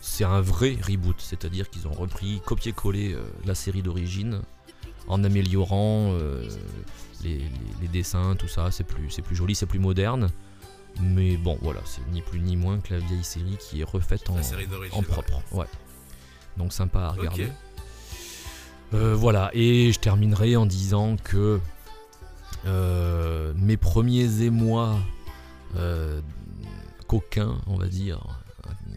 C'est 0.00 0.24
un 0.24 0.40
vrai 0.40 0.76
reboot, 0.86 1.16
c'est-à-dire 1.18 1.68
qu'ils 1.68 1.88
ont 1.88 1.92
repris, 1.92 2.40
copié-collé 2.44 3.16
la 3.44 3.56
série 3.56 3.82
d'origine 3.82 4.42
en 5.08 5.22
améliorant 5.24 6.12
euh, 6.12 6.48
les, 7.22 7.38
les- 7.38 7.50
les 7.82 7.88
dessins, 7.88 8.34
tout 8.36 8.48
ça. 8.48 8.70
C'est 8.70 8.84
plus, 8.84 9.10
c'est 9.10 9.22
plus 9.22 9.36
joli, 9.36 9.54
c'est 9.54 9.66
plus 9.66 9.78
moderne. 9.78 10.28
Mais 11.00 11.36
bon, 11.36 11.58
voilà, 11.60 11.80
c'est 11.84 12.00
ni 12.10 12.22
plus 12.22 12.40
ni 12.40 12.56
moins 12.56 12.80
que 12.80 12.94
la 12.94 13.00
vieille 13.00 13.22
série 13.24 13.56
qui 13.60 13.80
est 13.82 13.84
refaite 13.84 14.30
en, 14.30 14.34
propre, 15.02 15.42
ouais. 15.52 15.66
Donc 16.56 16.72
sympa 16.72 17.00
à 17.00 17.10
regarder. 17.10 17.48
Euh, 18.94 19.14
voilà, 19.14 19.50
et 19.52 19.92
je 19.92 19.98
terminerai 19.98 20.56
en 20.56 20.64
disant 20.64 21.16
que 21.22 21.60
euh, 22.66 23.52
mes 23.56 23.76
premiers 23.76 24.42
émois 24.42 24.96
coquins, 27.06 27.58
on 27.66 27.76
va 27.76 27.88
dire, 27.88 28.20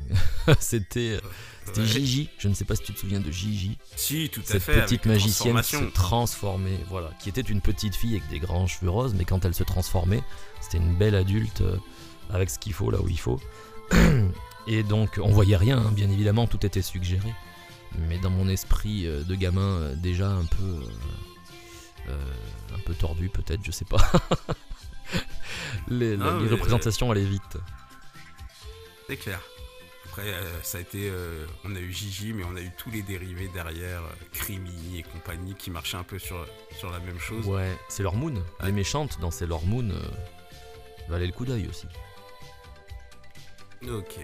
c'était 0.60 1.20
c'était 1.70 1.82
Ouais. 1.82 1.88
Gigi. 1.88 2.30
Je 2.38 2.48
ne 2.48 2.54
sais 2.54 2.66
pas 2.66 2.76
si 2.76 2.84
tu 2.84 2.94
te 2.94 3.00
souviens 3.00 3.20
de 3.20 3.32
Gigi, 3.32 3.78
Si, 3.96 4.30
tout 4.30 4.42
à 4.42 4.44
cette 4.44 4.64
fait. 4.64 4.72
avec 4.74 4.86
petite 4.86 5.06
magicienne 5.06 5.62
qui 5.62 5.76
se 5.78 5.84
transformait, 5.86 6.80
voilà, 6.90 7.10
qui 7.22 7.30
était 7.30 7.42
une 7.42 7.62
petite 7.62 7.96
fille 7.96 8.16
avec 8.18 8.28
des 8.30 8.40
grands 8.40 8.68
cheveux 8.68 8.90
roses, 8.90 9.14
mais 9.14 9.26
quand 9.26 9.46
elle 9.46 9.54
se 9.56 9.64
transformait, 9.64 10.22
c'était 10.62 10.78
une 10.78 10.96
belle 10.96 11.16
adulte 11.16 11.62
euh, 11.62 11.78
avec 12.30 12.50
ce 12.50 12.60
qu'il 12.60 12.74
faut 12.74 12.92
là 12.92 13.00
où 13.02 13.08
il 13.10 13.20
faut. 13.20 13.40
Et 14.68 14.84
donc, 14.84 15.20
on 15.24 15.30
voyait 15.32 15.58
rien, 15.58 15.80
hein, 15.80 15.92
bien 15.94 16.10
évidemment, 16.10 16.46
tout 16.46 16.64
était 16.66 16.82
suggéré. 16.82 17.34
Mais 18.08 18.20
dans 18.20 18.30
mon 18.30 18.48
esprit 18.50 19.08
euh, 19.08 19.24
de 19.24 19.34
gamin, 19.36 19.62
euh, 19.62 19.96
déjà 19.96 20.30
un 20.30 20.46
peu, 20.46 20.84
un 22.08 22.80
peu 22.86 22.94
tordu 22.94 23.30
peut-être, 23.30 23.62
je 23.64 23.72
sais 23.72 23.86
pas. 23.86 23.98
les, 25.88 26.18
Ah, 26.22 26.38
les 26.40 26.46
mais, 26.46 26.52
représentations 26.52 27.10
allaient 27.12 27.24
vite. 27.26 27.58
C'est 29.08 29.18
clair. 29.18 29.40
Après, 30.20 30.34
euh, 30.34 30.62
ça 30.64 30.80
a 30.80 30.82
été. 30.82 31.10
euh, 31.10 31.46
on 31.64 31.74
a 31.78 31.80
eu 31.80 31.94
Gigi, 31.94 32.34
mais 32.34 32.44
on 32.44 32.56
a 32.58 32.60
eu 32.60 32.72
tous 32.78 32.92
les 32.92 33.02
dérivés 33.02 33.48
derrière, 33.54 34.02
euh, 34.02 34.12
Crimi 34.34 34.98
et 35.00 35.04
compagnie, 35.04 35.56
qui 35.56 35.72
marchaient 35.72 35.96
un 35.96 36.04
peu 36.04 36.20
sur, 36.20 36.46
sur 36.78 36.92
la 36.92 37.00
même 37.00 37.20
chose. 37.20 37.46
Ouais, 37.48 37.78
Sailor 37.88 38.16
Moon. 38.16 38.34
Les 38.62 38.74
méchantes 38.74 39.18
dans 39.22 39.32
Sailor 39.32 39.66
Moon 39.66 39.90
euh, 39.90 40.00
valaient 41.08 41.26
le 41.28 41.32
coup 41.32 41.46
d'œil 41.46 41.70
aussi. 41.70 41.88
Ok. 43.90 44.20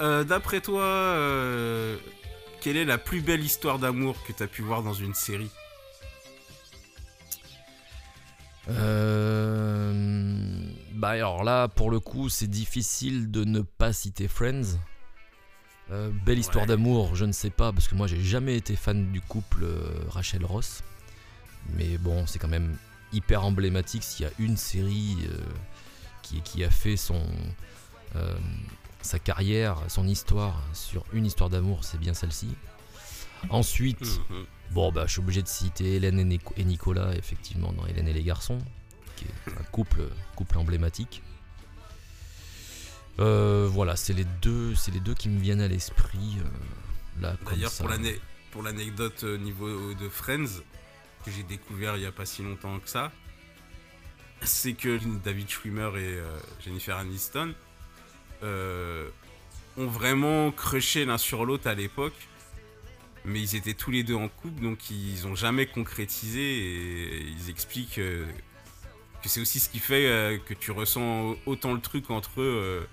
Euh, 0.00 0.22
D'après 0.22 0.60
toi, 0.60 0.84
quelle 2.60 2.76
est 2.76 2.84
la 2.84 2.98
plus 2.98 3.20
belle 3.20 3.42
histoire 3.42 3.80
d'amour 3.80 4.16
que 4.28 4.32
tu 4.32 4.44
as 4.44 4.46
pu 4.46 4.62
voir 4.62 4.84
dans 4.84 4.94
une 4.94 5.14
série? 5.14 5.50
Euh, 8.70 9.17
bah 11.08 11.14
alors 11.14 11.42
là, 11.44 11.68
pour 11.68 11.90
le 11.90 12.00
coup, 12.00 12.28
c'est 12.28 12.46
difficile 12.48 13.30
de 13.30 13.44
ne 13.44 13.60
pas 13.60 13.92
citer 13.94 14.28
Friends. 14.28 14.76
Euh, 15.90 16.10
belle 16.26 16.38
histoire 16.38 16.64
Ouais. 16.64 16.68
d'amour, 16.68 17.16
je 17.16 17.24
ne 17.24 17.32
sais 17.32 17.48
pas, 17.50 17.72
parce 17.72 17.88
que 17.88 17.94
moi 17.94 18.06
j'ai 18.06 18.22
jamais 18.22 18.56
été 18.56 18.76
fan 18.76 19.10
du 19.10 19.22
couple 19.22 19.64
euh, 19.64 19.88
Rachel 20.10 20.44
Ross. 20.44 20.82
Mais 21.76 21.96
bon, 21.96 22.26
c'est 22.26 22.38
quand 22.38 22.48
même 22.48 22.76
hyper 23.12 23.42
emblématique 23.44 24.02
s'il 24.02 24.26
y 24.26 24.28
a 24.28 24.32
une 24.38 24.58
série 24.58 25.16
euh, 25.30 25.38
qui, 26.22 26.42
qui 26.42 26.62
a 26.62 26.68
fait 26.70 26.98
son, 26.98 27.22
euh, 28.16 28.36
sa 29.00 29.18
carrière, 29.18 29.78
son 29.88 30.06
histoire 30.06 30.62
sur 30.74 31.04
une 31.14 31.24
histoire 31.24 31.48
d'amour, 31.48 31.84
c'est 31.84 31.98
bien 31.98 32.12
celle-ci. 32.12 32.48
Ensuite, 33.50 34.02
Mhm. 34.30 34.44
Bon, 34.72 34.92
bah, 34.92 35.04
je 35.06 35.12
suis 35.12 35.20
obligé 35.20 35.40
de 35.40 35.48
citer 35.48 35.94
Hélène 35.94 36.18
et, 36.20 36.24
Nico- 36.24 36.52
et 36.58 36.64
Nicolas, 36.64 37.14
effectivement, 37.16 37.72
dans 37.72 37.86
Hélène 37.86 38.06
et 38.08 38.12
les 38.12 38.22
garçons, 38.22 38.58
qui 39.18 39.24
est 39.24 39.52
un 39.58 39.64
couple, 39.64 40.02
couple 40.36 40.58
emblématique. 40.58 41.22
Euh, 43.20 43.68
voilà, 43.70 43.96
c'est 43.96 44.12
les 44.12 44.24
deux, 44.42 44.74
c'est 44.74 44.92
les 44.92 45.00
deux 45.00 45.14
qui 45.14 45.28
me 45.28 45.40
viennent 45.40 45.60
à 45.60 45.68
l'esprit. 45.68 46.36
euh, 46.38 47.22
là, 47.22 47.36
D'ailleurs, 47.50 47.72
pour 47.72 47.88
l'ane- 47.88 48.18
pour 48.52 48.62
l'anecdote 48.62 49.24
au 49.24 49.36
niveau 49.38 49.92
de 49.94 50.08
Friends, 50.08 50.62
que 51.24 51.30
j'ai 51.30 51.42
découvert 51.42 51.96
il 51.96 52.02
y 52.02 52.06
a 52.06 52.12
pas 52.12 52.26
si 52.26 52.42
longtemps 52.42 52.78
que 52.78 52.88
ça, 52.88 53.10
c'est 54.42 54.74
que 54.74 54.98
David 55.24 55.48
Schwimmer 55.50 55.90
et 55.96 56.14
euh, 56.18 56.38
Jennifer 56.64 56.96
Aniston 56.96 57.54
euh, 58.44 59.08
ont 59.76 59.88
vraiment 59.88 60.52
crushé 60.52 61.04
l'un 61.04 61.18
sur 61.18 61.44
l'autre 61.44 61.66
à 61.66 61.74
l'époque, 61.74 62.14
mais 63.24 63.40
ils 63.40 63.56
étaient 63.56 63.74
tous 63.74 63.90
les 63.90 64.04
deux 64.04 64.14
en 64.14 64.28
couple, 64.28 64.62
donc 64.62 64.90
ils 64.90 65.26
ont 65.26 65.34
jamais 65.34 65.66
concrétisé 65.66 66.40
et 66.40 67.20
ils 67.26 67.50
expliquent 67.50 67.98
euh, 67.98 68.24
que 69.22 69.28
c'est 69.28 69.40
aussi 69.40 69.60
ce 69.60 69.68
qui 69.68 69.78
fait 69.78 70.06
euh, 70.06 70.38
que 70.38 70.54
tu 70.54 70.70
ressens 70.70 71.34
autant 71.46 71.72
le 71.74 71.80
truc 71.80 72.10
entre 72.10 72.40
euh, 72.40 72.86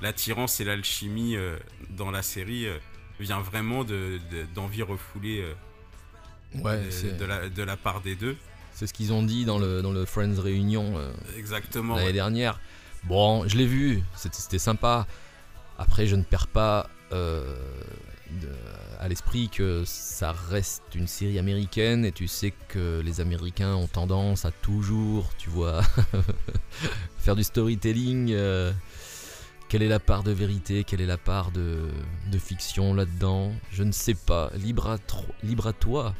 l'attirance 0.00 0.60
et 0.60 0.64
l'alchimie 0.64 1.36
euh, 1.36 1.56
dans 1.90 2.10
la 2.10 2.22
série. 2.22 2.66
euh, 2.66 2.78
vient 3.20 3.40
vraiment 3.40 3.84
de- 3.84 4.18
de- 4.32 4.44
d'envie 4.56 4.82
refoulée 4.82 5.44
Ouais, 6.56 6.80
de, 7.18 7.24
la, 7.24 7.48
de 7.48 7.62
la 7.62 7.76
part 7.76 8.00
des 8.00 8.16
deux. 8.16 8.36
C'est 8.72 8.88
ce 8.88 8.92
qu'ils 8.92 9.12
ont 9.12 9.22
dit 9.22 9.44
dans 9.44 9.58
le, 9.58 9.82
dans 9.82 9.92
le 9.92 10.04
Friends 10.04 10.40
Réunion 10.40 11.00
Exactement. 11.36 11.94
l'année 11.94 12.08
ouais. 12.08 12.12
dernière. 12.12 12.58
Bon, 13.04 13.46
je 13.46 13.56
l'ai 13.56 13.66
vu, 13.66 14.02
c'était 14.16 14.38
c'était 14.38 14.58
sympa. 14.58 15.06
Après, 15.78 16.08
je 16.08 16.16
ne 16.16 16.24
perds 16.24 16.48
pas 16.48 16.88
de- 17.12 18.48
à 19.00 19.08
l'esprit 19.08 19.48
que 19.48 19.82
ça 19.86 20.32
reste 20.32 20.82
une 20.94 21.06
série 21.06 21.38
américaine 21.38 22.04
et 22.04 22.12
tu 22.12 22.28
sais 22.28 22.52
que 22.68 23.00
les 23.04 23.20
Américains 23.20 23.74
ont 23.74 23.86
tendance 23.86 24.44
à 24.44 24.50
toujours, 24.50 25.30
tu 25.38 25.50
vois, 25.50 25.82
faire 27.18 27.36
du 27.36 27.44
storytelling. 27.44 28.32
euh, 28.32 28.72
quelle 29.68 29.82
est 29.82 29.88
la 29.88 29.98
part 30.00 30.22
de 30.22 30.30
vérité, 30.30 30.84
quelle 30.84 31.00
est 31.00 31.06
la 31.06 31.16
part 31.18 31.50
de, 31.50 31.88
de 32.30 32.38
fiction 32.38 32.94
là-dedans? 32.94 33.52
Je 33.72 33.82
ne 33.82 33.92
sais 33.92 34.14
pas. 34.14 34.50
Libre 34.54 34.88
à, 34.88 34.98
tro- 34.98 35.24
libre 35.42 35.66
à 35.66 35.72
toi 35.72 36.14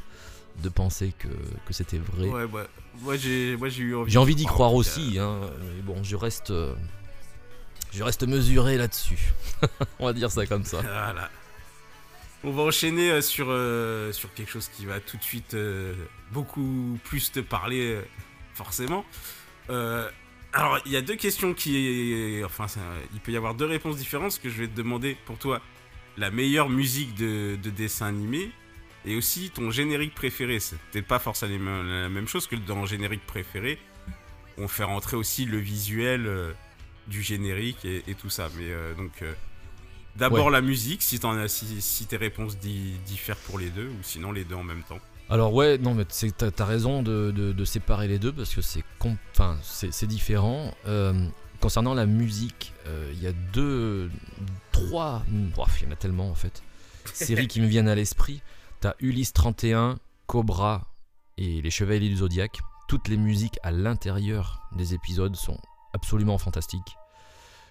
de 0.62 0.68
penser 0.68 1.12
que, 1.18 1.28
que 1.66 1.72
c'était 1.72 1.98
vrai. 1.98 2.28
Ouais, 2.28 2.44
ouais. 2.44 2.66
Moi, 3.02 3.16
j'ai 3.16 3.56
moi, 3.56 3.68
j'ai 3.68 3.82
eu 3.82 3.94
envie 3.96 4.10
J'ai 4.10 4.18
envie 4.18 4.34
d'y 4.34 4.44
croire 4.46 4.72
aussi, 4.74 5.18
hein, 5.20 5.40
mais 5.60 5.82
bon, 5.82 6.02
je 6.02 6.16
reste, 6.16 6.52
je 7.92 8.02
reste 8.02 8.26
mesuré 8.26 8.76
là-dessus. 8.76 9.32
On 10.00 10.06
va 10.06 10.12
dire 10.12 10.30
ça 10.30 10.46
comme 10.46 10.64
ça. 10.64 10.80
Voilà. 10.80 11.30
On 12.46 12.50
va 12.50 12.62
enchaîner 12.64 13.10
euh, 13.10 13.22
sur, 13.22 13.46
euh, 13.48 14.12
sur 14.12 14.32
quelque 14.34 14.50
chose 14.50 14.68
qui 14.68 14.84
va 14.84 15.00
tout 15.00 15.16
de 15.16 15.22
suite 15.22 15.54
euh, 15.54 15.94
beaucoup 16.30 16.98
plus 17.04 17.32
te 17.32 17.40
parler, 17.40 17.98
forcément. 18.52 19.04
Alors, 19.68 20.78
il 20.84 20.92
y 20.92 20.96
a 20.96 21.02
deux 21.02 21.16
questions 21.16 21.54
qui. 21.54 22.42
Enfin, 22.44 22.66
il 23.14 23.20
peut 23.20 23.32
y 23.32 23.36
avoir 23.36 23.54
deux 23.54 23.64
réponses 23.64 23.96
différentes. 23.96 24.38
Que 24.38 24.50
je 24.50 24.58
vais 24.58 24.68
te 24.68 24.76
demander 24.76 25.16
pour 25.24 25.38
toi, 25.38 25.60
la 26.18 26.30
meilleure 26.30 26.68
musique 26.68 27.14
de, 27.14 27.56
de 27.56 27.70
dessin 27.70 28.06
animé 28.06 28.50
et 29.06 29.16
aussi 29.16 29.50
ton 29.50 29.70
générique 29.70 30.14
préféré. 30.14 30.58
Peut-être 30.92 31.08
pas 31.08 31.18
forcément 31.18 31.82
la 31.82 32.08
même 32.08 32.28
chose 32.28 32.46
que 32.46 32.56
dans 32.56 32.84
générique 32.84 33.26
préféré. 33.26 33.78
On 34.58 34.68
fait 34.68 34.84
rentrer 34.84 35.16
aussi 35.16 35.44
le 35.46 35.58
visuel 35.58 36.30
du 37.08 37.22
générique 37.22 37.84
et, 37.84 38.04
et 38.06 38.14
tout 38.14 38.30
ça. 38.30 38.50
Mais 38.56 38.70
donc. 38.96 39.24
D'abord 40.16 40.46
Ouais. 40.46 40.52
la 40.52 40.60
musique, 40.60 41.02
si, 41.02 41.18
as, 41.24 41.48
si, 41.48 41.80
si 41.82 42.06
tes 42.06 42.16
réponses 42.16 42.56
di- 42.58 42.94
diffèrent 43.06 43.36
pour 43.38 43.58
les 43.58 43.70
deux, 43.70 43.88
ou 43.88 44.02
sinon 44.02 44.30
les 44.32 44.44
deux 44.44 44.54
en 44.54 44.62
même 44.62 44.82
temps. 44.84 44.98
Alors 45.30 45.54
ouais, 45.54 45.78
non 45.78 45.94
mais 45.94 46.04
t'as 46.04 46.50
as 46.58 46.64
raison 46.66 47.02
de, 47.02 47.30
de- 47.30 47.52
de 47.52 47.64
séparer 47.64 48.06
les 48.08 48.18
deux 48.18 48.32
parce 48.32 48.54
que 48.54 48.60
c'est 48.60 48.84
enfin 49.32 49.56
c'est 49.62 50.06
différent. 50.06 50.72
Euh, 50.86 51.26
concernant 51.60 51.94
la 51.94 52.04
musique, 52.06 52.72
euh, 52.86 53.10
il 53.14 53.22
y 53.22 53.26
a 53.26 53.32
deux, 53.52 54.10
trois, 54.70 55.22
bref, 55.28 55.78
il 55.80 55.86
y 55.86 55.88
en 55.88 55.92
a 55.92 55.96
tellement 55.96 56.28
en 56.30 56.34
fait. 56.34 56.62
Séries 57.12 57.48
qui 57.48 57.60
me 57.60 57.66
viennent 57.66 57.88
à 57.88 57.94
l'esprit. 57.94 58.42
T'as 58.80 58.94
Ulysse 59.00 59.32
31, 59.32 59.98
Cobra 60.26 60.86
et 61.38 61.62
Les 61.62 61.70
Chevaliers 61.70 62.08
du 62.10 62.16
Zodiaque. 62.18 62.58
Toutes 62.86 63.08
les 63.08 63.16
musiques 63.16 63.58
à 63.62 63.70
l'intérieur 63.72 64.60
des 64.76 64.92
épisodes 64.94 65.34
sont 65.36 65.58
absolument 65.94 66.36
fantastiques. 66.38 66.96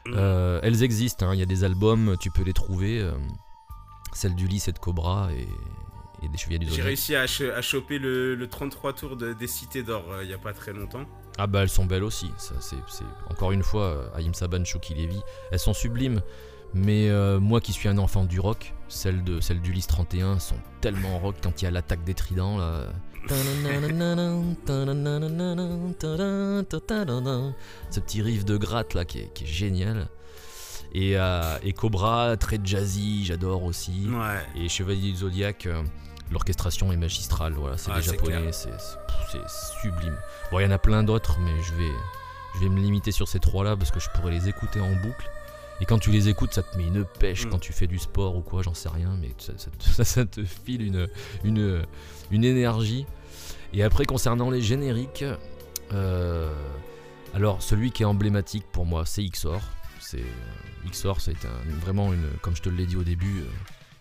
Euh, 0.08 0.60
elles 0.64 0.84
existent, 0.84 1.28
hein, 1.28 1.34
il 1.34 1.39
y 1.39 1.43
a 1.43 1.45
des 1.45 1.64
albums, 1.64 2.18
tu 2.20 2.30
peux 2.32 2.43
les 2.43 2.54
trouver. 2.54 2.99
euh, 2.99 3.12
celle 4.14 4.36
d'Ulysse 4.36 4.68
et 4.68 4.72
de 4.74 4.78
Cobra 4.80 5.30
et, 5.34 5.47
et 6.24 6.30
des 6.30 6.38
Chevaliers 6.38 6.60
du 6.60 6.68
J'ai 6.70 6.82
réussi 6.84 7.16
à, 7.16 7.26
ch- 7.26 7.49
à 7.51 7.62
choper 7.64 7.97
le, 7.97 8.36
le 8.36 8.47
33 8.47 8.93
tours 8.93 9.18
de- 9.18 9.34
des 9.34 9.47
Cités 9.47 9.82
d'Or 9.82 10.04
euh, 10.12 10.24
il 10.24 10.30
y 10.30 10.34
a 10.34 10.38
pas 10.38 10.54
très 10.54 10.72
longtemps. 10.72 11.06
Ah 11.39 11.47
bah 11.47 11.64
elles 11.64 11.70
sont 11.70 11.86
belles 11.86 12.04
aussi, 12.04 12.32
ça 12.38 12.54
c'est 12.60 12.76
encore 13.32 13.51
une 13.54 13.64
fois 13.64 13.86
euh, 13.86 14.08
Haïm 14.14 14.36
Saban, 14.36 14.64
Chouki 14.66 14.93
Levy, 14.93 15.20
elles 15.51 15.58
sont 15.60 15.74
sublimes. 15.74 16.22
Mais 16.76 17.08
moi 17.39 17.62
qui 17.62 17.72
suis 17.72 17.88
un 17.88 17.99
enfant 17.99 18.26
du 18.26 18.39
rock, 18.39 18.74
celles 18.88 19.24
de 19.24 19.39
celles 19.41 19.62
d'Ulysse 19.62 19.86
31 19.86 20.39
sont 20.39 20.58
tellement 20.82 21.20
rock 21.20 21.36
quand 21.43 21.62
il 21.62 21.66
y 21.66 21.68
a 21.68 21.72
l'attaque 21.72 22.04
des 22.04 22.16
tridents 22.16 22.58
là. 22.58 22.88
Ce 27.89 27.99
petit 27.99 28.21
riff 28.21 28.45
de 28.45 28.57
gratte 28.57 28.93
là 28.93 29.05
qui 29.05 29.19
est, 29.19 29.34
qui 29.34 29.43
est 29.45 29.47
génial. 29.47 30.07
Et, 30.93 31.17
euh, 31.17 31.57
et 31.63 31.74
Cobra, 31.74 32.38
très 32.38 32.59
jazzy, 32.63 33.26
j'adore 33.26 33.63
aussi. 33.63 34.07
Ouais. 34.09 34.61
Et 34.61 34.69
Chevalier 34.69 35.11
du 35.11 35.17
Zodiac, 35.17 35.65
euh, 35.65 35.82
l'orchestration 36.32 36.91
est 36.91 36.97
magistrale, 36.97 37.53
voilà, 37.53 37.78
c'est 37.78 37.89
Ouais, 37.91 37.97
des 37.97 38.03
japonais, 38.03 38.51
c'est 38.51 38.69
sublime. 39.82 40.15
Bon, 40.51 40.59
il 40.59 40.63
y 40.63 40.65
en 40.67 40.71
a 40.71 40.78
plein 40.78 41.01
d'autres, 41.03 41.39
mais 41.39 41.63
je 41.63 41.74
vais, 41.74 41.91
je 42.55 42.59
vais 42.59 42.69
me 42.69 42.80
limiter 42.80 43.11
sur 43.11 43.28
ces 43.28 43.39
trois-là 43.39 43.76
parce 43.76 43.89
que 43.89 43.99
je 43.99 44.09
pourrais 44.11 44.32
les 44.32 44.47
écouter 44.47 44.80
en 44.80 44.91
boucle. 44.97 45.28
Et 45.82 45.86
quand 45.86 45.99
tu 45.99 46.11
les 46.11 46.30
écoutes, 46.30 46.53
ça 46.53 46.63
te 46.63 46.78
met 46.78 46.86
une 46.88 47.03
pêche 47.05 47.45
Mm. 47.45 47.49
quand 47.49 47.59
tu 47.59 47.74
fais 47.74 47.88
du 47.88 47.99
sport 47.99 48.36
ou 48.36 48.41
quoi, 48.41 48.61
j'en 48.61 48.74
sais 48.74 48.89
rien, 48.89 49.17
mais 49.19 49.32
ça, 49.38 49.53
ça 49.57 49.69
te- 49.71 49.84
ça- 49.89 50.03
ça 50.05 50.26
te 50.26 50.43
file 50.43 50.82
une, 50.84 51.07
une, 51.43 51.84
une 52.32 52.43
énergie. 52.45 53.05
Et 53.74 53.84
après, 53.84 54.05
concernant 54.05 54.49
les 54.51 54.61
génériques, 54.61 55.26
euh, 55.91 56.53
alors 57.34 57.61
celui 57.61 57.91
qui 57.91 58.03
est 58.03 58.05
emblématique 58.05 58.65
pour 58.71 58.86
moi, 58.86 59.05
c'est 59.05 59.24
XOR. 59.26 59.61
C'est 59.99 60.19
euh, 60.21 60.89
XOR, 60.91 61.21
c'est 61.21 61.45
un- 61.45 61.76
vraiment 61.82 62.13
une, 62.13 62.28
comme 62.41 62.55
je 62.55 62.61
te 62.61 62.69
l'ai 62.69 62.86
dit 62.86 62.95
au 62.95 63.03
début, 63.03 63.39
euh, 63.41 63.45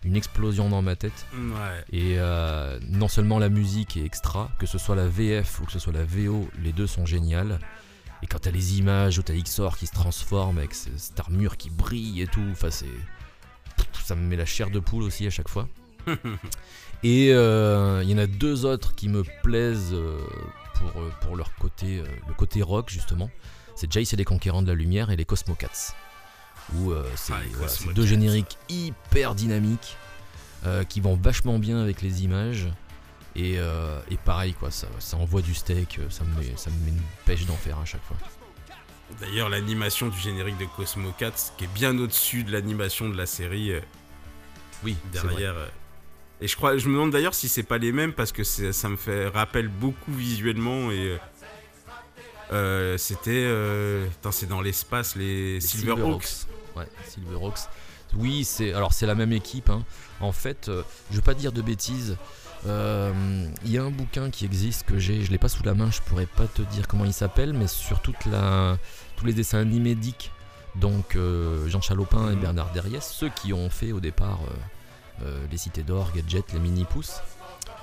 une 0.05 0.15
explosion 0.15 0.69
dans 0.69 0.81
ma 0.81 0.95
tête. 0.95 1.25
Ouais. 1.33 1.83
Et 1.91 2.15
euh, 2.19 2.77
non 2.89 3.07
seulement 3.07 3.39
la 3.39 3.49
musique 3.49 3.97
est 3.97 4.03
extra, 4.05 4.51
que 4.59 4.65
ce 4.65 4.77
soit 4.77 4.95
la 4.95 5.07
VF 5.07 5.61
ou 5.61 5.65
que 5.65 5.71
ce 5.71 5.79
soit 5.79 5.93
la 5.93 6.03
VO, 6.03 6.47
les 6.61 6.71
deux 6.73 6.87
sont 6.87 7.05
géniales. 7.05 7.59
Et 8.23 8.25
quand 8.25 8.39
t'as 8.39 8.51
les 8.51 8.79
images 8.79 9.19
où 9.19 9.21
t'as 9.21 9.33
XOR 9.35 9.77
qui 9.77 9.85
se 9.85 9.91
transforme 9.93 10.57
avec 10.57 10.73
ce- 10.73 10.89
cette 10.97 11.19
armure 11.19 11.57
qui 11.57 11.69
brille 11.69 12.21
et 12.21 12.27
tout, 12.27 12.43
enfin 12.51 12.71
c'est. 12.71 12.87
Ça 14.05 14.15
me 14.15 14.21
met 14.21 14.35
la 14.37 14.45
chair 14.45 14.69
de 14.69 14.79
poule 14.79 15.03
aussi 15.03 15.27
à 15.27 15.29
chaque 15.29 15.49
fois. 15.49 15.67
Et 17.03 17.33
euh, 17.33 18.01
il 18.03 18.09
y 18.09 18.13
en 18.13 18.17
a 18.17 18.27
deux 18.27 18.65
autres 18.65 18.95
qui 18.95 19.09
me 19.09 19.23
plaisent 19.43 19.93
euh, 19.93 20.19
pour, 20.75 21.01
euh, 21.01 21.09
pour 21.21 21.35
leur 21.35 21.53
côté, 21.55 21.99
euh, 21.99 22.05
le 22.27 22.33
côté 22.33 22.61
rock 22.61 22.89
justement. 22.89 23.29
C'est 23.75 23.91
Jace 23.91 24.13
et 24.13 24.15
les 24.15 24.23
Conquérants 24.25 24.61
de 24.61 24.67
la 24.67 24.73
Lumière 24.75 25.09
et 25.09 25.15
les 25.17 25.25
Cosmocats. 25.25 25.93
Où 26.75 26.91
euh, 26.91 27.03
c'est 27.15 27.33
Ah, 27.33 27.39
voilà, 27.53 27.67
c'est 27.67 27.93
deux 27.93 28.05
génériques 28.05 28.57
hyper 28.69 29.35
dynamiques 29.35 29.97
euh, 30.65 30.83
qui 30.85 31.01
vont 31.01 31.15
vachement 31.15 31.59
bien 31.59 31.77
avec 31.81 32.01
les 32.01 32.23
images. 32.23 32.67
Et, 33.35 33.55
euh, 33.57 33.99
et 34.11 34.17
pareil, 34.17 34.53
quoi, 34.53 34.69
ça, 34.69 34.87
ça 34.99 35.17
envoie 35.17 35.41
du 35.41 35.55
steak, 35.55 35.97
euh, 35.99 36.09
ça 36.09 36.23
me, 36.23 36.39
met, 36.39 36.53
ça 36.55 36.69
me 36.69 36.75
met 36.85 36.91
une 36.91 37.01
pêche 37.25 37.45
d'enfer 37.45 37.79
à 37.79 37.85
chaque 37.85 38.03
fois. 38.03 38.17
D'ailleurs, 39.19 39.49
l'animation 39.49 40.07
du 40.07 40.17
générique 40.19 40.57
de 40.57 40.65
Cosmo 40.65 41.11
4, 41.17 41.53
qui 41.57 41.63
est 41.65 41.73
bien 41.73 41.97
au-dessus 41.97 42.43
de 42.43 42.51
l'animation 42.51 43.09
de 43.09 43.17
la 43.17 43.25
série 43.25 43.71
euh, 43.71 43.79
Oui, 44.83 44.95
vrai. 45.13 45.21
derrière. 45.29 45.55
Et 46.41 46.47
je 46.47 46.55
crois, 46.55 46.77
je 46.77 46.87
me 46.89 46.93
demande 46.93 47.11
d'ailleurs 47.11 47.33
si 47.33 47.47
c'est 47.49 47.63
pas 47.63 47.77
les 47.79 47.91
mêmes 47.91 48.13
parce 48.13 48.31
que 48.31 48.43
ça 48.43 48.89
me 48.89 48.97
fait 48.97 49.27
rappelle 49.29 49.67
beaucoup 49.67 50.11
visuellement 50.13 50.91
et 50.91 51.17
euh, 52.51 52.97
c'était, 52.97 53.49
c'est 54.31 54.47
dans 54.47 54.61
l'espace 54.61 55.15
les, 55.15 55.53
Les 55.55 55.61
Silverhawks. 55.61 56.27
Ouais, 56.75 56.87
Silverhawks. 57.07 57.59
Oui, 58.15 58.43
c'est 58.43 58.73
alors 58.73 58.93
c'est 58.93 59.05
la 59.05 59.15
même 59.15 59.31
équipe. 59.31 59.69
hein. 59.69 59.83
En 60.19 60.31
fait, 60.31 60.69
je 61.11 61.15
veux 61.15 61.21
pas 61.21 61.33
dire 61.33 61.51
de 61.51 61.61
bêtises. 61.61 62.17
Euh, 62.65 63.11
Il 63.65 63.71
y 63.71 63.77
a 63.77 63.83
un 63.83 63.91
bouquin 63.91 64.29
qui 64.29 64.45
existe 64.45 64.85
que 64.85 64.97
j'ai, 64.99 65.23
je 65.23 65.31
l'ai 65.31 65.37
pas 65.37 65.49
sous 65.49 65.63
la 65.63 65.73
main, 65.73 65.91
je 65.91 66.01
pourrais 66.01 66.25
pas 66.25 66.47
te 66.47 66.61
dire 66.61 66.87
comment 66.87 67.05
il 67.05 67.13
s'appelle, 67.13 67.53
mais 67.53 67.67
sur 67.67 68.01
toute 68.01 68.25
la, 68.25 68.77
tous 69.17 69.25
les 69.25 69.33
dessins 69.33 69.59
animés 69.59 69.95
Dick, 69.95 70.31
donc 70.75 71.15
euh, 71.15 71.67
Jean 71.69 71.81
Chalopin 71.81 72.31
et 72.31 72.35
Mhm. 72.35 72.41
Bernard 72.41 72.71
Derriès, 72.73 73.07
ceux 73.07 73.29
qui 73.29 73.53
ont 73.53 73.69
fait 73.69 73.91
au 73.91 73.99
départ 73.99 74.39
euh, 75.21 75.25
euh, 75.25 75.45
les 75.51 75.57
Cités 75.57 75.83
d'Or, 75.83 76.11
Gadget, 76.15 76.53
les 76.53 76.59
Mini 76.59 76.85
Pouces, 76.85 77.17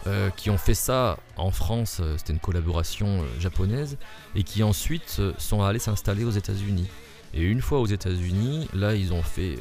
euh, 0.07 0.31
qui 0.31 0.51
ont 0.51 0.59
fait 0.59 0.74
ça 0.74 1.18
en 1.37 1.51
France, 1.51 1.99
euh, 2.01 2.16
c'était 2.16 2.33
une 2.33 2.39
collaboration 2.41 3.22
euh, 3.22 3.26
japonaise, 3.41 3.99
et 4.35 4.43
qui 4.43 4.62
ensuite 4.62 5.16
euh, 5.20 5.33
sont 5.39 5.62
allés 5.62 5.78
s'installer 5.78 6.24
aux 6.24 6.31
États-Unis. 6.31 6.89
Et 7.35 7.43
une 7.43 7.61
fois 7.62 7.78
aux 7.81 7.87
États-Unis, 7.87 8.66
là, 8.74 8.95
ils 8.95 9.12
ont 9.12 9.22
fait 9.22 9.55
euh, 9.55 9.61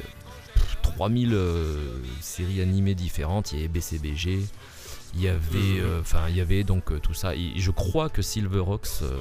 pff, 0.55 0.77
3000 0.81 1.33
euh, 1.33 1.99
séries 2.21 2.61
animées 2.61 2.95
différentes. 2.95 3.51
Il 3.51 3.57
y 3.57 3.59
avait 3.59 3.67
BCBG, 3.67 4.39
il 5.13 5.21
y 5.21 5.27
avait, 5.27 5.57
Mhm. 5.57 5.79
euh, 5.81 6.01
enfin, 6.01 6.27
il 6.29 6.35
y 6.35 6.41
avait 6.41 6.63
donc 6.63 6.91
euh, 6.91 6.99
tout 6.99 7.13
ça. 7.13 7.35
Et 7.35 7.53
je 7.57 7.71
crois 7.71 8.09
que 8.09 8.21
Silverhawks 8.21 9.01
euh, 9.01 9.17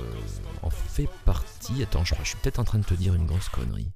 en 0.63 0.71
fait 0.71 1.09
partie. 1.25 1.83
Attends, 1.83 2.05
je 2.05 2.13
crois, 2.15 2.25
je 2.25 2.31
suis 2.31 2.39
peut-être 2.39 2.59
en 2.59 2.65
train 2.65 2.79
de 2.79 2.85
te 2.85 2.95
dire 2.95 3.15
une 3.15 3.27
grosse 3.27 3.49
connerie. 3.49 3.91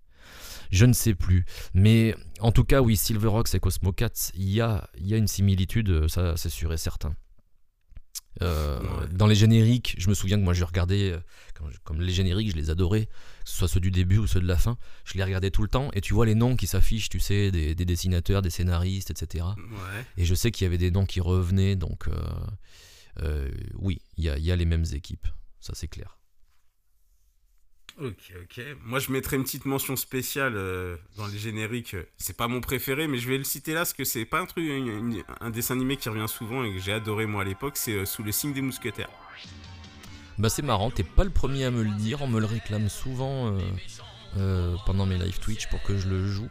Je 0.71 0.87
ne 0.87 0.95
sais 0.95 1.15
plus. 1.15 1.45
Mais 1.75 2.15
en 2.41 2.51
tout 2.51 2.65
cas, 2.65 2.81
oui, 2.81 2.97
Silverhawks 2.97 3.55
et 3.55 3.61
Cosmocats, 3.61 4.31
il 4.35 4.49
y 4.49 4.61
a, 4.63 4.89
il 4.99 5.07
y 5.07 5.13
a 5.15 5.19
une 5.19 5.29
similitude, 5.29 6.09
ça 6.09 6.35
c'est 6.37 6.49
sûr 6.49 6.73
et 6.73 6.79
certain. 6.79 7.15
Euh, 8.41 8.81
Ouais. 8.81 9.09
Dans 9.13 9.27
les 9.27 9.35
génériques, 9.35 9.95
je 9.99 10.09
me 10.09 10.15
souviens 10.15 10.39
que 10.39 10.43
moi 10.43 10.55
je 10.55 10.65
regardais, 10.65 11.13
euh, 11.13 11.19
comme, 11.55 11.71
comme 11.85 12.01
les 12.01 12.13
génériques, 12.13 12.51
je 12.51 12.57
les 12.57 12.71
adorais, 12.71 13.07
que 13.07 13.11
ce 13.51 13.57
soit 13.57 13.69
ceux 13.69 13.81
du 13.81 13.91
début 13.91 14.19
ou 14.19 14.27
ceux 14.27 14.41
de 14.41 14.47
la 14.47 14.57
fin, 14.57 14.79
je 15.05 15.15
les 15.19 15.25
regardais 15.25 15.51
tout 15.51 15.63
le 15.63 15.69
temps, 15.69 15.91
et 15.93 16.01
tu 16.01 16.15
vois 16.15 16.27
les 16.27 16.35
noms 16.35 16.57
qui 16.57 16.67
s'affichent, 16.67 17.09
tu 17.09 17.21
sais, 17.21 17.51
des, 17.51 17.75
des 17.75 17.85
dessinateurs, 17.85 18.43
des 18.43 18.51
scénaristes, 18.51 19.11
etc. 19.11 19.45
Ouais. 19.57 20.05
Et 20.17 20.25
je 20.25 20.35
sais 20.35 20.51
qu'il 20.51 20.65
y 20.65 20.67
avait 20.67 20.79
des 20.79 20.91
noms 20.91 21.07
qui 21.07 21.21
revenaient, 21.21 21.77
donc 21.77 22.09
euh, 22.09 22.15
euh, 23.23 23.51
oui, 23.77 24.01
il 24.17 24.25
y 24.25 24.29
a, 24.31 24.39
il 24.39 24.45
y 24.45 24.51
a 24.51 24.57
les 24.57 24.65
mêmes 24.67 24.87
équipes, 24.93 25.27
ça 25.61 25.73
c'est 25.77 25.89
clair. 25.89 26.19
Ok, 28.01 28.33
ok. 28.43 28.65
Moi, 28.85 28.99
je 28.99 29.13
mettrais 29.13 29.37
une 29.37 29.45
petite 29.45 29.65
mention 29.67 29.97
spéciale 29.97 30.55
euh, 30.57 30.97
dans 31.17 31.27
les 31.27 31.39
génériques. 31.39 31.97
C'est 32.17 32.37
pas 32.37 32.49
mon 32.49 32.61
préféré, 32.61 33.07
mais 33.07 33.19
je 33.19 33.29
vais 33.29 33.39
le 33.39 33.45
citer 33.45 33.73
là 33.75 33.81
parce 33.81 33.93
que 33.93 34.05
c'est 34.05 34.25
pas 34.25 34.41
un 34.41 34.47
truc, 34.47 34.65
une- 34.65 34.87
une- 34.89 35.23
un 35.41 35.51
dessin 35.51 35.75
animé 35.75 35.97
qui 35.97 36.09
revient 36.09 36.29
souvent 36.29 36.65
et 36.65 36.73
que 36.75 36.81
j'ai 36.81 36.93
adoré 36.93 37.27
moi 37.27 37.43
à 37.43 37.45
l'époque. 37.45 37.77
C'est 37.77 37.93
euh, 37.93 38.05
sous 38.07 38.23
le 38.23 38.33
signe 38.33 38.53
des 38.55 38.63
mousquetaires. 38.63 39.11
Bah 40.39 40.49
c'est 40.49 40.63
marrant, 40.63 40.91
t'es 40.91 41.03
pas 41.05 41.25
le 41.25 41.31
premier 41.31 41.67
à 41.67 41.71
me 41.71 41.83
le 41.83 41.91
dire, 41.91 42.23
on 42.23 42.27
me 42.27 42.41
le 42.41 42.47
réclame 42.47 42.89
souvent 42.89 43.55
euh, 44.39 44.75
pendant 44.87 45.05
mes 45.05 45.19
live 45.19 45.39
Twitch 45.39 45.69
pour 45.69 45.83
que 45.83 45.97
je 45.99 46.09
le 46.09 46.27
joue. 46.27 46.49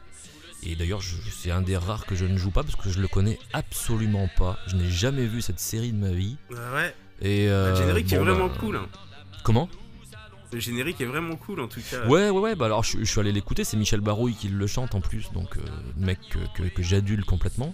Et 0.64 0.76
d'ailleurs, 0.76 1.02
c'est 1.32 1.50
un 1.50 1.64
des 1.64 1.76
rares 1.76 2.06
que 2.06 2.14
je 2.14 2.26
ne 2.26 2.38
joue 2.38 2.52
pas 2.52 2.62
parce 2.62 2.76
que 2.76 2.92
je 2.92 3.02
le 3.02 3.08
connais 3.08 3.40
absolument 3.52 4.30
pas. 4.38 4.60
Je 4.68 4.76
n'ai 4.76 4.92
jamais 4.92 5.26
vu 5.26 5.42
cette 5.42 5.60
série 5.60 5.92
de 5.92 5.98
ma 5.98 6.12
vie. 6.12 6.38
Ouais. 6.52 6.94
Et 7.24 7.48
le 7.48 7.74
générique 7.76 8.14
est 8.14 8.18
bon, 8.20 8.26
vraiment 8.26 8.48
bah, 8.48 8.58
cool. 8.60 8.76
hein. 8.76 8.88
Comment? 9.44 9.68
Le 10.54 10.60
générique 10.60 11.00
est 11.02 11.06
vraiment 11.06 11.36
cool 11.38 11.62
en 11.62 11.68
tout 11.68 11.80
cas. 11.90 12.06
Ouais, 12.08 12.30
ouais, 12.30 12.40
ouais. 12.40 12.56
Bah 12.56 12.66
alors, 12.66 12.84
je, 12.84 12.98
je 13.00 13.04
suis 13.06 13.20
allé 13.20 13.32
l'écouter. 13.32 13.64
C'est 13.64 13.78
Michel 13.78 14.02
Barouille 14.02 14.36
qui 14.36 14.50
le 14.50 14.68
chante 14.68 14.96
en 14.96 15.02
plus, 15.02 15.32
donc 15.32 15.56
euh, 15.58 15.62
mec 15.98 16.20
que, 16.30 16.40
que- 16.62 16.68
que 16.68 16.84
j'adule 16.84 17.24
complètement. 17.26 17.74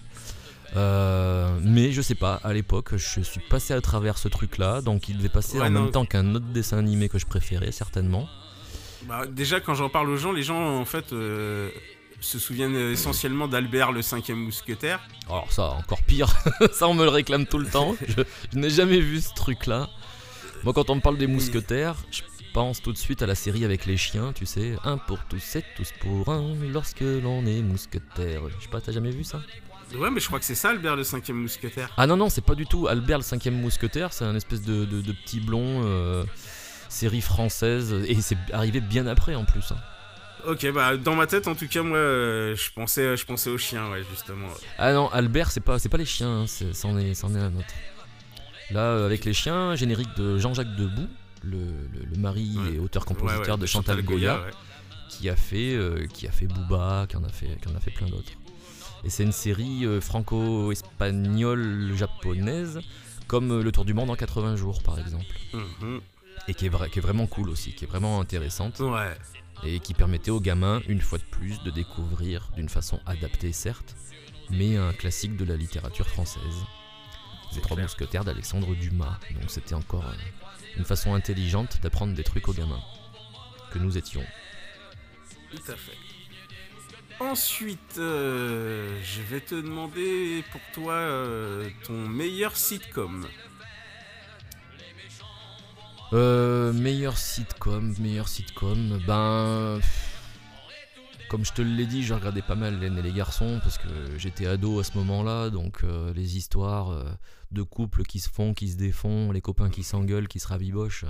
Euh, 0.76 1.58
mais 1.64 1.92
je 1.92 2.02
sais 2.02 2.14
pas, 2.16 2.36
à 2.44 2.54
l'époque, 2.54 2.90
je 2.98 3.22
suis 3.22 3.40
passé 3.50 3.74
à 3.74 3.82
travers 3.82 4.18
ce 4.18 4.28
truc-là, 4.28 4.82
donc 4.82 5.10
il 5.10 5.18
devait 5.18 5.30
passer 5.30 5.58
Ouais, 5.60 5.68
en 5.68 5.70
non. 5.72 5.84
même 5.84 5.92
temps 5.92 6.06
qu'un 6.06 6.36
autre 6.36 6.46
dessin 6.48 6.78
animé 6.78 7.10
que 7.10 7.18
je 7.18 7.26
préférais 7.26 7.72
certainement. 7.72 8.28
Bah, 9.08 9.26
déjà, 9.28 9.60
quand 9.60 9.74
j'en 9.76 9.90
parle 9.90 10.10
aux 10.10 10.18
gens, 10.18 10.32
les 10.34 10.44
gens 10.44 10.78
en 10.78 10.86
fait 10.86 11.14
euh, 11.14 11.70
se 12.20 12.38
souviennent 12.38 12.76
essentiellement 12.76 13.48
d'Albert 13.48 13.92
le 13.92 14.02
cinquième 14.02 14.40
mousquetaire. 14.40 15.00
Alors 15.30 15.52
ça, 15.52 15.70
encore 15.72 16.04
pire, 16.04 16.28
ça 16.74 16.88
on 16.88 16.94
me 16.94 17.04
le 17.04 17.10
réclame 17.10 17.46
tout 17.48 17.60
le 17.60 17.68
temps. 17.68 17.96
Je, 18.06 18.22
je 18.54 18.58
n'ai 18.60 18.70
jamais 18.70 19.00
vu 19.00 19.22
ce 19.22 19.34
truc-là. 19.34 19.90
Moi, 20.64 20.74
quand 20.74 20.90
on 20.90 20.96
me 20.96 21.02
parle 21.02 21.18
des 21.18 21.28
mousquetaires, 21.28 21.96
je 22.12 22.22
pense 22.58 22.82
tout 22.82 22.92
de 22.92 22.98
suite 22.98 23.22
à 23.22 23.28
la 23.28 23.36
série 23.36 23.64
avec 23.66 23.86
les 23.86 23.98
chiens, 23.98 24.34
tu 24.34 24.48
sais, 24.48 24.74
un 24.84 24.98
pour 24.98 25.20
tous, 25.30 25.38
c'est 25.40 25.64
tous 25.76 25.92
pour 26.00 26.28
un, 26.30 26.56
lorsque 26.72 27.02
l'on 27.02 27.46
est 27.46 27.62
mousquetaire. 27.62 28.42
Je 28.50 28.64
sais 28.64 28.70
pas, 28.72 28.82
t'as 28.82 28.92
jamais 28.92 29.12
vu 29.12 29.24
ça? 29.24 29.42
Ouais, 29.96 30.10
mais 30.10 30.20
je 30.20 30.26
crois 30.26 30.40
que 30.40 30.46
c'est 30.46 30.56
ça, 30.56 30.72
Albert 30.72 30.96
le 30.96 31.04
cinquième 31.04 31.38
mousquetaire. 31.38 31.92
Ah 31.98 32.08
non, 32.08 32.18
non, 32.18 32.30
c'est 32.30 32.42
pas 32.44 32.56
du 32.56 32.66
tout 32.66 32.88
Albert 32.88 33.20
le 33.20 33.24
cinquième 33.24 33.62
mousquetaire, 33.62 34.12
c'est 34.12 34.26
un 34.26 34.36
espèce 34.36 34.64
de, 34.64 34.86
de- 34.86 35.02
de 35.02 35.12
petit 35.12 35.40
blond, 35.40 35.84
euh, 35.86 36.24
série 36.90 37.22
française, 37.22 37.94
et 38.08 38.20
c'est 38.22 38.38
arrivé 38.52 38.82
bien 38.82 39.06
après 39.06 39.36
en 39.36 39.46
plus. 39.46 39.72
hein. 39.72 39.78
Ok, 40.48 40.66
bah 40.74 40.98
dans 40.98 41.14
ma 41.14 41.28
tête, 41.28 41.48
en 41.48 41.54
tout 41.54 41.68
cas, 41.68 41.84
moi, 41.84 42.00
euh, 42.00 42.56
je 42.56 42.72
pensais, 42.72 43.16
je 43.16 43.24
pensais 43.26 43.52
aux 43.52 43.58
chiens, 43.60 43.88
ouais, 43.92 44.02
justement. 44.10 44.48
Ah 44.80 44.94
non, 44.94 45.10
Albert, 45.12 45.52
c'est 45.52 45.60
pas, 45.60 45.78
c'est 45.78 45.90
pas 45.90 45.98
les 45.98 46.06
chiens, 46.06 46.42
hein, 46.42 46.46
c'en 46.74 46.98
est, 46.98 47.14
c'en 47.14 47.36
est 47.36 47.40
un 47.40 47.54
autre. 47.56 47.76
Là, 48.72 48.80
euh, 48.80 49.06
avec 49.06 49.26
les 49.26 49.34
chiens, 49.34 49.76
générique 49.76 50.16
de 50.18 50.40
Jean-Jacques 50.40 50.76
Debout, 50.76 51.08
le, 51.48 51.58
le- 51.94 52.06
le 52.06 52.18
mari 52.18 52.56
Ouais. 52.58 52.74
et 52.76 52.80
auteur-compositeur 52.80 53.56
Ouais, 53.56 53.62
de 53.62 53.66
Chantal 53.66 54.02
Goya, 54.04 54.46
qui 55.10 55.30
a 55.30 55.36
fait, 55.36 55.74
euh, 55.76 56.06
qui 56.08 56.28
a 56.28 56.32
fait 56.32 56.48
Booba, 56.48 57.06
qui 57.10 57.16
en 57.18 57.24
a 57.24 57.30
fait, 57.30 57.58
qui 57.62 57.70
en 57.70 57.76
a 57.76 57.80
fait 57.80 57.92
plein 57.92 58.08
d'autres. 58.08 58.32
Et 59.04 59.10
c'est 59.10 59.24
une 59.24 59.32
série 59.32 59.86
euh, 59.86 60.02
franco-espagnole 60.02 61.94
japonaise, 61.96 62.80
comme 63.28 63.52
euh, 63.52 63.64
Le 63.64 63.72
Tour 63.72 63.86
du 63.86 63.94
Monde 63.94 64.10
en 64.10 64.16
80 64.16 64.56
jours, 64.56 64.82
par 64.84 65.00
exemple, 65.00 65.26
Mhm. 65.54 66.02
et 66.48 66.54
qui 66.54 66.66
est, 66.66 66.70
vra- 66.70 66.90
qui 66.90 67.00
est 67.00 67.02
vraiment 67.02 67.28
cool 67.28 67.50
aussi, 67.50 67.74
qui 67.74 67.86
est 67.86 67.88
vraiment 67.88 68.20
intéressante. 68.22 68.80
Ouais. 68.80 69.16
et 69.66 69.80
qui 69.80 69.96
permettait 69.96 70.30
aux 70.30 70.40
gamins, 70.40 70.82
une 70.88 71.02
fois 71.02 71.18
de 71.18 71.24
plus, 71.24 71.60
de 71.64 71.72
découvrir, 71.72 72.48
d'une 72.56 72.70
façon 72.70 73.00
adaptée 73.08 73.52
certes, 73.52 73.96
mais 74.52 74.78
un 74.78 74.94
classique 74.94 75.36
de 75.36 75.44
la 75.46 75.56
littérature 75.56 76.08
française. 76.08 76.44
Les 77.56 77.62
Trois. 77.62 77.76
Mousquetaires 77.82 78.24
d'Alexandre 78.24 78.76
Dumas. 78.76 79.18
Donc 79.32 79.50
c'était 79.50 79.74
encore 79.74 80.06
euh, 80.06 80.14
une 80.78 80.86
façon 80.86 81.14
intelligente 81.14 81.80
d'apprendre 81.82 82.14
des 82.14 82.24
trucs 82.24 82.48
aux 82.48 82.54
gamins. 82.54 82.82
Que 83.72 83.80
nous 83.80 83.98
étions. 83.98 84.24
Tout 85.52 85.72
à 85.72 85.76
fait. 85.76 85.98
Ensuite, 87.20 87.98
euh, 87.98 89.00
je 89.04 89.22
vais 89.22 89.42
te 89.42 89.56
demander 89.56 90.44
pour 90.52 90.62
toi 90.74 90.94
euh, 90.94 91.68
ton 91.84 92.08
meilleur 92.08 92.56
sitcom. 92.56 93.26
Euh, 96.14 96.72
meilleur 96.74 97.18
sitcom, 97.18 97.96
meilleur 98.00 98.28
sitcom, 98.28 99.00
ben. 99.06 99.82
Comme 101.30 101.44
je 101.44 101.52
te 101.52 101.62
l'ai 101.62 101.86
dit, 101.86 102.04
je 102.04 102.14
regardais 102.14 102.42
pas 102.42 102.56
mal 102.56 102.82
et 102.82 102.90
les 102.90 103.12
garçons 103.12 103.60
parce 103.62 103.78
que 103.78 103.88
j'étais 104.18 104.48
ado 104.48 104.80
à 104.80 104.86
ce 104.86 104.98
moment-là, 104.98 105.50
donc 105.50 105.84
euh, 105.84 106.14
les 106.14 106.38
histoires 106.38 106.92
euh, 106.92 107.04
de 107.52 107.64
couples 107.64 108.04
qui 108.04 108.22
se 108.22 108.30
font, 108.30 108.54
qui 108.54 108.70
se 108.70 108.78
défont, 108.78 109.34
les 109.34 109.42
copains 109.42 109.70
qui 109.70 109.84
s'engueulent, 109.84 110.30
qui 110.30 110.40
se 110.40 110.48
rabibochent, 110.48 111.04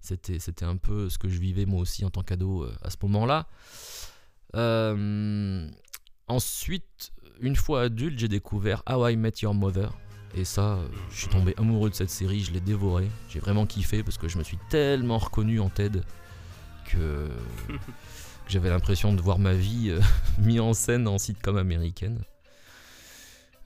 c'était, 0.00 0.38
un 0.62 0.76
peu 0.76 1.08
ce 1.08 1.16
que 1.16 1.30
je 1.30 1.38
vivais 1.38 1.64
moi 1.64 1.80
aussi 1.80 2.04
en 2.04 2.10
tant 2.10 2.22
qu'ado 2.22 2.64
euh, 2.64 2.74
à 2.82 2.90
ce 2.90 2.96
moment-là. 3.02 3.46
Ensuite, 6.28 7.12
une 7.40 7.56
fois 7.56 7.82
adulte, 7.82 8.18
j'ai 8.18 8.28
découvert 8.28 8.82
How 8.86 9.08
I 9.08 9.16
Met 9.16 9.34
Your 9.40 9.54
Mother. 9.54 9.96
Et 10.34 10.44
ça, 10.44 10.80
je 11.10 11.16
suis 11.16 11.28
tombé 11.28 11.54
amoureux 11.56 11.88
de 11.88 11.94
cette 11.94 12.10
série, 12.10 12.40
je 12.40 12.52
l'ai 12.52 12.60
dévoré. 12.60 13.08
J'ai 13.30 13.38
vraiment 13.38 13.64
kiffé 13.64 14.02
parce 14.02 14.18
que 14.18 14.28
je 14.28 14.36
me 14.36 14.42
suis 14.42 14.58
tellement 14.68 15.16
reconnu 15.16 15.60
en 15.60 15.70
Ted 15.70 16.02
que 16.84 17.30
j'avais 18.48 18.68
l'impression 18.70 19.12
de 19.12 19.20
voir 19.20 19.38
ma 19.38 19.54
vie 19.54 19.90
euh, 19.90 20.00
mise 20.38 20.60
en 20.60 20.74
scène 20.74 21.08
en 21.08 21.18
sitcom 21.18 21.56
américaine. 21.56 22.20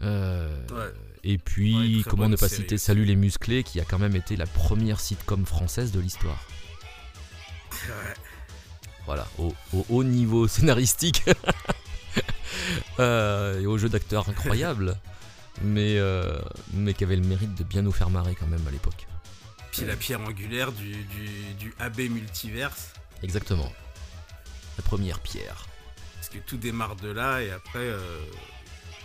Euh, 0.03 0.57
Ouais. 0.71 0.93
Et 1.23 1.37
puis, 1.37 1.99
Ouais, 1.99 2.03
comment 2.09 2.29
ne 2.31 2.37
pas 2.37 2.49
série 2.49 2.63
citer. 2.63 2.79
Salut 2.79 3.05
les 3.05 3.17
musclés, 3.17 3.63
qui 3.63 3.79
a 3.81 3.85
quand 3.85 3.99
même 3.99 4.17
été 4.17 4.37
la 4.37 4.47
première 4.47 5.01
sitcom 5.01 5.45
française 5.45 5.93
de 5.93 6.01
l'histoire. 6.01 6.43
Ouais. 7.73 8.15
Voilà, 9.05 9.27
au, 9.39 9.55
au 9.75 9.85
haut 9.91 10.05
niveau 10.05 10.47
scénaristique 10.49 11.25
Euh, 12.99 13.61
et 13.61 13.67
au 13.67 13.79
jeu 13.79 13.89
d'acteurs 13.89 14.29
incroyable, 14.29 14.97
mais, 15.63 15.99
mais 16.75 16.93
qui 16.95 17.05
avait 17.05 17.17
le 17.17 17.23
mérite 17.25 17.55
de 17.55 17.65
bien 17.65 17.81
nous 17.83 17.93
faire 17.93 18.11
marrer 18.11 18.35
quand 18.35 18.47
même 18.47 18.67
à 18.67 18.71
l'époque. 18.71 19.07
Puis 19.73 19.85
la 19.87 19.97
pierre 19.97 20.21
angulaire 20.21 20.73
du, 20.73 20.91
du, 21.05 21.55
du 21.59 21.75
AB 21.79 22.01
multiverse. 22.11 22.93
Exactement. 23.23 23.73
La 24.81 24.87
première 24.89 25.21
pierre. 25.21 25.67
Parce 26.15 26.29
que 26.31 26.39
tout 26.39 26.57
démarre 26.57 26.97
de 26.97 27.11
là 27.11 27.43
et 27.43 27.51
après, 27.51 27.79
euh, 27.81 28.19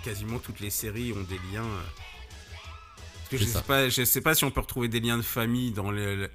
quasiment 0.04 0.40
toutes 0.40 0.60
les 0.62 0.70
séries 0.70 1.12
ont 1.14 1.24
des 1.24 1.40
liens. 1.52 1.64
euh. 1.66 1.82
Parce 3.18 3.30
que 3.32 3.38
je 3.38 3.44
sais, 3.46 3.62
pas, 3.64 3.90
je 3.90 4.04
sais 4.06 4.22
pas 4.22 4.36
si 4.36 4.44
on 4.46 4.52
peut 4.52 4.62
retrouver 4.62 4.88
des 4.88 5.00
liens 5.00 5.18
de 5.18 5.22
famille 5.24 5.72
dans 5.72 5.92
le. 5.92 6.16
le- 6.16 6.32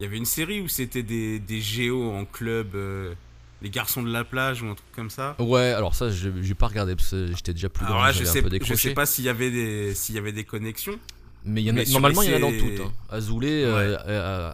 Il 0.00 0.04
y 0.04 0.06
avait 0.06 0.16
une 0.16 0.24
série 0.24 0.60
où 0.60 0.68
c'était 0.68 1.02
des, 1.02 1.38
des 1.38 1.60
géos 1.60 2.10
en 2.12 2.24
club, 2.24 2.74
euh, 2.74 3.14
les 3.62 3.70
garçons 3.70 4.02
de 4.02 4.10
la 4.12 4.24
plage 4.24 4.62
ou 4.62 4.66
un 4.66 4.74
truc 4.74 4.90
comme 4.92 5.10
ça. 5.10 5.36
Ouais, 5.38 5.72
alors 5.72 5.94
ça, 5.94 6.10
je 6.10 6.30
j'ai 6.42 6.54
pas 6.54 6.66
regardé 6.66 6.96
parce 6.96 7.10
que 7.10 7.28
j'étais 7.28 7.52
déjà 7.54 7.68
plus 7.68 7.84
Alors 7.84 7.98
grand, 7.98 8.06
là, 8.06 8.12
je 8.12 8.24
sais, 8.24 8.40
un 8.40 8.42
peu 8.48 8.58
je 8.60 8.74
sais 8.74 8.92
pas 8.94 9.06
s'il 9.06 9.24
y 9.24 9.28
avait 9.28 9.50
des, 9.50 9.94
s'il 9.94 10.14
y 10.16 10.18
avait 10.18 10.32
des 10.32 10.44
connexions. 10.44 10.98
Mais 11.44 11.62
y 11.62 11.70
en 11.70 11.74
a, 11.74 11.76
Mais 11.76 11.84
normalement, 11.90 12.22
il 12.22 12.30
les 12.30 12.32
y 12.32 12.34
en 12.34 12.36
a 12.38 12.40
dans 12.40 12.58
toutes. 12.58 12.80
hein. 12.86 12.92
Azoulay 13.10 13.64
euh, 13.64 13.96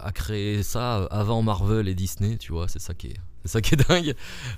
a, 0.00 0.04
a 0.04 0.12
créé 0.12 0.62
ça 0.64 1.04
avant 1.10 1.40
Marvel 1.40 1.88
et 1.88 1.94
Disney, 1.94 2.36
tu 2.36 2.50
vois, 2.52 2.66
c'est 2.68 2.80
ça 2.80 2.94
qui 2.94 3.06
est, 3.08 3.16
c'est 3.44 3.52
ça 3.52 3.60
qui 3.60 3.74
est 3.74 3.88
dingue. 3.88 4.14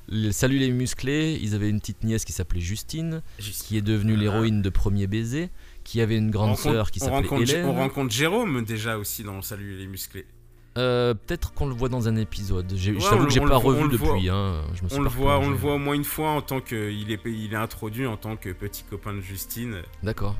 Le- 0.08 0.30
Salut 0.32 0.58
les 0.58 0.70
musclés, 0.70 1.38
ils 1.42 1.54
avaient 1.54 1.68
une 1.68 1.80
petite 1.80 2.04
nièce 2.04 2.24
qui 2.24 2.32
s'appelait 2.32 2.60
Justine, 2.60 3.22
qui 3.38 3.76
est 3.76 3.82
devenue 3.82 4.16
l'héroïne 4.16 4.62
de 4.62 4.68
Premier 4.70 5.06
Baiser, 5.06 5.50
qui 5.84 6.00
avait 6.00 6.16
une 6.16 6.30
grande 6.30 6.56
sœur 6.56 6.90
qui 6.90 7.00
s'appelait 7.00 7.28
Hélène. 7.42 7.66
on 7.66 7.74
rencontre 7.74 8.12
Jérôme 8.12 8.64
déjà 8.64 8.98
aussi 8.98 9.22
dans 9.24 9.42
Salut 9.42 9.76
les 9.76 9.86
musclés. 9.86 10.26
Euh, 10.78 11.12
Peut-être 11.12 11.52
qu'on 11.52 11.66
le 11.66 11.74
voit 11.74 11.90
dans 11.90 12.08
un 12.08 12.16
épisode. 12.16 12.72
J'ai- 12.74 12.92
Ouais, 12.92 13.00
je 13.00 13.08
t'avoue 13.08 13.26
que 13.26 13.30
j'ai 13.32 13.40
pas 13.40 13.56
revu 13.56 13.88
depuis. 13.90 14.30
Hein. 14.30 14.62
Je 14.74 14.82
me 14.82 14.88
suis 14.88 14.98
On 14.98 15.02
le 15.02 15.10
pas 15.10 15.14
voit, 15.16 15.38
on 15.38 15.50
le 15.50 15.56
voit 15.56 15.74
au 15.74 15.78
moins 15.78 15.92
une 15.94 16.02
fois 16.04 16.30
en 16.30 16.40
tant 16.40 16.60
que 16.62 16.90
il 16.90 17.12
est, 17.12 17.20
il 17.26 17.52
est 17.52 17.56
introduit 17.56 18.06
en 18.06 18.16
tant 18.16 18.36
que 18.36 18.48
petit 18.50 18.82
copain 18.84 19.12
de 19.12 19.20
Justine. 19.20 19.82
D'accord. 20.02 20.34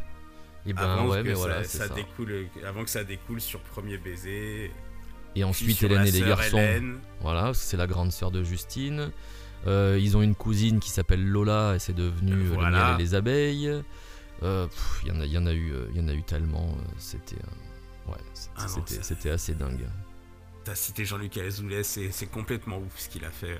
Et 0.64 0.72
ben 0.72 0.82
avant 0.84 1.08
ouais, 1.08 1.18
que 1.22 1.28
mais 1.28 1.34
ça, 1.34 1.38
voilà, 1.40 1.64
ça 1.64 1.68
c'est 1.68 1.88
ça. 1.88 1.94
découle, 1.94 2.46
avant 2.66 2.84
que 2.84 2.88
ça 2.90 3.04
découle 3.04 3.40
sur 3.42 3.60
premier 3.60 3.98
baiser. 3.98 4.70
Et 5.34 5.44
ensuite 5.44 5.82
Hélène 5.82 6.06
et 6.06 6.10
les 6.10 6.20
garçons. 6.20 6.58
Hélène. 6.58 6.98
Voilà, 7.20 7.52
c'est 7.54 7.76
la 7.76 7.86
grande 7.86 8.12
sœur 8.12 8.30
de 8.30 8.42
Justine. 8.42 9.10
Euh, 9.66 9.98
ils 10.00 10.16
ont 10.16 10.22
une 10.22 10.34
cousine 10.34 10.80
qui 10.80 10.90
s'appelle 10.90 11.24
Lola 11.24 11.74
et 11.76 11.78
c'est 11.78 11.92
devenu 11.94 12.32
euh, 12.32 12.50
Voilà. 12.54 12.68
le 12.70 12.76
miel 12.92 12.94
et 12.94 12.98
les 13.04 13.14
abeilles. 13.14 13.82
Euh, 14.42 14.66
Il 15.04 15.08
y, 15.08 15.16
en 15.16 15.20
a- 15.20 15.24
il 15.24 15.32
y 15.32 15.38
en 15.38 15.46
a 15.46 15.52
eu, 15.54 15.72
il 15.94 16.00
y 16.00 16.04
en 16.04 16.08
a 16.08 16.12
eu 16.14 16.22
tellement. 16.24 16.76
C'était, 16.98 17.36
ouais, 18.08 18.14
c'était, 18.34 18.50
Ah 18.56 18.66
c'était, 19.02 19.30
assez 19.30 19.54
dingue. 19.54 19.86
T'as 20.64 20.74
cité 20.74 21.04
Jean-Luc 21.04 21.36
Azoulay, 21.38 21.82
c'est 21.84 22.26
complètement 22.30 22.78
ouf 22.78 22.92
ce 22.98 23.08
qu'il 23.08 23.24
a 23.24 23.30
fait. 23.30 23.58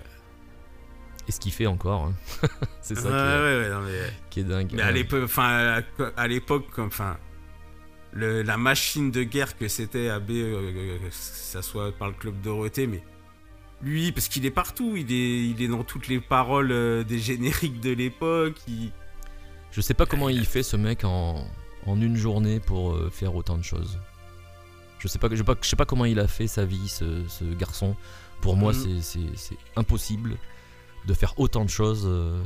Et 1.29 1.33
ce 1.33 1.39
qu'il 1.39 1.53
fait 1.53 1.66
encore, 1.66 2.07
hein. 2.07 2.14
c'est 2.81 2.97
ça 2.97 3.03
ouais, 3.05 3.09
qui, 3.11 3.14
est, 3.16 3.39
ouais, 3.39 3.59
ouais, 3.61 3.70
non, 3.70 3.81
mais, 3.83 4.12
qui 4.29 4.41
est 4.41 4.45
dingue. 4.45 4.70
mais 4.75 4.83
à 4.83 4.91
l'époque, 4.91 5.23
enfin, 5.25 5.81
à- 6.16 6.27
l'époque, 6.29 6.66
enfin, 6.79 7.16
le- 8.13 8.43
la 8.43 8.57
machine 8.57 9.11
de 9.11 9.23
guerre 9.23 9.57
que 9.57 9.69
c'était 9.69 10.09
AB, 10.09 10.31
euh, 10.31 10.99
que 10.99 11.11
ça 11.11 11.63
soit 11.63 11.93
par 11.93 12.09
le 12.09 12.15
club 12.15 12.41
Dorothée, 12.43 12.87
mais 12.87 13.03
lui, 13.83 14.13
parce 14.13 14.29
qu'il 14.29 14.45
est 14.47 14.51
partout, 14.51 14.95
il 14.97 15.11
est, 15.13 15.49
il 15.49 15.63
est 15.63 15.69
dans 15.69 15.83
toutes 15.85 16.09
les 16.09 16.21
paroles 16.21 16.71
euh, 16.73 17.03
des 17.05 17.19
génériques 17.19 17.81
de 17.81 17.91
l'époque. 17.91 18.57
il- 18.69 18.93
Je 19.71 19.81
sais 19.81 19.95
pas 19.95 20.07
comment 20.07 20.29
il 20.29 20.45
fait 20.45 20.63
ce 20.63 20.77
mec 20.77 21.05
en, 21.05 21.47
en 21.87 22.01
une 22.01 22.17
journée 22.17 22.61
pour 22.61 22.93
euh, 22.93 23.11
faire 23.11 23.35
autant 23.35 23.57
de 23.59 23.65
choses. 23.65 23.99
Je 24.99 25.09
sais 25.09 25.19
pas, 25.19 25.29
je 25.31 25.37
sais 25.37 25.43
pas, 25.45 25.57
je 25.61 25.69
sais 25.69 25.75
pas 25.77 25.87
comment 25.87 26.05
il 26.05 26.21
a 26.21 26.29
fait 26.29 26.47
sa 26.47 26.65
vie, 26.65 26.89
ce, 26.89 27.27
ce 27.27 27.45
garçon. 27.45 27.97
Pour 28.41 28.57
moi, 28.57 28.73
Mhm. 28.73 29.01
c'est- 29.03 29.57
impossible 29.77 30.37
de 31.07 31.15
faire 31.15 31.33
autant 31.41 31.65
de 31.65 31.71
choses 31.71 32.05
euh, 32.07 32.41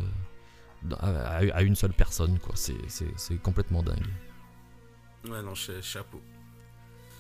à, 1.01 1.39
à- 1.55 1.63
une 1.63 1.75
seule 1.75 1.93
personne. 1.93 2.39
quoi. 2.39 2.55
C'est 2.57 3.43
complètement 3.43 3.83
dingue. 3.83 4.07
Ouais, 5.31 5.43
non, 5.43 5.55
cha- 5.55 5.81
chapeau. 5.83 6.21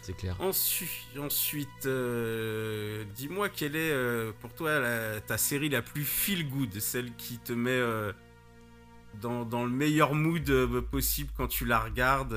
c'est 0.02 0.16
clair. 0.16 0.36
Ensuite, 0.40 0.90
ensuite 1.18 1.86
euh, 1.86 3.04
dis-moi 3.14 3.48
quelle 3.48 3.74
est 3.76 3.90
euh, 3.92 4.32
pour 4.40 4.54
toi 4.54 4.78
la- 4.78 5.20
ta 5.20 5.36
série 5.38 5.68
la 5.68 5.82
plus 5.82 6.04
feel 6.04 6.48
good, 6.48 6.78
celle 6.80 7.14
qui 7.16 7.38
te 7.38 7.52
met 7.52 7.70
euh, 7.70 8.12
dans, 9.20 9.44
dans 9.44 9.64
le 9.64 9.70
meilleur 9.70 10.14
mood 10.14 10.48
possible 10.90 11.30
quand 11.36 11.48
tu 11.48 11.64
la 11.64 11.80
regardes, 11.80 12.36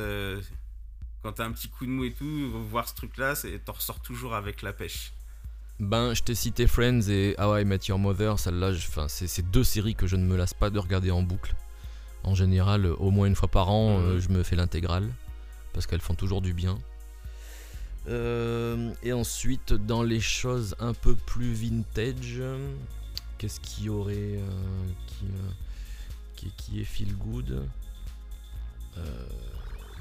quand 1.22 1.34
t'as 1.34 1.46
un 1.46 1.52
petit 1.52 1.68
coup 1.70 1.86
de 1.86 1.92
mou 1.92 2.06
et 2.06 2.14
tout, 2.14 2.52
voir 2.70 2.88
ce 2.88 2.96
truc-là, 2.96 3.34
t'en 3.66 3.74
ressors 3.74 4.02
toujours 4.02 4.34
avec 4.34 4.62
la 4.62 4.72
pêche. 4.74 5.12
Ben, 5.82 6.14
je 6.14 6.24
t'ai 6.24 6.36
cité 6.36 6.68
Friends 6.68 7.08
et 7.10 7.36
How 7.38 7.58
I 7.58 7.66
Met 7.66 7.80
Your 7.88 8.00
Mother. 8.00 8.38
Celle-là, 8.40 8.72
c'est 9.08 9.50
deux 9.50 9.64
séries 9.64 9.96
que 9.96 10.08
je 10.08 10.16
ne 10.18 10.26
me 10.26 10.36
lasse 10.36 10.54
pas 10.54 10.70
de 10.70 10.78
regarder 10.80 11.10
en 11.12 11.22
boucle. 11.22 11.54
En 12.24 12.36
général, 12.36 12.86
au 12.86 13.12
moins 13.12 13.28
une 13.28 13.36
fois 13.36 13.48
par 13.48 13.70
an, 13.70 14.00
euh, 14.00 14.20
je 14.20 14.28
me 14.30 14.44
fais 14.44 14.58
l'intégrale 14.58 15.10
parce 15.74 15.88
qu'elles 15.88 16.02
font 16.02 16.16
toujours 16.16 16.42
du 16.42 16.54
bien. 16.54 16.78
Euh, 18.08 18.94
et 19.04 19.14
ensuite, 19.14 19.74
dans 19.74 20.04
les 20.04 20.20
choses 20.20 20.76
un 20.80 20.94
peu 20.94 21.16
plus 21.16 21.54
vintage, 21.54 22.42
qu'est-ce 23.38 23.60
qui 23.60 23.84
y 23.84 23.90
aurait 23.90 24.16
euh, 24.16 24.50
qui, 25.08 25.26
euh, 25.26 25.52
qui, 26.36 26.52
qui 26.58 26.82
est 26.82 26.86
feel 26.86 27.16
good? 27.16 27.64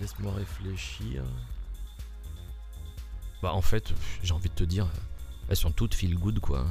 Laisse-moi 0.01 0.33
réfléchir. 0.33 1.23
Bah, 3.43 3.53
en 3.53 3.63
fait, 3.63 3.93
j'ai 4.23 4.33
envie 4.33 4.49
de 4.49 4.55
te 4.55 4.65
dire, 4.65 4.89
elles 5.49 5.57
sont 5.57 5.71
toutes 5.71 5.95
feel 5.95 6.17
good 6.17 6.41
quoi. 6.41 6.67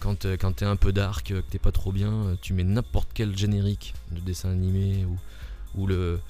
Quand 0.00 0.26
quand 0.26 0.52
t'es 0.52 0.64
un 0.64 0.76
peu 0.76 0.92
dark, 0.92 1.28
que 1.28 1.40
t'es 1.40 1.58
pas 1.60 1.70
trop 1.72 1.92
bien, 1.92 2.36
tu 2.42 2.52
mets 2.52 2.64
n'importe 2.64 3.10
quel 3.14 3.36
générique 3.36 3.94
de 4.10 4.20
dessin 4.20 4.50
animé 4.50 5.06
ou 5.76 5.86
le 5.86 6.20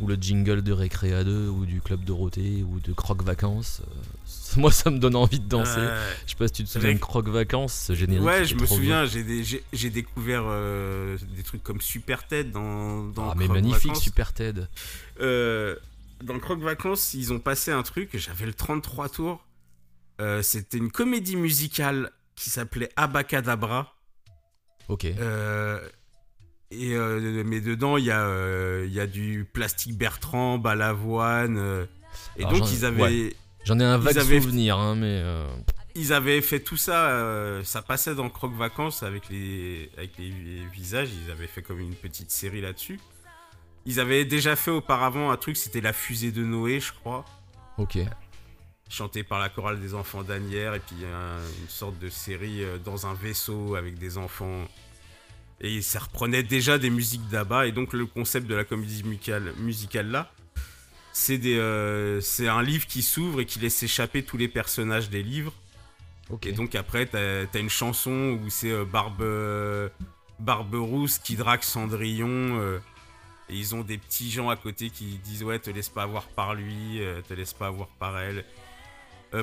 ou 0.00 0.06
le 0.06 0.14
jingle 0.14 0.62
de 0.62 0.72
Récréa 0.72 1.24
2 1.24 1.48
ou 1.48 1.66
du 1.66 1.80
Club 1.80 2.04
Dorothée 2.04 2.62
ou 2.62 2.80
de 2.80 2.92
Croque 2.92 3.22
Vacances. 3.22 3.82
euh, 3.86 4.56
moi 4.60 4.72
ça 4.72 4.90
me 4.90 4.98
donne 4.98 5.16
envie 5.16 5.40
de 5.40 5.46
danser. 5.48 5.78
Euh, 5.78 6.12
Je 6.26 6.30
sais 6.30 6.36
pas 6.36 6.46
si 6.48 6.52
tu 6.54 6.64
te 6.64 6.68
souviens 6.70 6.94
de 6.94 6.98
Croque 6.98 7.28
Vacances, 7.28 7.74
ce 7.74 7.94
générique. 7.94 8.24
ouais, 8.26 8.44
je 8.44 8.54
me 8.54 8.66
souviens, 8.66 9.04
j'ai 9.06 9.90
découvert 9.90 10.44
euh, 10.46 11.16
des 11.36 11.42
trucs 11.42 11.62
comme 11.62 11.80
Super 11.80 12.26
Ted 12.26 12.50
dans, 12.50 13.04
dans 13.04 13.30
Ah 13.30 13.34
mais 13.36 13.48
magnifique 13.48 13.88
Vacances. 13.88 14.02
Super 14.02 14.32
Ted. 14.32 14.66
Euh, 15.20 15.76
dans 16.22 16.38
Croque 16.38 16.60
Vacances, 16.60 17.14
ils 17.14 17.32
ont 17.32 17.38
passé 17.40 17.70
un 17.70 17.82
truc, 17.82 18.10
j'avais 18.14 18.46
le 18.46 18.54
33 18.54 19.08
tours. 19.08 19.44
C'était 20.42 20.76
une 20.76 20.90
comédie 20.90 21.36
musicale 21.36 22.10
qui 22.34 22.50
s'appelait 22.50 22.90
Abacadabra. 22.96 23.94
Ok. 24.88 25.04
Euh, 25.06 25.80
et, 26.70 26.94
euh, 26.94 27.42
mais 27.44 27.60
dedans, 27.60 27.96
il 27.96 28.04
y, 28.04 28.10
a, 28.10 28.20
euh, 28.22 28.84
il 28.86 28.92
y 28.92 29.00
a 29.00 29.06
du 29.06 29.46
plastique 29.52 29.96
Bertrand, 29.96 30.58
Balavoine. 30.58 31.56
euh, 31.58 31.86
et 32.36 32.40
Alors, 32.44 32.52
donc, 32.58 32.64
j'en- 32.68 32.72
ils 32.74 32.84
avaient, 32.84 33.02
ouais. 33.02 33.36
J'en 33.64 33.78
ai 33.78 33.84
un 33.84 33.98
vague 33.98 34.16
avaient- 34.18 34.40
souvenir, 34.40 34.78
hein, 34.78 34.94
mais 34.96 35.22
ils 35.94 36.12
avaient 36.12 36.40
fait 36.40 36.60
tout 36.60 36.76
ça. 36.78 37.60
ça 37.64 37.82
passait 37.82 38.14
dans 38.14 38.28
Croque 38.30 38.54
Vacances 38.56 39.02
avec 39.02 39.28
les, 39.28 39.90
avec 39.98 40.12
les 40.18 40.30
visages. 40.72 41.08
Ils 41.26 41.30
avaient 41.30 41.46
fait 41.46 41.62
comme 41.62 41.80
une 41.80 41.94
petite 41.94 42.30
série 42.30 42.60
là-dessus. 42.62 42.98
Ils 43.86 43.98
avaient 44.00 44.24
déjà 44.24 44.56
fait 44.56 44.70
auparavant 44.70 45.30
un 45.30 45.36
truc, 45.36 45.56
c'était 45.56 45.80
La 45.80 45.92
fusée 45.92 46.32
de 46.32 46.44
Noé, 46.44 46.80
je 46.80 46.92
crois. 46.92 47.24
ok. 47.78 47.98
chanté 48.92 49.22
par 49.22 49.38
la 49.38 49.48
chorale 49.48 49.80
des 49.80 49.94
enfants 49.94 50.24
d'Anières, 50.24 50.74
et 50.74 50.80
puis 50.80 50.96
un- 51.04 51.38
une 51.62 51.68
sorte 51.68 51.96
de 52.00 52.08
série 52.08 52.62
dans 52.84 53.06
un 53.06 53.14
vaisseau 53.14 53.76
avec 53.76 53.96
des 53.98 54.18
enfants. 54.18 54.64
Et 55.62 55.82
ça 55.82 55.98
reprenait 55.98 56.42
déjà 56.42 56.78
des 56.78 56.88
musiques 56.90 57.28
d'Abba, 57.28 57.66
et 57.66 57.72
donc 57.72 57.92
le 57.92 58.06
concept 58.06 58.46
de 58.46 58.54
la 58.54 58.64
comédie 58.64 59.02
musicale, 59.04 59.52
musicale 59.58 60.06
là, 60.10 60.32
c'est 61.12 61.36
des, 61.38 61.58
euh, 61.58 62.20
c'est 62.22 62.48
un 62.48 62.62
livre 62.62 62.86
qui 62.86 63.02
s'ouvre 63.02 63.40
et 63.42 63.46
qui 63.46 63.58
laisse 63.58 63.82
échapper 63.82 64.22
tous 64.22 64.36
les 64.38 64.48
personnages 64.48 65.10
des 65.10 65.22
livres. 65.22 65.52
Ok. 66.30 66.46
Et 66.46 66.52
donc 66.52 66.74
après, 66.76 67.04
t'as 67.06 67.44
as 67.52 67.58
une 67.58 67.68
chanson 67.68 68.38
où 68.42 68.48
c'est 68.48 68.70
euh, 68.70 68.84
Barbe, 68.84 69.20
euh, 69.20 69.88
Barbe 70.38 70.74
Rousse 70.76 71.18
qui 71.18 71.36
drague 71.36 71.62
Cendrillon. 71.62 72.28
euh, 72.60 72.78
et 73.50 73.56
ils 73.56 73.74
ont 73.74 73.82
des 73.82 73.98
petits 73.98 74.30
gens 74.30 74.48
à 74.48 74.56
côté 74.56 74.88
qui 74.90 75.18
disent 75.24 75.42
Ouais, 75.42 75.58
te 75.58 75.68
laisse 75.70 75.88
pas 75.88 76.04
avoir 76.04 76.22
par 76.28 76.54
lui, 76.54 77.00
te 77.28 77.34
laisse 77.34 77.52
pas 77.52 77.66
avoir 77.66 77.88
par 77.88 78.16
elle. 78.18 78.44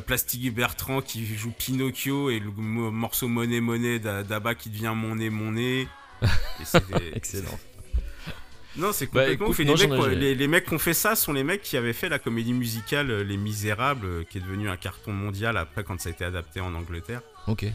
Plastique 0.05 0.53
Bertrand 0.53 1.01
qui 1.01 1.26
joue 1.38 1.51
Pinocchio 1.51 2.30
et 2.30 2.39
le 2.39 2.49
mo- 2.51 2.89
morceau 2.91 3.28
Monnaie 3.28 3.59
Monnaie 3.61 3.99
d'A- 3.99 4.24
d'Abba 4.24 4.55
qui 4.55 4.70
devient 4.70 4.93
Mon 4.95 5.15
nez, 5.15 5.30
mon 5.30 5.51
nez. 5.51 5.88
Excellent. 7.13 7.59
Non, 8.76 8.91
c'est 8.93 9.05
Bah, 9.11 9.22
complètement 9.22 9.45
écoute, 9.47 9.55
fait. 9.57 9.65
non, 9.65 9.74
les, 9.74 9.88
mecs, 9.88 9.93
ai- 9.93 9.99
quoi, 9.99 10.09
les, 10.09 10.36
les 10.36 10.47
mecs 10.47 10.65
qui 10.65 10.74
ont 10.76 10.78
fait 10.78 10.93
ça 10.93 11.15
sont 11.15 11.34
les 11.34 11.43
mecs 11.43 11.63
qui 11.63 11.78
avaient 11.78 11.93
fait 11.93 12.09
la 12.09 12.20
comédie 12.20 12.53
musicale 12.53 13.09
euh, 13.09 13.24
Les 13.24 13.36
Misérables, 13.36 14.05
euh, 14.05 14.24
qui 14.24 14.38
est 14.38 14.41
devenu 14.41 14.70
un 14.70 14.78
carton 14.78 15.11
mondial 15.13 15.57
après 15.57 15.84
quand 15.84 15.99
ça 15.99 16.09
a 16.09 16.11
été 16.11 16.24
adapté 16.24 16.59
en 16.61 16.76
Angleterre. 16.76 17.22
Ok. 17.47 17.65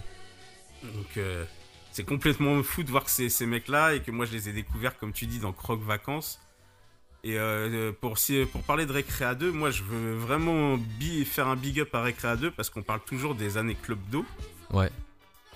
Donc 0.84 1.16
euh, 1.16 1.44
c'est 1.90 2.04
complètement 2.04 2.62
fou 2.62 2.84
de 2.84 2.90
voir 2.92 3.08
ces 3.08 3.46
mecs-là 3.46 3.94
et 3.94 4.00
que 4.00 4.12
moi 4.12 4.26
je 4.26 4.32
les 4.32 4.48
ai 4.48 4.52
découverts, 4.52 4.96
comme 4.96 5.12
tu 5.12 5.26
dis, 5.26 5.40
dans 5.40 5.52
Croque 5.52 5.82
Vacances. 5.82 6.40
Et 7.24 7.36
euh, 7.36 7.90
pour, 8.00 8.18
si- 8.18 8.44
pour 8.52 8.62
parler 8.62 8.86
de 8.86 8.92
Récréa 8.92 9.34
2, 9.34 9.50
moi 9.50 9.72
je 9.72 9.82
veux 9.82 10.14
vraiment 10.14 10.78
faire 11.26 11.48
un 11.48 11.56
big 11.56 11.80
up 11.80 11.92
à 11.96 12.02
Récréa 12.02 12.36
2 12.36 12.52
parce 12.52 12.70
qu'on 12.70 12.82
parle 12.82 13.00
toujours 13.04 13.34
des 13.34 13.56
années 13.56 13.76
Club 13.82 13.98
d'eau. 14.08 14.24
Ouais. 14.72 14.90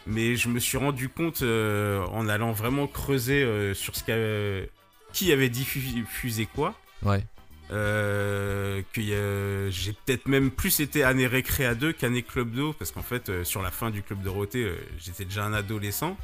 Mais 0.07 0.37
je 0.37 0.49
me 0.49 0.61
suis 0.61 0.79
rendu 0.79 1.09
compte 1.09 1.43
euh, 1.43 2.05
en 2.07 2.29
allant 2.29 2.53
vraiment 2.53 2.87
creuser 2.87 3.43
euh, 3.43 3.75
sur 3.75 3.97
ce 3.97 4.05
qu'a- 4.05 4.67
qui 5.13 5.33
avait 5.33 5.49
diffusé 5.49 6.47
quoi. 6.55 6.75
Ouais. 7.03 7.25
Euh, 7.73 8.83
que 8.93 9.69
j'ai 9.73 9.93
peut-être 9.93 10.29
même 10.29 10.53
plus 10.53 10.79
été 10.79 11.03
année 11.03 11.27
récréa 11.27 11.75
2 11.75 11.93
qu'année 11.93 12.23
club 12.23 12.53
d'eau 12.53 12.73
parce 12.73 12.93
qu'en 12.93 13.03
fait 13.03 13.29
euh, 13.29 13.43
sur 13.43 13.61
la 13.61 13.73
fin 13.73 13.91
du 13.91 14.03
club 14.03 14.23
Dorothée 14.23 14.63
euh, 14.63 14.77
j'étais 15.01 15.25
déjà 15.25 15.45
un 15.45 15.53
adolescent 15.53 16.17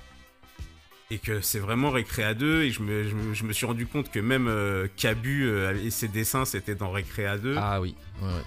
et 1.10 1.18
que 1.18 1.40
c'est 1.40 1.58
vraiment 1.58 1.90
récréa 1.90 2.34
2 2.34 2.62
et 2.62 2.70
je 2.70 2.80
me, 2.80 3.08
je 3.08 3.14
me, 3.16 3.34
je 3.34 3.42
me 3.42 3.52
suis 3.52 3.66
rendu 3.66 3.86
compte 3.86 4.12
que 4.12 4.20
même 4.20 4.46
euh, 4.46 4.86
Cabu 4.96 5.44
euh, 5.48 5.74
et 5.84 5.90
ses 5.90 6.06
dessins 6.06 6.44
c'était 6.44 6.76
dans 6.76 6.92
récréa 6.92 7.36
2 7.38 7.56
Ah 7.58 7.80
oui, 7.80 7.96
ouais, 8.20 8.28
ouais. 8.28 8.42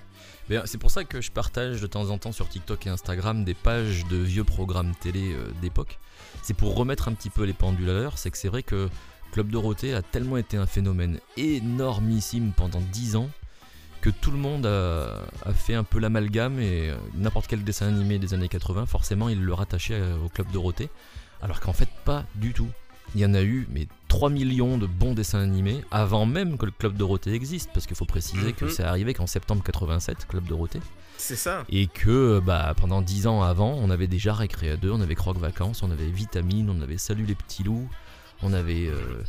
Euh, 0.51 0.61
c'est 0.65 0.77
pour 0.77 0.91
ça 0.91 1.03
que 1.03 1.21
je 1.21 1.31
partage 1.31 1.81
de 1.81 1.87
temps 1.87 2.09
en 2.09 2.17
temps 2.17 2.31
sur 2.31 2.47
TikTok 2.47 2.87
et 2.87 2.89
Instagram 2.89 3.43
des 3.43 3.53
pages 3.53 4.05
de 4.05 4.17
vieux 4.17 4.43
programmes 4.43 4.93
télé 4.95 5.33
euh, 5.33 5.51
d'époque. 5.61 5.99
C'est 6.43 6.53
pour 6.53 6.75
remettre 6.75 7.07
un 7.07 7.13
petit 7.13 7.29
peu 7.29 7.43
les 7.43 7.53
pendules 7.53 7.89
à 7.89 7.93
l'heure. 7.93 8.17
C'est 8.17 8.31
que 8.31 8.37
c'est 8.37 8.49
vrai 8.49 8.63
que 8.63 8.89
Club 9.31 9.49
Dorothée 9.49 9.93
a 9.93 10.01
tellement 10.01 10.37
été 10.37 10.57
un 10.57 10.65
phénomène 10.65 11.19
énormissime 11.37 12.53
pendant 12.55 12.81
10 12.91 13.15
ans 13.15 13.29
que 14.01 14.09
tout 14.11 14.29
le 14.29 14.37
monde 14.37 14.67
a, 14.67 15.23
fait 15.53 15.73
un 15.73 15.83
peu 15.83 15.97
l'amalgame 15.99 16.59
et 16.59 16.91
euh, 16.91 16.95
n'importe 17.15 17.47
quel 17.47 17.63
dessin 17.63 17.87
animé 17.87 18.19
des 18.19 18.35
années 18.35 18.49
80, 18.49 18.85
forcément, 18.85 19.29
il 19.29 19.41
le 19.41 19.53
rattachait 19.53 19.99
au 20.23 20.29
Club 20.29 20.51
Dorothée. 20.51 20.89
Alors 21.41 21.59
qu'en 21.59 21.73
fait, 21.73 21.89
pas 22.05 22.23
du 22.35 22.53
tout. 22.53 22.69
Il 23.13 23.21
y 23.21 23.25
en 23.25 23.33
a 23.33 23.41
eu, 23.43 23.67
mais 23.71 23.87
3 24.07 24.29
millions 24.29 24.77
de 24.77 24.87
bons 24.87 25.13
dessins 25.13 25.39
animés 25.39 25.81
avant 25.91 26.25
même 26.25 26.57
que 26.57 26.65
le 26.65 26.71
Club 26.71 26.97
Dorothée 26.97 27.33
existe, 27.33 27.69
parce 27.73 27.85
qu'il 27.85 27.95
faut 27.95 28.05
préciser 28.05 28.53
que 28.53 28.65
Mhm. 28.65 28.71
c'est 28.71 28.83
arrivé 28.83 29.13
qu'en 29.13 29.27
septembre 29.27 29.63
87, 29.63 30.25
Club 30.27 30.45
Dorothée, 30.47 30.81
c'est 31.17 31.35
ça 31.37 31.63
et 31.69 31.87
que 31.87 32.39
bah, 32.39 32.73
pendant 32.79 33.01
10 33.01 33.27
ans 33.27 33.41
avant, 33.43 33.73
on 33.73 33.89
avait 33.89 34.07
déjà 34.07 34.33
Récréa 34.33 34.75
2, 34.75 34.91
on 34.91 34.99
avait 35.01 35.15
Croque 35.15 35.37
Vacances, 35.37 35.81
on 35.83 35.91
avait 35.91 36.07
Vitamine, 36.09 36.69
on 36.69 36.81
avait 36.81 36.97
Salut 36.97 37.25
les 37.25 37.35
petits 37.35 37.63
loups, 37.63 37.87
on 38.41 38.51
avait. 38.53 38.87
euh, 38.87 39.21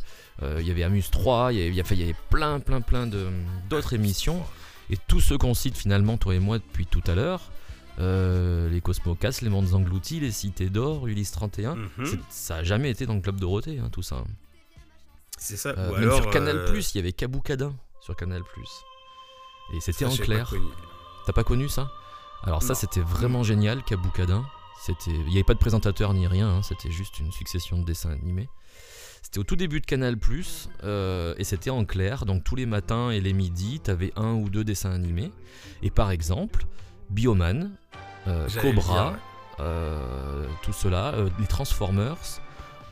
euh, 0.43 0.57
Il 0.61 0.67
y 0.67 0.71
avait 0.71 0.83
Amuse 0.83 1.09
3, 1.09 1.53
il 1.53 1.59
y 1.59 1.61
avait, 1.61 1.69
il 1.91 1.99
y 1.99 2.03
avait- 2.03 2.15
plein, 2.29 2.59
plein, 2.59 2.81
plein 2.81 3.07
de- 3.07 3.29
d'autres 3.69 3.93
émissions. 3.93 4.43
Et 4.89 4.97
tous 5.07 5.19
ceux 5.19 5.37
qu'on 5.37 5.53
cite 5.53 5.75
finalement, 5.77 6.17
toi 6.17 6.35
et 6.35 6.39
moi, 6.39 6.59
depuis 6.59 6.85
tout 6.85 7.01
à 7.07 7.15
l'heure, 7.15 7.51
euh, 7.99 8.69
les 8.69 8.81
Cosmocas, 8.81 9.39
les 9.41 9.49
Mondes 9.49 9.73
Engloutis, 9.73 10.19
les 10.19 10.31
Cités 10.31 10.69
d'Or, 10.69 11.07
Ulysse 11.07 11.31
31, 11.31 11.75
Mhm. 11.75 12.19
ça 12.29 12.57
a 12.57 12.63
jamais 12.63 12.89
été 12.91 13.05
dans 13.05 13.15
le 13.15 13.21
club 13.21 13.39
Dorothée, 13.39 13.79
hein, 13.79 13.89
tout 13.91 14.01
ça. 14.03 14.23
c'est 15.37 15.57
ça 15.57 15.69
Euh, 15.77 15.89
Ou 15.89 15.93
même 15.93 16.03
alors, 16.03 16.21
sur 16.21 16.29
Canal 16.31 16.57
euh, 16.57 16.79
il 16.79 16.95
y 16.95 16.99
avait 16.99 17.11
Kaboukadin 17.13 17.73
sur 18.01 18.15
Canal 18.15 18.41
Et 19.73 19.79
c'était 19.81 20.05
en 20.05 20.15
clair. 20.15 20.51
T'as 21.25 21.33
pas 21.33 21.43
connu 21.43 21.69
ça? 21.69 21.91
Alors 22.43 22.63
ça 22.63 22.75
c'était 22.75 23.01
vraiment 23.01 23.43
génial, 23.43 23.83
Kaboukadin. 23.83 24.45
Il 25.07 25.13
n'y 25.25 25.33
avait 25.33 25.43
pas 25.43 25.53
de 25.55 25.59
présentateur 25.59 26.13
ni 26.13 26.27
rien, 26.27 26.47
hein, 26.49 26.61
c'était 26.63 26.91
juste 26.91 27.19
une 27.19 27.31
succession 27.31 27.77
de 27.79 27.83
dessins 27.83 28.11
animés. 28.11 28.47
C'était 29.23 29.39
au 29.39 29.43
tout 29.43 29.55
début 29.57 29.81
de 29.81 29.85
Canal 29.85 30.17
euh, 30.83 31.33
et 31.37 31.43
c'était 31.43 31.71
en 31.71 31.83
clair, 31.83 32.25
donc 32.25 32.43
tous 32.43 32.55
les 32.55 32.65
matins 32.65 33.09
et 33.09 33.19
les 33.19 33.33
midis, 33.33 33.79
t'avais 33.81 34.13
un 34.15 34.33
ou 34.33 34.49
deux 34.49 34.63
dessins 34.63 34.91
animés. 34.91 35.31
Et 35.81 35.89
par 35.89 36.11
exemple, 36.11 36.65
Bioman, 37.09 37.71
Cobra, 38.61 38.93
dire, 38.93 39.11
ouais. 39.11 39.17
euh, 39.61 40.45
tout 40.61 40.73
cela, 40.73 41.13
euh, 41.13 41.29
les 41.39 41.47
Transformers 41.47 42.17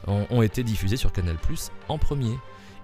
ont, 0.07 0.25
ont 0.29 0.41
été 0.41 0.63
diffusés 0.63 0.97
sur 0.97 1.11
Canal 1.11 1.38
en 1.89 1.97
premier. 1.97 2.38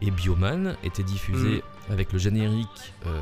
Et 0.04 0.10
Bioman 0.10 0.76
était 0.84 1.04
diffusé 1.04 1.64
avec 1.92 2.12
le 2.12 2.18
générique 2.18 2.94
euh, 3.06 3.22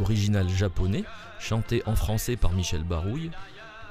original 0.00 0.48
japonais, 0.48 1.04
chanté 1.38 1.82
en 1.86 1.94
français 1.96 2.36
par 2.36 2.52
Michel 2.52 2.82
Barouille. 2.82 3.30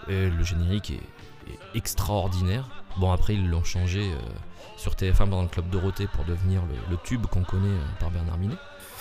Et 0.08 0.30
le 0.30 0.44
générique 0.44 0.90
est, 0.92 1.52
est 1.52 1.60
extraordinaire. 1.78 2.68
Bon, 2.98 3.12
après, 3.12 3.36
ils 3.36 3.48
l'ont 3.50 3.64
changé 3.64 4.12
euh, 4.12 4.18
sur 4.78 4.94
TF1 4.94 5.16
pendant 5.18 5.44
le 5.44 5.48
Club 5.48 5.70
Dorothée 5.70 6.08
pour 6.08 6.26
devenir 6.26 6.62
le, 6.66 6.76
le 6.90 6.98
tube 7.04 7.26
qu'on 7.28 7.44
connaît 7.44 7.68
euh, 7.68 7.86
par 8.00 8.10
Bernard 8.10 8.38
Minet. 8.38 8.56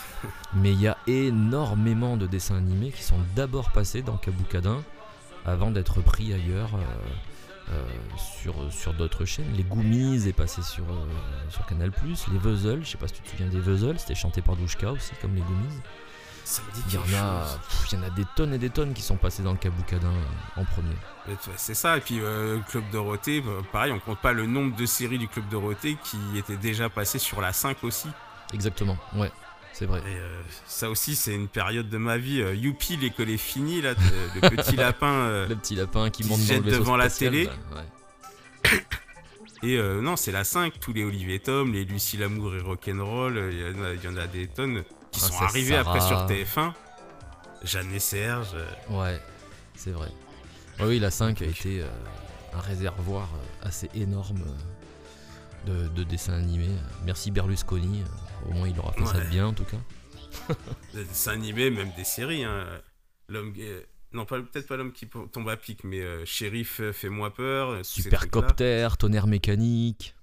mais 0.54 0.72
il 0.72 0.80
y 0.80 0.86
a 0.86 0.98
énormément 1.06 2.16
de 2.18 2.26
dessins 2.26 2.56
animés 2.56 2.90
qui 2.90 3.02
sont 3.02 3.18
d'abord 3.34 3.72
passés 3.72 4.02
dans 4.02 4.16
Kabukadin 4.18 4.82
avant 5.44 5.70
d'être 5.70 6.00
pris 6.00 6.32
ailleurs 6.32 6.74
euh, 6.74 7.72
euh, 7.72 7.84
sur, 8.16 8.54
sur 8.72 8.92
d'autres 8.94 9.24
chaînes. 9.24 9.52
Les 9.54 9.62
Goomies 9.62 10.26
est 10.26 10.32
passé 10.32 10.62
sur, 10.62 10.84
euh, 10.84 11.06
sur 11.48 11.64
Canal+, 11.66 11.90
les 12.32 12.38
Vuzzle, 12.38 12.84
je 12.84 12.90
sais 12.90 12.98
pas 12.98 13.08
si 13.08 13.14
tu 13.14 13.22
te 13.22 13.30
souviens 13.30 13.46
des 13.46 13.60
Vuzzle, 13.60 13.98
c'était 13.98 14.14
chanté 14.14 14.42
par 14.42 14.56
Douchka 14.56 14.90
aussi, 14.90 15.12
comme 15.20 15.34
les 15.34 15.42
Goomies. 15.42 15.80
Ça 16.44 16.60
me 16.62 16.74
dit 16.74 16.82
Il 16.88 16.94
y, 16.94 16.98
en 16.98 17.24
a, 17.24 17.44
pff, 17.44 17.92
il 17.92 17.98
y 17.98 18.02
en 18.02 18.04
a 18.04 18.10
des 18.10 18.24
tonnes 18.36 18.52
et 18.52 18.58
des 18.58 18.70
tonnes 18.70 18.92
qui 18.94 19.02
sont 19.02 19.16
passés 19.16 19.42
dans 19.42 19.52
le 19.52 19.58
Kabukadin 19.58 20.08
euh, 20.08 20.60
en 20.60 20.64
premier. 20.64 20.96
C'est 21.56 21.74
ça, 21.74 21.96
et 21.96 22.00
puis 22.00 22.18
euh, 22.20 22.56
le 22.56 22.62
Club 22.62 22.84
Dorothée, 22.90 23.40
bah, 23.40 23.52
pareil, 23.70 23.92
on 23.92 24.00
compte 24.00 24.18
pas 24.18 24.32
le 24.32 24.46
nombre 24.46 24.74
de 24.74 24.84
séries 24.84 25.18
du 25.18 25.28
Club 25.28 25.48
Dorothée 25.48 25.96
qui 26.02 26.18
étaient 26.36 26.56
déjà 26.56 26.88
passées 26.88 27.20
sur 27.20 27.40
la 27.40 27.52
5 27.52 27.84
aussi. 27.84 28.08
Exactement, 28.52 28.98
ouais, 29.14 29.30
c'est 29.72 29.86
vrai. 29.86 30.00
Et 30.00 30.16
euh, 30.16 30.40
ça 30.66 30.90
aussi, 30.90 31.16
c'est 31.16 31.34
une 31.34 31.48
période 31.48 31.88
de 31.88 31.98
ma 31.98 32.18
vie. 32.18 32.40
Euh, 32.42 32.54
youpi, 32.54 32.96
l'école 32.96 33.30
est 33.30 33.36
finie, 33.36 33.80
là, 33.82 33.94
le 34.42 34.48
petit 34.50 34.76
lapin. 34.76 35.06
euh, 35.12 35.48
Le 35.48 35.56
petit 35.56 35.74
lapin 35.74 36.10
qui 36.10 36.22
qui 36.22 36.28
monte 36.28 36.40
se 36.40 36.52
dans 36.54 36.58
le 36.60 36.70
jette 36.70 36.78
devant 36.80 36.96
la 36.96 37.08
télé. 37.10 37.48
ouais. 37.74 38.70
Et 39.64 39.78
non, 39.80 40.16
c'est 40.16 40.32
la 40.32 40.42
5, 40.42 40.80
tous 40.80 40.92
les 40.92 41.04
Olivier 41.04 41.38
Tom, 41.38 41.72
les 41.72 41.84
Lucie 41.84 42.16
Lamour 42.16 42.56
et 42.56 42.60
Rock'n'Roll, 42.60 43.50
il 43.52 43.60
y, 43.60 43.64
en 43.78 43.84
a- 43.84 43.92
il 43.94 44.02
y 44.02 44.08
en 44.08 44.16
a 44.16 44.26
des 44.26 44.48
tonnes 44.48 44.82
qui 45.12 45.20
sont 45.20 45.28
Princesse 45.28 45.48
arrivés 45.50 45.76
après 45.76 46.00
sur 46.00 46.08
Sarah. 46.18 46.26
TF1. 46.26 46.72
Jeanne 47.62 47.92
et 47.94 48.00
Serge. 48.00 48.56
Ouais, 48.90 49.20
c'est 49.76 49.92
vrai. 49.92 50.08
Oui, 50.80 50.98
la 50.98 51.12
5 51.12 51.42
a 51.42 51.44
été 51.44 51.80
euh, 51.80 51.86
un 52.54 52.60
réservoir 52.60 53.28
assez 53.62 53.88
énorme 53.94 54.42
euh, 55.68 55.84
de, 55.84 55.88
de 55.90 56.02
dessins 56.02 56.32
animés. 56.32 56.74
Merci 57.06 57.30
Berlusconi, 57.30 58.02
au 58.48 58.52
moins 58.52 58.68
il 58.68 58.78
aura 58.78 58.92
fait 58.92 59.04
ça 59.06 59.12
de 59.14 59.18
Ouais. 59.20 59.28
bien 59.30 59.46
en 59.46 59.52
tout 59.52 59.64
cas. 59.64 59.78
des 60.94 61.04
dessins 61.04 61.32
animés, 61.32 61.70
même 61.70 61.92
des 61.96 62.04
séries. 62.04 62.44
Hein. 62.44 62.66
L'homme. 63.28 63.54
non, 64.12 64.24
pas- 64.26 64.40
peut-être 64.40 64.66
pas 64.66 64.76
l'homme 64.76 64.92
qui 64.92 65.06
tombe 65.08 65.48
à 65.48 65.56
pic, 65.56 65.84
mais 65.84 66.00
euh, 66.00 66.24
Shérif, 66.24 66.80
euh, 66.80 66.92
fais-moi 66.92 67.32
peur. 67.34 67.70
euh. 67.70 67.82
Supercopter, 67.82 68.88
tonnerre 68.98 69.26
mécanique. 69.26 70.14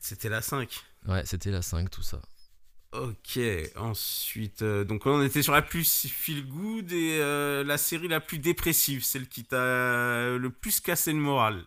C'était 0.00 0.28
la 0.28 0.42
5. 0.42 0.68
Ouais, 1.06 1.24
c'était 1.24 1.50
la 1.50 1.62
5 1.62 1.90
tout 1.90 2.02
ça. 2.02 2.20
Ok, 2.92 3.40
ensuite, 3.76 4.62
euh, 4.62 4.84
donc 4.84 5.04
on 5.06 5.20
était 5.22 5.42
sur 5.42 5.52
la 5.52 5.62
plus 5.62 6.06
feel 6.06 6.46
good 6.46 6.92
et 6.92 7.18
euh, 7.20 7.64
la 7.64 7.76
série 7.76 8.06
la 8.06 8.20
plus 8.20 8.38
dépressive, 8.38 9.02
celle 9.02 9.26
qui 9.28 9.44
t'a 9.44 9.56
le 10.36 10.48
plus 10.50 10.78
cassé 10.80 11.12
le 11.12 11.18
moral. 11.18 11.64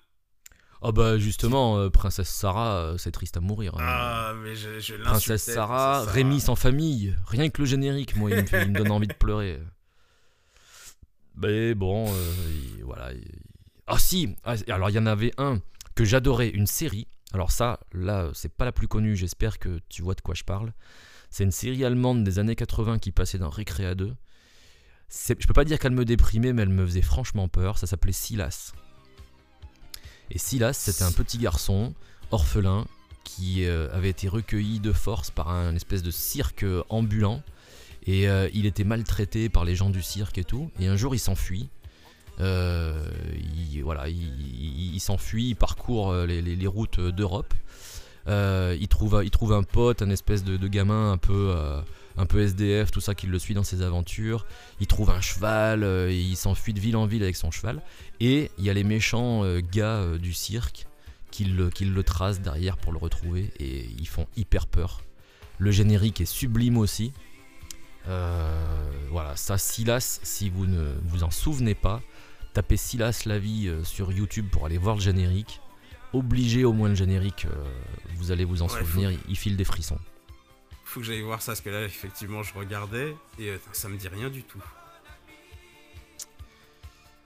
Ah 0.81 0.91
bah 0.91 1.17
justement, 1.17 1.77
euh, 1.79 1.89
Princesse 1.89 2.29
Sarah, 2.29 2.77
euh, 2.77 2.97
c'est 2.97 3.11
triste 3.11 3.35
à 3.37 3.39
mourir. 3.39 3.73
hein. 3.75 3.81
Ah, 3.81 4.33
mais 4.43 4.55
je, 4.55 4.79
je 4.79 4.93
l'insultais, 4.93 5.03
Princesse 5.09 5.53
Sarah, 5.53 5.97
Princesse 6.03 6.13
Rémi 6.13 6.39
sans 6.39 6.55
famille, 6.55 7.15
rien 7.27 7.49
que 7.49 7.61
le 7.61 7.65
générique, 7.67 8.15
moi, 8.15 8.29
il 8.29 8.37
me, 8.37 8.45
fait- 8.45 8.63
il 8.63 8.71
me 8.71 8.77
donne 8.77 8.91
envie 8.91 9.07
de 9.07 9.13
pleurer. 9.13 9.59
Mais 11.35 11.73
bon, 11.75 12.07
euh, 12.11 12.33
il- 12.77 12.83
voilà. 12.83 13.13
il- 13.13 13.23
Ah 13.87 13.97
si, 13.99 14.35
ah, 14.43 14.55
alors 14.69 14.89
il 14.89 14.95
y 14.95 14.99
en 14.99 15.05
avait 15.05 15.31
un 15.37 15.59
que 15.95 16.03
j'adorais, 16.05 16.49
une 16.49 16.67
série. 16.67 17.07
Alors 17.33 17.51
ça, 17.51 17.79
là, 17.93 18.29
c'est 18.33 18.51
pas 18.53 18.65
la 18.65 18.71
plus 18.71 18.87
connue, 18.87 19.15
j'espère 19.15 19.59
que 19.59 19.79
tu 19.89 20.01
vois 20.01 20.13
de 20.15 20.21
quoi 20.21 20.35
je 20.35 20.43
parle. 20.43 20.73
C'est 21.29 21.43
une 21.43 21.51
série 21.51 21.83
allemande 21.85 22.23
des 22.23 22.39
années 22.39 22.55
80 22.55 22.99
qui 22.99 23.11
passait 23.11 23.37
dans 23.37 23.49
Récréa 23.49 23.95
2. 23.95 24.13
C'est- 25.09 25.41
Je 25.41 25.47
peux 25.47 25.53
pas 25.53 25.65
dire 25.65 25.79
qu'elle 25.79 25.91
me 25.93 26.05
déprimait, 26.05 26.53
mais 26.53 26.61
elle 26.63 26.69
me 26.69 26.85
faisait 26.85 27.01
franchement 27.01 27.47
peur. 27.47 27.77
Ça 27.77 27.87
s'appelait 27.87 28.11
Silas. 28.13 28.73
Et 30.31 30.37
Silas, 30.37 30.73
c'était 30.73 31.03
un 31.03 31.11
petit 31.11 31.37
garçon 31.37 31.93
orphelin 32.31 32.85
qui 33.23 33.65
euh, 33.65 33.89
avait 33.93 34.09
été 34.09 34.27
recueilli 34.27 34.79
de 34.79 34.93
force 34.93 35.31
par 35.31 35.49
un 35.49 35.75
espèce 35.75 36.01
de 36.01 36.11
cirque 36.11 36.65
ambulant. 36.89 37.41
Et 38.05 38.29
euh, 38.29 38.49
il 38.53 38.65
était 38.65 38.85
maltraité 38.85 39.49
par 39.49 39.65
les 39.65 39.75
gens 39.75 39.89
du 39.89 40.01
cirque 40.01 40.37
et 40.37 40.43
tout. 40.43 40.71
Et 40.79 40.87
un 40.87 40.95
jour, 40.95 41.13
il 41.13 41.19
s'enfuit. 41.19 41.69
Euh, 42.39 43.09
il, 43.35 43.81
voilà, 43.83 44.07
il, 44.07 44.99
s'enfuit, 44.99 45.49
il 45.49 45.55
parcourt 45.55 46.13
les, 46.13 46.67
routes 46.67 46.99
d'Europe. 46.99 47.53
Il, 48.27 48.87
trouve, 48.87 49.53
un 49.53 49.63
pote, 49.63 50.01
un 50.01 50.09
espèce 50.09 50.43
de, 50.43 50.67
gamin 50.67 51.11
un 51.11 51.17
peu, 51.17 51.53
un 52.17 52.25
peu 52.25 52.41
SDF, 52.41 52.91
tout 52.91 53.01
ça, 53.01 53.15
qui 53.15 53.27
le 53.27 53.39
suit 53.39 53.53
dans 53.53 53.63
ses 53.63 53.81
aventures. 53.81 54.45
Il 54.79 54.87
trouve 54.87 55.09
un 55.09 55.21
cheval, 55.21 55.83
euh, 55.83 56.11
il 56.11 56.35
s'enfuit 56.35 56.73
de 56.73 56.79
ville 56.79 56.97
en 56.97 57.05
ville 57.05 57.23
avec 57.23 57.35
son 57.35 57.51
cheval. 57.51 57.81
Et 58.19 58.51
il 58.57 58.65
y 58.65 58.69
a 58.69 58.73
les 58.73 58.83
méchants 58.83 59.43
euh, 59.43 59.61
gars 59.61 59.97
euh, 59.97 60.17
du 60.17 60.33
cirque 60.33 60.87
qui 61.31 61.45
le, 61.45 61.69
qui 61.69 61.85
le 61.85 62.03
tracent 62.03 62.41
derrière 62.41 62.77
pour 62.77 62.91
le 62.91 62.97
retrouver. 62.97 63.51
Et 63.59 63.89
ils 63.99 64.07
font 64.07 64.27
hyper 64.35 64.67
peur. 64.67 65.03
Le 65.57 65.71
générique 65.71 66.21
est 66.21 66.25
sublime 66.25 66.77
aussi. 66.77 67.13
Voilà, 69.09 69.35
ça, 69.35 69.57
Silas, 69.57 70.19
si 70.23 70.49
vous 70.49 70.65
ne 70.65 70.93
vous 71.03 71.23
en 71.23 71.31
souvenez 71.31 71.75
pas, 71.75 72.01
tapez 72.53 72.77
Silas 72.77 73.23
la 73.25 73.37
vie 73.37 73.69
sur 73.83 74.11
YouTube 74.13 74.47
pour 74.49 74.65
aller 74.65 74.77
voir 74.77 74.95
le 74.95 75.01
générique. 75.01 75.59
Obligé 76.13 76.63
au 76.63 76.71
moins 76.71 76.89
le 76.89 76.95
générique, 76.95 77.45
euh, 77.45 77.73
vous 78.15 78.31
allez 78.31 78.45
vous 78.45 78.61
en 78.61 78.67
Ouais, 78.67 78.79
souvenir, 78.79 79.11
il, 79.11 79.19
il 79.27 79.35
file 79.35 79.57
des 79.57 79.65
frissons. 79.65 79.99
Faut 80.97 81.01
que 81.01 81.05
j'aille 81.05 81.21
voir 81.21 81.43
ça, 81.43 81.51
parce 81.51 81.61
que 81.61 81.69
là, 81.69 81.83
effectivement, 81.85 82.41
je 82.41 82.55
regardais 82.55 83.15
et 83.37 83.51
euh, 83.51 83.57
ça 83.71 83.87
me 83.87 83.97
dit 83.97 84.07
rien 84.07 84.31
du 84.31 84.41
tout. 84.41 84.57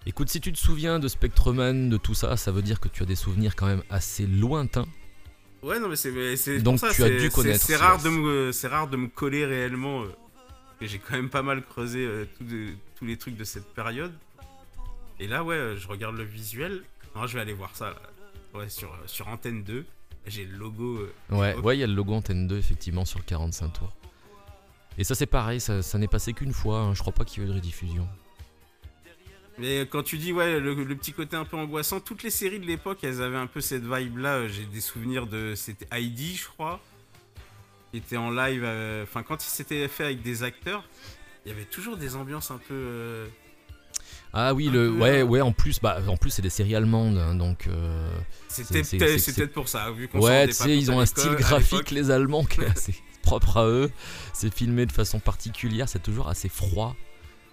Écoute, 0.06 0.28
si 0.28 0.42
tu 0.42 0.52
te 0.52 0.58
souviens 0.60 1.00
de 1.00 1.08
Spectreman, 1.08 1.88
de 1.90 1.96
tout 1.96 2.14
ça, 2.14 2.36
ça 2.36 2.52
veut 2.52 2.62
dire 2.64 2.82
que 2.82 2.90
tu 2.90 3.02
as 3.02 3.06
des 3.06 3.16
souvenirs 3.16 3.56
quand 3.56 3.68
même 3.68 3.82
assez 3.90 4.28
lointains. 4.28 4.90
Ouais, 5.64 5.80
non, 5.80 5.88
mais 5.88 5.96
c'est 5.96 6.60
Donc 6.60 6.80
ça, 6.80 6.90
tu 6.94 7.02
as 7.02 7.10
dû 7.18 7.30
connaître 7.30 7.64
C'est 7.64 7.78
rare, 7.78 8.02
de 8.04 8.10
me- 8.10 8.52
c'est 8.52 8.68
rare 8.68 8.90
de 8.90 8.98
me 8.98 9.08
coller 9.08 9.46
réellement. 9.46 10.02
euh, 10.04 10.08
j'ai 10.82 11.00
quand 11.00 11.14
même 11.16 11.30
pas 11.30 11.42
mal 11.44 11.64
creusé 11.64 12.06
euh, 12.06 12.26
tous 12.38 12.44
de- 12.44 12.74
tous 12.98 13.06
les 13.06 13.16
trucs 13.16 13.38
de 13.38 13.46
cette 13.46 13.74
période. 13.74 14.12
Et 15.22 15.28
là, 15.28 15.46
ouais, 15.46 15.76
je 15.78 15.88
regarde 15.88 16.18
le 16.18 16.26
visuel. 16.26 16.84
Non, 17.16 17.26
je 17.26 17.36
vais 17.36 17.40
aller 17.42 17.54
voir 17.54 17.74
ça. 17.74 17.92
là. 17.92 18.02
Ouais, 18.54 18.68
sur, 18.68 18.94
sur 19.06 19.30
Antenne 19.30 19.64
2. 19.64 19.86
J'ai 20.28 20.46
le 20.46 20.56
logo. 20.58 21.00
euh, 21.32 21.56
Ouais, 21.62 21.76
il 21.78 21.80
y 21.80 21.84
a 21.84 21.88
le 21.88 21.94
logo 21.94 22.14
Antenne 22.14 22.48
2 22.48 22.58
effectivement 22.58 23.06
sur 23.06 23.20
le 23.20 23.26
45 23.26 23.70
tours. 23.74 23.94
Et 24.98 25.04
ça 25.04 25.16
c'est 25.16 25.26
pareil, 25.26 25.60
ça, 25.60 25.82
ça 25.82 25.98
n'est 25.98 26.08
passé 26.08 26.34
qu'une 26.34 26.54
fois, 26.54 26.80
hein, 26.80 26.94
je 26.94 27.00
crois 27.02 27.14
pas 27.14 27.24
qu'il 27.26 27.42
y 27.42 27.46
ait 27.46 27.50
eu 27.50 27.52
de 27.52 27.56
rediffusion. 27.56 28.08
Mais 29.58 29.82
quand 29.82 30.02
tu 30.04 30.18
dis, 30.18 30.32
ouais, 30.34 30.60
le, 30.60 30.74
le 30.74 30.96
petit 30.96 31.14
côté 31.14 31.36
un 31.36 31.46
peu 31.46 31.56
angoissant, 31.58 32.00
toutes 32.00 32.24
les 32.24 32.30
séries 32.30 32.60
de 32.60 32.66
l'époque, 32.66 33.00
elles 33.04 33.22
avaient 33.22 33.38
un 33.38 33.48
peu 33.48 33.62
cette 33.62 33.84
vibe-là. 33.84 34.36
Euh, 34.36 34.48
J'ai 34.48 34.66
des 34.66 34.82
souvenirs 34.82 35.28
de. 35.28 35.54
C'était 35.56 35.88
Heidi, 35.92 36.36
je 36.36 36.48
crois. 36.48 36.80
Qui 37.92 37.98
était 37.98 38.18
en 38.18 38.32
live. 38.32 38.64
euh, 38.66 39.04
Enfin, 39.04 39.22
quand 39.24 39.44
il 39.44 39.50
s'était 39.50 39.88
fait 39.88 40.06
avec 40.06 40.22
des 40.24 40.42
acteurs, 40.44 40.84
il 41.46 41.50
y 41.50 41.52
avait 41.56 41.66
toujours 41.66 41.98
des 41.98 42.16
ambiances 42.16 42.50
un 42.50 42.58
peu. 42.60 43.28
Euh, 44.34 44.50
Ah 44.50 44.54
oui, 44.54 44.66
le, 44.70 44.90
peu, 44.92 45.00
ouais, 45.00 45.20
euh, 45.22 45.24
ouais, 45.24 45.42
en 45.42 45.52
plus, 45.52 45.80
bah, 45.82 46.00
en 46.08 46.18
plus 46.18 46.30
c'est 46.32 46.42
des 46.42 46.50
séries 46.50 46.76
allemandes, 46.76 47.18
hein, 47.18 47.36
donc. 47.36 47.68
euh, 47.68 48.10
C'était 48.48 48.84
C'est- 48.84 48.98
peut-être 48.98 49.54
pour 49.54 49.68
ça, 49.70 49.92
vu 49.92 50.08
qu'on 50.08 50.20
Ouais, 50.20 50.48
tu 50.48 50.54
sais, 50.54 50.78
ils 50.78 50.92
ont 50.92 51.00
un 51.00 51.06
style 51.06 51.36
graphique, 51.36 51.92
les 51.92 52.12
Allemands, 52.12 52.44
qui 52.46 52.62
est 52.62 52.68
assez 52.68 52.96
propre 53.22 53.58
à 53.58 53.66
eux. 53.68 53.92
C'est 54.34 54.54
filmé 54.54 54.86
de 54.86 54.92
façon 54.92 55.20
particulière, 55.20 55.88
c'est 55.90 56.02
toujours 56.04 56.28
assez 56.30 56.50
froid, 56.50 56.96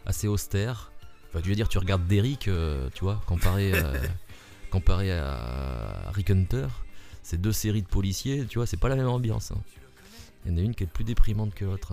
assez 0.06 0.28
austère. 0.28 0.90
Enfin, 1.30 1.40
tu 1.42 1.48
veux 1.50 1.54
dire, 1.56 1.68
tu 1.68 1.78
regardes 1.78 2.06
Derrick, 2.06 2.48
euh, 2.48 2.88
tu 2.94 3.04
vois, 3.04 3.20
comparé, 3.26 3.72
à- 3.78 3.92
comparé 4.70 5.12
à 5.12 6.10
Rick 6.14 6.30
Hunter, 6.30 6.66
c'est 7.22 7.40
deux 7.40 7.52
séries 7.52 7.82
de 7.82 7.88
policiers, 7.88 8.46
tu 8.48 8.58
vois, 8.58 8.66
c'est 8.66 8.76
pas 8.78 8.88
la 8.88 8.96
même 8.96 9.08
ambiance. 9.08 9.50
hein. 9.50 9.58
Il 10.46 10.52
y 10.52 10.54
en 10.54 10.58
a 10.58 10.60
une 10.62 10.74
qui 10.74 10.84
est 10.84 10.86
plus 10.86 11.04
déprimante 11.04 11.54
que 11.54 11.64
l'autre. 11.66 11.92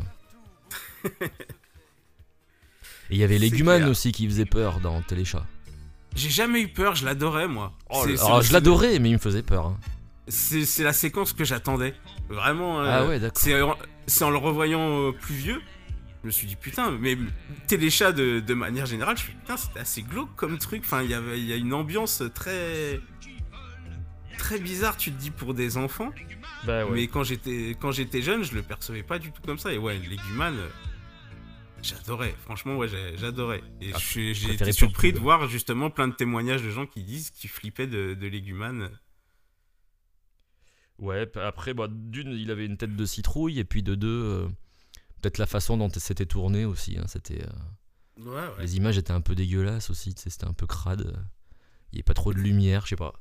Et 3.10 3.16
il 3.16 3.18
y 3.20 3.24
avait 3.24 3.38
clair. 3.80 3.90
aussi 3.90 4.12
qui 4.12 4.26
faisait 4.28 4.46
peur 4.46 4.80
dans 4.80 5.02
Téléchat. 5.02 5.46
J'ai 6.16 6.30
jamais 6.30 6.62
eu 6.62 6.68
peur, 6.70 6.96
je 6.96 7.06
l'adorais 7.06 7.48
moi. 7.48 7.74
C'est- 7.92 8.16
c'est 8.18 8.26
Alors, 8.26 8.42
je 8.42 8.54
l'adorais, 8.54 9.00
mais 9.00 9.10
il 9.10 9.14
me 9.14 9.18
faisait 9.20 9.44
peur. 9.44 9.68
hein. 9.68 9.78
C'est 10.28 10.66
c'est 10.66 10.84
la 10.84 10.94
séquence 10.94 11.34
que 11.34 11.44
j'attendais. 11.44 11.94
Vraiment. 12.30 12.82
euh, 12.82 12.88
Ah 12.90 13.06
ouais, 13.06 13.20
d'accord. 13.20 13.42
C'est 13.42 13.62
en, 13.62 13.76
c'est 14.08 14.24
en 14.24 14.32
le 14.32 14.38
revoyant 14.38 15.08
euh, 15.08 15.12
plus 15.12 15.36
vieux. 15.36 15.62
Je 16.24 16.28
me 16.28 16.32
suis 16.32 16.48
dit 16.48 16.56
putain, 16.56 16.90
mais 16.90 17.16
téléchat 17.68 18.12
de, 18.12 18.40
de 18.40 18.54
manière 18.56 18.88
générale, 18.88 19.16
je 19.18 19.22
me 19.22 19.26
suis 19.28 19.34
dit 19.36 19.40
putain, 19.42 19.58
c'était 19.58 19.80
assez 19.82 20.02
glauque 20.02 20.34
comme 20.36 20.58
truc. 20.58 20.82
Enfin, 20.84 21.04
il 21.04 21.12
y 21.12 21.14
avait- 21.14 21.40
y 21.40 21.54
a 21.54 21.58
une 21.58 21.74
ambiance 21.74 22.24
très. 22.34 23.00
très 24.38 24.60
bizarre, 24.60 24.98
tu 24.98 25.12
te 25.12 25.20
dis, 25.20 25.32
pour 25.32 25.54
des 25.54 25.78
enfants. 25.78 26.10
Bah 26.66 26.84
Mais 26.92 27.08
quand 27.08 27.24
j'étais 27.24 27.76
quand 27.80 27.92
j'étais 27.92 28.22
jeune, 28.22 28.44
je 28.44 28.54
le 28.56 28.62
percevais 28.64 29.04
pas 29.04 29.20
du 29.20 29.32
tout 29.32 29.42
comme 29.46 29.58
ça. 29.60 29.72
Et 29.74 29.78
ouais, 29.78 29.98
Leguman, 30.00 30.54
euh, 30.58 30.68
j'adorais. 31.86 32.34
Franchement, 32.40 32.78
ouais, 32.78 32.88
j'adorais. 33.18 33.64
Et 33.82 33.92
Ah, 33.94 33.98
j'ai 34.00 34.54
été 34.54 34.72
surpris 34.72 35.14
de 35.14 35.20
voir 35.20 35.48
justement 35.48 35.90
plein 35.90 36.08
de 36.08 36.14
témoignages 36.16 36.64
de 36.64 36.70
gens 36.72 36.86
qui 36.86 37.04
disent 37.04 37.30
qu'ils 37.32 37.50
flippaient 37.50 37.88
de, 37.88 38.14
de 38.14 38.28
Leguman. 38.28 38.90
Ouais, 40.98 41.30
après, 41.40 41.74
bah, 41.74 41.88
d'une, 41.90 42.32
il 42.32 42.52
avait 42.52 42.66
une 42.66 42.78
tête 42.78 42.96
de 42.96 43.06
citrouille, 43.06 43.60
et 43.60 43.66
puis 43.66 43.84
de 43.84 43.96
deux, 43.96 44.08
euh, 44.08 44.48
peut-être 45.22 45.38
la 45.40 45.46
façon 45.46 45.76
dont 45.78 45.90
c'était 45.90 46.26
tourné 46.26 46.64
aussi. 46.66 46.98
hein, 46.98 47.06
c'était, 47.08 47.44
euh, 47.44 47.50
Ouais, 48.18 48.32
ouais. 48.32 48.62
Les 48.62 48.78
images 48.78 48.98
étaient 48.98 49.12
un 49.12 49.20
peu 49.20 49.36
dégueulasses 49.36 49.90
aussi, 49.90 50.14
c'était 50.16 50.46
un 50.46 50.54
peu 50.54 50.66
crade. 50.68 51.02
euh, 51.02 51.12
Il 51.92 51.96
n'y 51.96 51.98
avait 52.00 52.04
pas 52.04 52.14
trop 52.14 52.34
de 52.34 52.40
lumière, 52.40 52.84
je 52.86 52.90
sais 52.92 52.96
pas. 52.96 53.14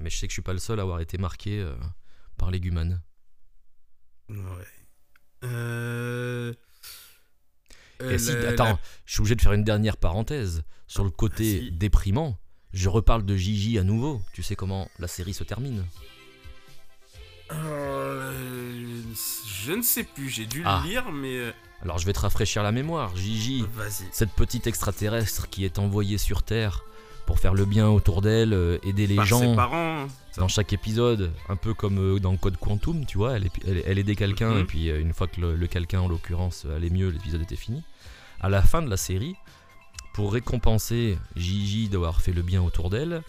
Mais 0.00 0.08
je 0.08 0.16
sais 0.16 0.26
que 0.26 0.30
je 0.30 0.36
suis 0.36 0.42
pas 0.42 0.54
le 0.54 0.58
seul 0.58 0.78
à 0.80 0.82
avoir 0.82 1.00
été 1.00 1.18
marqué 1.18 1.60
euh, 1.60 1.76
par 2.38 2.50
Leguman. 2.50 3.02
Ouais. 4.30 4.66
Euh, 5.44 6.54
Euh, 8.02 8.10
Et 8.12 8.18
si- 8.18 8.32
attends, 8.32 8.64
la- 8.64 8.78
je 9.06 9.12
suis 9.12 9.20
obligé 9.20 9.34
de 9.36 9.40
faire 9.42 9.52
une 9.52 9.64
dernière 9.64 9.96
parenthèse. 9.96 10.62
Sur 10.86 11.04
le 11.04 11.10
côté 11.10 11.58
Vas-y. 11.60 11.70
déprimant, 11.72 12.36
je 12.72 12.88
reparle 12.88 13.24
de 13.24 13.36
Gigi 13.36 13.78
à 13.78 13.84
nouveau. 13.84 14.20
Tu 14.32 14.42
sais 14.42 14.56
comment 14.56 14.88
la 14.98 15.08
série 15.08 15.32
se 15.34 15.44
termine 15.44 15.84
Euh, 17.52 18.32
je 19.66 19.72
ne 19.72 19.82
sais 19.82 20.04
plus, 20.04 20.28
j'ai 20.28 20.46
dû 20.46 20.62
Ah. 20.64 20.80
le 20.84 20.90
lire, 20.90 21.10
mais 21.12 21.36
euh, 21.36 21.52
Alors 21.82 21.98
je 21.98 22.06
vais 22.06 22.12
te 22.12 22.20
rafraîchir 22.20 22.62
la 22.62 22.72
mémoire. 22.72 23.14
Gigi, 23.16 23.64
cette 24.12 24.32
petite 24.32 24.66
extraterrestre 24.66 25.48
qui 25.48 25.64
est 25.64 25.78
envoyée 25.78 26.18
sur 26.18 26.42
Terre 26.42 26.84
pour 27.26 27.38
faire 27.38 27.54
le 27.54 27.64
bien 27.64 27.88
autour 27.88 28.20
d'elle, 28.22 28.52
euh, 28.52 28.78
aider 28.82 29.06
les 29.06 29.16
Par 29.16 29.24
gens 29.26 29.40
ses 29.40 29.54
parents. 29.56 30.06
dans 30.36 30.48
chaque 30.48 30.72
épisode, 30.72 31.32
un 31.48 31.56
peu 31.56 31.72
comme 31.74 31.98
euh, 31.98 32.18
dans 32.18 32.36
Code 32.36 32.56
Quantum, 32.58 33.06
tu 33.06 33.18
vois, 33.18 33.36
elle, 33.36 33.48
elle, 33.66 33.82
elle 33.86 33.98
aidait 33.98 34.16
quelqu'un 34.16 34.50
Mhm. 34.54 34.60
et 34.60 34.64
puis 34.64 34.90
euh, 34.90 35.00
une 35.00 35.12
fois 35.14 35.26
que 35.26 35.40
le, 35.40 35.56
le 35.56 35.66
quelqu'un 35.66 36.00
en 36.00 36.08
l'occurrence 36.08 36.66
allait 36.76 36.90
mieux, 36.90 37.08
l'épisode 37.08 37.40
était 37.42 37.56
fini. 37.56 37.82
À 38.40 38.48
la 38.48 38.60
fin 38.62 38.82
de 38.82 38.90
la 38.90 38.96
série, 38.98 39.36
pour 40.12 40.32
récompenser 40.32 41.18
Gigi 41.34 41.88
d'avoir 41.88 42.20
fait 42.20 42.32
le 42.32 42.42
bien 42.42 42.62
autour 42.62 42.90
d'elle, 42.90 43.22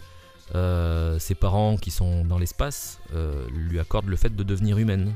euh, 0.54 1.18
ses 1.18 1.34
parents 1.34 1.76
qui 1.76 1.90
sont 1.90 2.24
dans 2.24 2.38
l'espace 2.38 3.00
euh, 3.14 3.46
lui 3.50 3.80
accordent 3.80 4.06
le 4.08 4.16
fait 4.16 4.34
de 4.36 4.42
devenir 4.42 4.78
humaine. 4.78 5.14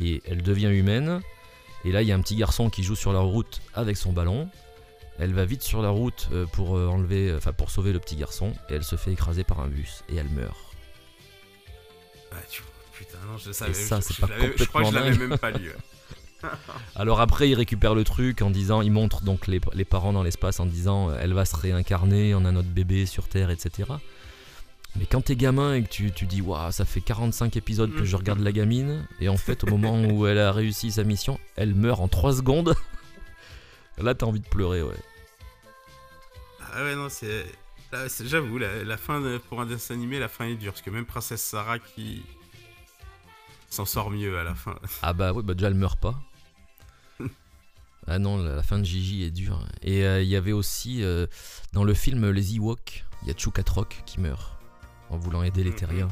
Et 0.00 0.22
elle 0.26 0.42
devient 0.42 0.68
humaine. 0.70 1.20
Et 1.84 1.92
là, 1.92 2.02
il 2.02 2.08
y 2.08 2.12
a 2.12 2.14
un 2.14 2.20
petit 2.20 2.36
garçon 2.36 2.70
qui 2.70 2.82
joue 2.82 2.94
sur 2.96 3.12
la 3.12 3.18
route 3.20 3.60
avec 3.74 3.96
son 3.96 4.12
ballon. 4.12 4.48
Elle 5.18 5.32
va 5.32 5.44
vite 5.44 5.62
sur 5.62 5.80
la 5.82 5.90
route 5.90 6.28
euh, 6.32 6.46
pour 6.46 6.76
euh, 6.76 6.86
enlever, 6.88 7.32
enfin 7.36 7.52
pour 7.52 7.70
sauver 7.70 7.92
le 7.92 8.00
petit 8.00 8.16
garçon, 8.16 8.52
et 8.68 8.74
elle 8.74 8.84
se 8.84 8.96
fait 8.96 9.12
écraser 9.12 9.44
par 9.44 9.60
un 9.60 9.68
bus 9.68 10.02
et 10.08 10.16
elle 10.16 10.28
meurt. 10.28 10.56
Ah, 12.32 12.36
tu- 12.50 12.62
Putain, 12.92 13.18
non, 13.26 13.38
je 13.38 13.50
savais. 13.50 13.74
ça, 13.74 14.00
c'est 14.00 14.18
pas 14.20 14.28
Je 14.56 14.64
crois 14.64 14.82
que 14.82 14.88
je 14.90 14.94
l'avais 14.94 15.16
même 15.16 15.36
pas 15.38 15.50
lu. 15.50 15.70
Alors 16.94 17.20
après, 17.20 17.48
il 17.48 17.54
récupère 17.54 17.94
le 17.94 18.04
truc 18.04 18.42
en 18.42 18.50
disant, 18.50 18.82
il 18.82 18.92
montre 18.92 19.24
donc 19.24 19.46
les, 19.46 19.60
les 19.72 19.84
parents 19.84 20.12
dans 20.12 20.22
l'espace 20.22 20.60
en 20.60 20.66
disant, 20.66 21.10
euh, 21.10 21.16
elle 21.20 21.32
va 21.32 21.44
se 21.44 21.56
réincarner 21.56 22.34
en 22.34 22.44
un 22.44 22.54
autre 22.56 22.68
bébé 22.68 23.06
sur 23.06 23.28
Terre, 23.28 23.50
etc. 23.50 23.90
Mais 24.96 25.06
quand 25.06 25.22
t'es 25.22 25.34
gamin 25.36 25.74
et 25.74 25.82
que 25.82 25.88
tu, 25.88 26.12
tu 26.12 26.26
dis, 26.26 26.40
waouh, 26.40 26.70
ça 26.70 26.84
fait 26.84 27.00
45 27.00 27.56
épisodes 27.56 27.92
que 27.94 28.04
je 28.04 28.14
regarde 28.14 28.40
la 28.40 28.52
gamine, 28.52 29.06
et 29.20 29.28
en 29.28 29.36
fait, 29.36 29.64
au 29.64 29.68
moment 29.68 30.00
où 30.04 30.26
elle 30.28 30.38
a 30.38 30.52
réussi 30.52 30.92
sa 30.92 31.02
mission, 31.02 31.40
elle 31.56 31.74
meurt 31.74 32.00
en 32.00 32.06
3 32.08 32.34
secondes. 32.34 32.74
Là, 33.98 34.14
t'as 34.14 34.26
envie 34.26 34.40
de 34.40 34.48
pleurer, 34.48 34.82
ouais. 34.82 34.96
Ah 36.72 36.82
ouais, 36.82 36.94
non, 36.96 37.08
c'est. 37.08 37.46
J'avoue, 38.24 38.58
la, 38.58 38.82
la 38.82 38.96
fin 38.96 39.20
de- 39.20 39.38
pour 39.38 39.60
un 39.60 39.66
dessin 39.66 39.94
animé, 39.94 40.18
la 40.18 40.28
fin 40.28 40.46
est 40.46 40.56
dure. 40.56 40.72
Parce 40.72 40.82
que 40.82 40.90
même 40.90 41.06
Princesse 41.06 41.42
Sarah 41.42 41.78
qui 41.78 42.24
s'en 43.70 43.84
sort 43.84 44.10
mieux 44.10 44.36
à 44.38 44.42
la 44.44 44.54
fin. 44.56 44.74
Ah 45.02 45.12
bah 45.12 45.32
oui, 45.32 45.42
bah 45.44 45.54
déjà 45.54 45.68
elle 45.68 45.74
meurt 45.74 45.98
pas. 46.00 46.14
Ah 48.06 48.18
non, 48.18 48.36
la, 48.36 48.54
la 48.56 48.62
fin 48.62 48.78
de 48.78 48.84
Gigi 48.84 49.22
est 49.22 49.30
dure. 49.30 49.64
Et 49.82 50.04
euh, 50.04 50.22
il 50.22 50.28
y 50.28 50.36
avait 50.36 50.52
aussi 50.52 51.02
euh, 51.02 51.26
dans 51.72 51.84
le 51.84 51.94
film 51.94 52.28
Les 52.30 52.56
Ewoks, 52.56 53.02
il 53.22 53.28
y 53.28 53.30
a 53.30 53.34
Chukatrok 53.34 54.02
qui 54.04 54.20
meurt 54.20 54.58
en 55.08 55.16
voulant 55.16 55.42
aider 55.42 55.64
les 55.64 55.74
terriens. 55.74 56.08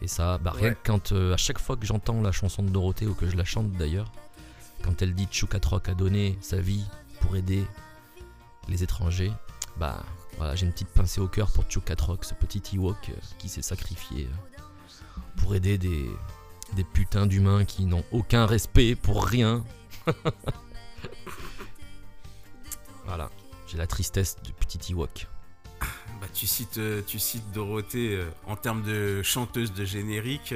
Et 0.00 0.06
ça, 0.08 0.38
bah 0.38 0.52
rien 0.54 0.68
Ouais. 0.70 0.74
que 0.74 0.78
quand 0.86 1.12
euh, 1.12 1.34
à 1.34 1.36
chaque 1.36 1.58
fois 1.58 1.76
que 1.76 1.84
j'entends 1.84 2.22
la 2.22 2.32
chanson 2.32 2.62
de 2.62 2.70
Dorothée 2.70 3.06
ou 3.06 3.12
que 3.14 3.28
je 3.28 3.36
la 3.36 3.44
chante 3.44 3.70
d'ailleurs, 3.72 4.10
quand 4.82 5.02
elle 5.02 5.14
dit 5.14 5.28
Chukatrok 5.30 5.88
a 5.88 5.94
donné 5.94 6.38
sa 6.40 6.60
vie 6.60 6.84
pour 7.20 7.36
aider 7.36 7.64
les 8.68 8.82
étrangers, 8.82 9.32
bah 9.76 10.04
voilà, 10.36 10.54
j'ai 10.54 10.66
une 10.66 10.72
petite 10.72 10.88
pincée 10.88 11.20
au 11.20 11.28
cœur 11.28 11.50
pour 11.50 11.64
Chukatrok, 11.68 12.24
ce 12.24 12.34
petit 12.34 12.62
Ewok 12.76 13.10
euh, 13.10 13.14
qui 13.38 13.48
s'est 13.48 13.62
sacrifié 13.62 14.26
euh, 14.26 15.20
pour 15.36 15.54
aider 15.54 15.78
des, 15.78 16.08
des 16.74 16.84
putains 16.84 17.26
d'humains 17.26 17.64
qui 17.64 17.84
n'ont 17.84 18.04
aucun 18.12 18.46
respect 18.46 18.94
pour 18.94 19.24
rien. 19.24 19.64
voilà, 23.04 23.30
j'ai 23.66 23.76
la 23.76 23.86
tristesse 23.86 24.36
du 24.42 24.52
petit 24.52 24.92
Ewok. 24.92 25.28
Bah, 26.20 26.26
tu 26.34 26.46
cites, 26.46 26.78
euh, 26.78 27.02
tu 27.06 27.18
cites 27.18 27.50
Dorothée 27.52 28.22
en 28.46 28.56
termes 28.56 28.82
de 28.82 29.22
chanteuse 29.22 29.72
de 29.72 29.84
générique. 29.84 30.54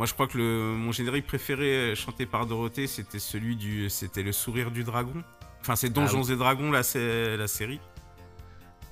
Moi, 0.00 0.06
je 0.06 0.14
crois 0.14 0.26
que 0.28 0.38
le, 0.38 0.74
mon 0.78 0.92
générique 0.92 1.26
préféré 1.26 1.90
euh, 1.90 1.94
chanté 1.94 2.24
par 2.24 2.46
Dorothée, 2.46 2.86
c'était 2.86 3.18
celui 3.18 3.54
du, 3.54 3.90
c'était 3.90 4.22
le 4.22 4.32
sourire 4.32 4.70
du 4.70 4.82
dragon. 4.82 5.22
Enfin, 5.60 5.76
c'est 5.76 5.90
Donjons 5.90 6.22
et 6.22 6.36
Dragons, 6.36 6.70
là, 6.70 6.82
c'est 6.82 7.36
la 7.36 7.46
série. 7.46 7.80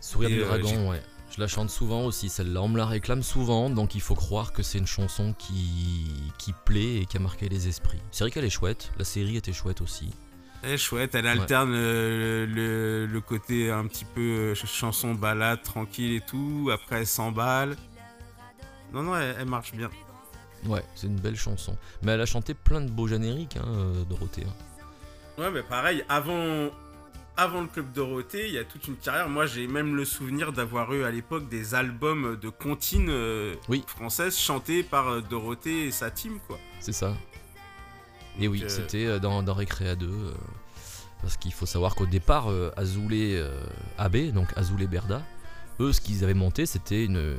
Sourire 0.00 0.28
Et, 0.28 0.34
du 0.34 0.42
euh, 0.42 0.46
dragon, 0.58 0.90
ouais. 0.90 1.02
Je 1.34 1.40
la 1.40 1.48
chante 1.48 1.70
souvent 1.70 2.04
aussi, 2.04 2.28
celle-là. 2.28 2.60
On 2.60 2.68
me 2.68 2.76
la 2.76 2.84
réclame 2.84 3.22
souvent, 3.22 3.70
donc 3.70 3.94
il 3.94 4.02
faut 4.02 4.14
croire 4.14 4.52
que 4.52 4.62
c'est 4.62 4.76
une 4.76 4.86
chanson 4.86 5.32
qui, 5.32 6.12
qui 6.36 6.52
plaît 6.66 6.96
et 6.96 7.06
qui 7.06 7.16
a 7.16 7.20
marqué 7.20 7.48
les 7.48 7.68
esprits. 7.68 8.02
C'est 8.10 8.24
vrai 8.24 8.30
qu'elle 8.30 8.44
est 8.44 8.50
chouette, 8.50 8.92
la 8.98 9.06
série 9.06 9.38
était 9.38 9.54
chouette 9.54 9.80
aussi. 9.80 10.10
Elle 10.62 10.72
est 10.72 10.76
chouette, 10.76 11.14
elle 11.14 11.26
alterne 11.26 11.72
euh, 11.74 12.44
le, 12.46 13.06
le 13.06 13.20
côté 13.22 13.70
un 13.70 13.86
petit 13.86 14.04
peu 14.04 14.54
ch- 14.54 14.70
chanson 14.70 15.14
balade 15.14 15.62
tranquille 15.62 16.16
et 16.16 16.20
tout. 16.20 16.68
Après, 16.70 16.98
elle 16.98 17.06
s'emballe. 17.06 17.76
Non, 18.92 19.02
non, 19.02 19.16
elle, 19.16 19.36
elle 19.40 19.48
marche 19.48 19.72
bien. 19.72 19.88
Ouais, 20.66 20.82
c'est 20.94 21.06
une 21.06 21.20
belle 21.20 21.36
chanson. 21.36 21.76
Mais 22.02 22.12
elle 22.12 22.20
a 22.20 22.26
chanté 22.26 22.54
plein 22.54 22.80
de 22.80 22.90
beaux 22.90 23.06
génériques, 23.06 23.56
hein, 23.56 23.68
euh, 23.68 24.04
Dorothée. 24.04 24.44
hein. 24.46 25.40
Ouais, 25.42 25.50
mais 25.52 25.62
pareil, 25.62 26.04
avant, 26.08 26.68
avant 27.36 27.60
le 27.60 27.68
Club 27.68 27.92
Dorothée, 27.92 28.48
il 28.48 28.54
y 28.54 28.58
a 28.58 28.64
toute 28.64 28.88
une 28.88 28.96
carrière. 28.96 29.28
Moi, 29.28 29.46
j'ai 29.46 29.68
même 29.68 29.94
le 29.94 30.04
souvenir 30.04 30.52
d'avoir 30.52 30.92
eu 30.92 31.04
à 31.04 31.10
l'époque 31.12 31.48
des 31.48 31.74
albums 31.76 32.36
de 32.36 32.48
comptines 32.48 33.08
euh, 33.08 33.54
Oui. 33.68 33.84
françaises 33.86 34.36
chantés 34.36 34.82
par 34.82 35.08
euh, 35.08 35.20
Dorothée 35.20 35.86
et 35.86 35.90
sa 35.92 36.10
team, 36.10 36.38
quoi. 36.48 36.58
C'est 36.80 36.92
ça. 36.92 37.14
Et 38.40 38.48
oui, 38.48 38.62
euh, 38.64 38.68
c'était 38.68 39.06
euh, 39.06 39.18
dans, 39.20 39.42
dans 39.44 39.54
Récréa 39.54 39.94
2. 39.94 40.06
euh, 40.06 40.32
parce 41.22 41.36
qu'il 41.36 41.52
faut 41.52 41.66
savoir 41.66 41.94
qu'au 41.94 42.06
départ, 42.06 42.50
euh, 42.50 42.70
Azoulay 42.76 43.36
euh, 43.36 43.60
AB, 43.96 44.32
donc 44.32 44.48
Azoulay 44.56 44.86
Berda, 44.86 45.22
eux, 45.80 45.92
ce 45.92 46.00
qu'ils 46.00 46.22
avaient 46.24 46.34
monté, 46.34 46.64
c'était 46.66 47.04
une, 47.04 47.36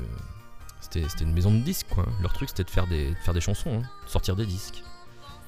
c'était, 0.80 1.06
une 1.22 1.34
maison 1.34 1.52
de 1.52 1.60
disques, 1.60 1.88
quoi. 1.90 2.06
Leur 2.22 2.34
truc, 2.34 2.50
c'était 2.50 2.64
de 2.64 2.70
faire 2.70 2.88
des, 2.88 3.12
de 3.12 3.16
faire 3.16 3.34
des 3.34 3.42
chansons, 3.42 3.82
hein, 3.82 3.90
de 4.06 4.10
sortir 4.10 4.36
des 4.36 4.46
disques. 4.46 4.84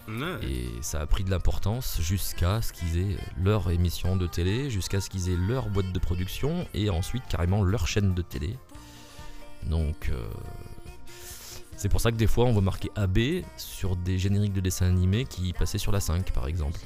Ouais. 0.07 0.43
Et 0.43 0.69
ça 0.81 0.99
a 0.99 1.05
pris 1.05 1.23
de 1.23 1.29
l'importance 1.29 1.99
jusqu'à 2.01 2.61
ce 2.61 2.73
qu'ils 2.73 2.97
aient 2.97 3.17
leur 3.37 3.69
émission 3.69 4.15
de 4.15 4.27
télé, 4.27 4.69
jusqu'à 4.69 4.99
ce 4.99 5.09
qu'ils 5.09 5.29
aient 5.29 5.37
leur 5.37 5.69
boîte 5.69 5.91
de 5.91 5.99
production, 5.99 6.67
et 6.73 6.89
ensuite 6.89 7.23
carrément 7.29 7.63
leur 7.63 7.87
chaîne 7.87 8.13
de 8.13 8.21
télé. 8.21 8.57
Donc, 9.63 10.09
euh, 10.09 10.27
c'est 11.81 11.89
pour 11.89 11.99
ça 11.99 12.11
que 12.11 12.17
des 12.17 12.27
fois 12.27 12.45
on 12.45 12.51
voit 12.51 12.61
marquer 12.61 12.91
AB 12.95 13.43
sur 13.57 13.95
des 13.95 14.19
génériques 14.19 14.53
de 14.53 14.59
dessins 14.59 14.85
animés 14.85 15.25
qui 15.25 15.51
passaient 15.51 15.79
sur 15.79 15.91
la 15.91 15.99
5 15.99 16.31
par 16.31 16.47
exemple. 16.47 16.79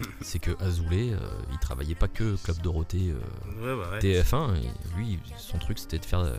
C'est 0.20 0.40
que 0.40 0.50
Azoulay, 0.62 1.12
euh, 1.12 1.18
il 1.52 1.58
travaillait 1.58 1.94
pas 1.94 2.08
que 2.08 2.36
Club 2.42 2.58
Dorothée 2.58 3.14
euh, 3.14 3.76
Ouais, 3.76 3.82
bah 3.82 3.90
ouais. 3.92 3.98
TF1, 4.00 4.56
et 4.56 4.70
lui, 4.96 5.18
son 5.38 5.56
truc 5.56 5.78
c'était 5.78 5.98
de 5.98 6.04
faire 6.04 6.20
euh, 6.20 6.36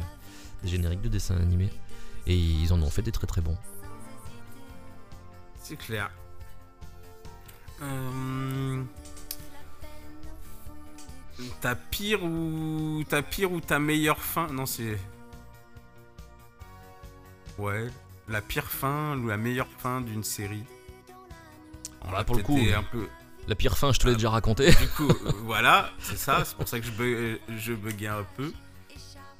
génériques 0.70 1.02
de 1.02 1.10
dessins 1.10 1.36
animés. 1.38 1.70
Et 2.26 2.36
ils 2.36 2.72
en 2.74 2.82
ont 2.82 2.90
fait 2.90 3.02
des 3.02 3.12
très 3.12 3.28
très 3.28 3.42
bons. 3.42 3.58
C'est 5.62 5.78
clair. 5.78 6.10
Euh... 7.82 8.84
Ta 11.62 11.76
pire 11.76 12.24
ou 12.24 13.04
ta 13.10 13.22
pire 13.22 13.52
ou 13.52 13.60
ta 13.60 13.80
meilleure 13.80 14.22
fin? 14.22 14.48
Non, 14.48 14.66
c'est 14.66 14.98
ouais 17.58 17.88
la 18.30 18.42
pire 18.42 18.66
fin 18.70 19.18
ou 19.18 19.28
la 19.28 19.36
meilleure 19.38 19.68
fin 19.80 20.00
d'une 20.02 20.24
série? 20.24 20.64
On 22.02 22.12
Bah, 22.12 22.20
l'a 22.20 22.24
pour 22.24 22.36
le 22.38 22.44
coup, 22.44 22.58
été 22.58 22.74
un 22.74 22.84
peu. 22.84 23.08
La 23.48 23.56
pire 23.56 23.78
fin, 23.78 23.92
je 23.92 24.00
te 24.00 24.06
l'ai 24.08 24.14
Ah. 24.14 24.16
déjà 24.16 24.30
raconté. 24.30 24.72
Du 24.72 24.88
coup, 24.90 25.10
euh, 25.10 25.32
voilà, 25.44 25.90
c'est 26.00 26.18
ça. 26.18 26.44
C'est 26.46 26.56
pour 26.56 26.68
ça 26.68 26.80
que 26.80 26.86
je, 26.86 26.92
bug- 26.92 27.40
je 27.58 27.74
buguais 27.74 28.08
un 28.08 28.26
peu. 28.38 28.54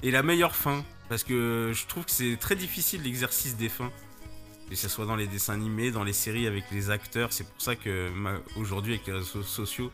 Et 0.02 0.10
la 0.10 0.22
meilleure 0.22 0.54
fin, 0.54 0.84
parce 1.08 1.24
que 1.24 1.72
je 1.74 1.86
trouve 1.86 2.04
que 2.04 2.10
c'est 2.10 2.36
très 2.36 2.56
difficile 2.56 3.02
l'exercice 3.02 3.56
des 3.56 3.68
fins. 3.68 3.90
Que 4.68 4.76
ce 4.76 4.88
soit 4.88 5.04
dans 5.04 5.16
les 5.16 5.26
dessins 5.26 5.52
animés, 5.52 5.90
dans 5.90 6.04
les 6.04 6.14
séries 6.14 6.46
avec 6.46 6.64
les 6.72 6.90
acteurs. 6.90 7.32
C'est 7.32 7.44
pour 7.44 7.60
ça 7.60 7.76
que 7.76 8.10
aujourd'hui, 8.56 8.94
avec 8.94 9.06
les 9.06 9.12
réseaux 9.12 9.42
sociaux, 9.42 9.92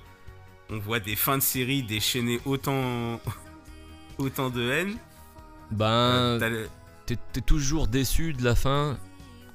on 0.71 0.79
voit 0.79 1.01
des 1.01 1.17
fins 1.17 1.39
de 1.39 1.43
séries 1.43 1.83
déchaîner 1.83 2.41
autant, 2.45 3.21
autant 4.19 4.51
de 4.51 4.71
haine. 4.71 4.97
Ben, 5.73 5.87
Euh, 6.41 6.67
t'es 7.07 7.41
toujours 7.41 7.89
déçu 7.89 8.33
de 8.33 8.45
la 8.45 8.55
fin, 8.55 8.97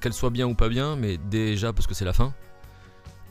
qu'elle 0.02 0.14
soit 0.14 0.30
bien 0.30 0.48
ou 0.48 0.54
pas 0.56 0.68
bien, 0.70 0.96
mais 0.98 1.18
déjà 1.18 1.72
parce 1.72 1.88
que 1.88 1.94
c'est 1.94 2.06
la 2.06 2.14
fin. 2.14 2.34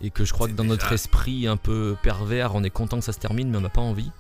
Et 0.01 0.11
que 0.11 0.25
je 0.25 0.33
crois 0.33 0.49
que 0.49 0.53
dans 0.53 0.65
notre 0.65 0.93
esprit 0.93 1.47
un 1.47 1.57
peu 1.57 1.97
pervers, 2.03 2.55
on 2.55 2.65
est 2.65 2.71
content 2.71 2.99
que 2.99 3.05
ça 3.05 3.13
se 3.13 3.19
termine, 3.21 3.51
mais 3.51 3.59
on 3.59 3.63
n'a 3.63 3.69
pas 3.69 3.81
envie. 3.83 4.11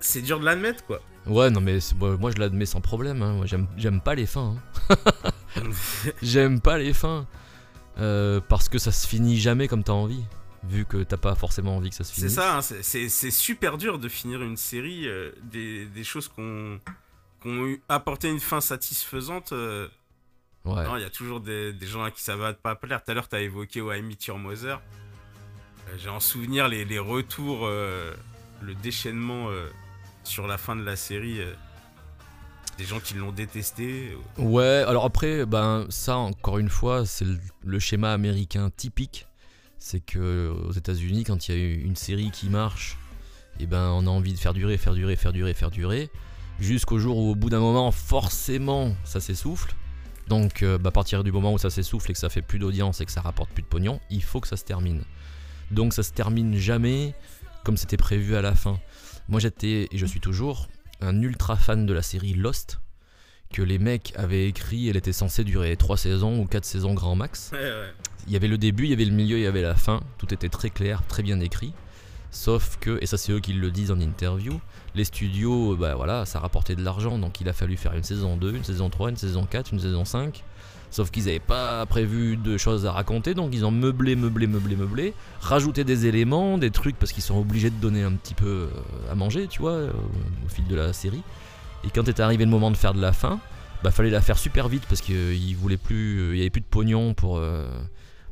c'est 0.00 0.22
dur 0.22 0.38
de 0.38 0.44
l'admettre, 0.44 0.84
quoi. 0.84 1.00
Ouais, 1.28 1.50
non, 1.50 1.60
mais 1.60 1.78
moi, 2.18 2.30
je 2.30 2.38
l'admets 2.38 2.66
sans 2.66 2.80
problème. 2.80 3.22
hein. 3.22 3.40
J'aime 3.76 4.00
pas 4.00 4.14
les 4.14 4.26
fins. 4.26 4.56
hein. 4.90 4.96
J'aime 6.22 6.60
pas 6.60 6.78
les 6.78 6.92
fins. 6.92 7.26
Euh, 7.98 8.40
parce 8.48 8.68
que 8.68 8.78
ça 8.78 8.92
se 8.92 9.06
finit 9.06 9.38
jamais 9.38 9.68
comme 9.68 9.82
t'as 9.84 9.92
envie. 9.92 10.24
Vu 10.64 10.84
que 10.84 11.02
t'as 11.04 11.16
pas 11.16 11.34
forcément 11.34 11.76
envie 11.76 11.90
que 11.90 11.96
ça 11.96 12.04
se 12.04 12.10
C'est 12.12 12.20
finisse. 12.22 12.34
ça, 12.34 12.56
hein, 12.56 12.62
c'est- 12.62 12.82
c'est 12.82 13.08
c'est 13.08 13.30
super 13.30 13.78
dur 13.78 13.98
de 13.98 14.08
finir 14.08 14.42
une 14.42 14.56
série, 14.56 15.06
euh, 15.06 15.30
des, 15.44 15.86
des 15.86 16.04
choses 16.04 16.26
qu'on 16.28 16.78
eu 17.44 17.80
apporté 17.88 18.28
une 18.28 18.40
fin 18.40 18.60
satisfaisante. 18.60 19.52
euh, 19.52 19.88
Ouais. 20.64 20.84
non, 20.84 20.96
Il 20.96 21.02
y 21.02 21.06
a 21.06 21.10
toujours 21.10 21.40
des, 21.40 21.72
des 21.72 21.86
gens 21.86 22.02
à 22.04 22.10
qui 22.10 22.22
ça 22.22 22.36
va 22.36 22.52
pas 22.52 22.74
plaire. 22.74 23.02
Tout 23.04 23.10
à 23.12 23.14
l'heure, 23.14 23.28
tu 23.28 23.36
as 23.36 23.40
évoqué 23.40 23.80
ouais, 23.80 24.02
Mother. 24.02 24.80
J'ai 25.98 26.08
en 26.10 26.20
souvenir 26.20 26.68
les, 26.68 26.84
les 26.84 26.98
retours, 26.98 27.66
le 27.66 28.74
déchaînement 28.82 29.48
sur 30.28 30.46
la 30.46 30.58
fin 30.58 30.76
de 30.76 30.84
la 30.84 30.96
série. 30.96 31.40
euh, 31.40 31.52
des 32.76 32.84
gens 32.84 33.00
qui 33.00 33.14
l'ont 33.14 33.32
détesté. 33.32 34.16
Ouais, 34.38 34.84
alors 34.86 35.04
après, 35.04 35.44
ben 35.44 35.86
ça 35.88 36.16
encore 36.16 36.58
une 36.58 36.68
fois, 36.68 37.04
c'est 37.04 37.26
le, 37.64 37.78
schéma 37.80 38.12
américain 38.12 38.70
typique. 38.74 39.26
C'est 39.78 39.98
que 39.98 40.54
aux 40.68 40.72
États-Unis, 40.72 41.24
quand 41.24 41.48
il 41.48 41.58
y 41.58 41.60
a 41.60 41.74
une 41.74 41.96
série 41.96 42.30
qui 42.30 42.48
marche, 42.48 42.96
et 43.58 43.66
ben 43.66 43.90
on 43.94 44.06
a 44.06 44.10
envie 44.10 44.32
de 44.32 44.38
faire 44.38 44.54
durer, 44.54 44.76
faire 44.76 44.94
durer, 44.94 45.16
faire 45.16 45.32
durer, 45.32 45.54
faire 45.54 45.72
durer, 45.72 46.08
jusqu'au 46.60 47.00
jour 47.00 47.18
où 47.18 47.32
au 47.32 47.34
bout 47.34 47.50
d'un 47.50 47.58
moment, 47.58 47.90
forcément, 47.90 48.94
ça 49.04 49.20
s'essouffle. 49.20 49.74
Donc, 50.28 50.62
euh, 50.62 50.78
bah, 50.78 50.88
à 50.88 50.92
partir 50.92 51.24
du 51.24 51.32
moment 51.32 51.52
où 51.54 51.58
ça 51.58 51.70
s'essouffle 51.70 52.10
et 52.10 52.14
que 52.14 52.20
ça 52.20 52.28
fait 52.28 52.42
plus 52.42 52.58
d'audience 52.58 53.00
et 53.00 53.06
que 53.06 53.12
ça 53.12 53.22
rapporte 53.22 53.50
plus 53.50 53.62
de 53.62 53.68
pognon, 53.68 53.98
il 54.10 54.22
faut 54.22 54.40
que 54.40 54.48
ça 54.48 54.56
se 54.56 54.64
termine. 54.64 55.02
Donc, 55.70 55.94
ça 55.94 56.02
se 56.02 56.12
termine 56.12 56.54
jamais 56.54 57.14
comme 57.64 57.76
c'était 57.76 57.96
prévu 57.96 58.36
à 58.36 58.42
la 58.42 58.54
fin. 58.54 58.78
Moi, 59.28 59.40
j'étais 59.40 59.88
et 59.90 59.98
je 59.98 60.06
suis 60.06 60.20
toujours 60.20 60.68
un 61.00 61.20
ultra 61.22 61.56
fan 61.56 61.86
de 61.86 61.92
la 61.92 62.02
série 62.02 62.34
Lost 62.34 62.80
que 63.52 63.62
les 63.62 63.78
mecs 63.78 64.12
avaient 64.16 64.46
écrit, 64.46 64.88
elle 64.88 64.96
était 64.96 65.12
censée 65.12 65.44
durer 65.44 65.76
3 65.76 65.96
saisons 65.96 66.40
ou 66.40 66.46
4 66.46 66.64
saisons 66.64 66.94
grand 66.94 67.14
max. 67.14 67.50
Ouais, 67.52 67.58
ouais. 67.58 67.92
Il 68.26 68.32
y 68.32 68.36
avait 68.36 68.48
le 68.48 68.58
début, 68.58 68.84
il 68.84 68.90
y 68.90 68.92
avait 68.92 69.04
le 69.04 69.14
milieu, 69.14 69.38
il 69.38 69.42
y 69.42 69.46
avait 69.46 69.62
la 69.62 69.74
fin, 69.74 70.02
tout 70.18 70.32
était 70.34 70.50
très 70.50 70.70
clair, 70.70 71.02
très 71.08 71.22
bien 71.22 71.40
écrit. 71.40 71.72
Sauf 72.30 72.76
que, 72.78 72.98
et 73.00 73.06
ça 73.06 73.16
c'est 73.16 73.32
eux 73.32 73.40
qui 73.40 73.54
le 73.54 73.70
disent 73.70 73.90
en 73.90 74.00
interview, 74.00 74.60
les 74.94 75.04
studios, 75.04 75.76
bah 75.76 75.94
voilà, 75.94 76.26
ça 76.26 76.40
rapportait 76.40 76.76
de 76.76 76.84
l'argent, 76.84 77.18
donc 77.18 77.40
il 77.40 77.48
a 77.48 77.54
fallu 77.54 77.78
faire 77.78 77.94
une 77.94 78.02
saison 78.02 78.36
2, 78.36 78.54
une 78.54 78.64
saison 78.64 78.90
3, 78.90 79.10
une 79.10 79.16
saison 79.16 79.46
4, 79.46 79.72
une 79.72 79.80
saison 79.80 80.04
5. 80.04 80.44
Sauf 80.90 81.10
qu'ils 81.10 81.24
n'avaient 81.24 81.38
pas 81.38 81.84
prévu 81.86 82.36
de 82.36 82.56
choses 82.56 82.86
à 82.86 82.92
raconter, 82.92 83.34
donc 83.34 83.50
ils 83.52 83.64
ont 83.64 83.70
meublé, 83.70 84.16
meublé, 84.16 84.46
meublé, 84.46 84.74
meublé, 84.74 85.14
rajouté 85.40 85.84
des 85.84 86.06
éléments, 86.06 86.56
des 86.56 86.70
trucs, 86.70 86.96
parce 86.96 87.12
qu'ils 87.12 87.22
sont 87.22 87.38
obligés 87.38 87.70
de 87.70 87.76
donner 87.76 88.02
un 88.02 88.12
petit 88.12 88.34
peu 88.34 88.46
euh, 88.46 89.12
à 89.12 89.14
manger, 89.14 89.48
tu 89.48 89.60
vois, 89.60 89.72
euh, 89.72 89.92
au 90.46 90.48
fil 90.48 90.66
de 90.66 90.74
la 90.74 90.92
série. 90.92 91.22
Et 91.84 91.90
quand 91.90 92.08
était 92.08 92.22
arrivé 92.22 92.44
le 92.44 92.50
moment 92.50 92.70
de 92.70 92.76
faire 92.76 92.94
de 92.94 93.00
la 93.00 93.12
fin, 93.12 93.38
bah 93.84 93.90
fallait 93.90 94.10
la 94.10 94.22
faire 94.22 94.38
super 94.38 94.68
vite 94.68 94.82
parce 94.88 95.00
qu'il 95.00 95.56
voulait 95.56 95.76
plus, 95.76 96.20
euh, 96.20 96.34
il 96.34 96.38
y 96.38 96.40
avait 96.40 96.50
plus 96.50 96.62
de 96.62 96.66
pognon 96.66 97.14
pour 97.14 97.40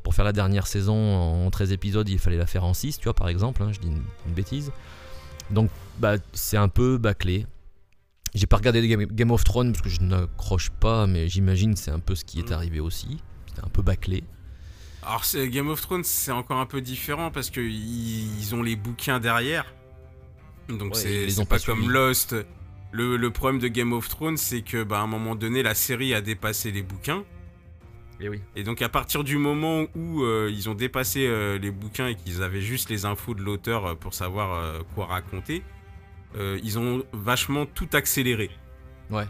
pour 0.02 0.14
faire 0.14 0.24
la 0.24 0.32
dernière 0.32 0.68
saison 0.68 0.94
en 0.94 1.50
13 1.50 1.72
épisodes, 1.72 2.08
il 2.08 2.20
fallait 2.20 2.36
la 2.36 2.46
faire 2.46 2.64
en 2.64 2.74
6, 2.74 2.98
tu 2.98 3.04
vois 3.04 3.14
par 3.14 3.28
exemple, 3.28 3.62
hein, 3.62 3.70
je 3.72 3.80
dis 3.80 3.88
une, 3.88 4.02
une 4.26 4.34
bêtise. 4.34 4.70
Donc 5.50 5.68
bah 5.98 6.14
c'est 6.32 6.56
un 6.56 6.68
peu 6.68 6.96
bâclé. 6.96 7.46
J'ai 8.36 8.46
pas 8.46 8.56
regardé 8.58 8.86
Game, 8.86 9.04
Game 9.06 9.30
of 9.30 9.44
Thrones 9.44 9.72
parce 9.72 9.82
que 9.82 9.88
je 9.88 10.00
n'accroche 10.02 10.70
pas, 10.70 11.06
mais 11.06 11.28
j'imagine 11.28 11.74
c'est 11.76 11.90
un 11.90 11.98
peu 12.00 12.14
ce 12.14 12.24
qui 12.24 12.38
est 12.38 12.50
Mm. 12.50 12.54
arrivé 12.54 12.80
aussi. 12.80 13.18
C'était 13.46 13.64
un 13.64 13.68
peu 13.68 13.82
bâclé. 13.82 14.22
Alors 15.02 15.22
Game 15.34 15.68
of 15.68 15.80
Thrones 15.80 16.04
c'est 16.04 16.32
encore 16.32 16.58
un 16.58 16.66
peu 16.66 16.80
différent 16.80 17.30
parce 17.30 17.50
que 17.50 17.60
ils, 17.60 18.54
ont 18.54 18.62
les 18.62 18.76
bouquins 18.76 19.20
derrière. 19.20 19.64
Donc 20.68 20.94
Ouais, 20.94 21.28
c'est 21.28 21.36
pas, 21.46 21.56
pas 21.56 21.58
comme. 21.60 21.88
Lost. 21.90 22.34
Le, 22.92 23.16
le 23.16 23.30
problème 23.30 23.60
de 23.60 23.68
Game 23.68 23.92
of 23.92 24.08
Thrones 24.08 24.36
c'est 24.36 24.62
que 24.62 24.82
bah, 24.82 24.98
à 24.98 25.02
un 25.02 25.06
moment 25.06 25.34
donné 25.34 25.62
la 25.62 25.74
série 25.74 26.12
a 26.14 26.20
dépassé 26.20 26.70
les 26.72 26.82
bouquins. 26.82 27.24
Et 28.20 28.28
oui. 28.28 28.40
Et 28.56 28.62
donc 28.64 28.80
à 28.82 28.88
partir 28.88 29.22
du 29.24 29.36
moment 29.38 29.86
où 29.94 30.22
euh, 30.22 30.50
ils 30.52 30.68
ont 30.70 30.74
dépassé 30.74 31.26
euh, 31.26 31.58
les 31.58 31.70
bouquins 31.70 32.08
et 32.08 32.14
qu'ils 32.14 32.42
avaient 32.42 32.62
juste 32.62 32.88
les 32.90 33.04
infos 33.04 33.34
de 33.34 33.42
l'auteur 33.42 33.86
euh, 33.86 33.94
pour 33.94 34.14
savoir 34.14 34.80
quoi 34.94 35.06
raconter, 35.06 35.62
euh, 36.36 36.58
ils 36.62 36.78
ont 36.78 37.04
vachement 37.12 37.66
tout 37.66 37.88
accéléré. 37.92 38.50
Ouais. 39.10 39.26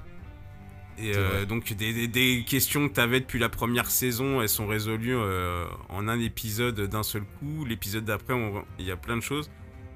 Et 0.99 1.13
euh, 1.15 1.45
donc 1.45 1.73
des, 1.75 1.93
des- 1.93 2.09
des 2.09 2.45
questions 2.47 2.89
que 2.89 2.95
tu 2.95 3.01
avais 3.01 3.21
depuis 3.21 3.39
la 3.39 3.51
première 3.51 3.91
saison, 3.91 4.41
elles 4.41 4.49
sont 4.49 4.67
résolues 4.67 5.15
euh, 5.15 5.67
en 5.91 6.09
un 6.09 6.19
épisode 6.21 6.81
d'un 6.81 7.03
seul 7.03 7.23
coup. 7.39 7.65
L'épisode 7.67 8.05
d'après, 8.07 8.35
il 8.79 8.87
y 8.87 8.91
a 8.91 8.97
plein 8.97 9.17
de 9.17 9.23
choses. 9.23 9.51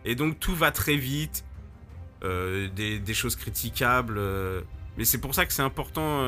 Et 0.04 0.14
donc 0.14 0.38
tout 0.38 0.54
va 0.54 0.70
très 0.72 0.96
vite. 0.96 1.44
euh, 2.22 2.68
des, 2.76 2.98
des 2.98 3.14
choses 3.14 3.34
critiquables. 3.34 4.20
mais 4.98 5.06
c'est 5.06 5.16
pour 5.22 5.34
ça 5.34 5.46
que 5.46 5.54
c'est 5.54 5.62
important, 5.62 6.20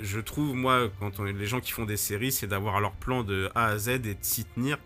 je 0.00 0.20
trouve, 0.20 0.54
moi, 0.54 0.88
quand 1.00 1.20
on- 1.20 1.24
les 1.24 1.46
gens 1.46 1.60
qui 1.60 1.72
font 1.72 1.84
des 1.84 1.98
séries, 1.98 2.32
c'est 2.32 2.46
d'avoir 2.46 2.80
leur 2.80 2.92
plan 2.92 3.22
de 3.24 3.50
A 3.54 3.66
à 3.66 3.76
Z 3.78 3.88
et 3.88 3.98
de 3.98 4.16
s'y 4.22 4.46
tenir. 4.46 4.78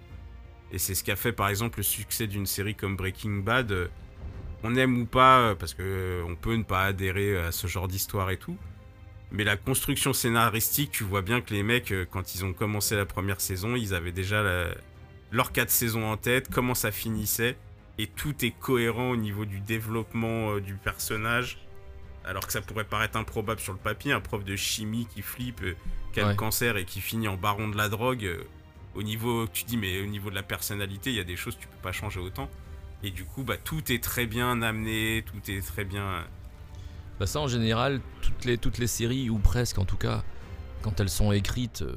Et 0.73 0.79
c'est 0.79 0.95
ce 0.97 1.05
qui 1.05 1.13
a 1.13 1.17
fait, 1.17 1.33
par 1.33 1.49
exemple, 1.49 1.79
le 1.79 1.83
succès 1.85 2.27
d'une 2.27 2.45
série 2.47 2.75
comme 2.75 2.97
Breaking 2.97 3.37
Bad. 3.45 3.89
Euh, 4.65 4.69
on 4.69 4.75
aime 4.77 5.01
ou 5.03 5.07
pas, 5.07 5.39
euh, 5.41 5.55
parce 5.55 5.75
que 5.75 5.83
euh, 5.83 6.23
on 6.29 6.35
peut 6.37 6.55
ne 6.57 6.63
pas 6.65 6.85
adhérer 6.85 7.39
à 7.39 7.53
ce 7.53 7.67
genre 7.67 7.89
d'histoire 7.89 8.31
et 8.31 8.37
tout. 8.37 8.57
Mais 9.31 9.45
la 9.45 9.57
construction 9.57 10.13
scénaristique, 10.13 10.91
tu 10.91 11.05
vois 11.05 11.23
bien 11.23 11.41
que 11.41 11.53
les 11.53 11.63
mecs, 11.63 11.93
euh, 11.93 12.07
quand 12.11 12.35
ils 12.35 12.45
ont 12.45 12.53
commencé 12.55 12.97
la 12.97 13.05
première 13.07 13.41
saison, 13.41 13.77
ils 13.77 13.95
avaient 13.95 14.13
déjà 14.13 14.43
la- 14.43 14.71
leurs 15.33 15.53
quatre 15.53 15.71
saisons 15.71 16.07
en 16.11 16.17
tête, 16.17 16.49
comment 16.51 16.75
ça 16.75 16.91
finissait, 16.91 17.57
et 17.99 18.07
tout 18.07 18.45
est 18.45 18.53
cohérent 18.59 19.11
au 19.11 19.17
niveau 19.17 19.45
du 19.45 19.61
développement 19.61 20.53
euh, 20.53 20.61
du 20.61 20.75
personnage. 20.75 21.59
Alors 22.25 22.47
que 22.47 22.53
ça 22.53 22.61
pourrait 22.63 22.85
paraître 22.85 23.17
improbable 23.19 23.61
sur 23.61 23.73
le 23.73 23.79
papier, 23.79 24.13
un 24.13 24.21
prof 24.21 24.45
de 24.45 24.57
chimie 24.57 25.07
qui 25.15 25.21
flippe, 25.23 25.63
euh, 25.63 25.75
qui 26.13 26.21
a 26.21 26.25
Ouais. 26.25 26.31
le 26.31 26.37
cancer 26.37 26.77
et 26.79 26.85
qui 26.85 27.01
finit 27.01 27.29
en 27.29 27.37
baron 27.37 27.69
de 27.69 27.77
la 27.77 27.89
drogue. 27.89 28.25
euh, 28.25 28.43
au 28.95 29.03
niveau, 29.03 29.47
tu 29.47 29.65
dis, 29.65 29.77
mais 29.77 30.01
au 30.03 30.07
niveau 30.07 30.31
de 30.31 30.35
la 30.35 30.43
personnalité, 30.43 31.11
il 31.11 31.17
y 31.17 31.21
a 31.21 31.25
des 31.25 31.37
choses 31.37 31.55
que 31.57 31.61
tu 31.63 31.69
peux 31.69 31.83
pas 31.83 31.93
changer 31.93 32.19
autant. 32.21 32.51
Et 33.03 33.11
du 33.11 33.25
coup, 33.25 33.45
bah, 33.45 33.57
tout 33.57 33.93
est 33.93 34.03
très 34.03 34.27
bien 34.27 34.61
amené, 34.63 35.25
tout 35.27 35.51
est 35.51 35.61
très 35.61 35.85
bien. 35.85 36.25
Bah 37.21 37.27
ça 37.27 37.41
en 37.41 37.49
général, 37.49 38.01
toutes 38.23 38.79
les, 38.79 38.87
séries, 38.87 39.29
ou 39.29 39.39
presque 39.39 39.79
en 39.79 39.85
tout 39.85 39.97
cas, 39.97 40.23
quand 40.83 41.01
elles 41.01 41.09
sont 41.09 41.33
écrites, 41.33 41.83
euh, 41.83 41.97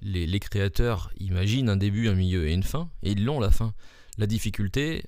les, 0.00 0.26
les 0.26 0.38
créateurs 0.38 1.10
imaginent 1.18 1.68
un 1.68 1.76
début, 1.76 2.08
un 2.08 2.14
milieu 2.14 2.46
et 2.46 2.52
une 2.52 2.62
fin, 2.62 2.88
et 3.02 3.12
ils 3.12 3.24
l'ont 3.24 3.40
la 3.40 3.50
fin. 3.50 3.74
La 4.16 4.26
difficulté, 4.26 5.04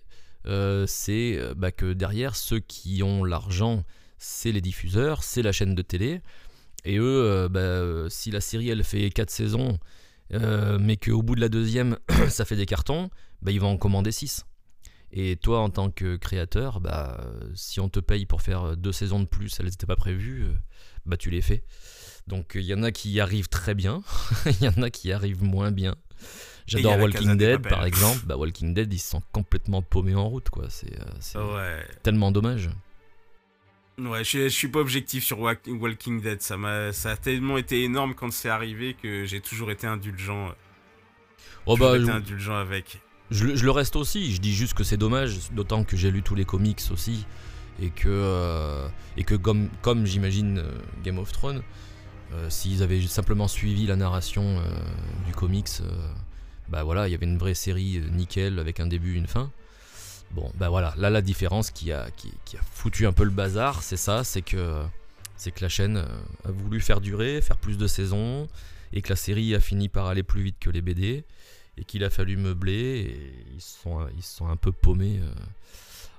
euh, 0.46 0.84
c'est 0.88 1.36
euh, 1.38 1.54
bah, 1.56 1.70
que 1.70 1.92
derrière, 1.92 2.34
ceux 2.34 2.58
qui 2.58 3.04
ont 3.04 3.22
l'argent, 3.22 3.84
c'est 4.18 4.50
les 4.50 4.60
diffuseurs, 4.60 5.22
c'est 5.22 5.42
la 5.42 5.52
chaîne 5.52 5.76
de 5.76 5.82
télé, 5.82 6.22
et 6.86 6.98
eux, 6.98 7.24
euh, 7.24 7.48
bah, 7.48 7.60
euh, 7.60 8.08
si 8.08 8.30
la 8.30 8.40
série 8.40 8.68
elle 8.68 8.84
fait 8.84 9.10
4 9.10 9.28
saisons, 9.28 9.78
euh, 10.32 10.78
mais 10.80 10.96
qu'au 10.96 11.20
bout 11.20 11.34
de 11.34 11.40
la 11.40 11.48
deuxième, 11.48 11.98
ça 12.28 12.44
fait 12.44 12.56
des 12.56 12.64
cartons, 12.64 13.10
bah, 13.42 13.50
ils 13.50 13.60
vont 13.60 13.70
en 13.70 13.76
commander 13.76 14.12
6. 14.12 14.46
Et 15.18 15.36
toi, 15.36 15.60
en 15.60 15.70
tant 15.70 15.90
que 15.90 16.16
créateur, 16.16 16.78
bah, 16.80 17.24
si 17.54 17.80
on 17.80 17.88
te 17.88 18.00
paye 18.00 18.26
pour 18.26 18.42
faire 18.42 18.76
deux 18.76 18.92
saisons 18.92 19.18
de 19.18 19.24
plus, 19.24 19.58
elles 19.58 19.66
n'étaient 19.66 19.86
pas 19.86 19.96
prévues, 19.96 20.44
euh, 20.44 20.52
bah 21.06 21.16
tu 21.16 21.30
les 21.30 21.40
fais. 21.40 21.64
Donc 22.26 22.52
il 22.54 22.64
y 22.66 22.74
en 22.74 22.82
a 22.82 22.92
qui 22.92 23.10
y 23.10 23.20
arrivent 23.20 23.48
très 23.48 23.74
bien, 23.74 24.02
il 24.46 24.62
y 24.62 24.68
en 24.68 24.82
a 24.82 24.90
qui 24.90 25.08
y 25.08 25.12
arrivent 25.12 25.42
moins 25.42 25.70
bien. 25.70 25.92
A 25.92 26.24
J'adore 26.66 26.98
Walking 26.98 27.30
de 27.30 27.34
Dead 27.36 27.62
par 27.62 27.84
exemple. 27.86 28.26
Bah 28.26 28.36
Walking 28.36 28.74
Dead, 28.74 28.92
ils 28.92 28.98
se 28.98 29.10
sont 29.10 29.22
complètement 29.32 29.80
paumés 29.80 30.14
en 30.14 30.28
route, 30.28 30.50
quoi. 30.50 30.66
C'est 30.68 30.92
euh, 31.36 31.54
Ouais. 31.56 31.86
tellement 32.02 32.30
dommage. 32.30 32.68
Ouais, 33.98 34.22
je, 34.24 34.40
je 34.40 34.48
suis 34.48 34.68
pas 34.68 34.80
objectif 34.80 35.24
sur 35.24 35.40
Wa- 35.40 35.54
Walking 35.66 36.20
Dead. 36.20 36.42
Ça, 36.42 36.58
m'a, 36.58 36.92
ça 36.92 37.12
a 37.12 37.16
tellement 37.16 37.56
été 37.56 37.82
énorme 37.84 38.14
quand 38.14 38.30
c'est 38.30 38.50
arrivé 38.50 38.94
que 39.00 39.24
j'ai 39.24 39.40
toujours 39.40 39.70
été 39.70 39.86
indulgent. 39.86 40.52
Oh 41.64 41.76
bah, 41.76 41.96
été 41.96 42.10
indulgent 42.10 42.56
avec. 42.56 43.00
Je 43.30 43.44
le- 43.46 43.70
reste 43.70 43.96
aussi. 43.96 44.32
Je 44.34 44.40
dis 44.40 44.54
juste 44.54 44.74
que 44.74 44.84
c'est 44.84 44.96
dommage, 44.96 45.50
d'autant 45.52 45.84
que 45.84 45.96
j'ai 45.96 46.10
lu 46.10 46.22
tous 46.22 46.34
les 46.34 46.44
comics 46.44 46.82
aussi 46.90 47.26
et 47.80 47.90
que 47.90 48.08
euh, 48.08 48.88
et 49.16 49.24
comme 49.24 50.06
j'imagine 50.06 50.58
euh, 50.58 50.70
Game 51.04 51.18
of 51.18 51.30
Thrones, 51.32 51.62
euh, 52.32 52.48
s'ils 52.50 52.82
avaient 52.82 53.02
simplement 53.02 53.48
suivi 53.48 53.86
la 53.86 53.96
narration 53.96 54.62
du 55.26 55.32
comics, 55.32 55.68
bah 56.68 56.82
voilà, 56.82 57.08
il 57.08 57.12
y 57.12 57.14
avait 57.14 57.26
une 57.26 57.38
vraie 57.38 57.54
série 57.54 58.00
nickel 58.12 58.58
avec 58.58 58.80
un 58.80 58.86
début, 58.86 59.14
une 59.14 59.26
fin. 59.26 59.50
Bon, 60.32 60.50
bah 60.56 60.68
voilà, 60.68 60.92
là 60.96 61.08
la 61.10 61.22
différence 61.22 61.70
qui 61.70 61.92
a 61.92 62.10
qui, 62.16 62.32
a 62.56 62.60
foutu 62.72 63.06
un 63.06 63.12
peu 63.12 63.24
le 63.24 63.30
bazar, 63.30 63.82
c'est 63.82 63.96
ça, 63.96 64.24
c'est 64.24 64.42
que 64.42 64.82
c'est 65.36 65.50
que 65.52 65.62
la 65.62 65.68
chaîne 65.68 65.98
a 66.44 66.50
voulu 66.50 66.80
faire 66.80 67.00
durer, 67.00 67.40
faire 67.42 67.58
plus 67.58 67.76
de 67.76 67.86
saisons, 67.86 68.48
et 68.92 69.02
que 69.02 69.10
la 69.10 69.16
série 69.16 69.54
a 69.54 69.60
fini 69.60 69.88
par 69.88 70.06
aller 70.06 70.22
plus 70.22 70.42
vite 70.42 70.56
que 70.58 70.70
les 70.70 70.80
BD, 70.80 71.24
et 71.78 71.84
qu'il 71.84 72.04
a 72.04 72.10
fallu 72.10 72.36
meubler, 72.36 73.00
et 73.00 73.34
ils 73.54 73.60
se 73.60 73.78
sont, 73.82 74.06
ils 74.16 74.22
se 74.22 74.36
sont 74.36 74.48
un 74.48 74.56
peu 74.56 74.72
paumés 74.72 75.18
euh, 75.22 75.30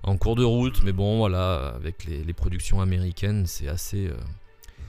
en 0.04 0.18
cours 0.18 0.36
de 0.36 0.44
route, 0.44 0.84
mais 0.84 0.92
bon, 0.92 1.18
voilà, 1.18 1.70
avec 1.76 2.06
les, 2.06 2.24
les 2.24 2.34
productions 2.34 2.80
américaines, 2.82 3.46
c'est 3.48 3.68
assez, 3.68 4.08
euh, 4.08 4.18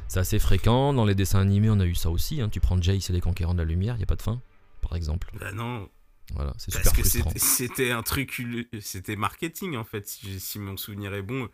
c'est 0.09 0.21
assez 0.21 0.39
fréquent. 0.39 0.93
Dans 0.93 1.05
les 1.07 1.15
dessins 1.15 1.41
animés, 1.41 1.71
on 1.71 1.81
a 1.81 1.87
eu 1.87 1.95
ça 1.95 2.11
aussi. 2.11 2.41
hein. 2.41 2.49
Tu 2.49 2.61
prends 2.61 2.81
Jace 2.81 3.11
et 3.11 3.13
les 3.13 3.21
Conquérants 3.21 3.55
de 3.55 3.59
la 3.59 3.65
Lumière, 3.65 3.95
il 3.95 3.99
n'y 3.99 4.05
a 4.05 4.07
pas 4.07 4.17
de 4.17 4.23
fin, 4.23 4.41
par 4.83 4.95
exemple. 4.95 5.31
Bah 5.41 5.53
non, 5.53 5.89
Voilà, 6.35 6.53
c'est 6.59 6.73
parce 6.73 6.85
super 6.89 7.03
que 7.03 7.09
frustrant. 7.09 7.31
c'était, 7.31 7.39
c'était 7.39 7.91
un 7.91 8.03
truc, 8.03 8.39
ul- 8.39 8.69
c'était 8.81 9.17
marketing 9.17 9.77
en 9.77 9.85
fait, 9.85 10.07
si 10.07 10.59
mon 10.59 10.77
souvenir 10.77 11.15
est 11.15 11.23
bon. 11.23 11.49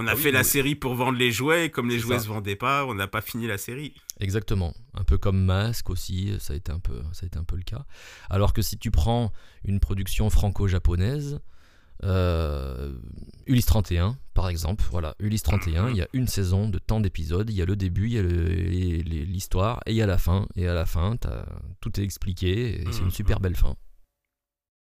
On 0.00 0.06
a 0.06 0.12
Ah 0.12 0.14
oui, 0.14 0.22
fait 0.22 0.30
la 0.30 0.40
oui. 0.40 0.44
série 0.44 0.74
pour 0.76 0.94
vendre 0.94 1.18
les 1.18 1.32
jouets, 1.32 1.66
et 1.66 1.70
comme 1.70 1.88
les 1.88 1.96
C'est 1.96 2.02
jouets 2.02 2.16
ça. 2.18 2.22
se 2.24 2.28
vendaient 2.28 2.54
pas, 2.56 2.86
on 2.86 2.94
n'a 2.94 3.08
pas 3.08 3.20
fini 3.20 3.46
la 3.48 3.58
série. 3.58 3.94
Exactement. 4.20 4.72
Un 4.94 5.02
peu 5.04 5.18
comme 5.18 5.44
Mask 5.44 5.90
aussi, 5.90 6.34
ça 6.38 6.52
a 6.52 6.56
été 6.56 6.70
un 6.70 6.78
peu, 6.78 7.02
ça 7.12 7.24
a 7.24 7.26
été 7.26 7.36
un 7.38 7.44
peu 7.44 7.56
le 7.56 7.62
cas. 7.64 7.84
Alors 8.30 8.52
que 8.52 8.62
si 8.62 8.78
tu 8.78 8.90
prends 8.92 9.32
une 9.64 9.80
production 9.80 10.30
franco-japonaise, 10.30 11.40
euh, 12.04 12.94
Ulysse 13.46 13.66
31, 13.66 14.16
par 14.34 14.48
exemple, 14.48 14.84
voilà, 14.92 15.16
Ulysse 15.18 15.42
31, 15.42 15.86
Mhm. 15.86 15.90
il 15.90 15.96
y 15.96 16.02
a 16.02 16.08
une 16.12 16.28
saison 16.28 16.68
de 16.68 16.78
temps 16.78 17.00
d'épisodes, 17.00 17.50
il 17.50 17.56
y 17.56 17.62
a 17.62 17.64
le 17.64 17.74
début, 17.74 18.06
il 18.06 18.12
y 18.12 18.18
a 18.18 18.22
l'histoire, 18.22 19.80
et 19.86 19.90
il 19.90 19.96
y 19.96 20.02
a 20.02 20.06
la 20.06 20.18
fin. 20.18 20.46
Et 20.54 20.68
à 20.68 20.74
la 20.74 20.86
fin, 20.86 21.16
tout 21.80 22.00
est 22.00 22.04
expliqué, 22.04 22.82
et 22.82 22.84
c'est 22.92 23.00
Mhm. 23.00 23.06
une 23.06 23.10
super 23.10 23.40
belle 23.40 23.56
fin. 23.56 23.74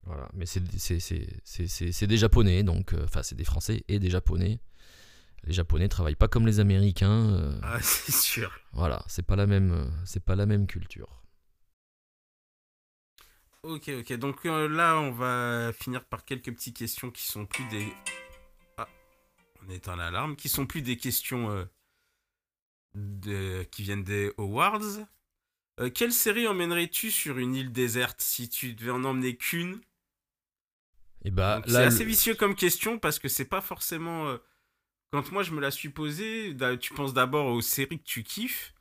Voilà, 0.06 0.28
mais 0.34 0.46
c'est 0.46 0.62
c'est- 0.78 1.00
c'est- 1.00 1.28
c'est- 1.44 1.66
c'est- 1.68 1.92
c'est 1.92 2.06
des 2.06 2.16
Japonais, 2.16 2.62
donc 2.62 2.94
euh, 2.94 3.04
enfin 3.04 3.22
c'est 3.22 3.34
des 3.36 3.44
Français 3.44 3.84
et 3.88 3.98
des 3.98 4.08
Japonais. 4.10 4.58
Les 5.44 5.52
Japonais 5.52 5.88
travaillent 5.88 6.14
pas 6.16 6.28
comme 6.28 6.46
les 6.46 6.60
Américains. 6.60 7.30
euh, 7.34 7.58
Ah, 7.62 7.78
c'est 7.82 8.12
sûr. 8.12 8.52
Voilà, 8.72 9.04
c'est 9.08 9.24
pas 9.26 9.36
la 9.36 9.46
même, 9.46 9.72
euh, 9.72 9.84
c'est 10.04 10.24
pas 10.24 10.36
la 10.36 10.46
même 10.46 10.66
culture. 10.66 11.22
Ok, 13.62 13.88
ok. 14.00 14.12
Donc 14.14 14.46
euh, 14.46 14.68
là, 14.68 14.96
on 14.98 15.10
va 15.10 15.72
finir 15.72 16.04
par 16.04 16.24
quelques 16.24 16.52
petites 16.52 16.76
questions 16.76 17.10
qui 17.10 17.26
sont 17.26 17.44
plus 17.46 17.64
des. 17.68 17.86
Ah, 18.76 18.88
on 19.66 19.70
éteint 19.70 19.96
l'alarme. 19.96 20.36
Qui 20.36 20.48
sont 20.48 20.66
plus 20.66 20.82
des 20.82 20.96
questions 20.96 21.50
euh, 21.50 21.64
de... 22.94 23.64
qui 23.70 23.82
viennent 23.82 24.04
des 24.04 24.32
awards. 24.38 24.80
Quelle 25.94 26.12
série 26.12 26.48
emmènerais-tu 26.48 27.10
sur 27.12 27.38
une 27.38 27.54
île 27.54 27.70
déserte 27.70 28.20
si 28.20 28.48
tu 28.48 28.74
devais 28.74 28.90
en 28.90 29.04
emmener 29.04 29.36
qu'une? 29.36 29.80
Et 31.24 31.30
bah 31.30 31.56
Donc, 31.56 31.68
C'est 31.68 31.84
assez 31.84 32.02
le- 32.04 32.10
vicieux 32.10 32.34
comme 32.34 32.56
question 32.56 32.98
parce 32.98 33.18
que 33.20 33.28
c'est 33.28 33.44
pas 33.44 33.60
forcément. 33.60 34.36
Quand 35.10 35.32
moi 35.32 35.42
je 35.42 35.52
me 35.52 35.60
la 35.60 35.70
suis 35.70 35.88
posée, 35.88 36.54
tu 36.80 36.92
penses 36.92 37.14
d'abord 37.14 37.46
aux 37.46 37.62
séries 37.62 37.98
que 37.98 38.04
tu 38.04 38.22
kiffes, 38.22 38.74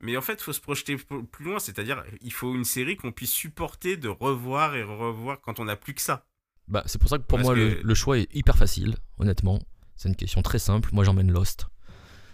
mais 0.00 0.16
en 0.16 0.22
fait, 0.22 0.34
il 0.34 0.42
faut 0.42 0.52
se 0.54 0.60
projeter 0.60 0.96
plus 0.96 1.44
loin. 1.44 1.58
C'est-à-dire, 1.58 2.02
il 2.22 2.32
faut 2.32 2.54
une 2.54 2.64
série 2.64 2.96
qu'on 2.96 3.12
puisse 3.12 3.30
supporter 3.32 3.96
de 3.96 4.08
revoir 4.08 4.74
et 4.74 4.82
revoir 4.82 5.40
quand 5.42 5.60
on 5.60 5.64
n'a 5.66 5.76
plus 5.76 5.94
que 5.94 6.00
ça. 6.02 6.24
bah, 6.68 6.82
c'est 6.86 6.98
pour 7.00 7.08
ça 7.10 7.18
que 7.18 7.22
pour 7.22 7.38
Parce 7.38 7.46
moi 7.46 7.54
que- 7.54 7.80
le 7.82 7.94
choix 7.94 8.18
est 8.18 8.28
hyper 8.34 8.56
facile, 8.56 8.96
honnêtement. 9.18 9.60
C'est 9.94 10.08
une 10.08 10.16
question 10.16 10.42
très 10.42 10.58
simple. 10.58 10.88
Moi 10.92 11.04
j'emmène 11.04 11.30
Lost. 11.30 11.66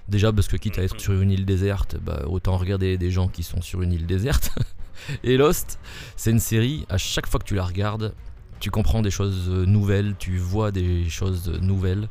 Déjà 0.09 0.33
parce 0.33 0.49
que 0.49 0.57
quitte 0.57 0.79
à 0.79 0.83
être 0.83 0.95
Mhm. 0.95 1.01
sur 1.01 1.13
une 1.21 1.31
île 1.31 1.45
déserte, 1.45 1.97
bah, 1.99 2.23
autant 2.27 2.57
regarder 2.57 2.97
des 2.97 3.11
gens 3.11 3.29
qui 3.29 3.43
sont 3.43 3.61
sur 3.61 3.83
une 3.83 3.93
île 3.93 4.07
déserte. 4.07 4.51
Et 5.25 5.37
Lost, 5.37 5.79
c'est 6.17 6.31
une 6.31 6.41
série, 6.41 6.87
à 6.89 6.97
chaque 6.97 7.27
fois 7.27 7.39
que 7.41 7.45
tu 7.45 7.55
la 7.55 7.65
regardes, 7.65 8.15
tu 8.59 8.71
comprends 8.71 9.03
des 9.03 9.11
choses 9.11 9.49
euh, 9.51 9.67
nouvelles, 9.67 10.17
tu 10.19 10.39
vois 10.39 10.71
des 10.73 11.09
choses 11.11 11.49
euh, 11.51 11.59
nouvelles. 11.59 12.09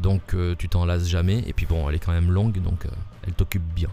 Donc 0.00 0.34
euh, 0.34 0.54
tu 0.58 0.68
t'en 0.68 0.84
lasses 0.84 1.06
jamais. 1.08 1.42
Et 1.46 1.52
puis 1.52 1.66
bon, 1.66 1.88
elle 1.88 1.96
est 1.96 1.98
quand 1.98 2.12
même 2.12 2.30
longue, 2.30 2.60
donc 2.62 2.86
euh, 2.86 2.90
elle 3.26 3.34
t'occupe 3.34 3.62
bien. 3.74 3.90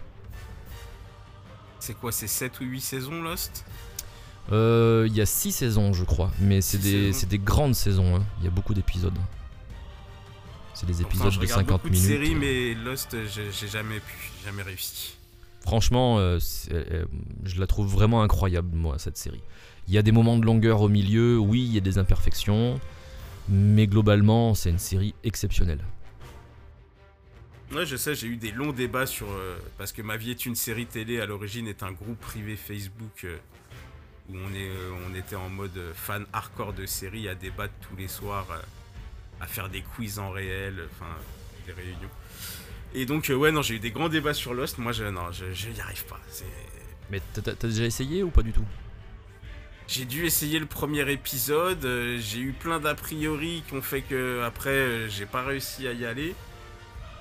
C'est 1.80 1.94
quoi, 1.94 2.12
c'est 2.12 2.28
7 2.28 2.60
ou 2.62 2.64
8 2.66 2.82
saisons 2.82 3.22
Lost? 3.22 3.66
Euh, 4.52 5.06
Il 5.10 5.16
y 5.16 5.22
a 5.22 5.26
6 5.26 5.52
saisons, 5.52 5.94
je 5.94 6.04
crois, 6.04 6.32
mais 6.40 6.62
c'est 6.62 6.78
des, 6.78 7.08
saisons. 7.12 7.20
c'est 7.20 7.30
des 7.30 7.40
grandes 7.40 7.76
saisons. 7.76 8.16
hein. 8.18 8.24
Il 8.40 8.46
y 8.46 8.48
a 8.48 8.52
beaucoup 8.52 8.74
d'épisodes. 8.74 9.18
C'est 10.74 10.86
des 10.86 11.02
épisodes 11.02 11.32
je 11.32 11.38
de 11.38 11.42
regarde 11.42 11.62
50 11.62 11.68
beaucoup 11.82 11.90
de 11.90 11.94
minutes. 11.94 12.08
séries, 12.08 12.36
mais 12.36 12.74
Lost, 12.76 13.16
j'ai 13.28 13.68
jamais 13.68 14.00
pu, 14.00 14.32
jamais 14.46 14.62
réussi. 14.64 15.16
Franchement, 15.62 16.18
je 16.20 17.60
la 17.60 17.68
trouve 17.68 17.88
vraiment 17.88 18.22
incroyable, 18.22 18.70
moi, 18.76 18.98
cette 19.00 19.18
série. 19.18 19.42
Il 19.88 19.94
y 19.94 19.98
a 19.98 20.02
des 20.02 20.12
moments 20.12 20.38
de 20.38 20.46
longueur 20.46 20.82
au 20.82 20.88
milieu, 20.88 21.38
oui, 21.40 21.66
il 21.66 21.74
y 21.74 21.78
a 21.78 21.82
des 21.82 21.98
imperfections, 21.98 22.80
mais 23.50 23.88
globalement, 23.88 24.54
c'est 24.54 24.70
une 24.70 24.78
série 24.80 25.14
exceptionnelle. 25.24 25.80
Ouais, 27.74 27.86
je 27.86 27.98
sais, 27.98 28.16
j'ai 28.16 28.28
eu 28.28 28.38
des 28.38 28.52
longs 28.52 28.72
débats 28.72 29.06
sur. 29.06 29.28
euh, 29.30 29.58
parce 29.78 29.92
que 29.92 30.02
Ma 30.02 30.16
vie 30.18 30.32
est 30.32 30.46
une 30.46 30.56
série 30.56 30.86
télé 30.86 31.20
à 31.20 31.26
l'origine 31.26 31.68
est 31.68 31.84
un 31.84 31.92
groupe 31.92 32.20
privé 32.20 32.56
Facebook 32.56 33.26
euh, 33.26 33.38
où 34.30 34.36
on, 34.38 34.54
est, 34.54 34.70
euh, 34.70 34.92
on 35.10 35.16
était 35.16 35.36
en 35.36 35.50
mode 35.50 35.78
fan 35.94 36.26
hardcore 36.32 36.74
de 36.74 36.86
séries 36.86 37.28
à 37.28 37.36
débattre 37.36 37.74
tous 37.90 37.96
les 37.98 38.08
soirs, 38.08 38.48
à 39.42 39.48
faire 39.48 39.68
des 39.70 39.82
quiz 39.82 40.18
en 40.18 40.32
réel, 40.32 40.88
enfin 40.94 41.12
des 41.66 41.74
réunions. 41.74 42.10
Et 42.94 43.06
donc, 43.06 43.30
ouais, 43.36 43.52
non, 43.52 43.62
j'ai 43.62 43.76
eu 43.76 43.80
des 43.80 43.92
grands 43.92 44.08
débats 44.10 44.34
sur 44.34 44.54
Lost. 44.54 44.78
Moi, 44.78 44.94
je, 44.94 45.04
non, 45.04 45.32
je, 45.34 45.54
je 45.54 45.68
n'y 45.70 45.82
arrive 45.82 46.06
pas. 46.06 46.20
C'est. 46.30 46.46
Mais 47.12 47.22
t'as- 47.34 47.42
t'as 47.54 47.68
déjà 47.68 47.84
essayé 47.84 48.24
ou 48.24 48.30
pas 48.30 48.44
du 48.44 48.54
tout? 48.54 48.66
J'ai 49.90 50.06
dû 50.06 50.26
essayer 50.26 50.60
le 50.60 50.66
premier 50.66 51.10
épisode, 51.12 51.86
j'ai 52.20 52.40
eu 52.40 52.52
plein 52.52 52.80
d'a 52.80 52.94
priori 52.96 53.64
qui 53.68 53.74
ont 53.76 53.82
fait 53.82 54.02
que 54.02 54.42
après 54.44 55.10
j'ai 55.10 55.26
pas 55.26 55.44
réussi 55.44 55.88
à 55.88 55.94
y 55.94 56.06
aller. 56.06 56.36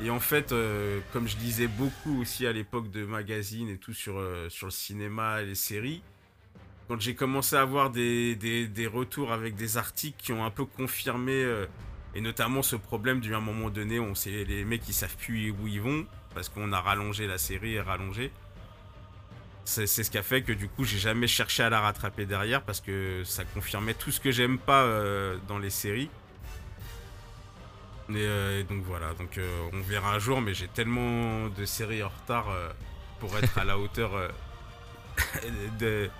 Et 0.01 0.11
en 0.11 0.21
fait, 0.21 0.53
euh, 0.53 1.01
comme 1.13 1.27
je 1.27 1.37
lisais 1.39 1.69
beaucoup 1.69 2.21
aussi 2.21 2.47
à 2.47 2.53
l'époque 2.53 2.91
de 2.91 3.07
magazines 3.07 3.71
et 3.71 3.79
tout 3.79 3.95
sur, 3.95 4.19
euh, 4.19 4.49
sur 4.51 4.67
le 4.67 4.73
cinéma 4.73 5.41
et 5.43 5.47
les 5.47 5.55
séries, 5.55 6.03
quand 6.87 7.01
j'ai 7.01 7.15
commencé 7.15 7.57
à 7.57 7.63
avoir 7.63 7.91
des, 7.91 8.37
des, 8.37 8.69
des 8.69 8.87
retours 8.87 9.33
avec 9.33 9.57
des 9.57 9.79
articles 9.79 10.19
qui 10.23 10.33
ont 10.33 10.45
un 10.45 10.51
peu 10.51 10.67
confirmé, 10.67 11.33
euh, 11.33 11.67
et 12.15 12.21
notamment 12.21 12.63
ce 12.63 12.77
problème 12.77 13.21
d'un 13.21 13.41
moment 13.41 13.71
donné, 13.71 13.99
on 13.99 14.15
sait 14.15 14.45
les 14.45 14.65
mecs 14.65 14.83
qui 14.83 14.93
savent 14.93 15.17
plus 15.17 15.51
où 15.51 15.67
ils 15.67 15.81
vont, 15.81 16.07
parce 16.35 16.51
qu'on 16.51 16.73
a 16.73 16.81
rallongé 16.81 17.27
la 17.27 17.39
série 17.39 17.75
et 17.75 17.81
rallongé. 17.81 18.31
C'est 19.65 19.87
ce 19.87 20.09
qui 20.09 20.19
a 20.19 20.23
fait 20.23 20.43
que 20.43 20.53
du 20.53 20.69
coup 20.69 20.85
j'ai 20.85 20.99
jamais 20.99 21.27
cherché 21.27 21.65
à 21.65 21.71
la 21.71 21.81
rattraper 21.81 22.25
derrière 22.25 22.63
parce 22.63 22.81
que 22.81 23.25
ça 23.25 23.45
confirmait 23.45 23.95
tout 23.95 24.13
ce 24.13 24.21
que 24.21 24.31
j'aime 24.31 24.59
pas 24.59 24.89
dans 25.49 25.59
les 25.59 25.71
séries. 25.71 26.09
Et, 28.09 28.15
euh, 28.17 28.61
et 28.61 28.65
donc 28.65 28.85
voilà, 28.85 29.15
donc 29.15 29.37
euh, 29.39 29.69
on 29.73 29.81
verra 29.83 30.15
un 30.15 30.19
jour, 30.19 30.41
mais 30.41 30.55
j'ai 30.55 30.69
tellement 30.69 31.49
de 31.49 31.65
séries 31.65 32.03
en 32.03 32.09
retard 32.09 32.49
euh, 32.51 32.69
pour 33.21 33.37
être 33.37 33.59
à 33.59 33.65
la 33.65 33.79
hauteur 33.81 34.15
euh, 34.15 34.29
de, 35.81 36.11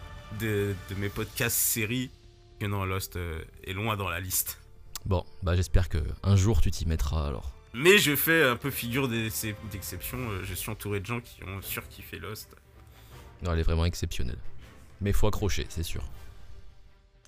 de, 0.41 0.75
de 0.91 0.95
mes 0.97 1.09
podcasts 1.09 1.57
séries 1.57 2.11
que 2.59 2.67
non, 2.67 2.85
Lost 2.85 3.17
est 3.65 3.73
loin 3.73 3.97
dans 3.97 4.09
la 4.09 4.19
liste. 4.21 4.61
Bon, 5.05 5.25
bah 5.43 5.55
j'espère 5.55 5.89
que 5.89 5.99
un 6.23 6.37
jour 6.37 6.61
tu 6.61 6.71
t'y 6.71 6.87
mettras 6.87 7.27
alors. 7.29 7.53
Mais 7.75 7.99
je 7.99 8.17
fais 8.17 8.43
un 8.43 8.57
peu 8.57 8.71
figure 8.71 9.07
d'ex- 9.09 9.47
d'exception, 9.71 10.19
je 10.43 10.55
suis 10.55 10.71
entouré 10.71 10.99
de 11.01 11.07
gens 11.07 11.21
qui 11.21 11.45
ont 11.45 11.61
surkiffé 11.61 12.19
Lost. 12.19 12.57
Non, 13.43 13.53
elle 13.53 13.61
est 13.61 13.65
vraiment 13.65 13.85
exceptionnelle. 13.85 14.39
Mais 15.03 15.13
faut 15.13 15.27
accrocher, 15.29 15.67
c'est 15.69 15.83
sûr. 15.83 16.03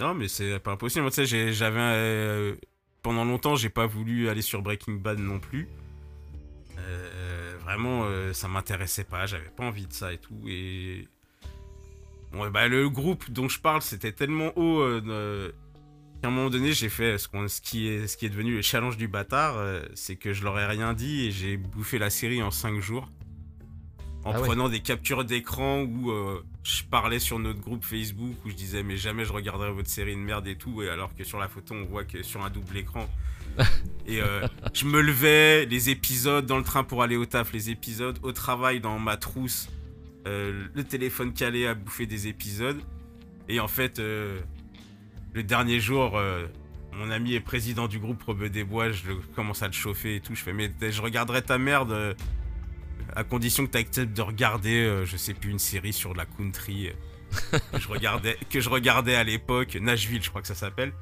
Non, 0.00 0.14
mais 0.14 0.26
c'est 0.26 0.58
pas 0.58 0.72
impossible. 0.72 1.10
Tu 1.10 1.26
sais, 1.26 1.52
j'avais. 1.52 2.56
Pendant 3.02 3.24
longtemps, 3.24 3.56
j'ai 3.56 3.70
pas 3.70 3.86
voulu 3.86 4.28
aller 4.28 4.42
sur 4.42 4.62
Breaking 4.62 4.94
Bad 4.94 5.18
non 5.18 5.38
plus. 5.38 5.68
Euh, 6.78 7.56
vraiment, 7.62 8.04
euh, 8.04 8.32
ça 8.32 8.48
m'intéressait 8.48 9.04
pas. 9.04 9.26
J'avais 9.26 9.50
pas 9.50 9.64
envie 9.64 9.86
de 9.86 9.92
ça 9.92 10.12
et 10.12 10.18
tout. 10.18 10.38
Et. 10.46 11.08
Bah, 12.52 12.68
le 12.68 12.90
groupe 12.90 13.30
dont 13.30 13.48
je 13.48 13.58
parle, 13.58 13.80
c'était 13.80 14.12
tellement 14.12 14.52
haut 14.56 14.80
euh, 14.80 15.50
qu'à 16.20 16.28
un 16.28 16.30
moment 16.30 16.50
donné, 16.50 16.72
j'ai 16.72 16.90
fait 16.90 17.16
ce, 17.16 17.28
qui 17.60 17.88
est, 17.88 18.06
ce 18.06 18.18
qui 18.18 18.26
est 18.26 18.28
devenu 18.28 18.54
le 18.56 18.62
challenge 18.62 18.98
du 18.98 19.08
bâtard. 19.08 19.56
c'est 19.94 20.16
que 20.16 20.34
je 20.34 20.44
leur 20.44 20.58
ai 20.58 20.66
rien 20.66 20.92
dit 20.92 21.26
et 21.26 21.30
j'ai 21.30 21.56
bouffé 21.56 21.98
la 21.98 22.10
série 22.10 22.42
en 22.42 22.50
5 22.50 22.80
jours. 22.80 23.08
En 24.28 24.32
Ah 24.34 24.40
ouais. 24.40 24.46
prenant 24.46 24.68
des 24.68 24.80
captures 24.80 25.24
d'écran 25.24 25.80
où 25.84 26.10
euh, 26.10 26.44
je 26.62 26.82
parlais 26.82 27.18
sur 27.18 27.38
notre 27.38 27.60
groupe 27.60 27.82
Facebook 27.82 28.34
où 28.44 28.50
je 28.50 28.54
disais 28.54 28.82
mais 28.82 28.98
jamais 28.98 29.24
je 29.24 29.32
regarderai 29.32 29.72
votre 29.72 29.88
série 29.88 30.14
de 30.14 30.20
merde 30.20 30.46
et 30.46 30.54
tout. 30.54 30.82
Et 30.82 30.90
alors 30.90 31.14
que 31.16 31.24
sur 31.24 31.38
la 31.38 31.48
photo 31.48 31.74
on 31.74 31.84
voit 31.86 32.04
que 32.04 32.22
sur 32.22 32.44
un 32.44 32.50
double 32.50 32.76
écran. 32.76 33.08
Et 34.06 34.20
euh, 34.20 34.46
je 34.74 34.84
me 34.84 35.00
levais 35.00 35.64
les 35.64 35.88
épisodes 35.88 36.44
dans 36.44 36.58
le 36.58 36.62
train 36.62 36.84
pour 36.84 37.02
aller 37.02 37.16
au 37.16 37.24
taf 37.24 37.54
les 37.54 37.70
épisodes 37.70 38.18
au 38.22 38.32
travail 38.32 38.80
dans 38.80 38.98
ma 38.98 39.16
trousse 39.16 39.70
euh, 40.26 40.66
le 40.74 40.84
téléphone 40.84 41.32
calé 41.32 41.66
à 41.66 41.72
bouffer 41.72 42.04
des 42.04 42.28
épisodes. 42.28 42.80
Et 43.48 43.60
en 43.60 43.68
fait 43.68 43.98
le 43.98 44.42
dernier 45.42 45.80
jour 45.80 46.20
mon 46.92 47.10
ami 47.10 47.32
est 47.32 47.40
président 47.40 47.88
du 47.88 47.98
groupe 47.98 48.22
Rebeu 48.24 48.50
des 48.50 48.62
Bois 48.64 48.90
je 48.90 49.12
commence 49.34 49.62
à 49.62 49.68
le 49.68 49.72
chauffer 49.72 50.16
et 50.16 50.20
tout. 50.20 50.34
Je 50.34 50.42
fais 50.42 50.52
mais 50.52 50.70
je 50.82 51.00
regarderai 51.00 51.40
ta 51.40 51.56
merde 51.56 52.14
à 53.14 53.24
condition 53.24 53.66
que 53.66 53.72
tu 53.72 53.78
acceptes 53.78 54.16
de 54.16 54.22
regarder, 54.22 54.84
euh, 54.84 55.04
je 55.04 55.16
sais 55.16 55.34
plus, 55.34 55.50
une 55.50 55.58
série 55.58 55.92
sur 55.92 56.14
la 56.14 56.26
country 56.26 56.88
euh, 56.88 57.58
que, 57.72 57.80
je 57.80 57.88
regardais, 57.88 58.38
que 58.50 58.60
je 58.60 58.68
regardais 58.68 59.14
à 59.14 59.24
l'époque, 59.24 59.76
Nashville, 59.76 60.22
je 60.22 60.30
crois 60.30 60.42
que 60.42 60.48
ça 60.48 60.54
s'appelle. 60.54 60.92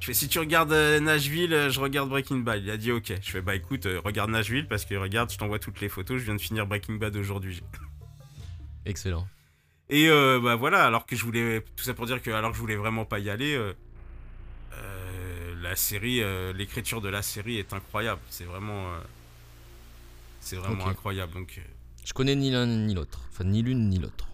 Je 0.00 0.06
fais, 0.06 0.14
si 0.14 0.28
tu 0.28 0.38
regardes 0.38 0.72
euh, 0.72 0.98
Nashville, 0.98 1.68
je 1.70 1.80
regarde 1.80 2.08
Breaking 2.08 2.38
Bad. 2.38 2.62
Il 2.62 2.70
a 2.70 2.76
dit, 2.76 2.90
ok. 2.90 3.12
Je 3.20 3.30
fais, 3.30 3.42
bah 3.42 3.54
écoute, 3.54 3.86
regarde 4.04 4.30
Nashville 4.30 4.66
parce 4.66 4.84
que 4.84 4.94
regarde, 4.94 5.30
je 5.30 5.38
t'envoie 5.38 5.58
toutes 5.58 5.80
les 5.80 5.88
photos, 5.88 6.18
je 6.18 6.24
viens 6.24 6.36
de 6.36 6.40
finir 6.40 6.66
Breaking 6.66 6.94
Bad 6.94 7.16
aujourd'hui. 7.16 7.62
Excellent. 8.86 9.28
Et 9.90 10.08
euh, 10.08 10.40
bah 10.42 10.54
voilà, 10.54 10.84
alors 10.86 11.04
que 11.04 11.16
je 11.16 11.24
voulais, 11.24 11.62
tout 11.76 11.84
ça 11.84 11.94
pour 11.94 12.06
dire 12.06 12.22
que 12.22 12.30
alors 12.30 12.50
que 12.50 12.56
je 12.56 12.60
voulais 12.60 12.76
vraiment 12.76 13.04
pas 13.04 13.18
y 13.18 13.28
aller, 13.28 13.58
la 15.62 15.76
série, 15.76 16.22
l'écriture 16.54 17.00
de 17.02 17.08
la 17.08 17.22
série 17.22 17.58
est 17.58 17.72
incroyable. 17.74 18.20
C'est 18.30 18.44
vraiment, 18.44 18.86
c'est 20.40 20.56
vraiment 20.56 20.84
incroyable. 20.90 21.32
Donc, 21.34 21.54
euh, 21.58 21.62
Je 22.04 22.12
connais 22.12 22.34
ni 22.34 22.50
l'un 22.50 22.66
ni 22.66 22.94
l'autre. 22.94 23.20
Enfin, 23.30 23.44
ni 23.44 23.62
l'une 23.62 23.88
ni 23.88 23.98
l'autre. 23.98 24.26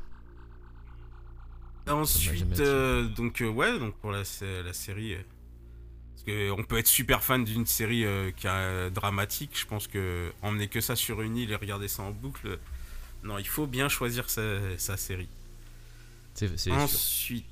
Ensuite, 1.89 2.45
euh, 2.61 3.05
donc 3.09 3.41
euh, 3.43 3.49
ouais, 3.49 3.79
donc 3.79 3.95
pour 3.99 4.11
la, 4.11 4.25
sé- 4.25 4.63
la 4.65 4.73
série, 4.73 5.15
euh, 5.15 5.19
parce 6.15 6.25
que 6.25 6.51
on 6.51 6.65
peut 6.65 6.79
être 6.79 6.89
super 6.89 7.23
fan 7.23 7.45
d'une 7.45 7.65
série 7.67 8.05
qui 8.37 8.47
est 8.49 8.91
dramatique. 8.91 9.53
Je 9.55 9.67
pense 9.67 9.87
que 9.87 10.33
emmener 10.43 10.67
que 10.69 10.81
ça 10.81 10.97
sur 10.97 11.23
une 11.23 11.37
île 11.37 11.53
et 11.53 11.57
regarder 11.57 11.87
ça 11.89 12.03
en 12.03 12.11
boucle, 12.11 12.59
non, 13.23 13.39
il 13.39 13.47
faut 13.47 13.67
bien 13.69 13.89
choisir 13.89 14.29
sa, 14.31 14.43
sa 14.79 14.97
série. 14.97 15.29
Ensuite, 16.73 17.47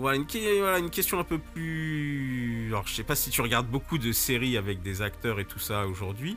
voilà, 0.00 0.16
une, 0.16 0.26
que- 0.26 0.60
voilà, 0.60 0.78
une 0.78 0.90
question 0.90 1.18
un 1.20 1.24
peu 1.24 1.38
plus. 1.38 2.66
Alors, 2.68 2.86
je 2.86 2.94
sais 2.94 3.04
pas 3.04 3.14
si 3.14 3.30
tu 3.30 3.40
regardes 3.40 3.68
beaucoup 3.68 3.98
de 3.98 4.12
séries 4.12 4.56
avec 4.56 4.82
des 4.82 5.02
acteurs 5.02 5.38
et 5.40 5.44
tout 5.44 5.58
ça 5.58 5.86
aujourd'hui. 5.86 6.36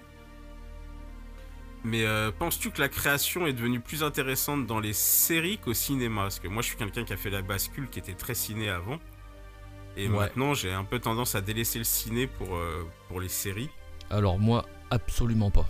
Mais 1.85 2.05
euh, 2.05 2.31
penses-tu 2.31 2.71
que 2.71 2.79
la 2.79 2.87
création 2.87 3.45
est 3.45 3.53
devenue 3.53 3.79
plus 3.81 4.03
intéressante 4.03 4.65
dans 4.67 4.79
les 4.79 4.93
séries 4.93 5.57
qu'au 5.57 5.73
cinéma? 5.73 6.21
Parce 6.23 6.39
que 6.39 6.47
moi, 6.47 6.61
je 6.61 6.67
suis 6.69 6.77
quelqu'un 6.77 7.03
qui 7.03 7.11
a 7.13 7.17
fait 7.17 7.29
la 7.29 7.41
bascule, 7.41 7.89
qui 7.89 7.99
était 7.99 8.13
très 8.13 8.35
ciné 8.35 8.69
avant. 8.69 8.99
Et 9.97 10.07
Ouais. 10.07 10.15
maintenant, 10.17 10.53
j'ai 10.53 10.71
un 10.71 10.85
peu 10.85 10.99
tendance 10.99 11.35
à 11.35 11.41
délaisser 11.41 11.79
le 11.79 11.83
ciné 11.83 12.25
pour, 12.27 12.55
euh, 12.55 12.87
pour 13.09 13.19
les 13.19 13.27
séries. 13.29 13.69
Alors 14.09 14.39
moi, 14.39 14.65
absolument 14.91 15.51
pas. 15.51 15.67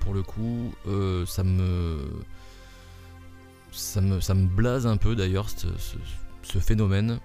Pour 0.00 0.12
le 0.14 0.22
coup, 0.22 0.74
euh, 0.86 1.24
ça 1.26 1.42
me... 1.42 2.00
Ça 3.72 4.00
me, 4.00 4.20
ça 4.20 4.34
me 4.34 4.46
blase 4.48 4.86
un 4.86 4.96
peu 4.96 5.14
d'ailleurs 5.14 5.48
ce, 5.48 5.68
ce- 5.78 5.96
ce 6.42 6.58
phénomène. 6.58 7.20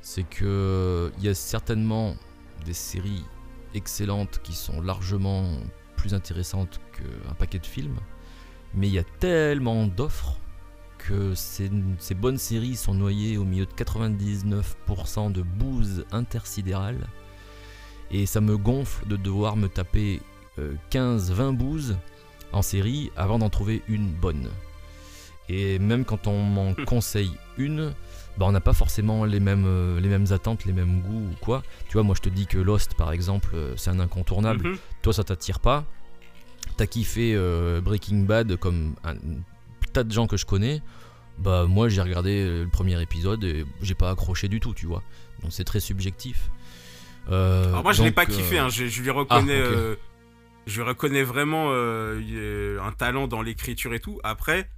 C'est 0.00 0.24
que 0.24 1.12
il 1.18 1.24
y 1.24 1.28
a 1.28 1.34
certainement 1.34 2.16
des 2.64 2.72
séries 2.72 3.24
excellentes 3.74 4.40
qui 4.42 4.52
sont 4.52 4.80
largement 4.80 5.48
plus 5.96 6.14
intéressantes 6.14 6.80
qu'un 6.92 7.34
paquet 7.34 7.58
de 7.58 7.66
films. 7.66 7.98
Mais 8.74 8.88
il 8.88 8.94
y 8.94 8.98
a 8.98 9.04
tellement 9.20 9.86
d'offres 9.86 10.38
que 10.98 11.34
ces, 11.34 11.70
ces 11.98 12.14
bonnes 12.14 12.38
séries 12.38 12.76
sont 12.76 12.94
noyées 12.94 13.36
au 13.36 13.44
milieu 13.44 13.66
de 13.66 13.72
99% 13.72 15.32
de 15.32 15.42
bouse 15.42 16.04
intersidérale. 16.10 17.06
Et 18.10 18.26
ça 18.26 18.40
me 18.40 18.56
gonfle 18.56 19.06
de 19.08 19.16
devoir 19.16 19.56
me 19.56 19.68
taper 19.68 20.20
15-20 20.90 21.56
bouses 21.56 21.96
en 22.52 22.62
série 22.62 23.10
avant 23.16 23.38
d'en 23.38 23.48
trouver 23.48 23.82
une 23.88 24.10
bonne. 24.10 24.48
Et 25.48 25.78
même 25.78 26.04
quand 26.04 26.26
on 26.26 26.42
m'en 26.42 26.74
conseille 26.86 27.32
une, 27.56 27.92
bah 28.38 28.46
on 28.46 28.52
n'a 28.52 28.60
pas 28.60 28.72
forcément 28.72 29.24
les 29.24 29.40
mêmes, 29.40 29.64
euh, 29.66 30.00
les 30.00 30.08
mêmes 30.08 30.26
attentes, 30.30 30.64
les 30.64 30.72
mêmes 30.72 31.00
goûts 31.02 31.30
ou 31.32 31.34
quoi. 31.40 31.62
Tu 31.88 31.94
vois, 31.94 32.02
moi 32.02 32.14
je 32.16 32.22
te 32.22 32.28
dis 32.28 32.46
que 32.46 32.58
Lost 32.58 32.94
par 32.94 33.12
exemple, 33.12 33.50
euh, 33.54 33.74
c'est 33.76 33.90
un 33.90 34.00
incontournable. 34.00 34.66
Mhm. 34.68 34.78
Toi 35.02 35.12
ça 35.12 35.24
t'attire 35.24 35.60
pas. 35.60 35.84
T'as 36.76 36.86
kiffé 36.86 37.34
euh, 37.34 37.80
Breaking 37.80 38.20
Bad 38.24 38.56
comme 38.56 38.94
un 39.04 39.14
tas 39.92 40.04
de 40.04 40.12
gens 40.12 40.26
que 40.26 40.36
je 40.36 40.46
connais. 40.46 40.80
Bah 41.38 41.66
moi 41.68 41.88
j'ai 41.88 42.00
regardé 42.02 42.44
le 42.62 42.68
premier 42.68 43.00
épisode 43.02 43.44
et 43.44 43.64
j'ai 43.82 43.94
pas 43.94 44.10
accroché 44.10 44.48
du 44.48 44.60
tout, 44.60 44.72
tu 44.74 44.86
vois. 44.86 45.02
Donc 45.42 45.52
c'est 45.52 45.64
très 45.64 45.80
subjectif. 45.80 46.50
Euh, 47.30 47.68
Alors 47.68 47.82
moi, 47.82 47.92
je 47.92 48.02
l'ai 48.02 48.10
pas 48.10 48.26
kiffé. 48.26 48.58
hein. 48.58 48.68
Je, 48.68 48.86
je 48.86 49.02
lui 49.02 49.10
reconnais, 49.10 49.60
Ah, 49.60 49.66
euh, 49.66 49.96
je 50.66 50.82
reconnais 50.82 51.22
vraiment 51.22 51.70
un 51.72 52.92
talent 52.96 53.28
dans 53.28 53.42
l'écriture 53.42 53.92
et 53.94 54.00
tout. 54.00 54.18
Après, 54.24 54.68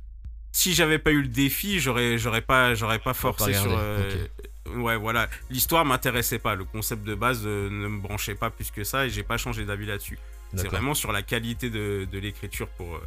si 0.57 0.73
j'avais 0.73 0.99
pas 1.01 1.11
eu 1.11 1.21
le 1.23 1.29
défi, 1.29 1.81
j'aurais, 1.81 2.17
j'aurais 2.17 2.41
pas, 2.41 2.75
j'aurais 2.77 3.01
pas 3.01 3.13
forcé 3.13 3.51
pas 3.53 3.59
sur. 3.63 3.73
euh, 3.77 4.11
Ouais, 4.77 4.97
voilà. 4.97 5.29
L'histoire 5.51 5.85
m'intéressait 5.85 6.39
pas. 6.39 6.55
Le 6.55 6.65
concept 6.65 7.03
de 7.05 7.15
base 7.17 7.43
euh, 7.45 7.69
ne 7.69 7.89
me 7.89 8.01
branchait 8.01 8.35
pas 8.37 8.51
plus 8.51 8.71
que 8.71 8.83
ça 8.85 9.05
et 9.07 9.11
j'ai 9.11 9.25
pas 9.25 9.37
changé 9.37 9.65
d'avis 9.65 9.87
là-dessus. 9.87 10.19
C'est 10.57 10.63
vraiment 10.71 10.95
sur 10.95 11.11
la 11.13 11.23
qualité 11.23 11.71
de, 11.71 12.07
de 12.11 12.19
l'écriture 12.21 12.69
pour, 12.69 12.95
euh, 12.95 13.01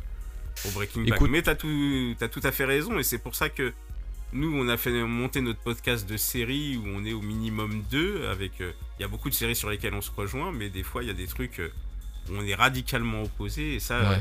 pour 0.62 0.72
Breaking 0.74 1.04
Bad. 1.06 1.16
Écoute- 1.16 1.30
Mais 1.32 1.42
t'as 1.42 1.56
tout, 1.56 2.16
t'as 2.20 2.28
tout 2.28 2.42
à 2.44 2.52
fait 2.52 2.66
raison 2.66 3.00
et 3.00 3.04
c'est 3.04 3.18
pour 3.18 3.34
ça 3.36 3.48
que 3.50 3.74
nous, 4.34 4.54
on 4.56 4.68
a 4.68 4.76
fait 4.76 4.92
monter 5.04 5.40
notre 5.40 5.60
podcast 5.62 6.08
de 6.08 6.18
séries 6.18 6.76
où 6.78 6.84
on 6.86 7.06
est 7.06 7.14
au 7.14 7.22
minimum 7.22 7.82
deux. 7.90 8.28
Avec, 8.28 8.60
euh, 8.60 8.74
il 9.00 9.04
y 9.04 9.06
a 9.06 9.08
beaucoup 9.08 9.30
de 9.30 9.34
séries 9.36 9.56
sur 9.56 9.70
lesquelles 9.70 9.94
on 9.94 10.02
se 10.02 10.12
rejoint, 10.12 10.52
mais 10.52 10.70
des 10.70 10.84
fois, 10.84 11.02
il 11.02 11.08
y 11.08 11.12
a 11.12 11.14
des 11.16 11.28
trucs 11.28 11.62
où 12.30 12.34
on 12.36 12.46
est 12.46 12.56
radicalement 12.56 13.24
opposés 13.24 13.76
et 13.76 13.80
ça, 13.80 14.02
Ouais. 14.12 14.20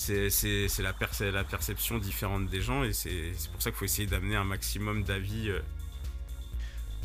C'est, 0.00 0.82
la, 0.82 0.92
perce- 0.92 1.20
la 1.20 1.44
perception 1.44 1.98
différente 1.98 2.46
des 2.48 2.60
gens 2.62 2.84
et 2.84 2.92
c'est, 2.92 3.32
pour 3.52 3.60
ça 3.62 3.70
qu'il 3.70 3.78
faut 3.78 3.84
essayer 3.84 4.06
d'amener 4.08 4.36
un 4.36 4.44
maximum 4.44 5.02
d'avis. 5.04 5.50
euh, 5.50 5.60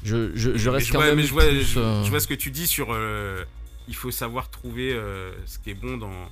Je, 0.04 0.32
je, 0.36 0.70
reste 0.70 0.92
quand 0.92 1.00
vois, 1.00 1.08
même 1.08 1.18
mais 1.18 1.24
je 1.24 1.34
vois, 1.34 1.44
euh, 1.44 2.04
je 2.04 2.10
vois 2.10 2.20
ce 2.20 2.28
que 2.28 2.34
tu 2.34 2.52
dis 2.52 2.68
sur. 2.68 2.88
euh, 2.92 3.44
il 3.88 3.96
faut 3.96 4.12
savoir 4.12 4.50
trouver 4.50 4.94
euh, 4.94 5.32
ce 5.46 5.60
qui 5.60 5.72
est 5.72 5.76
bon 5.76 5.98
dans, 5.98 6.32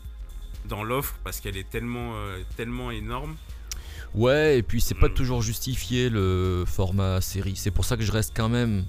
dans 0.65 0.83
l'offre 0.83 1.15
parce 1.23 1.39
qu'elle 1.39 1.57
est 1.57 1.69
tellement, 1.69 2.13
tellement 2.55 2.91
énorme. 2.91 3.35
Ouais, 4.15 4.59
et 4.59 4.63
puis 4.63 4.79
c'est 4.79 4.95
pas 4.95 5.09
Hmm. 5.09 5.13
toujours 5.15 5.41
justifié 5.41 6.09
le 6.09 6.63
format 6.67 7.19
série. 7.19 7.55
C'est 7.55 7.71
pour 7.71 7.83
ça 7.83 7.97
que 7.97 8.03
je 8.03 8.11
reste 8.11 8.33
quand 8.35 8.49
même 8.49 8.85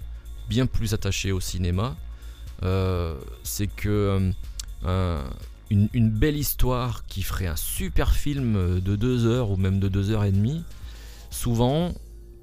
bien 0.48 0.66
plus 0.66 0.92
attaché 0.94 1.32
au 1.32 1.40
cinéma. 1.40 1.96
C'est 3.42 3.66
que 3.74 4.30
une, 5.74 5.88
une 5.92 6.10
belle 6.10 6.36
histoire 6.36 7.04
qui 7.06 7.22
ferait 7.22 7.46
un 7.46 7.56
super 7.56 8.12
film 8.12 8.80
de 8.80 8.96
deux 8.96 9.26
heures 9.26 9.50
ou 9.50 9.56
même 9.56 9.78
de 9.80 9.88
deux 9.88 10.10
heures 10.10 10.24
et 10.24 10.32
demie, 10.32 10.62
souvent, 11.30 11.92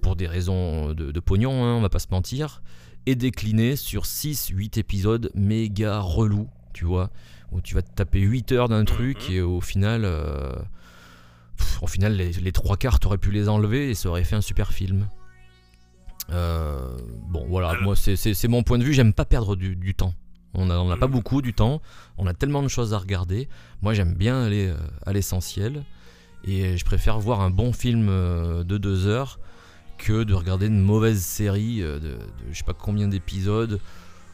pour 0.02 0.16
des 0.16 0.28
raisons 0.28 0.94
de, 0.94 1.12
de 1.12 1.20
pognon, 1.20 1.64
hein, 1.66 1.76
on 1.76 1.82
va 1.82 1.90
pas 1.90 2.00
se 2.00 2.08
mentir, 2.12 2.62
est 3.06 3.16
déclinée 3.16 3.76
sur 3.76 4.04
6-8 4.04 4.78
épisodes 4.80 5.32
méga 5.34 6.00
relous, 6.00 6.50
tu 6.74 6.86
vois, 6.86 7.10
où 7.52 7.62
tu 7.62 7.74
vas 7.76 7.82
te 7.82 7.92
taper 7.94 8.20
8 8.20 8.52
heures 8.52 8.70
d'un 8.70 8.86
truc 8.86 9.18
Mhm. 9.30 9.36
et 9.36 9.42
au 9.42 9.62
final... 9.62 10.04
euh, 10.06 10.52
pff, 11.58 11.82
au 11.84 11.88
final, 11.88 12.16
les, 12.16 12.32
les 12.34 12.52
trois 12.52 12.78
quarts, 12.78 13.00
t'aurais 13.00 13.18
pu 13.18 13.32
les 13.32 13.48
enlever 13.50 13.90
et 13.90 13.94
ça 13.96 14.10
aurait 14.10 14.24
fait 14.24 14.36
un 14.36 14.42
super 14.42 14.72
film. 14.74 15.08
Euh, 16.32 16.98
bon, 17.30 17.46
voilà, 17.50 17.80
moi, 17.82 17.96
c'est- 17.96 18.48
mon 18.48 18.64
point 18.64 18.78
de 18.78 18.84
vue. 18.84 18.94
J'aime 18.94 19.14
pas 19.14 19.26
perdre 19.26 19.56
du, 19.56 19.76
du 19.76 19.94
temps. 19.96 20.14
On 20.54 20.66
n'a 20.66 20.82
on 20.82 20.90
a 20.90 20.98
pas 20.98 21.08
beaucoup 21.08 21.42
du 21.42 21.54
temps. 21.54 21.82
On 22.18 22.28
a 22.28 22.34
tellement 22.34 22.64
de 22.64 22.68
choses 22.68 22.94
à 22.94 22.98
regarder. 22.98 23.48
Moi, 23.82 23.94
j'aime 23.94 24.14
bien 24.14 24.44
aller 24.44 24.68
euh, 24.68 24.76
à 25.06 25.14
l'essentiel. 25.14 25.84
Et 26.44 26.78
je 26.78 26.86
préfère 26.86 27.20
voir 27.20 27.42
un 27.42 27.52
bon 27.52 27.72
film 27.72 28.08
euh, 28.10 28.64
de 28.64 28.78
deux 28.78 29.08
heures 29.08 29.40
que 29.98 30.24
de 30.24 30.34
regarder 30.34 30.68
une 30.68 30.82
mauvaise 30.82 31.22
série 31.22 31.84
euh, 31.84 32.00
de, 32.00 32.10
de 32.10 32.20
je 32.52 32.58
sais 32.58 32.64
pas 32.64 32.74
combien 32.74 33.08
d'épisodes 33.08 33.80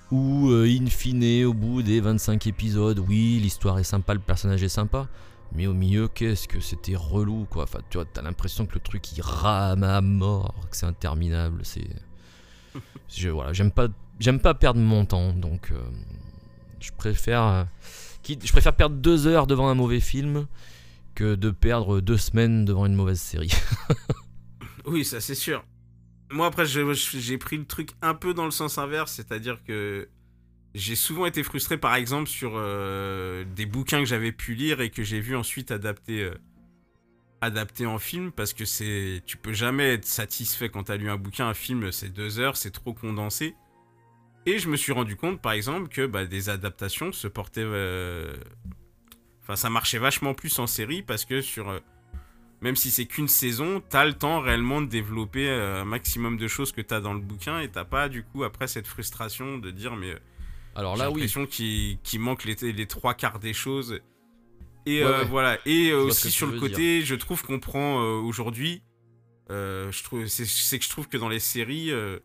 où, 0.09 0.49
in 0.51 0.85
fine, 0.85 1.43
au 1.43 1.53
bout 1.53 1.81
des 1.81 1.99
25 1.99 2.47
épisodes, 2.47 2.97
oui, 2.99 3.39
l'histoire 3.41 3.77
est 3.77 3.83
sympa, 3.83 4.13
le 4.13 4.21
personnage 4.21 4.63
est 4.63 4.69
sympa, 4.69 5.09
mais 5.53 5.67
au 5.67 5.73
milieu, 5.73 6.07
qu'est-ce 6.07 6.47
que 6.47 6.59
c'était 6.59 6.95
relou, 6.95 7.45
quoi. 7.49 7.63
Enfin, 7.63 7.79
tu 7.89 7.97
vois, 7.97 8.05
t'as 8.05 8.21
l'impression 8.21 8.65
que 8.65 8.75
le 8.75 8.79
truc 8.79 9.11
il 9.11 9.21
rame 9.21 9.83
à 9.83 10.01
mort, 10.01 10.55
que 10.69 10.77
c'est 10.77 10.85
interminable. 10.85 11.61
C'est, 11.63 11.89
je, 13.09 13.29
voilà, 13.29 13.53
j'aime 13.53 13.71
pas, 13.71 13.87
j'aime 14.19 14.39
pas 14.39 14.53
perdre 14.53 14.79
mon 14.79 15.05
temps, 15.05 15.33
donc 15.33 15.71
euh, 15.71 15.81
je 16.79 16.91
préfère, 16.91 17.43
euh, 17.43 17.63
je 18.27 18.51
préfère 18.51 18.75
perdre 18.75 18.95
deux 18.95 19.27
heures 19.27 19.47
devant 19.47 19.69
un 19.69 19.75
mauvais 19.75 19.99
film 19.99 20.47
que 21.15 21.35
de 21.35 21.49
perdre 21.49 21.99
deux 21.99 22.17
semaines 22.17 22.65
devant 22.65 22.85
une 22.85 22.95
mauvaise 22.95 23.19
série. 23.21 23.51
Oui, 24.89 25.03
ça 25.03 25.19
c'est 25.19 25.35
sûr. 25.35 25.65
Moi 26.31 26.47
après 26.47 26.65
j'ai 26.65 27.37
pris 27.37 27.57
le 27.57 27.65
truc 27.65 27.89
un 28.01 28.13
peu 28.13 28.33
dans 28.33 28.45
le 28.45 28.51
sens 28.51 28.77
inverse, 28.77 29.11
c'est-à-dire 29.11 29.61
que 29.65 30.07
j'ai 30.75 30.95
souvent 30.95 31.25
été 31.25 31.43
frustré 31.43 31.77
par 31.77 31.93
exemple 31.95 32.29
sur 32.29 32.53
euh, 32.55 33.43
des 33.53 33.65
bouquins 33.65 33.99
que 33.99 34.05
j'avais 34.05 34.31
pu 34.31 34.53
lire 34.55 34.79
et 34.79 34.89
que 34.89 35.03
j'ai 35.03 35.19
vu 35.19 35.35
ensuite 35.35 35.71
adaptés 35.71 36.31
adaptés 37.41 37.85
en 37.85 37.99
film 37.99 38.31
parce 38.31 38.53
que 38.53 38.63
c'est 38.63 39.21
tu 39.25 39.35
peux 39.35 39.51
jamais 39.51 39.95
être 39.95 40.05
satisfait 40.05 40.69
quand 40.69 40.83
t'as 40.83 40.95
lu 40.95 41.09
un 41.09 41.17
bouquin, 41.17 41.49
un 41.49 41.53
film 41.53 41.91
c'est 41.91 42.09
deux 42.09 42.39
heures, 42.39 42.55
c'est 42.55 42.71
trop 42.71 42.93
condensé. 42.93 43.55
Et 44.47 44.59
je 44.59 44.69
me 44.69 44.77
suis 44.77 44.93
rendu 44.93 45.15
compte 45.15 45.41
par 45.41 45.51
exemple 45.51 45.89
que 45.89 46.05
bah, 46.05 46.25
des 46.25 46.47
adaptations 46.49 47.11
se 47.11 47.27
portaient 47.27 47.61
euh, 47.63 48.33
enfin 49.43 49.57
ça 49.57 49.69
marchait 49.69 49.97
vachement 49.99 50.33
plus 50.33 50.57
en 50.57 50.67
série 50.67 51.01
parce 51.01 51.25
que 51.25 51.41
sur 51.41 51.69
euh, 51.69 51.79
même 52.61 52.75
si 52.75 52.89
c'est 52.89 53.05
qu'une 53.05 53.27
saison, 53.27 53.83
t'as 53.89 54.05
le 54.05 54.13
temps 54.13 54.39
réellement 54.39 54.81
de 54.81 54.87
développer 54.87 55.49
euh, 55.49 55.81
un 55.81 55.85
maximum 55.85 56.37
de 56.37 56.47
choses 56.47 56.71
que 56.71 56.81
t'as 56.81 57.01
dans 57.01 57.13
le 57.13 57.19
bouquin 57.19 57.59
et 57.59 57.69
t'as 57.69 57.83
pas 57.83 58.07
du 58.09 58.23
coup 58.23 58.43
après 58.45 58.67
cette 58.67 58.87
frustration 58.87 59.57
de 59.57 59.69
dire 59.69 59.95
mais 59.97 60.15
Alors 60.75 60.95
j'ai 60.95 61.03
là, 61.03 61.11
oui, 61.11 61.15
l'impression 61.21 61.45
qu'il 61.45 61.99
manque 62.19 62.45
les, 62.45 62.55
les 62.71 62.85
trois 62.87 63.13
quarts 63.13 63.39
des 63.39 63.53
choses. 63.53 63.99
Et 64.85 65.03
Ouais, 65.03 65.09
euh, 65.09 65.19
ouais. 65.19 65.25
voilà. 65.25 65.57
Et 65.65 65.91
aussi 65.91 66.31
sur 66.31 66.47
le 66.47 66.57
côté, 66.57 67.01
je 67.01 67.15
trouve 67.15 67.43
qu'on 67.43 67.59
prend 67.59 67.97
aujourd'hui, 68.21 68.81
euh, 69.49 69.91
je 69.91 70.03
trouve, 70.03 70.25
c'est 70.27 70.45
c'est 70.45 70.79
que 70.79 70.85
je 70.85 70.89
trouve 70.89 71.07
que 71.07 71.17
dans 71.17 71.29
les 71.29 71.39
séries, 71.39 71.91
euh, 71.91 72.19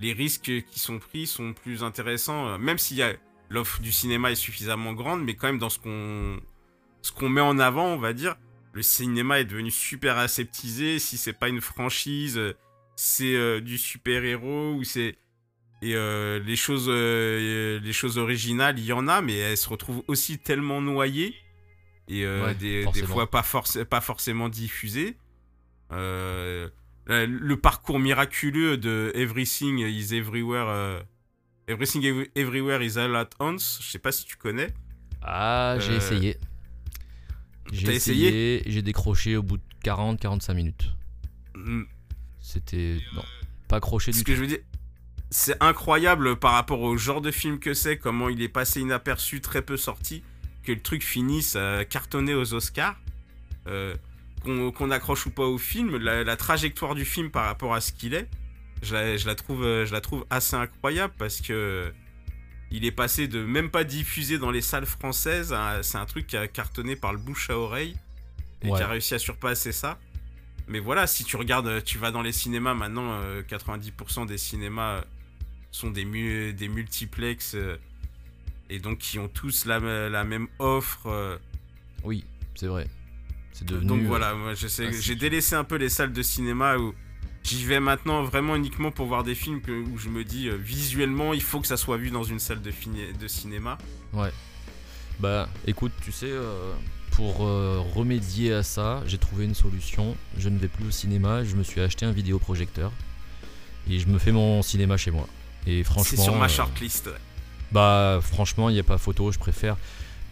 les 0.00 0.12
risques 0.12 0.50
qui 0.70 0.78
sont 0.80 0.98
pris 0.98 1.26
sont 1.26 1.52
plus 1.52 1.82
intéressants, 1.82 2.48
euh, 2.48 2.58
même 2.58 2.78
s'il 2.78 2.96
y 2.96 3.02
a 3.02 3.12
l'offre 3.50 3.80
du 3.80 3.92
cinéma 3.92 4.30
est 4.30 4.36
suffisamment 4.36 4.92
grande, 4.92 5.22
mais 5.24 5.34
quand 5.34 5.46
même 5.48 5.58
dans 5.58 5.70
ce 5.70 5.78
qu'on 5.78 6.40
ce 7.02 7.12
qu'on 7.12 7.28
met 7.28 7.40
en 7.40 7.58
avant, 7.58 7.86
on 7.86 7.98
va 7.98 8.12
dire, 8.12 8.36
le 8.72 8.82
cinéma 8.82 9.40
est 9.40 9.44
devenu 9.44 9.70
super 9.70 10.18
aseptisé. 10.18 10.98
Si 10.98 11.16
c'est 11.18 11.32
pas 11.32 11.48
une 11.48 11.60
franchise, 11.60 12.38
euh, 12.38 12.54
c'est 12.96 13.34
euh, 13.34 13.60
du 13.60 13.78
super 13.78 14.24
héros 14.24 14.74
ou 14.74 14.84
c'est 14.84 15.16
et 15.82 15.96
euh, 15.96 16.38
les 16.40 16.56
choses 16.56 16.86
euh, 16.88 17.80
les 17.80 17.92
choses 17.94 18.18
originales, 18.18 18.78
il 18.78 18.84
y 18.84 18.92
en 18.92 19.08
a, 19.08 19.22
mais 19.22 19.36
elles 19.36 19.56
se 19.56 19.68
retrouvent 19.68 20.02
aussi 20.08 20.38
tellement 20.38 20.80
noyées 20.82 21.34
et 22.08 22.26
Ouais, 22.44 22.54
des, 22.54 22.84
fois 23.06 23.30
pas, 23.30 23.42
forc- 23.42 23.84
pas 23.84 24.00
forcément 24.02 24.48
diffusées. 24.48 25.16
Euh, 27.10 27.26
le 27.28 27.56
parcours 27.56 27.98
miraculeux 27.98 28.76
de 28.76 29.10
Everything 29.14 29.78
is 29.78 30.14
Everywhere. 30.14 30.68
euh, 30.68 31.02
Everything 31.66 32.02
Ev- 32.04 32.28
Everywhere 32.36 32.82
is 32.84 32.98
All 32.98 33.14
at 33.16 33.30
Once. 33.40 33.78
Je 33.82 33.90
sais 33.90 33.98
pas 33.98 34.12
si 34.12 34.24
tu 34.24 34.36
connais. 34.36 34.72
Ah, 35.22 35.76
j'ai 35.80 35.92
Euh, 35.92 35.96
essayé. 35.96 36.36
J'ai 37.72 37.94
essayé? 37.94 38.62
j'ai 38.66 38.82
décroché 38.82 39.36
au 39.36 39.42
bout 39.42 39.58
de 39.58 39.62
40-45 39.84 40.54
minutes. 40.54 40.90
Mm, 41.54 41.82
C'était. 42.40 42.98
Non, 43.14 43.22
pas 43.68 43.76
accroché 43.76 44.12
Ce 44.12 44.18
du 44.18 44.24
que 44.24 44.30
tout. 44.32 44.36
je 44.36 44.40
veux 44.42 44.46
dire, 44.48 44.58
c'est 45.30 45.56
incroyable 45.62 46.36
par 46.36 46.52
rapport 46.52 46.80
au 46.80 46.96
genre 46.96 47.20
de 47.20 47.30
film 47.30 47.58
que 47.60 47.74
c'est, 47.74 47.98
comment 47.98 48.28
il 48.28 48.42
est 48.42 48.48
passé 48.48 48.80
inaperçu, 48.80 49.40
très 49.40 49.62
peu 49.62 49.76
sorti. 49.76 50.22
que 50.62 50.72
le 50.72 50.80
truc 50.82 51.02
finisse 51.02 51.56
à 51.56 51.84
cartonner 51.86 52.34
aux 52.34 52.52
Oscars. 52.54 53.00
Euh, 53.66 53.94
qu'on 54.42 54.90
accroche 54.90 55.26
ou 55.26 55.30
pas 55.30 55.44
au 55.44 55.58
film, 55.58 55.96
la, 55.98 56.24
la 56.24 56.36
trajectoire 56.36 56.94
du 56.94 57.04
film 57.04 57.30
par 57.30 57.44
rapport 57.46 57.74
à 57.74 57.80
ce 57.80 57.92
qu'il 57.92 58.14
est, 58.14 58.28
je 58.82 58.94
la, 58.94 59.16
je 59.16 59.26
la 59.26 59.34
trouve, 59.34 59.64
euh, 59.64 59.84
je 59.86 59.92
la 59.92 60.00
trouve 60.00 60.24
assez 60.30 60.56
incroyable 60.56 61.12
parce 61.18 61.40
que 61.40 61.92
il 62.70 62.84
est 62.84 62.92
passé 62.92 63.26
de 63.28 63.42
même 63.44 63.68
pas 63.70 63.82
diffusé 63.84 64.38
dans 64.38 64.50
les 64.52 64.60
salles 64.60 64.86
françaises, 64.86 65.54
c'est 65.82 65.98
un 65.98 66.06
truc 66.06 66.26
qui 66.28 66.36
a 66.36 66.46
cartonné 66.46 66.94
par 66.96 67.12
le 67.12 67.18
bouche 67.18 67.50
à 67.50 67.58
oreille 67.58 67.96
et 68.62 68.68
Ouais. 68.70 68.76
qui 68.78 68.82
a 68.82 68.86
réussi 68.88 69.14
à 69.14 69.18
surpasser 69.18 69.72
ça. 69.72 69.98
Mais 70.68 70.78
voilà, 70.78 71.06
si 71.08 71.24
tu 71.24 71.36
regardes, 71.36 71.66
euh, 71.66 71.80
tu 71.80 71.98
vas 71.98 72.12
dans 72.12 72.22
les 72.22 72.30
cinémas 72.32 72.74
maintenant, 72.74 73.10
euh, 73.22 73.42
90% 73.42 74.24
des 74.26 74.38
cinémas 74.38 74.98
euh, 74.98 75.02
sont 75.72 75.90
des, 75.90 76.04
mu- 76.04 76.52
des 76.52 76.68
multiplex 76.68 77.54
euh, 77.56 77.76
et 78.68 78.78
donc 78.78 78.98
qui 78.98 79.18
ont 79.18 79.26
tous 79.28 79.64
la, 79.64 79.80
la 80.08 80.22
même 80.24 80.46
offre. 80.60 81.06
euh, 81.08 81.38
Oui, 82.04 82.24
c'est 82.54 82.68
vrai. 82.68 82.86
C'est 83.52 83.66
devenu. 83.66 83.86
donc 83.86 84.00
euh, 84.02 84.06
voilà, 84.06 84.34
moi 84.34 84.54
je 84.54 84.66
sais, 84.68 84.86
ainsi 84.86 85.02
j'ai 85.02 85.16
délaissé 85.16 85.54
un 85.54 85.64
peu 85.64 85.76
les 85.76 85.88
salles 85.88 86.12
de 86.12 86.22
cinéma 86.22 86.76
où 86.78 86.94
j'y 87.42 87.64
vais 87.64 87.80
maintenant 87.80 88.22
vraiment 88.22 88.56
uniquement 88.56 88.90
pour 88.90 89.06
voir 89.06 89.22
des 89.24 89.34
films 89.34 89.60
que- 89.60 89.72
où 89.72 89.98
je 89.98 90.08
me 90.08 90.24
dis 90.24 90.48
euh, 90.48 90.56
visuellement 90.56 91.34
il 91.34 91.42
faut 91.42 91.60
que 91.60 91.66
ça 91.66 91.76
soit 91.76 91.96
vu 91.96 92.10
dans 92.10 92.22
une 92.24 92.38
salle 92.38 92.60
de, 92.62 92.70
cinéma. 93.28 93.76
Bah 95.18 95.48
écoute, 95.66 95.92
tu 96.02 96.12
sais, 96.12 96.30
euh, 96.30 96.72
pour 97.10 97.44
euh, 97.46 97.80
remédier 97.94 98.54
à 98.54 98.62
ça, 98.62 99.02
j'ai 99.06 99.18
trouvé 99.18 99.44
une 99.44 99.54
solution. 99.54 100.16
Je 100.38 100.48
ne 100.48 100.58
vais 100.58 100.68
plus 100.68 100.86
au 100.86 100.90
cinéma, 100.90 101.44
je 101.44 101.56
me 101.56 101.62
suis 101.62 101.80
acheté 101.82 102.06
un 102.06 102.12
vidéoprojecteur 102.12 102.90
et 103.90 103.98
je 103.98 104.06
me 104.08 104.18
fais 104.18 104.32
mon 104.32 104.62
cinéma 104.62 104.96
chez 104.96 105.10
moi. 105.10 105.28
Et 105.66 105.84
franchement, 105.84 106.04
C'est 106.04 106.16
sur 106.16 106.36
ma 106.36 106.48
shortlist. 106.48 107.06
ouais. 107.08 107.12
bah 107.72 108.20
franchement, 108.22 108.70
il 108.70 108.74
n'y 108.74 108.80
a 108.80 108.84
pas 108.84 108.96
photo, 108.96 109.30
je 109.30 109.38
préfère 109.38 109.76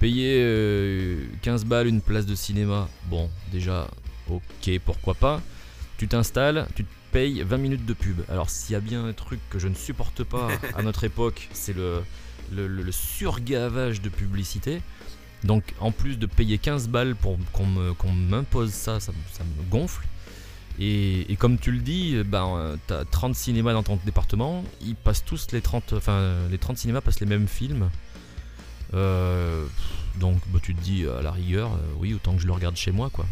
payer 0.01 0.41
euh, 0.43 1.19
15 1.43 1.65
balles 1.65 1.87
une 1.87 2.01
place 2.01 2.27
de 2.27 2.35
cinéma. 2.35 2.89
Bon, 3.11 3.29
déjà, 3.53 3.89
ok, 4.29 4.71
pourquoi 4.85 5.15
pas. 5.15 5.41
Tu 5.97 6.07
t'installes, 6.09 6.67
tu 6.75 6.85
te 6.85 6.91
payes 7.13 7.43
20 7.43 7.57
minutes 7.57 7.87
de 7.87 7.93
pub. 7.95 8.21
Alors 8.29 8.51
s'il 8.51 8.75
y 8.75 8.77
a 8.77 8.81
bien 8.81 9.05
un 9.05 9.13
truc 9.13 9.41
que 9.51 9.59
je 9.59 9.67
ne 9.69 9.75
supporte 9.75 10.23
pas 10.25 10.49
à 10.77 10.83
notre 10.83 11.05
époque, 11.05 11.49
c'est 11.53 11.75
le, 11.75 12.03
le, 12.53 12.69
le- 12.69 12.83
le 12.83 12.93
surgavage 12.93 14.01
de 14.01 14.09
publicité. 14.09 14.81
Donc 15.45 15.63
en 15.81 15.91
plus 15.93 16.19
de 16.19 16.27
payer 16.27 16.59
15 16.59 16.89
balles 16.89 17.15
pour 17.17 17.39
qu'on 17.53 17.67
me- 17.67 17.95
qu'on 17.95 18.13
m'impose 18.13 18.71
ça, 18.73 19.01
ça, 19.01 19.13
me- 19.13 19.19
ça 19.37 19.43
me 19.45 19.71
gonfle. 19.71 20.07
Et, 20.81 21.33
et 21.33 21.35
comme 21.35 21.59
tu 21.59 21.73
le 21.73 21.79
dis, 21.81 22.17
ben, 22.25 22.77
tu 22.87 22.95
as 22.95 23.05
30 23.05 23.35
cinémas 23.35 23.73
dans 23.73 23.83
ton 23.83 23.99
département, 24.05 24.63
ils 24.81 24.95
passent 24.95 25.25
tous 25.25 25.49
les 25.53 25.61
30, 25.61 25.95
enfin 25.95 26.37
les 26.51 26.59
30 26.59 26.79
cinémas 26.79 27.01
passent 27.01 27.19
les 27.19 27.27
mêmes 27.27 27.49
films. 27.49 27.91
Euh, 28.95 29.67
donc 30.17 30.37
bah, 30.49 30.59
tu 30.63 30.75
te 30.75 30.81
dis 30.81 31.07
à 31.07 31.23
la 31.23 31.31
rigueur, 31.31 31.73
euh, 31.75 31.79
oui, 31.99 32.15
autant 32.15 32.35
que 32.35 32.41
je 32.43 32.47
le 32.47 32.53
regarde 32.53 32.77
chez 32.77 32.91
moi 32.93 33.11
quoi. 33.11 33.27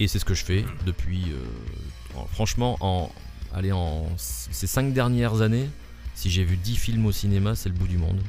Et 0.00 0.06
c'est 0.08 0.18
ce 0.18 0.24
que 0.24 0.34
je 0.34 0.44
fais 0.44 0.64
depuis, 0.86 1.24
euh, 1.30 2.18
en- 2.18 2.26
franchement, 2.26 2.76
en, 2.80 3.12
allez, 3.52 3.72
en 3.72 4.06
ces 4.16 4.66
5 4.68 4.92
dernières 4.92 5.40
années, 5.42 5.68
si 6.14 6.30
j'ai 6.30 6.44
vu 6.44 6.56
10 6.56 6.76
films 6.76 7.06
au 7.06 7.12
cinéma, 7.12 7.54
c'est 7.56 7.68
le 7.68 7.74
bout 7.74 7.88
du 7.88 7.98
monde. 7.98 8.20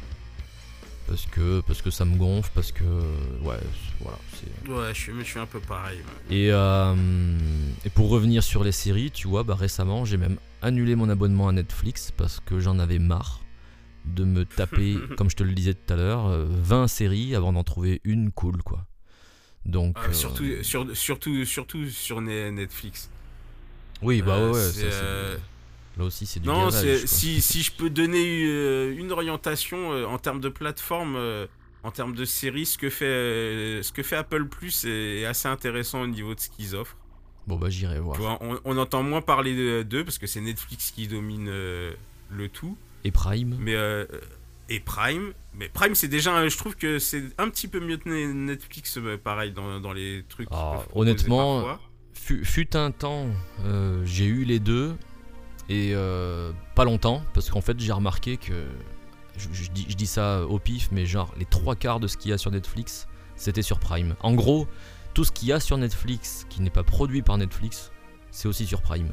Parce 1.08 1.26
que, 1.26 1.62
parce 1.62 1.82
que 1.82 1.90
ça 1.90 2.06
me 2.06 2.16
gonfle, 2.18 2.52
parce 2.54 2.72
que, 2.72 2.84
ouais, 2.84 3.58
voilà, 4.00 4.18
c'est... 4.34 4.70
Ouais, 4.72 4.90
je 4.94 5.00
suis, 5.00 5.12
je 5.20 5.24
suis 5.24 5.40
un 5.40 5.48
peu 5.48 5.60
pareil. 5.60 5.98
Et, 6.30 6.48
et 6.50 7.90
pour 7.96 8.10
revenir 8.10 8.44
sur 8.44 8.64
les 8.64 8.72
séries, 8.72 9.10
tu 9.12 9.28
vois, 9.28 9.44
bah 9.44 9.56
récemment, 9.56 10.06
j'ai 10.06 10.18
même 10.18 10.38
annulé 10.62 10.96
mon 10.96 11.10
abonnement 11.10 11.48
à 11.48 11.52
Netflix 11.52 12.12
parce 12.16 12.40
que 12.40 12.60
j'en 12.60 12.78
avais 12.78 13.00
marre 13.00 13.42
de 14.06 14.24
me 14.24 14.46
taper, 14.46 14.98
comme 15.18 15.30
je 15.30 15.36
te 15.36 15.44
le 15.44 15.54
disais 15.54 15.74
tout 15.74 15.94
à 15.94 15.96
l'heure, 15.96 16.28
euh, 16.28 16.46
20 16.50 16.88
séries 16.88 17.36
avant 17.36 17.54
d'en 17.54 17.64
trouver 17.64 18.02
une 18.04 18.32
cool, 18.32 18.62
quoi. 18.64 18.86
Donc, 19.66 19.98
Ah, 20.00 20.08
euh, 20.10 20.14
surtout, 20.14 20.46
sur, 20.64 20.96
surtout, 20.98 21.46
surtout 21.46 21.90
sur 21.90 22.22
Ne- 22.22 22.50
Netflix. 22.50 23.10
oui, 24.02 24.22
bah 24.22 24.38
Euh, 24.38 24.52
ouais, 24.54 24.60
ça, 24.72 24.86
euh, 24.86 25.38
là 25.98 26.06
aussi 26.06 26.26
c'est 26.26 26.40
du 26.40 26.48
Non, 26.48 26.70
si, 26.72 27.42
si 27.42 27.62
je 27.64 27.72
peux 27.72 27.90
donner 27.90 28.46
euh, 28.46 28.96
une 28.98 29.12
orientation 29.12 29.92
euh, 29.92 30.06
en 30.06 30.18
termes 30.18 30.40
de 30.40 30.50
plateforme, 30.50 31.16
euh, 31.18 31.46
en 31.84 31.92
termes 31.92 32.16
de 32.16 32.26
séries, 32.26 32.66
ce 32.66 32.78
que 32.78 32.90
fait, 32.90 33.06
euh, 33.06 33.84
ce 33.84 33.92
que 33.92 34.02
fait 34.02 34.16
Apple 34.16 34.46
Plus 34.46 34.86
est, 34.86 35.26
assez 35.26 35.48
intéressant 35.48 36.02
au 36.02 36.08
niveau 36.08 36.34
de 36.36 36.40
ce 36.40 36.50
qu'ils 36.50 36.76
offrent. 36.76 36.98
Bon 37.48 37.58
bah 37.58 37.70
j'irai 37.70 38.00
voir. 38.00 38.16
Vois, 38.18 38.38
on, 38.42 38.60
on 38.64 38.78
entend 38.78 39.02
moins 39.04 39.22
parler 39.22 39.56
de- 39.56 39.84
d'eux 39.84 40.04
parce 40.06 40.18
que 40.18 40.28
c'est 40.28 40.42
Netflix 40.42 40.92
qui 40.92 41.08
domine 41.08 41.48
euh, 41.50 41.94
le 42.30 42.48
tout. 42.48 42.78
Et 43.04 43.12
Prime 43.12 43.56
Mais 43.60 43.76
euh, 43.76 44.06
et 44.70 44.80
Prime, 44.80 45.34
mais 45.56 45.70
Prime 45.70 45.96
c'est 45.96 46.08
déjà, 46.08 46.48
je 46.48 46.58
trouve 46.58 46.76
que 46.76 47.00
c'est 47.00 47.24
un 47.38 47.50
petit 47.50 47.68
peu 47.68 47.80
mieux 47.80 47.98
que 47.98 48.08
Ne- 48.10 48.34
Netflix, 48.34 48.98
euh, 48.98 49.18
pareil 49.18 49.52
dans, 49.52 49.80
dans 49.80 49.94
les 49.94 50.24
trucs. 50.30 50.48
qu'ils 50.48 50.58
Ah, 50.60 50.84
honnêtement, 50.94 51.78
fut, 52.14 52.46
fut 52.46 52.76
un 52.76 52.92
temps, 52.92 53.28
euh, 53.66 54.04
j'ai 54.06 54.26
eu 54.26 54.44
les 54.44 54.60
deux 54.60 54.96
et 55.70 55.94
euh, 55.96 56.52
pas 56.76 56.84
longtemps 56.84 57.24
parce 57.34 57.50
qu'en 57.50 57.62
fait 57.62 57.80
j'ai 57.80 57.92
remarqué 57.92 58.38
que 58.38 58.66
je, 59.38 59.48
je 59.54 59.72
dis, 59.72 59.86
je 59.90 59.96
dis 59.96 60.06
ça 60.08 60.44
au 60.44 60.60
pif, 60.60 60.90
mais 60.92 61.06
genre 61.06 61.34
les 61.40 61.46
trois 61.46 61.76
quarts 61.76 62.00
de 62.00 62.08
ce 62.08 62.18
qu'il 62.18 62.30
y 62.32 62.34
a 62.34 62.38
sur 62.38 62.52
Netflix, 62.52 63.08
c'était 63.36 63.62
sur 63.62 63.80
Prime. 63.80 64.16
En 64.20 64.34
gros, 64.34 64.68
tout 65.14 65.24
ce 65.24 65.32
qu'il 65.32 65.48
y 65.48 65.54
a 65.54 65.60
sur 65.60 65.78
Netflix 65.78 66.46
qui 66.50 66.62
n'est 66.62 66.70
pas 66.70 66.84
produit 66.84 67.22
par 67.24 67.38
Netflix, 67.38 67.92
c'est 68.32 68.48
aussi 68.48 68.68
sur 68.68 68.82
Prime. 68.82 69.10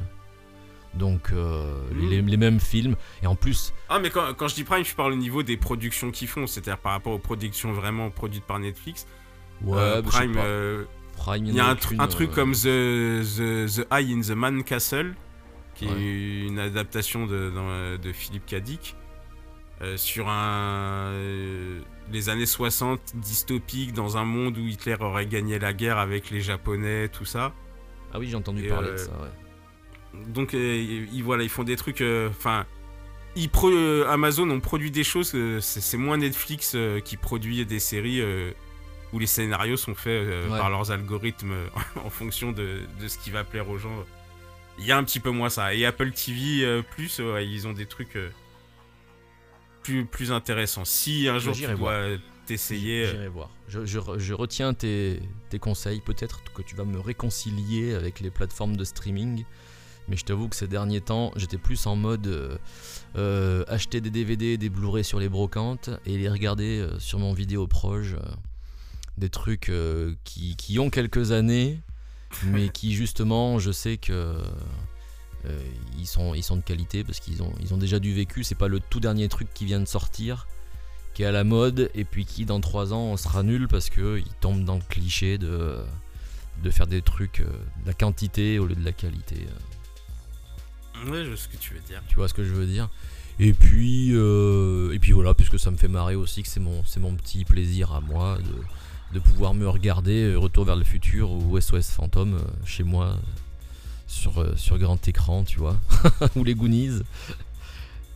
Donc 0.93 1.31
euh, 1.31 1.79
Mm. 1.93 2.09
les, 2.09 2.21
les 2.21 2.37
mêmes 2.37 2.59
films 2.59 2.95
et 3.21 3.27
en 3.27 3.35
plus, 3.35 3.73
Ah 3.89 3.99
mais 3.99 4.09
quand, 4.09 4.33
quand 4.35 4.47
je 4.47 4.55
dis 4.55 4.63
Prime, 4.63 4.83
je 4.85 4.95
parle 4.95 5.13
au 5.13 5.17
niveau 5.17 5.43
des 5.43 5.57
productions 5.57 6.11
qu'ils 6.11 6.27
font, 6.27 6.47
c'est-à-dire 6.47 6.77
par 6.77 6.93
rapport 6.93 7.13
aux 7.13 7.19
productions 7.19 7.71
vraiment 7.73 8.09
produites 8.09 8.43
par 8.45 8.59
Netflix. 8.59 9.05
ouais, 9.63 9.77
Euh, 9.77 10.01
bah, 10.01 10.09
Prime, 10.11 10.33
euh, 10.37 10.85
Prime, 11.17 11.45
il 11.45 11.53
y 11.55 11.59
a 11.59 11.67
un, 11.67 11.75
truc 11.75 11.99
euh, 11.99 12.33
comme 12.33 12.53
The, 12.53 13.23
The, 13.23 13.81
The 13.81 13.87
Eye 13.91 14.13
in 14.13 14.21
the 14.21 14.31
Man 14.35 14.63
Castle, 14.63 15.13
qui 15.75 15.85
Ouais. 15.87 15.91
est 16.01 16.47
une 16.47 16.59
adaptation 16.59 17.27
de, 17.27 17.49
dans- 17.51 17.97
de 18.01 18.11
Philippe 18.11 18.43
euh, 19.81 19.95
sur 19.97 20.27
un, 20.27 21.11
les 22.11 22.29
années 22.29 22.47
60 22.47 23.15
dystopique 23.15 23.93
dans 23.93 24.17
un 24.17 24.25
monde 24.25 24.57
où 24.57 24.65
Hitler 24.65 24.95
aurait 24.99 25.27
gagné 25.27 25.59
la 25.59 25.73
guerre 25.73 25.97
avec 25.99 26.31
les 26.31 26.41
Japonais, 26.41 27.09
tout 27.09 27.25
ça. 27.25 27.53
Ah 28.13 28.17
oui, 28.19 28.27
j'ai 28.29 28.35
entendu 28.35 28.65
Et, 28.65 28.69
parler 28.69 28.91
de 28.91 28.97
ça. 28.97 29.11
Ouais. 29.11 29.27
Donc 30.27 30.53
euh, 30.53 31.05
ils, 31.13 31.23
voilà, 31.23 31.43
ils 31.43 31.49
font 31.49 31.63
des 31.63 31.75
trucs. 31.75 32.01
euh, 32.01 32.29
Enfin, 32.29 32.65
ils 33.35 33.49
pro- 33.49 33.69
euh, 33.69 34.05
Amazon 34.09 34.49
ont 34.49 34.59
produit 34.59 34.91
des 34.91 35.03
choses. 35.03 35.35
c'est 35.61 35.97
moins 35.97 36.17
Netflix 36.17 36.75
qui 37.05 37.17
produit 37.17 37.65
des 37.65 37.79
séries 37.79 38.21
où 39.13 39.19
les 39.19 39.25
scénarios 39.27 39.77
sont 39.77 39.95
faits 39.95 40.07
euh, 40.27 40.49
Ouais. 40.49 40.57
par 40.57 40.69
leurs 40.69 40.91
algorithmes 40.91 41.51
euh, 41.53 41.67
en 42.05 42.09
fonction 42.09 42.51
de, 42.51 42.81
de 42.99 43.07
ce 43.07 43.17
qui 43.17 43.29
va 43.31 43.43
plaire 43.45 43.69
aux 43.69 43.77
gens. 43.77 44.03
Il 44.79 44.85
y 44.85 44.91
a 44.91 44.97
un 44.97 45.03
petit 45.03 45.19
peu 45.21 45.29
moins 45.31 45.49
ça. 45.49 45.73
Et 45.73 45.85
Apple 45.85 46.11
TV 46.11 46.63
euh, 46.65 46.81
plus, 46.81 47.19
ouais, 47.19 47.47
ils 47.47 47.67
ont 47.67 47.73
des 47.73 47.85
trucs 47.85 48.17
plus 49.83 50.05
plus 50.05 50.31
intéressants. 50.31 50.85
Si 50.85 51.27
un 51.27 51.39
jour 51.39 51.53
tu 51.55 51.63
dois 51.63 51.73
voir. 51.75 52.03
t'essayer. 52.45 53.05
J'irai 53.07 53.27
voir. 53.29 53.49
Je, 53.67 53.85
je 53.85 53.99
je 54.17 54.33
retiens 54.33 54.73
tes, 54.73 55.19
tes 55.49 55.59
conseils. 55.59 56.01
Peut-être 56.01 56.41
que 56.53 56.61
tu 56.61 56.75
vas 56.75 56.83
me 56.85 56.99
réconcilier 56.99 57.93
avec 57.93 58.19
les 58.19 58.29
plateformes 58.29 58.75
de 58.75 58.83
streaming. 58.83 59.45
Mais 60.07 60.15
je 60.15 60.23
t'avoue 60.23 60.47
que 60.47 60.55
ces 60.55 60.67
derniers 60.67 61.01
temps, 61.01 61.31
j'étais 61.35 61.57
plus 61.57 61.85
en 61.85 61.95
mode 61.95 62.27
euh, 62.27 62.57
euh, 63.17 63.65
acheter 63.67 63.99
des 63.99 64.09
DVD, 64.09 64.57
des 64.57 64.69
Blu-ray 64.69 65.03
sur 65.03 65.19
les 65.19 65.27
brocantes 65.27 65.89
et 66.05 66.17
les 66.17 66.29
regarder 66.29 66.79
euh, 66.79 66.97
sur 66.99 67.19
mon 67.19 67.33
vidéo 67.33 67.67
proche. 67.67 68.15
des 69.17 69.29
trucs 69.29 69.71
qui, 70.23 70.55
qui 70.55 70.79
ont 70.79 70.89
quelques 70.89 71.31
années, 71.31 71.81
mais 72.45 72.69
qui 72.69 72.93
justement, 72.93 73.59
je 73.59 73.71
sais 73.71 73.97
que 73.97 74.35
ils, 75.97 76.07
sont, 76.07 76.33
ils 76.33 76.43
sont 76.43 76.57
de 76.57 76.61
qualité 76.61 77.05
parce 77.05 77.21
qu'ils 77.21 77.41
ont, 77.41 77.53
ils 77.61 77.73
ont 77.73 77.77
déjà 77.77 77.99
du 77.99 78.13
vécu. 78.13 78.43
C'est 78.43 78.55
pas 78.55 78.67
le 78.67 78.81
tout 78.81 78.99
dernier 78.99 79.29
truc 79.29 79.47
qui 79.53 79.65
vient 79.65 79.79
de 79.79 79.85
sortir 79.85 80.47
qui 81.13 81.23
est 81.23 81.25
à 81.25 81.31
la 81.31 81.45
mode 81.45 81.89
et 81.95 82.03
puis 82.03 82.25
qui 82.25 82.45
dans 82.45 82.59
3 82.59 82.93
ans 82.93 83.05
on 83.05 83.17
sera 83.17 83.41
nul 83.41 83.67
parce 83.67 83.89
que 83.89 84.19
il 84.19 84.33
tombe 84.39 84.63
dans 84.63 84.75
le 84.75 84.83
cliché 84.87 85.39
de, 85.39 85.77
de 86.61 86.69
faire 86.69 86.85
des 86.85 87.01
trucs 87.01 87.41
de 87.41 87.87
la 87.87 87.93
quantité 87.93 88.59
au 88.59 88.67
lieu 88.67 88.75
de 88.75 88.85
la 88.85 88.91
qualité. 88.91 89.47
Ouais, 91.05 91.25
je 91.25 91.35
sais 91.35 91.43
ce 91.43 91.47
que 91.47 91.57
tu 91.57 91.73
veux 91.73 91.79
dire. 91.81 92.01
Tu 92.07 92.15
vois 92.15 92.27
ce 92.27 92.33
que 92.33 92.43
je 92.43 92.53
veux 92.53 92.65
dire 92.65 92.89
Et 93.39 93.53
puis 93.53 94.11
euh, 94.13 94.91
et 94.93 94.99
puis 94.99 95.11
voilà, 95.11 95.33
puisque 95.33 95.59
ça 95.59 95.71
me 95.71 95.77
fait 95.77 95.87
marrer 95.87 96.15
aussi 96.15 96.43
que 96.43 96.49
c'est 96.49 96.59
mon 96.59 96.83
c'est 96.85 96.99
mon 96.99 97.13
petit 97.15 97.45
plaisir 97.45 97.93
à 97.93 98.01
moi 98.01 98.37
de, 98.39 99.15
de 99.15 99.19
pouvoir 99.19 99.53
me 99.53 99.67
regarder 99.67 100.23
euh, 100.23 100.37
Retour 100.37 100.65
vers 100.65 100.75
le 100.75 100.83
futur 100.83 101.31
ou 101.31 101.59
SOS 101.59 101.91
fantôme 101.91 102.35
euh, 102.35 102.65
chez 102.65 102.83
moi 102.83 103.17
sur 104.07 104.57
sur 104.57 104.79
grand 104.79 105.05
écran, 105.07 105.43
tu 105.43 105.59
vois, 105.59 105.77
ou 106.35 106.43
les 106.43 106.55
Goonies. 106.55 107.01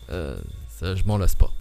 Euh, 0.09 0.39
ça 0.69 0.95
je 0.95 1.03
m'en 1.03 1.17
lasse 1.17 1.35
pas. 1.35 1.51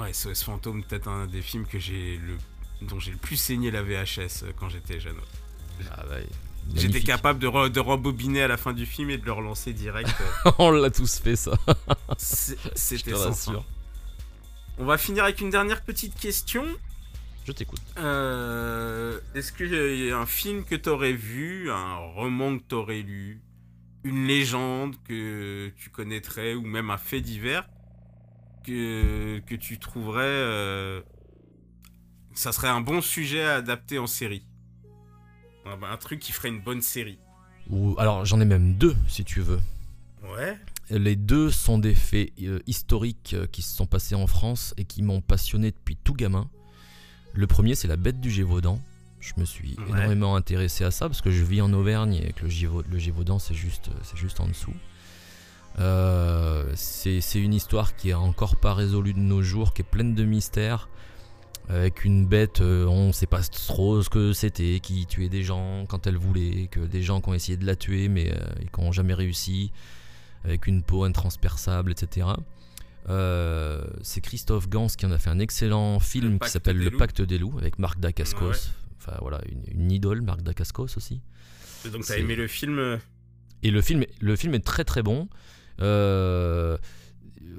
Ouais, 0.00 0.12
SOS 0.12 0.42
Fantôme, 0.42 0.82
peut-être 0.84 1.08
un 1.08 1.26
des 1.26 1.40
films 1.40 1.66
que 1.66 1.78
j'ai 1.78 2.18
le 2.18 2.36
dont 2.82 2.98
j'ai 2.98 3.12
le 3.12 3.16
plus 3.16 3.36
saigné 3.36 3.70
la 3.70 3.82
VHS 3.82 4.44
quand 4.58 4.68
j'étais 4.68 5.00
jeune. 5.00 5.16
Ah 5.90 6.04
ouais, 6.10 6.26
J'étais 6.74 7.00
capable 7.00 7.38
de, 7.38 7.46
re- 7.48 7.70
de 7.70 7.80
rembobiner 7.80 8.42
à 8.42 8.48
la 8.48 8.56
fin 8.56 8.72
du 8.72 8.84
film 8.86 9.08
et 9.10 9.18
de 9.18 9.24
le 9.24 9.32
relancer 9.32 9.72
direct. 9.72 10.10
On 10.58 10.70
l'a 10.70 10.90
tous 10.90 11.18
fait 11.18 11.36
ça. 11.36 11.52
C'était 12.18 13.12
sans 13.14 13.32
fin. 13.32 13.64
On 14.78 14.84
va 14.84 14.98
finir 14.98 15.24
avec 15.24 15.40
une 15.40 15.50
dernière 15.50 15.82
petite 15.82 16.14
question. 16.18 16.64
Je 17.46 17.52
t'écoute. 17.52 17.80
Euh, 17.98 19.20
Est-ce 19.34 19.52
qu'il 19.52 19.72
y 20.04 20.10
a 20.10 20.18
un 20.18 20.26
film 20.26 20.64
que 20.64 20.74
t'aurais 20.74 21.12
vu, 21.14 21.70
un 21.70 21.96
roman 21.96 22.58
que 22.58 22.62
t'aurais 22.64 23.00
lu, 23.02 23.40
une 24.04 24.26
légende 24.26 24.96
que 25.04 25.72
tu 25.78 25.88
connaîtrais, 25.90 26.54
ou 26.54 26.62
même 26.62 26.90
un 26.90 26.98
fait 26.98 27.20
divers 27.20 27.66
que, 28.64 29.38
que 29.46 29.54
tu 29.54 29.78
trouverais... 29.78 30.24
euh, 30.24 31.00
ça 32.34 32.52
serait 32.52 32.68
un 32.68 32.80
bon 32.82 33.00
sujet 33.00 33.42
à 33.44 33.54
adapter 33.56 33.98
en 33.98 34.06
série 34.06 34.44
un, 35.68 35.96
truc 35.96 36.20
qui 36.20 36.32
ferait 36.32 36.48
une 36.48 36.60
bonne 36.60 36.82
série. 36.82 37.18
Ou 37.70 37.94
alors 37.98 38.24
j'en 38.24 38.40
ai 38.40 38.44
même 38.44 38.74
deux 38.74 38.96
si 39.08 39.24
tu 39.24 39.40
veux. 39.40 39.60
Ouais. 40.36 40.56
Les 40.90 41.16
deux 41.16 41.50
sont 41.50 41.78
des 41.78 41.94
faits 41.94 42.30
euh, 42.42 42.60
historiques 42.66 43.34
euh, 43.34 43.46
qui 43.50 43.62
se 43.62 43.74
sont 43.74 43.86
passés 43.86 44.14
en 44.14 44.26
France 44.28 44.72
et 44.76 44.84
qui 44.84 45.02
m'ont 45.02 45.20
passionné 45.20 45.72
depuis 45.72 45.96
tout 45.96 46.14
gamin. 46.14 46.48
Le 47.32 47.46
premier, 47.48 47.74
c'est 47.74 47.88
la 47.88 47.96
bête 47.96 48.20
du 48.20 48.30
Gévaudan. 48.30 48.80
Je 49.20 49.32
me 49.38 49.44
suis 49.44 49.76
Ouais. 49.78 49.88
énormément 49.98 50.36
intéressé 50.36 50.84
à 50.84 50.90
ça 50.92 51.08
parce 51.08 51.20
que 51.22 51.30
je 51.32 51.42
vis 51.42 51.60
en 51.60 51.72
Auvergne 51.72 52.14
et 52.14 52.32
que 52.32 52.44
le, 52.44 52.48
Gévau- 52.50 52.84
le 52.88 52.98
Gévaudan, 52.98 53.38
c'est 53.40 53.54
juste, 53.54 53.90
c'est 54.04 54.16
juste 54.16 54.38
en 54.40 54.46
dessous. 54.46 54.74
Euh, 55.78 56.72
c'est 56.74 57.20
c'est 57.20 57.40
une 57.40 57.52
histoire 57.52 57.96
qui 57.96 58.10
est 58.10 58.14
encore 58.14 58.56
pas 58.56 58.72
résolue 58.72 59.12
de 59.12 59.18
nos 59.18 59.42
jours, 59.42 59.74
qui 59.74 59.82
est 59.82 59.84
pleine 59.84 60.14
de 60.14 60.24
mystères. 60.24 60.88
Avec 61.68 62.04
une 62.04 62.26
bête, 62.26 62.60
euh, 62.60 62.86
on 62.86 63.12
sait 63.12 63.26
pas 63.26 63.42
trop 63.42 64.00
ce 64.00 64.08
que 64.08 64.32
c'était, 64.32 64.78
qui 64.80 65.04
tuait 65.06 65.28
des 65.28 65.42
gens 65.42 65.84
quand 65.88 66.06
elle 66.06 66.16
voulait, 66.16 66.68
que 66.68 66.78
des 66.80 67.02
gens 67.02 67.20
qui 67.20 67.28
ont 67.28 67.34
essayé 67.34 67.56
de 67.56 67.66
la 67.66 67.74
tuer 67.74 68.08
mais 68.08 68.32
euh, 68.32 68.38
et 68.60 68.66
qui 68.66 68.80
n'ont 68.80 68.92
jamais 68.92 69.14
réussi 69.14 69.72
avec 70.44 70.68
une 70.68 70.82
peau 70.82 71.02
intransperçable, 71.02 71.90
etc. 71.90 72.28
Euh, 73.08 73.84
c'est 74.02 74.20
Christophe 74.20 74.68
Gans 74.68 74.86
qui 74.86 75.06
en 75.06 75.10
a 75.10 75.18
fait 75.18 75.30
un 75.30 75.40
excellent 75.40 75.98
film 75.98 76.38
qui 76.38 76.50
s'appelle 76.50 76.78
Le. 76.78 76.90
Pacte 76.92 77.20
des 77.20 77.38
loups 77.38 77.58
avec 77.58 77.80
Marc 77.80 77.98
Dacascos. 77.98 78.50
Ouais. 78.50 78.56
Enfin 78.98 79.16
voilà, 79.20 79.40
une, 79.48 79.82
une 79.82 79.90
idole, 79.90 80.22
Marc 80.22 80.42
Dacascos 80.42 80.96
aussi. 80.96 81.20
Donc 81.92 82.04
t'as 82.04 82.18
aimé 82.18 82.36
le 82.36 82.46
film 82.46 82.98
Et 83.64 83.70
le 83.70 83.82
film, 83.82 84.04
le 84.20 84.36
film 84.36 84.54
est 84.54 84.64
très 84.64 84.84
très 84.84 85.02
bon. 85.02 85.28
Euh, 85.80 86.78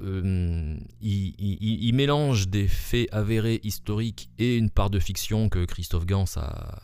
euh, 0.02 0.76
il, 1.00 1.34
il- 1.38 1.84
il 1.84 1.94
mélange 1.94 2.48
des 2.48 2.68
faits 2.68 3.08
avérés 3.12 3.60
historiques 3.62 4.30
et 4.38 4.56
une 4.56 4.70
part 4.70 4.90
de 4.90 4.98
fiction 4.98 5.48
que 5.48 5.64
Christophe 5.64 6.06
Gans 6.06 6.24
a, 6.36 6.80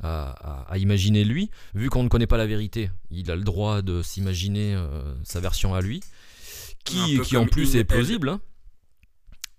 a, 0.00 0.30
a- 0.30 0.66
a 0.72 0.78
imaginé 0.78 1.24
lui. 1.24 1.50
Vu 1.74 1.90
qu'on 1.90 2.02
ne 2.04 2.08
connaît 2.08 2.26
pas 2.26 2.36
la 2.38 2.46
vérité, 2.46 2.90
il 3.10 3.30
a 3.30 3.36
le 3.36 3.44
droit 3.44 3.82
de 3.82 4.02
s'imaginer 4.02 4.74
euh, 4.74 5.14
sa 5.24 5.40
version 5.40 5.74
à 5.74 5.80
lui, 5.80 6.00
qui, 6.84 7.18
en 7.36 7.46
plus 7.46 7.76
est 7.76 7.84
plausible. 7.84 8.28
hein. 8.30 8.40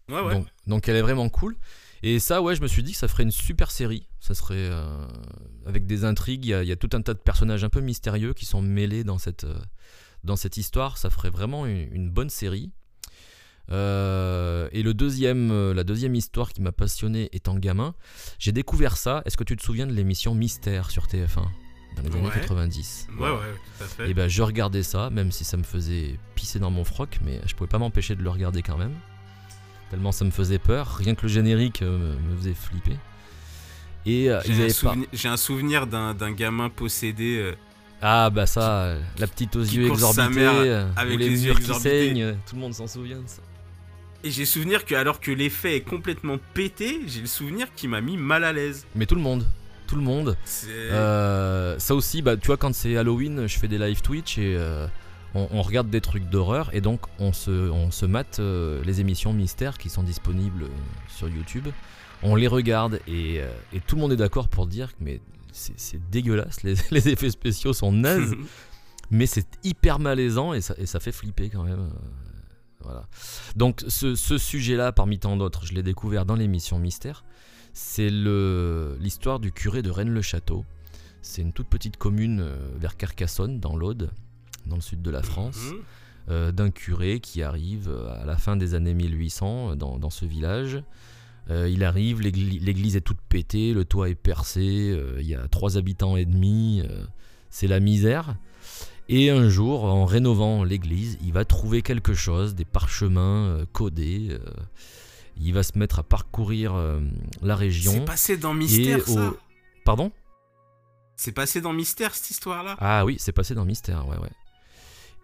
Ouais, 0.10 0.22
ouais. 0.22 0.34
Donc, 0.34 0.48
donc 0.68 0.90
elle 0.90 0.96
est 0.96 1.02
vraiment 1.02 1.30
cool. 1.30 1.56
Et 2.02 2.20
ça, 2.20 2.42
ouais, 2.42 2.56
je 2.56 2.62
me 2.62 2.68
suis 2.68 2.82
dit 2.82 2.94
que 2.94 2.98
ça 2.98 3.08
ferait 3.10 3.24
une 3.24 3.32
super 3.32 3.72
série. 3.72 4.08
Ça 4.22 4.34
serait 4.34 4.56
euh, 4.58 5.06
avec 5.66 5.86
des 5.86 6.06
intrigues. 6.06 6.46
Il 6.46 6.50
y, 6.50 6.54
a, 6.54 6.64
il 6.64 6.70
y 6.70 6.72
a 6.72 6.78
tout 6.78 6.90
un 6.94 7.02
tas 7.02 7.14
de 7.14 7.20
personnages 7.20 7.64
un 7.66 7.70
peu 7.70 7.82
mystérieux 7.82 8.34
qui 8.34 8.46
sont 8.46 8.62
mêlés 8.62 9.04
dans 9.04 9.18
cette, 9.18 9.46
dans 10.24 10.36
cette 10.36 10.58
histoire. 10.58 10.98
Ça 10.98 11.10
ferait 11.10 11.30
vraiment 11.30 11.66
une, 11.66 11.88
une 11.94 12.10
bonne 12.10 12.30
série. 12.30 12.72
Euh, 13.72 14.68
et 14.72 14.82
le 14.82 14.94
deuxième, 14.94 15.52
euh, 15.52 15.74
la 15.74 15.84
deuxième 15.84 16.16
histoire 16.16 16.52
qui 16.54 16.62
m'a 16.62 16.72
passionné 16.72 17.30
étant 17.34 17.56
gamin, 17.56 17.94
j'ai 18.40 18.52
découvert 18.52 18.98
ça. 18.98 19.22
Est-ce 19.26 19.38
que 19.38 19.44
tu 19.44 19.56
te 19.56 19.64
souviens 19.64 19.86
de 19.86 19.94
l'émission 19.94 20.34
Mystère 20.34 20.90
sur 20.90 21.06
TF1 21.06 21.46
dans 21.96 22.02
les 22.04 22.16
années 22.16 22.26
Ouais. 22.28 22.32
90 22.34 23.08
Ouais, 23.20 23.30
ouais, 23.30 23.36
tout 23.78 23.84
à 23.84 23.88
fait. 23.88 24.10
et 24.10 24.14
ben 24.16 24.28
je 24.28 24.42
regardais 24.42 24.82
ça, 24.84 25.10
même 25.12 25.32
si 25.32 25.44
ça 25.44 25.56
me 25.58 25.64
faisait 25.64 26.18
pisser 26.36 26.58
dans 26.60 26.72
mon 26.72 26.84
froc, 26.84 27.20
mais 27.24 27.42
je 27.46 27.54
pouvais 27.54 27.68
pas 27.68 27.78
m'empêcher 27.78 28.16
de 28.16 28.24
le 28.24 28.30
regarder 28.32 28.64
quand 28.64 28.78
même. 28.78 28.94
Tellement 29.92 30.12
ça 30.12 30.26
me 30.26 30.32
faisait 30.32 30.60
peur, 30.60 30.96
rien 30.96 31.14
que 31.16 31.24
le 31.24 31.28
générique 31.28 31.82
euh, 31.84 32.16
me, 32.16 32.32
me 32.32 32.38
faisait 32.38 32.54
flipper. 32.56 32.96
Et 34.08 34.32
euh, 34.32 34.40
J'ai 34.46 34.64
un, 34.64 34.68
pas. 34.68 34.74
souvenir- 34.74 35.08
j'ai 35.14 35.28
un 35.30 35.38
souvenir 35.38 35.86
d'un 35.88 36.14
d'un 36.16 36.32
gamin 36.32 36.70
possédé. 36.70 37.38
euh, 37.38 37.56
Ah 38.02 38.30
bah 38.30 38.46
ça, 38.46 38.96
la 39.18 39.28
petite 39.28 39.56
aux 39.56 39.62
yeux 39.62 39.88
exorbités, 39.88 40.40
euh, 40.40 40.86
avec 40.96 41.20
les, 41.20 41.30
les 41.30 41.46
yeux 41.46 41.54
murs 41.54 41.60
qui 41.60 41.74
saignent, 41.74 42.24
euh, 42.24 42.34
tout 42.48 42.56
le 42.56 42.62
monde 42.62 42.74
s'en 42.74 42.88
souvient 42.88 43.18
de 43.18 43.28
ça. 43.28 43.42
Et 44.24 44.32
j'ai 44.32 44.46
souvenir 44.46 44.86
que 44.86 44.96
alors 44.96 45.20
que 45.20 45.32
l'effet 45.32 45.76
est 45.78 45.82
complètement 45.82 46.38
pété, 46.54 47.02
j'ai 47.08 47.22
le 47.22 47.28
souvenir 47.28 47.68
qui 47.76 47.88
m'a 47.88 48.02
mis 48.02 48.18
mal 48.18 48.44
à 48.44 48.54
l'aise. 48.54 48.86
Mais 48.96 49.06
tout 49.06 49.16
le 49.16 49.22
monde, 49.22 49.46
tout 49.88 49.96
le 49.96 50.02
monde. 50.02 50.38
Euh, 50.68 51.78
ça 51.80 51.96
aussi, 51.96 52.22
bah, 52.22 52.38
tu 52.38 52.48
vois, 52.48 52.58
quand 52.58 52.74
c'est 52.74 52.96
Halloween, 52.98 53.48
je 53.48 53.58
fais 53.58 53.68
des 53.68 53.78
live 53.78 54.02
Twitch 54.02 54.38
et 54.38 54.56
euh, 54.58 54.88
on, 55.36 55.48
on 55.52 55.62
regarde 55.62 55.90
des 55.90 56.02
trucs 56.02 56.30
d'horreur 56.30 56.70
et 56.74 56.82
donc 56.82 57.02
on 57.18 57.34
se, 57.34 57.52
on 57.52 57.92
se 57.92 58.06
mate 58.06 58.40
euh, 58.40 58.82
les 58.86 59.00
émissions 59.02 59.34
mystères 59.34 59.78
qui 59.78 59.90
sont 59.90 60.04
disponibles 60.04 60.66
sur 61.08 61.30
YouTube. 61.30 61.68
On 62.22 62.36
les 62.36 62.48
regarde 62.48 63.00
et, 63.08 63.42
et 63.72 63.80
tout 63.88 63.96
le 63.96 64.02
monde 64.02 64.12
est 64.12 64.18
d'accord 64.18 64.50
pour 64.50 64.68
dire 64.68 64.90
que 64.90 64.98
mais 65.00 65.22
c'est 65.78 66.10
dégueulasse, 66.10 66.64
les, 66.64 66.76
les 66.92 67.10
effets 67.10 67.30
spéciaux 67.32 67.74
sont 67.74 67.92
nazes, 67.92 68.36
mais 69.12 69.26
c'est 69.26 69.48
hyper 69.64 70.00
malaisant 70.00 70.54
et 70.54 70.62
ça, 70.62 70.74
et 70.78 70.86
ça 70.86 71.00
fait 71.00 71.12
flipper 71.12 71.50
quand 71.50 71.64
même. 71.64 71.80
euh, 71.80 71.90
voilà. 72.82 73.08
Donc 73.56 73.84
ce, 73.88 74.16
ce 74.16 74.38
sujet-là, 74.38 74.92
parmi 74.94 75.20
tant 75.20 75.36
d'autres, 75.36 75.66
je 75.66 75.74
l'ai 75.74 75.84
découvert 75.84 76.26
dans 76.26 76.36
l'émission 76.36 76.80
Mystère. 76.80 77.24
C'est 77.74 78.10
l'histoire 79.00 79.40
du 79.40 79.52
curé 79.52 79.82
de 79.82 79.92
Rennes-le-Château. 79.92 80.66
C'est 81.22 81.42
une 81.42 81.52
toute 81.54 81.68
petite 81.68 81.98
commune 81.98 82.40
euh, 82.42 82.56
vers 82.78 82.96
Carcassonne, 82.98 83.60
dans 83.60 83.76
l'Aude, 83.76 84.10
dans 84.66 84.76
le 84.76 84.82
sud 84.82 85.02
de 85.02 85.12
la 85.12 85.22
France, 85.22 85.58
Mhm. 85.58 85.82
euh, 86.30 86.52
d'un 86.54 86.72
curé 86.72 87.20
qui 87.20 87.44
arrive 87.44 87.90
à 88.22 88.26
la 88.26 88.38
fin 88.38 88.56
des 88.56 88.74
années 88.76 88.94
1800 88.94 89.72
euh, 89.72 89.76
dans, 89.76 89.98
dans 90.00 90.10
ce 90.10 90.26
village. 90.26 90.82
Euh, 91.50 91.68
il 91.70 91.84
arrive, 91.84 92.22
l'égli- 92.22 92.60
l'église 92.60 92.96
est 92.96 93.02
toute 93.02 93.22
pétée, 93.22 93.74
le 93.74 93.84
toit 93.86 94.10
est 94.10 94.16
percé, 94.16 94.92
euh, 94.92 95.18
il 95.20 95.28
y 95.28 95.34
a 95.36 95.48
trois 95.48 95.78
habitants 95.78 96.16
et 96.16 96.26
demi, 96.26 96.84
euh, 96.86 97.04
c'est 97.50 97.68
la 97.68 97.80
misère. 97.80 98.36
Et 99.08 99.32
un 99.32 99.50
jour, 99.50 99.86
en 99.86 100.06
rénovant 100.06 100.64
l'église, 100.64 101.18
il 101.26 101.34
va 101.34 101.44
trouver 101.44 101.82
quelque 101.82 102.14
chose, 102.14 102.54
des 102.54 102.66
parchemins 102.66 103.66
codés. 103.74 104.38
il 105.42 105.54
va 105.54 105.64
se 105.64 105.78
mettre 105.80 106.00
à 106.00 106.04
parcourir 106.04 106.76
la 107.42 107.56
région. 107.56 107.94
C'est 107.94 108.06
passé 108.06 108.38
dans 108.38 108.54
Mystère, 108.54 109.08
ça? 109.08 109.34
Pardon? 109.86 110.12
C'est 111.16 111.32
passé 111.32 111.60
dans 111.60 111.74
Mystère, 111.74 112.14
cette 112.14 112.30
histoire-là? 112.30 112.76
Ah 112.80 113.04
oui, 113.04 113.16
c'est 113.20 113.32
passé 113.32 113.56
dans 113.56 113.66
Mystère, 113.66 114.08
ouais, 114.08 114.18
ouais. 114.18 114.30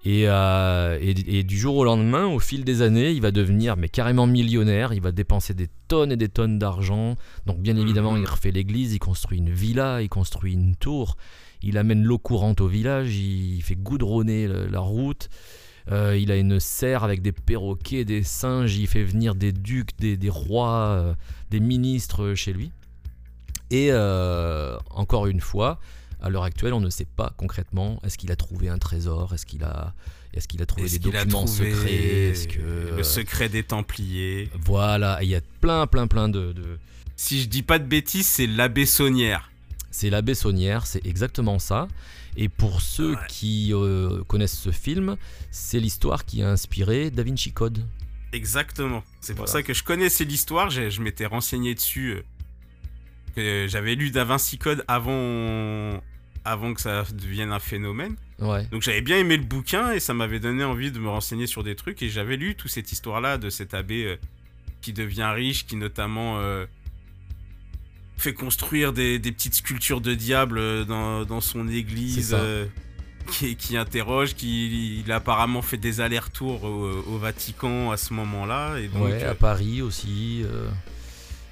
Et, 0.07 0.25
euh, 0.27 0.99
et, 1.01 1.39
et 1.39 1.43
du 1.43 1.57
jour 1.57 1.75
au 1.77 1.83
lendemain, 1.83 2.27
au 2.27 2.39
fil 2.39 2.63
des 2.63 2.83
années, 2.83 3.11
il 3.11 3.21
va 3.21 3.31
devenir 3.31 3.75
mais 3.75 3.89
carrément 3.89 4.27
millionnaire. 4.27 4.93
Il 4.93 5.01
va 5.01 5.11
dépenser 5.11 5.55
des 5.55 5.67
tonnes 5.87 6.11
et 6.11 6.15
des 6.17 6.29
tonnes 6.29 6.59
d'argent. 6.59 7.15
Donc 7.47 7.57
bien 7.59 7.75
évidemment, 7.75 8.11
Mhm. 8.13 8.21
il 8.21 8.29
refait 8.29 8.51
l'église, 8.51 8.93
il 8.93 8.99
construit 8.99 9.39
une 9.39 9.49
villa, 9.49 10.03
il 10.03 10.09
construit 10.09 10.53
une 10.53 10.75
tour. 10.75 11.17
Il 11.63 11.79
amène 11.79 12.03
l'eau 12.03 12.19
courante 12.19 12.61
au 12.61 12.67
village, 12.67 13.15
il 13.15 13.61
fait 13.63 13.75
goudronner 13.75 14.47
la 14.47 14.79
route. 14.79 15.29
Euh, 15.91 16.15
il 16.17 16.31
a 16.31 16.35
une 16.37 16.59
serre 16.59 17.03
avec 17.03 17.23
des 17.23 17.31
perroquets, 17.31 18.05
des 18.05 18.21
singes. 18.21 18.75
Il 18.77 18.85
fait 18.87 19.03
venir 19.03 19.33
des 19.33 19.51
ducs, 19.51 19.97
des, 19.97 20.17
des 20.17 20.29
rois, 20.29 20.97
euh, 20.99 21.13
des 21.49 21.59
ministres 21.59 22.35
chez 22.35 22.53
lui. 22.53 22.71
Et 23.71 23.91
encore 23.91 25.25
une 25.25 25.41
fois, 25.41 25.79
à 26.21 26.29
l'heure 26.29 26.43
actuelle, 26.43 26.73
on 26.73 26.79
ne 26.81 26.89
sait 26.89 27.05
pas 27.05 27.33
concrètement 27.37 27.99
est-ce 28.03 28.17
qu'il 28.17 28.31
a 28.31 28.35
trouvé 28.35 28.69
un 28.69 28.77
trésor, 28.77 29.33
est-ce 29.33 29.45
qu'il 29.45 29.63
a, 29.63 29.93
est-ce 30.33 30.47
qu'il 30.47 30.61
a 30.61 30.65
trouvé 30.65 30.89
des 30.89 30.99
documents 30.99 31.45
trouvé 31.45 31.71
secrets, 31.73 31.93
est-ce 32.29 32.47
que 32.47 32.95
le 32.95 33.03
secret 33.03 33.49
des 33.49 33.63
Templiers? 33.63 34.49
Voilà, 34.65 35.19
il 35.23 35.29
y 35.29 35.35
a 35.35 35.41
plein, 35.61 35.87
plein, 35.87 36.07
plein 36.07 36.29
de, 36.29 36.53
de- 36.53 36.77
Si 37.15 37.41
je 37.41 37.47
dis 37.47 37.61
pas 37.63 37.79
de 37.79 37.85
bêtises, 37.85 38.27
c'est 38.27 38.47
l'abbé 38.47 38.85
Saunière. 38.85 39.49
c'est 39.91 40.09
la 40.09 40.21
Bessonnière, 40.21 40.85
c'est 40.87 41.05
exactement 41.05 41.57
ça. 41.59 41.87
Et 42.37 42.49
pour 42.49 42.81
ceux 42.81 43.11
Ouais. 43.11 43.17
qui 43.29 43.71
euh, 43.73 44.21
connaissent 44.25 44.59
ce 44.59 44.71
film, 44.71 45.15
c'est 45.51 45.79
l'histoire 45.79 46.25
qui 46.25 46.43
a 46.43 46.49
inspiré 46.49 47.09
Da 47.09 47.23
Vinci 47.23 47.53
Code. 47.53 47.79
Exactement. 48.33 49.03
C'est 49.21 49.33
pour 49.33 49.45
Voilà. 49.45 49.59
ça 49.59 49.63
que 49.63 49.73
je 49.73 49.83
connaissais 49.83 50.25
l'histoire, 50.25 50.69
j'ai- 50.69 50.91
je 50.91 51.01
m'étais 51.01 51.25
renseigné 51.25 51.73
dessus. 51.75 52.17
Que 53.35 53.67
J'avais 53.67 53.95
lu 53.95 54.11
Da 54.11 54.23
Vinci 54.23 54.57
Code 54.57 54.83
avant, 54.87 56.01
avant 56.43 56.73
que 56.73 56.81
ça 56.81 57.03
devienne 57.13 57.51
un 57.51 57.59
phénomène. 57.59 58.15
Ouais. 58.39 58.65
Donc 58.65 58.81
j'avais 58.81 59.01
bien 59.01 59.17
aimé 59.17 59.37
le 59.37 59.43
bouquin 59.43 59.91
et 59.91 59.99
ça 59.99 60.13
m'avait 60.13 60.39
donné 60.39 60.63
envie 60.63 60.91
de 60.91 60.99
me 60.99 61.09
renseigner 61.09 61.47
sur 61.47 61.63
des 61.63 61.75
trucs. 61.75 62.01
Et 62.03 62.09
j'avais 62.09 62.37
lu 62.37 62.55
toute 62.55 62.71
cette 62.71 62.91
histoire-là 62.91 63.37
de 63.37 63.49
cet 63.49 63.73
abbé 63.73 64.05
euh, 64.05 64.15
qui 64.81 64.93
devient 64.93 65.31
riche, 65.33 65.65
qui 65.65 65.75
notamment 65.77 66.39
euh, 66.39 66.65
fait 68.17 68.33
construire 68.33 68.93
des, 68.93 69.19
des 69.19 69.31
petites 69.31 69.55
sculptures 69.55 70.01
de 70.01 70.13
diable 70.13 70.57
euh, 70.57 70.83
dans, 70.85 71.23
dans 71.25 71.41
son 71.41 71.67
église. 71.69 72.33
euh, 72.37 72.65
qui, 73.31 73.55
qui 73.55 73.75
interroge, 73.75 74.35
qui 74.35 74.99
il 74.99 75.11
a 75.11 75.15
apparemment 75.15 75.63
fait 75.63 75.77
des 75.77 75.99
allers-retours 75.99 76.63
au, 76.63 76.91
au 77.07 77.17
Vatican 77.17 77.89
à 77.91 77.97
ce 77.97 78.13
moment-là. 78.13 78.77
Et 78.77 78.87
donc, 78.87 79.05
ouais, 79.05 79.23
à 79.23 79.33
Paris 79.33 79.81
aussi. 79.81 80.43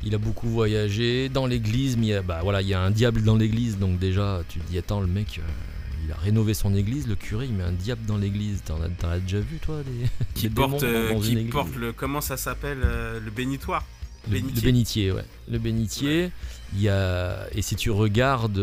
Il 0.05 0.13
a 0.15 0.17
beaucoup 0.17 0.49
voyagé 0.49 1.29
dans 1.29 1.45
l'église, 1.45 1.97
mais 1.97 2.07
il 2.07 2.09
y 2.09 2.13
a, 2.13 2.21
bah, 2.21 2.39
voilà, 2.43 2.61
il 2.61 2.67
y 2.67 2.73
a 2.73 2.81
un 2.81 2.91
diable 2.91 3.23
dans 3.23 3.35
l'église, 3.37 3.77
donc 3.77 3.99
déjà 3.99 4.41
tu 4.49 4.59
te 4.59 4.69
dis 4.69 4.77
attends 4.77 5.01
le 5.01 5.07
mec, 5.07 5.39
euh, 5.39 6.05
il 6.05 6.11
a 6.11 6.15
rénové 6.15 6.53
son 6.53 6.75
église, 6.75 7.07
le 7.07 7.15
curé 7.15 7.45
il 7.45 7.53
met 7.53 7.63
un 7.63 7.71
diable 7.71 8.05
dans 8.05 8.17
l'église. 8.17 8.61
T'en 8.65 8.81
as, 8.81 8.89
t'en 8.89 9.09
as 9.09 9.19
déjà 9.19 9.39
vu 9.39 9.57
toi 9.57 9.77
des, 9.83 10.07
qui 10.33 10.43
des 10.49 10.55
porte, 10.55 10.83
euh, 10.83 11.17
qui 11.19 11.35
porte 11.45 11.75
le 11.75 11.93
comment 11.93 12.21
ça 12.21 12.37
s'appelle 12.37 12.81
euh, 12.83 13.19
le 13.19 13.31
bénitoire. 13.31 13.85
Le, 14.29 14.37
le 14.37 14.61
Bénitier. 14.61 15.11
ouais. 15.11 15.25
Le 15.51 15.57
bénitier, 15.59 16.31
il 16.73 16.81
y 16.81 16.87
a 16.87 17.45
et 17.53 17.61
si 17.61 17.75
tu 17.75 17.91
regardes 17.91 18.61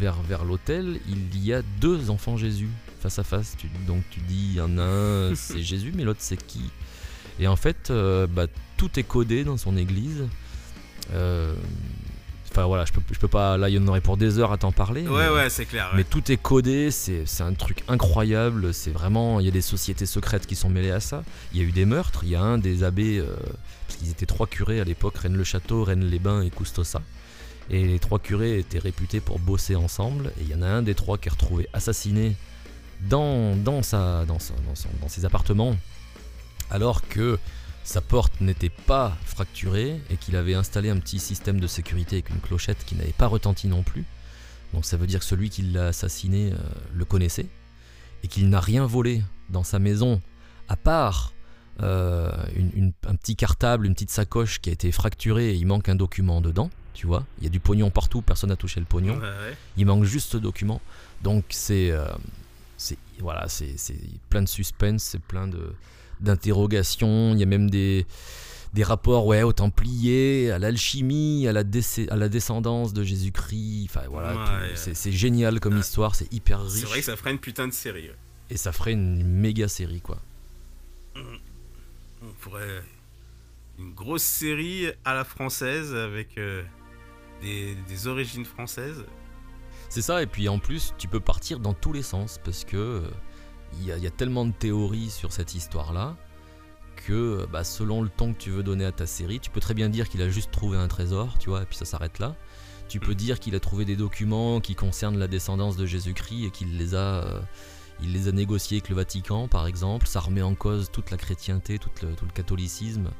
vers 0.00 0.20
vers 0.22 0.44
l'autel, 0.44 0.98
il 1.08 1.44
y 1.44 1.52
a 1.52 1.62
deux 1.80 2.10
enfants 2.10 2.36
Jésus 2.36 2.68
face 3.00 3.20
à 3.20 3.22
face. 3.22 3.54
Tu, 3.58 3.68
donc 3.86 4.02
tu 4.10 4.18
dis, 4.20 4.48
il 4.50 4.54
y 4.56 4.60
en 4.60 4.76
a 4.76 4.82
un, 4.82 5.34
c'est 5.36 5.62
Jésus, 5.62 5.92
mais 5.94 6.02
l'autre 6.02 6.18
c'est 6.20 6.44
qui? 6.44 6.62
Et 7.38 7.46
en 7.46 7.54
fait, 7.54 7.92
bah, 7.92 8.46
tout 8.76 8.98
est 8.98 9.04
codé 9.04 9.44
dans 9.44 9.56
son 9.56 9.76
église. 9.76 10.24
Euh, 11.14 11.54
Enfin 12.50 12.64
voilà, 12.64 12.86
je 12.86 12.92
peux, 12.92 13.02
je 13.12 13.18
peux 13.18 13.28
pas. 13.28 13.58
Là, 13.58 13.68
il 13.68 13.74
y 13.74 13.78
en 13.78 13.86
aurait 13.86 14.00
pour 14.00 14.16
des 14.16 14.38
heures 14.38 14.52
à 14.52 14.56
t'en 14.58 14.72
parler. 14.72 15.06
Ouais, 15.06 15.24
mais- 15.28 15.34
ouais, 15.34 15.50
c'est 15.50 15.66
clair. 15.66 15.88
ouais. 15.92 15.98
mais 15.98 16.02
tout 16.04 16.32
est 16.32 16.38
codé, 16.38 16.90
c'est 16.90 17.24
un 17.40 17.52
truc 17.52 17.84
incroyable. 17.88 18.72
C'est 18.72 18.90
vraiment, 18.90 19.38
il 19.38 19.44
y 19.44 19.48
a 19.48 19.52
des 19.52 19.60
sociétés 19.60 20.06
secrètes 20.06 20.46
qui 20.46 20.56
sont 20.56 20.70
mêlées 20.70 20.90
à 20.90 20.98
ça. 20.98 21.22
Il 21.52 21.58
y 21.58 21.60
a 21.60 21.64
eu 21.68 21.72
des 21.72 21.84
meurtres. 21.84 22.20
Il 22.24 22.30
y 22.30 22.34
a 22.36 22.40
un 22.40 22.56
des 22.58 22.82
abbés, 22.84 23.18
euh, 23.18 23.26
parce 23.86 23.98
qu'ils 24.00 24.10
étaient 24.10 24.26
trois 24.26 24.46
curés 24.46 24.80
à 24.80 24.84
l'époque, 24.84 25.18
Rennes-le-Château, 25.18 25.84
Rennes-les-Bains 25.84 26.40
et 26.42 26.50
Custossa. 26.50 27.02
Et 27.70 27.86
les 27.86 27.98
trois 27.98 28.18
curés 28.18 28.58
étaient 28.58 28.78
réputés 28.80 29.20
pour 29.20 29.38
bosser 29.38 29.76
ensemble. 29.76 30.32
Et 30.40 30.44
il 30.44 30.48
y 30.48 30.54
en 30.54 30.62
a 30.62 30.66
un 30.68 30.82
des 30.82 30.94
trois 30.94 31.18
qui 31.18 31.28
est 31.28 31.32
retrouvé 31.32 31.68
assassiné 31.74 32.34
dans, 33.02 33.54
dans, 33.56 33.82
sa, 33.82 34.24
dans, 34.24 34.38
sa- 34.38 34.54
dans, 34.66 34.74
son- 34.74 34.88
dans 35.02 35.08
ses 35.08 35.26
appartements, 35.26 35.76
alors 36.70 37.06
que 37.06 37.38
sa 37.88 38.00
porte 38.02 38.40
n'était 38.42 38.68
pas 38.68 39.16
fracturée 39.24 40.00
et 40.10 40.16
qu'il 40.18 40.36
avait 40.36 40.54
installé 40.54 40.90
un 40.90 40.98
petit 40.98 41.18
système 41.18 41.58
de 41.58 41.66
sécurité 41.66 42.16
avec 42.16 42.28
une 42.30 42.40
clochette 42.40 42.84
qui 42.84 42.94
n'avait 42.94 43.12
pas 43.12 43.26
retenti 43.26 43.66
non 43.66 43.82
plus. 43.82 44.04
Donc 44.74 44.84
ça 44.84 44.98
veut 44.98 45.06
dire 45.06 45.20
que 45.20 45.24
celui 45.24 45.48
qui 45.48 45.62
l'a 45.62 45.86
assassiné 45.86 46.52
euh, 46.52 46.56
le 46.92 47.04
connaissait 47.06 47.46
et 48.22 48.28
qu'il 48.28 48.50
n'a 48.50 48.60
rien 48.60 48.84
volé 48.84 49.22
dans 49.48 49.64
sa 49.64 49.78
maison 49.78 50.20
à 50.68 50.76
part 50.76 51.32
euh, 51.80 52.30
une- 52.56 52.72
une- 52.74 52.92
un 53.06 53.14
petit 53.14 53.36
cartable, 53.36 53.86
une 53.86 53.94
petite 53.94 54.10
sacoche 54.10 54.60
qui 54.60 54.68
a 54.68 54.72
été 54.72 54.90
fracturée 54.92 55.50
et 55.50 55.54
il 55.54 55.64
manque 55.66 55.88
un 55.88 55.94
document 55.94 56.40
dedans. 56.42 56.70
Tu 56.92 57.06
vois, 57.06 57.24
il 57.38 57.44
y 57.44 57.46
a 57.46 57.50
du 57.50 57.60
pognon 57.60 57.90
partout, 57.90 58.20
personne 58.20 58.50
n'a 58.50 58.56
touché 58.56 58.80
le 58.80 58.86
pognon. 58.86 59.14
Ouais, 59.14 59.22
ouais. 59.22 59.56
Il 59.76 59.86
manque 59.86 60.02
juste 60.04 60.32
ce 60.32 60.36
document. 60.36 60.80
Donc 61.22 61.44
c'est 61.50 61.90
euh, 61.92 62.04
voilà, 63.20 63.48
c'est 63.48 63.76
plein 64.28 64.42
de 64.42 64.48
suspense, 64.48 65.02
c'est 65.04 65.20
plein 65.22 65.46
de 65.46 65.72
d'interrogations. 66.20 67.32
Il 67.34 67.40
y 67.40 67.42
a 67.42 67.46
même 67.46 67.70
des 67.70 68.06
des 68.74 68.84
rapports 68.84 69.26
ouais 69.26 69.42
aux 69.42 69.52
Templiers, 69.54 70.50
à 70.50 70.58
l'alchimie, 70.58 71.46
à 71.48 71.52
la 71.52 71.60
à 72.10 72.16
la 72.16 72.28
descendance 72.28 72.92
de 72.92 73.02
Jésus-Christ. 73.02 73.86
Enfin 73.90 74.06
voilà, 74.10 74.34
Ouais, 74.34 74.72
c'est 74.74 75.12
génial 75.12 75.58
comme 75.60 75.74
Ouais. 75.74 75.80
histoire, 75.80 76.14
c'est 76.14 76.30
hyper 76.32 76.62
riche 76.62 76.80
C'est 76.82 76.86
vrai 76.86 76.98
que 77.00 77.04
ça 77.06 77.16
ferait 77.16 77.30
une 77.32 77.38
putain 77.38 77.66
de 77.66 77.72
série. 77.72 78.08
ouais. 78.08 78.16
et 78.50 78.56
ça 78.56 78.72
ferait 78.72 78.92
une 78.92 79.22
méga 79.24 79.68
série 79.68 80.00
quoi. 80.00 80.18
On 82.22 82.32
pourrait. 82.40 82.82
Une 83.78 83.92
grosse 83.94 84.22
série 84.24 84.86
à 85.04 85.14
la 85.14 85.24
française 85.24 85.94
avec 85.94 86.36
euh, 86.36 86.62
des, 87.40 87.76
des 87.88 88.06
origines 88.08 88.44
françaises. 88.44 89.04
C'est 89.88 90.02
ça, 90.02 90.20
et 90.20 90.26
puis 90.26 90.48
en 90.48 90.58
plus, 90.58 90.94
tu 90.98 91.06
peux 91.06 91.20
partir 91.20 91.60
dans 91.60 91.74
tous 91.74 91.92
les 91.92 92.02
sens 92.02 92.40
parce 92.44 92.64
que 92.64 92.76
euh, 92.76 93.00
il 93.80 93.86
y, 93.86 93.92
a- 93.92 93.96
il 93.96 94.02
y 94.02 94.06
a 94.06 94.10
tellement 94.10 94.44
de 94.46 94.52
théories 94.52 95.10
sur 95.10 95.32
cette 95.32 95.54
histoire-là 95.54 96.16
que 97.06 97.46
bah, 97.52 97.64
selon 97.64 98.02
le 98.02 98.08
ton 98.08 98.32
que 98.34 98.38
tu 98.38 98.50
veux 98.50 98.62
donner 98.62 98.84
à 98.84 98.92
ta 98.92 99.06
série, 99.06 99.40
tu 99.40 99.50
peux 99.50 99.60
très 99.60 99.74
bien 99.74 99.88
dire 99.88 100.08
qu'il 100.08 100.20
a 100.22 100.28
juste 100.28 100.50
trouvé 100.50 100.76
un 100.78 100.88
trésor, 100.88 101.38
tu 101.38 101.48
vois, 101.50 101.62
et 101.62 101.66
puis 101.66 101.76
ça 101.76 101.84
s'arrête 101.84 102.18
là. 102.18 102.34
Tu 102.88 103.00
peux 103.00 103.14
dire 103.14 103.38
qu'il 103.38 103.54
a 103.54 103.60
trouvé 103.60 103.84
des 103.84 103.96
documents 103.96 104.60
qui 104.60 104.74
concernent 104.74 105.18
la 105.18 105.28
descendance 105.28 105.76
de 105.76 105.86
Jésus-Christ 105.86 106.46
et 106.46 106.50
qu'il 106.50 106.76
les 106.78 106.94
a, 106.94 107.22
euh, 107.22 107.40
il 108.02 108.12
les 108.14 108.28
a 108.28 108.32
négociés 108.32 108.78
avec 108.78 108.88
le 108.88 108.96
Vatican, 108.96 109.46
par 109.46 109.66
exemple. 109.66 110.06
Ça 110.06 110.20
remet 110.20 110.42
en 110.42 110.54
cause 110.54 110.90
toute 110.90 111.10
la 111.10 111.18
chrétienté, 111.18 111.78
tout 111.78 111.90
le, 112.02 112.14
tout 112.14 112.24
le 112.24 112.32
catholicisme. 112.32 113.10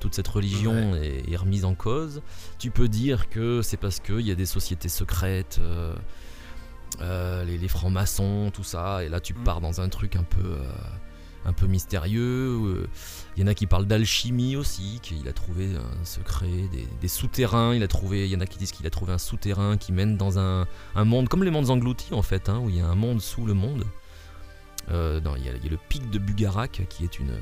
Toute 0.00 0.14
cette 0.14 0.26
religion 0.28 0.96
est, 0.96 1.30
est 1.30 1.36
remise 1.36 1.64
en 1.64 1.74
cause. 1.74 2.22
Tu 2.58 2.70
peux 2.72 2.88
dire 2.88 3.28
que 3.28 3.62
c'est 3.62 3.76
parce 3.76 4.00
qu'il 4.00 4.22
y 4.22 4.32
a 4.32 4.34
des 4.34 4.46
sociétés 4.46 4.88
secrètes, 4.88 5.58
euh, 5.60 5.94
euh, 7.00 7.44
les, 7.44 7.58
les 7.58 7.68
francs-maçons, 7.68 8.50
tout 8.52 8.64
ça, 8.64 9.02
et 9.04 9.08
là 9.08 9.20
tu 9.20 9.34
Mm. 9.34 9.44
pars 9.44 9.60
dans 9.60 9.80
un 9.80 9.88
truc 9.88 10.16
un 10.16 10.22
peu, 10.24 10.42
euh, 10.44 10.72
un 11.44 11.52
peu 11.52 11.66
mystérieux. 11.66 12.58
euh. 12.64 12.86
Il 13.36 13.40
y 13.40 13.44
en 13.44 13.46
a 13.48 13.54
qui 13.54 13.66
parlent 13.66 13.86
d'alchimie 13.86 14.56
aussi, 14.56 15.00
qu'il 15.02 15.26
a 15.28 15.32
trouvé 15.32 15.74
un 15.76 16.04
secret, 16.04 16.68
des, 16.70 16.86
des 17.00 17.08
souterrains. 17.08 17.74
Il 17.74 17.82
a 17.82 17.88
trouvé, 17.88 18.26
il 18.26 18.30
y 18.32 18.36
en 18.36 18.40
a 18.40 18.46
qui 18.46 18.58
disent 18.58 18.72
qu'il 18.72 18.86
a 18.86 18.90
trouvé 18.90 19.12
un 19.12 19.18
souterrain 19.18 19.76
qui 19.76 19.92
mène 19.92 20.16
dans 20.16 20.38
un, 20.38 20.66
un 20.94 21.04
monde 21.04 21.28
comme 21.28 21.42
les 21.44 21.50
mondes 21.50 21.70
engloutis 21.70 22.12
en 22.14 22.22
fait, 22.22 22.48
hein, 22.48 22.58
où 22.62 22.68
il 22.68 22.76
y 22.76 22.80
a 22.80 22.86
un 22.86 22.94
monde 22.94 23.20
sous 23.20 23.46
le 23.46 23.54
monde. 23.54 23.84
Euh, 24.90 25.20
non, 25.20 25.36
il, 25.36 25.44
y 25.44 25.48
a, 25.48 25.52
il 25.56 25.64
y 25.64 25.68
a 25.68 25.70
le 25.70 25.78
pic 25.88 26.10
de 26.10 26.18
Bugarak 26.18 26.82
qui 26.88 27.04
est 27.04 27.18
une, 27.20 27.36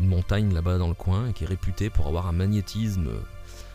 une 0.00 0.06
montagne 0.08 0.52
là-bas 0.52 0.78
dans 0.78 0.88
le 0.88 0.94
coin 0.94 1.28
et 1.28 1.32
qui 1.34 1.44
est 1.44 1.46
réputée 1.46 1.90
pour 1.90 2.06
avoir 2.06 2.26
un 2.26 2.32
magnétisme 2.32 3.10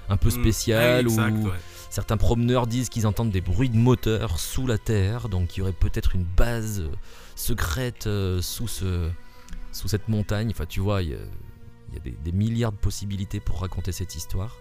un 0.09 0.17
peu 0.17 0.27
Mm. 0.29 0.31
spécial 0.31 1.05
Ouais, 1.07 1.11
exact, 1.11 1.35
où 1.37 1.47
ouais. 1.49 1.59
Certains 1.89 2.17
promeneurs 2.17 2.67
disent 2.67 2.89
qu'ils 2.89 3.07
entendent 3.07 3.31
des 3.31 3.41
bruits 3.41 3.69
de 3.69 3.77
moteurs 3.77 4.39
sous 4.39 4.67
la 4.67 4.77
terre, 4.77 5.29
donc 5.29 5.55
il 5.55 5.59
y 5.59 5.63
aurait 5.63 5.71
peut-être 5.71 6.13
une 6.15 6.25
base 6.25 6.81
euh, 6.81 6.89
secrète 7.35 8.07
euh, 8.07 8.41
sous, 8.41 8.67
ce, 8.67 9.09
sous 9.71 9.87
cette 9.87 10.09
montagne. 10.09 10.49
Enfin, 10.51 10.65
tu 10.65 10.81
vois, 10.81 11.01
il 11.03 11.09
y 11.11 11.13
a, 11.13 11.19
il 11.89 11.93
y 11.93 11.97
a 11.97 11.99
des, 12.01 12.11
des 12.11 12.31
milliards 12.33 12.73
de 12.73 12.77
possibilités 12.77 13.39
pour 13.39 13.61
raconter 13.61 13.91
cette 13.93 14.15
histoire. 14.15 14.57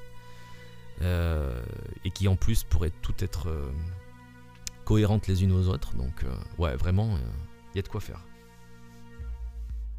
Euh, 1.03 1.61
et 2.05 2.13
qui 2.13 2.29
en 2.29 2.37
plus 2.37 2.63
pourraient 2.63 2.93
toutes 3.03 3.25
être 3.25 3.49
euh, 3.49 3.69
cohérentes 4.85 5.27
les 5.27 5.43
unes 5.43 5.51
aux 5.51 5.67
autres. 5.69 5.97
Donc, 5.97 6.23
euh, 6.23 6.33
ouais, 6.59 6.77
vraiment, 6.77 7.19
il 7.73 7.77
y 7.77 7.81
a 7.81 7.83
de 7.83 7.89
quoi 7.89 8.01
faire. 8.01 8.21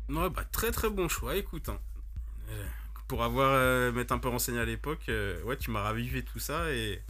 Ouais, 0.07 0.29
bah, 0.29 0.45
très 0.53 0.71
très 0.71 0.89
bon 0.89 1.09
choix, 1.09 1.35
écoute. 1.35 1.67
hein. 1.67 1.79
Pour 3.07 3.23
avoir 3.23 3.51
euh, 3.53 3.91
m'être 3.91 4.11
un 4.11 4.17
peu 4.17 4.29
renseigné 4.29 4.59
à 4.59 4.65
l'époque, 4.65 5.03
euh, 5.09 5.39
ouais, 5.43 5.57
tu 5.57 5.69
m'as 5.69 5.81
ravivé 5.81 6.23
tout 6.23 6.39
ça 6.39 6.71
et, 6.71 6.93
et 6.93 7.01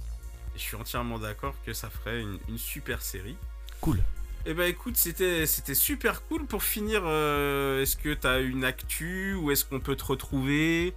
je 0.56 0.60
suis 0.60 0.76
entièrement 0.76 1.20
d'accord 1.20 1.56
que 1.66 1.72
ça 1.72 1.90
ferait 1.90 2.20
une, 2.20 2.38
une 2.50 2.58
super 2.58 3.02
série. 3.02 3.38
Cool. 3.80 4.02
Et 4.46 4.54
bah 4.54 4.68
écoute, 4.68 4.98
c'était 4.98 5.46
c'était 5.46 5.74
super 5.74 6.22
cool. 6.28 6.46
Pour 6.46 6.64
finir, 6.64 7.02
euh, 7.06 7.82
est-ce 7.82 7.96
que 7.96 8.14
t'as 8.14 8.42
une 8.42 8.66
actu 8.66 9.34
ou 9.36 9.52
est-ce 9.52 9.64
qu'on 9.64 9.80
peut 9.80 9.96
te 9.96 10.04
retrouver? 10.04 10.94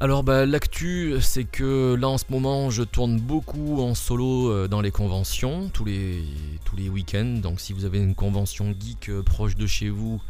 Alors 0.00 0.22
bah, 0.22 0.46
l'actu, 0.46 1.16
c'est 1.20 1.44
que 1.44 1.94
là 1.94 2.08
en 2.08 2.16
ce 2.16 2.24
moment, 2.30 2.70
je 2.70 2.84
tourne 2.84 3.20
beaucoup 3.20 3.82
en 3.82 3.94
solo 3.94 4.50
euh, 4.50 4.68
dans 4.68 4.80
les 4.80 4.92
conventions, 4.92 5.68
tous 5.70 5.84
les, 5.84 6.24
tous 6.64 6.76
les 6.76 6.88
week-ends. 6.88 7.40
Donc 7.42 7.60
si 7.60 7.72
vous 7.72 7.84
avez 7.84 7.98
une 7.98 8.14
convention 8.14 8.74
geek 8.78 9.10
proche 9.22 9.56
de 9.56 9.66
chez 9.66 9.90
vous, 9.90 10.22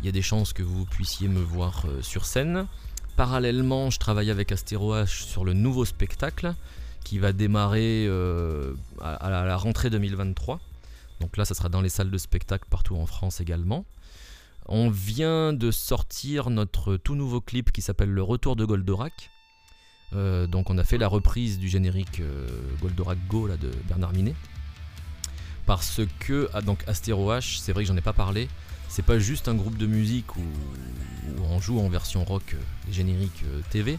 il 0.00 0.06
y 0.06 0.08
a 0.08 0.12
des 0.12 0.22
chances 0.22 0.52
que 0.52 0.62
vous 0.62 0.84
puissiez 0.84 1.28
me 1.28 1.40
voir 1.40 1.86
sur 2.02 2.26
scène. 2.26 2.66
Parallèlement, 3.16 3.90
je 3.90 3.98
travaille 4.00 4.30
avec 4.30 4.50
Astéro 4.50 4.96
H 4.96 5.24
sur 5.24 5.44
le 5.44 5.52
nouveau 5.52 5.84
spectacle 5.84 6.54
qui 7.04 7.20
va 7.20 7.32
démarrer 7.32 8.06
euh, 8.08 8.74
à, 9.00 9.30
la 9.30 9.56
rentrée 9.56 9.88
2023. 9.88 10.58
Donc 11.20 11.36
là, 11.36 11.44
ça 11.44 11.54
sera 11.54 11.68
dans 11.68 11.80
les 11.80 11.90
salles 11.90 12.10
de 12.10 12.18
spectacle 12.18 12.64
partout 12.68 12.96
en 12.96 13.06
France 13.06 13.40
également. 13.40 13.84
On 14.66 14.90
vient 14.90 15.52
de 15.52 15.70
sortir 15.70 16.50
notre 16.50 16.96
tout 16.96 17.14
nouveau 17.14 17.40
clip 17.40 17.70
qui 17.70 17.82
s'appelle 17.82 18.10
Le 18.10 18.22
Retour 18.22 18.56
de 18.56 18.64
Goldorak. 18.64 19.30
Euh, 20.14 20.46
donc 20.48 20.70
on 20.70 20.78
a 20.78 20.84
fait 20.84 20.98
la 20.98 21.08
reprise 21.08 21.58
du 21.58 21.68
générique 21.68 22.20
euh, 22.20 22.48
Goldorak 22.80 23.18
Go 23.28 23.46
là, 23.46 23.56
de 23.56 23.70
Bernard 23.86 24.12
Minet. 24.12 24.34
Parce 25.66 26.00
que, 26.18 26.48
ah, 26.52 26.62
donc 26.62 26.82
Astéro 26.88 27.30
H, 27.32 27.58
c'est 27.60 27.72
vrai 27.72 27.84
que 27.84 27.88
j'en 27.88 27.96
ai 27.96 28.02
pas 28.02 28.12
parlé, 28.12 28.48
c'est 28.94 29.02
pas 29.02 29.18
juste 29.18 29.48
un 29.48 29.54
groupe 29.56 29.76
de 29.76 29.86
musique 29.88 30.36
où, 30.36 30.42
on 31.50 31.60
joue 31.60 31.80
en 31.80 31.88
version 31.88 32.24
rock 32.24 32.54
euh, 32.54 32.92
générique 32.92 33.42
euh, 33.46 33.60
TV, 33.70 33.98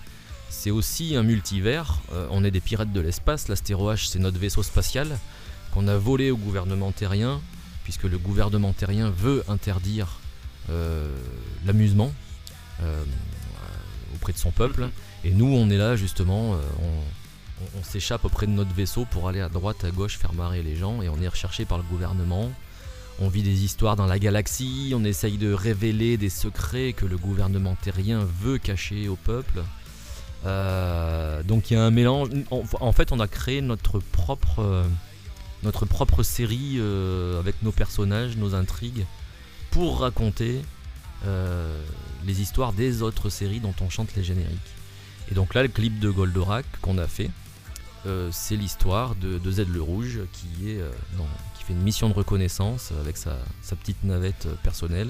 c'est 0.50 0.72
aussi 0.72 1.16
un 1.18 1.24
multivers. 1.24 2.00
Euh, 2.14 2.28
on 2.32 2.46
est 2.46 2.52
des 2.52 2.62
pirates 2.62 2.94
de 2.94 3.02
l'espace, 3.02 3.50
l'Astéro 3.50 3.92
H 3.92 4.08
c'est 4.08 4.20
notre 4.20 4.40
vaisseau 4.40 4.64
spatial 4.64 5.18
qu'on 5.74 5.90
a 5.90 5.98
volé 5.98 6.32
au 6.32 6.38
gouvernement 6.38 6.94
terrien, 6.94 7.42
puisque 7.84 8.04
le 8.04 8.18
gouvernement 8.18 8.72
terrien 8.72 9.10
veut 9.10 9.44
interdire 9.50 10.08
l'amusement 11.66 12.12
auprès 14.16 14.32
de 14.34 14.38
son 14.38 14.52
peuple. 14.52 14.90
Et 15.26 15.32
nous, 15.32 15.46
on 15.54 15.70
est 15.70 15.78
là 15.78 15.96
justement, 15.98 16.52
on, 16.52 16.56
on- 16.56 17.80
on 17.80 17.84
s'échappe 17.84 18.24
auprès 18.26 18.48
de 18.48 18.52
notre 18.52 18.74
vaisseau 18.74 19.06
pour 19.12 19.28
aller 19.30 19.42
à 19.42 19.50
droite, 19.50 19.84
à 19.84 19.92
gauche, 19.92 20.18
faire 20.18 20.34
marrer 20.34 20.64
les 20.64 20.76
gens, 20.76 21.02
et 21.02 21.10
on 21.10 21.22
est 21.22 21.28
recherché 21.28 21.66
par 21.66 21.78
le 21.78 21.84
gouvernement. 21.84 22.52
On 23.20 23.30
vit 23.30 23.44
des 23.44 23.64
histoires 23.64 23.96
dans 23.96 24.08
la 24.08 24.20
galaxie, 24.20 24.92
on 24.94 25.06
essaye 25.06 25.38
de 25.38 25.54
révéler 25.54 26.18
des 26.18 26.30
secrets 26.30 26.92
que 26.94 27.06
le 27.06 27.18
gouvernement 27.18 27.76
terrien 27.82 28.28
veut 28.42 28.58
cacher 28.58 29.08
au 29.08 29.16
peuple. 29.16 29.64
Euh, 30.46 31.42
donc 31.44 31.72
il 31.72 31.76
y 31.76 31.78
a 31.78 31.84
un 31.84 31.92
mélange. 31.92 32.30
En, 32.52 32.92
fait, 32.92 33.14
on 33.14 33.20
a 33.22 33.28
créé 33.28 33.62
notre 33.62 34.00
propre, 34.00 34.84
notre 35.64 35.86
propre 35.86 36.24
série 36.24 36.76
euh, 36.78 37.40
avec 37.40 37.64
nos 37.64 37.72
personnages, 37.72 38.36
nos 38.36 38.54
intrigues, 38.54 39.06
pour 39.72 40.02
raconter 40.02 40.62
euh, 41.26 41.82
les 42.26 42.42
histoires 42.42 42.74
des 42.74 43.02
autres 43.02 43.30
séries 43.30 43.62
dont 43.62 43.74
on 43.80 43.90
chante 43.90 44.14
les 44.16 44.24
génériques. 44.26 44.60
Et 45.32 45.36
donc 45.36 45.54
là, 45.54 45.64
le 45.64 45.70
clip 45.70 46.00
de 46.00 46.10
Goldorak 46.10 46.66
qu'on 46.82 46.98
a 46.98 47.08
fait, 47.08 47.32
c'est 48.30 48.56
l'histoire 48.56 49.16
de, 49.16 49.40
de 49.40 49.52
Z 49.52 49.66
le 49.68 49.82
Rouge 49.82 50.20
qui, 50.32 50.70
est, 50.70 50.80
dans- 51.18 51.26
qui 51.66 51.74
fait 51.74 51.74
une 51.74 51.84
mission 51.84 52.10
de 52.10 52.14
reconnaissance 52.14 52.92
avec 53.00 53.18
sa, 53.18 53.38
petite 53.76 54.04
navette 54.04 54.46
euh, 54.46 54.56
personnelle 54.64 55.10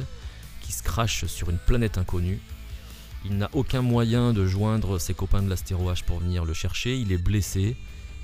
qui 0.61 0.71
se 0.71 0.83
crache 0.83 1.25
sur 1.25 1.49
une 1.49 1.57
planète 1.57 1.97
inconnue. 1.97 2.39
Il 3.25 3.37
n'a 3.37 3.49
aucun 3.53 3.81
moyen 3.81 4.33
de 4.33 4.45
joindre 4.45 4.99
ses 4.99 5.13
copains 5.13 5.41
de 5.41 5.49
l'Astéro 5.49 5.91
pour 6.05 6.19
venir 6.19 6.45
le 6.45 6.53
chercher. 6.53 6.97
Il 6.97 7.11
est 7.11 7.17
blessé. 7.17 7.75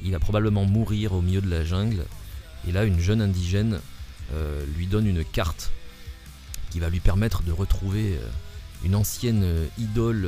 Il 0.03 0.11
va 0.11 0.19
probablement 0.19 0.65
mourir 0.65 1.13
au 1.13 1.21
milieu 1.21 1.41
de 1.41 1.49
la 1.49 1.65
jungle. 1.65 2.05
Et 2.67 2.71
là, 2.71 2.85
une 2.85 2.99
jeune 2.99 3.21
indigène 3.21 3.79
euh, 4.33 4.65
lui 4.77 4.87
donne 4.87 5.07
une 5.07 5.25
carte 5.25 5.71
qui 6.69 6.79
va 6.79 6.89
lui 6.89 6.99
permettre 6.99 7.43
de 7.43 7.51
retrouver 7.51 8.15
euh, 8.15 8.27
une 8.85 8.95
ancienne 8.95 9.45
idole 9.77 10.27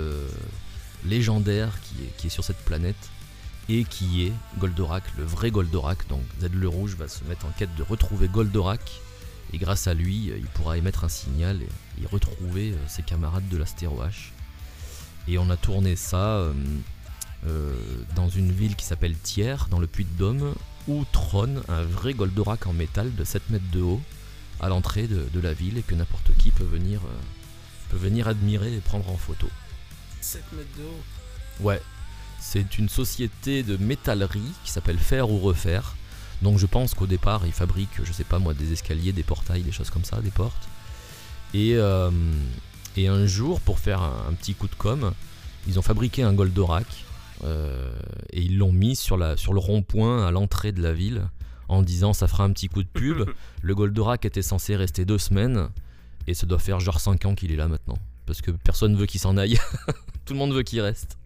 légendaire 1.05 1.71
qui 2.17 2.27
est 2.27 2.29
sur 2.29 2.43
cette 2.43 2.63
planète 2.63 3.09
et 3.69 3.83
qui 3.85 4.23
est 4.23 4.33
Goldorak, 4.59 5.03
le 5.17 5.23
vrai 5.23 5.51
Goldorak. 5.51 6.07
Donc 6.09 6.21
Z 6.41 6.49
le 6.53 6.67
Rouge 6.67 6.95
va 6.95 7.07
se 7.07 7.23
mettre 7.25 7.45
en 7.45 7.51
quête 7.51 7.73
de 7.75 7.83
retrouver 7.83 8.27
Goldorak 8.27 9.01
et 9.53 9.57
grâce 9.57 9.87
à 9.87 9.93
lui, 9.93 10.31
euh, 10.31 10.37
il 10.37 10.47
pourra 10.47 10.77
émettre 10.77 11.03
un 11.03 11.09
signal 11.09 11.61
et, 11.61 12.03
et 12.03 12.07
retrouver 12.07 12.71
euh, 12.71 12.77
ses 12.87 13.03
camarades 13.03 13.47
de 13.49 13.57
l'Astéro 13.57 14.01
H. 14.01 14.31
Et 15.27 15.37
on 15.37 15.49
a 15.49 15.57
tourné 15.57 15.95
ça 15.95 16.37
euh, 16.37 16.53
euh, 17.47 17.75
dans 18.15 18.29
une 18.29 18.51
ville 18.51 18.75
qui 18.75 18.85
s'appelle 18.85 19.15
Thiers, 19.15 19.67
dans 19.69 19.79
le 19.79 19.87
Puy-de-Dôme, 19.87 20.53
où 20.87 21.05
trône 21.11 21.61
un 21.69 21.83
vrai 21.83 22.13
Goldorak 22.13 22.67
en 22.67 22.73
métal 22.73 23.13
de 23.15 23.23
7 23.23 23.49
mètres 23.49 23.71
de 23.71 23.81
haut 23.81 24.01
à 24.59 24.69
l'entrée 24.69 25.07
de, 25.07 25.27
de 25.33 25.39
la 25.39 25.53
ville 25.53 25.77
et 25.77 25.81
que 25.81 25.95
n'importe 25.95 26.35
qui 26.37 26.51
peut 26.51 26.65
venir, 26.65 26.99
euh, 27.05 27.19
peut 27.89 27.97
venir 27.97 28.27
admirer 28.27 28.73
et 28.73 28.79
prendre 28.79 29.09
en 29.09 29.17
photo. 29.17 29.47
7 30.21 30.43
mètres 30.53 30.77
de 30.77 30.83
haut. 30.83 31.65
Ouais, 31.65 31.81
c'est 32.43 32.77
une 32.77 32.89
société 32.89 33.63
de 33.63 33.77
métallerie 33.77 34.51
qui 34.65 34.71
s'appelle 34.71 34.97
Faire 34.97 35.31
ou 35.31 35.39
Refaire. 35.39 35.95
Donc 36.41 36.57
je 36.59 36.65
pense 36.65 36.93
qu'au 36.93 37.07
départ, 37.07 37.45
ils 37.45 37.53
fabriquent, 37.53 38.03
je 38.03 38.11
sais 38.11 38.25
pas 38.25 38.37
moi, 38.37 38.53
des 38.53 38.73
escaliers, 38.73 39.13
des 39.13 39.23
portails, 39.23 39.63
des 39.63 39.71
choses 39.71 39.89
comme 39.89 40.03
ça, 40.03 40.19
des 40.19 40.29
portes. 40.29 40.67
Et, 41.53 41.75
euh, 41.75 42.11
et 42.97 43.07
un 43.07 43.25
jour, 43.25 43.61
pour 43.61 43.79
faire 43.79 44.01
un, 44.01 44.25
un 44.29 44.33
petit 44.33 44.55
coup 44.55 44.67
de 44.67 44.75
com', 44.75 45.13
ils 45.67 45.79
ont 45.79 45.81
fabriqué 45.81 46.21
un 46.21 46.33
Goldorak 46.33 46.85
euh, 47.45 47.91
et 48.31 48.41
ils 48.41 48.57
l'ont 48.57 48.73
mis 48.73 48.97
sur, 48.97 49.15
la, 49.15 49.37
sur 49.37 49.53
le 49.53 49.59
rond-point 49.59 50.27
à 50.27 50.31
l'entrée 50.31 50.73
de 50.73 50.81
la 50.81 50.93
ville 50.93 51.23
en 51.69 51.81
disant 51.81 52.11
ça 52.11 52.27
fera 52.27 52.43
un 52.43 52.51
petit 52.51 52.67
coup 52.67 52.83
de 52.83 52.89
pub. 52.89 53.23
le 53.61 53.73
Goldorak 53.73 54.25
était 54.25 54.41
censé 54.41 54.75
rester 54.75 55.05
deux 55.05 55.17
semaines 55.17 55.69
et 56.27 56.33
ça 56.33 56.45
doit 56.45 56.59
faire 56.59 56.81
genre 56.81 56.99
5 56.99 57.25
ans 57.25 57.35
qu'il 57.35 57.53
est 57.53 57.55
là 57.57 57.69
maintenant. 57.69 57.97
Parce 58.25 58.41
que 58.41 58.51
personne 58.51 58.97
veut 58.97 59.05
qu'il 59.05 59.21
s'en 59.21 59.37
aille. 59.37 59.57
Tout 60.25 60.33
le 60.33 60.39
monde 60.39 60.53
veut 60.53 60.63
qu'il 60.63 60.81
reste. 60.81 61.17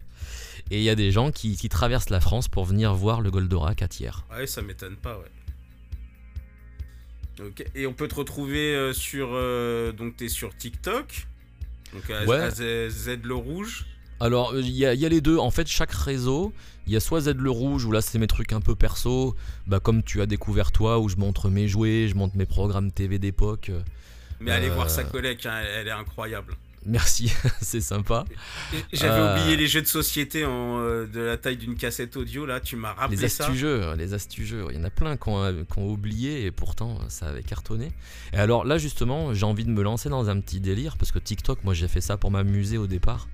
Et 0.70 0.78
il 0.78 0.82
y 0.84 0.90
a 0.90 0.94
des 0.94 1.10
gens 1.10 1.30
qui, 1.30 1.56
qui 1.56 1.68
traversent 1.68 2.10
la 2.10 2.20
France 2.20 2.48
pour 2.48 2.64
venir 2.64 2.94
voir 2.94 3.20
le 3.22 3.30
Goldorak 3.30 3.80
à 3.82 3.88
Thiers. 3.88 4.10
Ouais, 4.30 4.46
ça 4.46 4.60
m'étonne 4.62 4.96
pas, 4.96 5.18
ouais. 5.18 5.24
Et 7.74 7.86
on 7.86 7.92
peut 7.92 8.08
te 8.08 8.16
retrouver 8.16 8.74
euh, 8.74 8.92
sur. 8.92 9.28
euh, 9.32 9.92
donc, 9.92 10.16
t'es 10.16 10.28
sur 10.28 10.56
TikTok. 10.56 11.26
Donc, 11.94 12.10
à, 12.10 12.24
Ouais. 12.24 12.36
à 12.38 12.50
Z, 12.50 12.88
Z 12.90 13.20
le 13.22 13.34
Rouge. 13.34 13.86
Alors, 14.20 14.58
il 14.58 14.68
y, 14.70 14.84
a- 14.84 14.94
il 14.94 15.00
y 15.00 15.06
a 15.06 15.08
les 15.08 15.20
deux. 15.20 15.38
En 15.38 15.52
fait, 15.52 15.68
chaque 15.68 15.92
réseau, 15.92 16.52
il 16.88 16.92
y 16.92 16.96
a 16.96 17.00
soit 17.00 17.20
Z 17.20 17.34
le 17.36 17.50
Rouge, 17.50 17.84
où 17.84 17.92
là, 17.92 18.00
c'est 18.00 18.18
mes 18.18 18.26
trucs 18.26 18.52
un 18.52 18.60
peu 18.60 18.74
perso, 18.74 19.36
bah, 19.68 19.78
comme 19.78 20.02
tu 20.02 20.20
as 20.20 20.26
découvert 20.26 20.72
toi, 20.72 20.98
où 20.98 21.08
je 21.08 21.16
montre 21.16 21.48
mes 21.48 21.68
jouets, 21.68 22.08
je 22.08 22.16
montre 22.16 22.36
mes 22.36 22.44
programmes 22.46 22.90
TV 22.90 23.20
d'époque. 23.20 23.68
Euh, 23.70 23.80
Mais 24.40 24.50
allez 24.50 24.68
Euh. 24.68 24.74
voir 24.74 24.90
sa 24.90 25.04
collègue, 25.04 25.38
hein, 25.46 25.60
elle 25.76 25.86
est 25.86 25.92
incroyable. 25.92 26.56
Merci, 26.86 27.32
c'est 27.60 27.80
sympa. 27.80 28.24
J'avais 28.92 29.12
Euh. 29.20 29.32
oublié 29.40 29.56
les 29.56 29.66
jeux 29.66 29.82
de 29.82 29.86
société 29.86 30.44
en, 30.44 30.78
euh, 30.80 31.06
de 31.06 31.20
la 31.20 31.36
taille 31.36 31.56
d'une 31.56 31.74
cassette 31.74 32.16
audio, 32.16 32.46
là, 32.46 32.60
tu 32.60 32.76
m'as 32.76 32.92
rappelé 32.92 33.16
Les 33.20 33.28
ça. 33.28 33.46
astuces, 33.46 33.64
les 33.96 34.14
astuces, 34.14 34.54
il 34.70 34.76
y 34.76 34.78
en 34.78 34.84
a 34.84 34.90
plein 34.90 35.16
qui 35.16 35.28
ont, 35.28 35.42
ont 35.76 35.88
oublié 35.90 36.46
et 36.46 36.50
pourtant 36.50 36.98
ça 37.08 37.26
avait 37.26 37.42
cartonné. 37.42 37.92
Et 38.32 38.36
alors 38.36 38.64
là 38.64 38.78
justement, 38.78 39.34
j'ai 39.34 39.44
envie 39.44 39.64
de 39.64 39.70
me 39.70 39.82
lancer 39.82 40.08
dans 40.08 40.30
un 40.30 40.40
petit 40.40 40.60
délire 40.60 40.96
parce 40.96 41.12
que 41.12 41.18
TikTok, 41.18 41.64
moi 41.64 41.74
j'ai 41.74 41.88
fait 41.88 42.00
ça 42.00 42.16
pour 42.16 42.30
m'amuser 42.30 42.78
au 42.78 42.86
départ. 42.86 43.28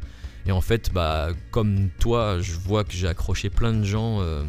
Et 0.46 0.52
en 0.52 0.60
fait, 0.60 0.92
bah 0.92 1.28
comme 1.50 1.88
toi, 2.00 2.38
je 2.40 2.52
vois 2.52 2.84
que 2.84 2.92
j'ai 2.92 3.08
accroché 3.08 3.50
plein 3.50 3.72
de 3.72 3.84
gens 3.84 4.20
euh, 4.20 4.42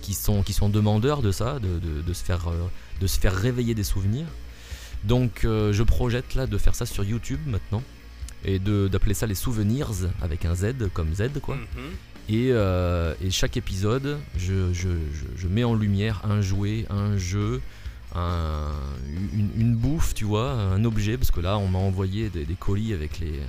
qui 0.00 0.14
sont 0.14 0.42
qui 0.42 0.52
sont 0.52 0.68
demandeurs 0.68 1.22
de 1.22 1.32
ça, 1.32 1.58
de, 1.58 1.78
de- 1.78 2.02
de 2.02 2.12
se 2.12 2.24
faire 2.24 2.48
euh, 2.48 2.54
de 3.00 3.06
se 3.06 3.18
faire 3.18 3.34
réveiller 3.34 3.74
des 3.74 3.84
souvenirs. 3.84 4.26
Donc 5.04 5.44
euh, 5.44 5.72
je 5.72 5.82
projette 5.82 6.34
là 6.34 6.46
de 6.46 6.58
faire 6.58 6.74
ça 6.74 6.86
sur 6.86 7.04
YouTube 7.04 7.40
maintenant 7.46 7.82
et 8.44 8.58
d'appeler 8.58 9.14
ça 9.14 9.26
les 9.26 9.34
souvenirs 9.34 9.90
avec 10.22 10.44
un 10.44 10.54
Z 10.54 10.74
comme 10.94 11.14
Z 11.14 11.40
quoi. 11.42 11.56
Mhm. 11.56 11.62
Et, 12.30 12.48
euh, 12.52 13.14
et 13.22 13.30
chaque 13.30 13.56
épisode, 13.56 14.18
je, 14.36 14.72
je- 14.74 14.88
je- 14.88 15.36
je 15.40 15.48
mets 15.48 15.64
en 15.64 15.74
lumière 15.74 16.20
un 16.24 16.40
jouet, 16.42 16.84
un 16.90 17.16
jeu, 17.16 17.60
un- 18.14 18.72
une, 19.32 19.50
une 19.58 19.74
bouffe, 19.74 20.14
tu 20.14 20.24
vois, 20.24 20.52
un 20.52 20.84
objet, 20.84 21.16
parce 21.16 21.30
que 21.30 21.40
là, 21.40 21.56
on 21.58 21.68
m'a 21.68 21.78
envoyé 21.78 22.28
des, 22.28 22.44
des 22.44 22.54
colis 22.54 22.92
avec, 22.92 23.18
les, 23.18 23.40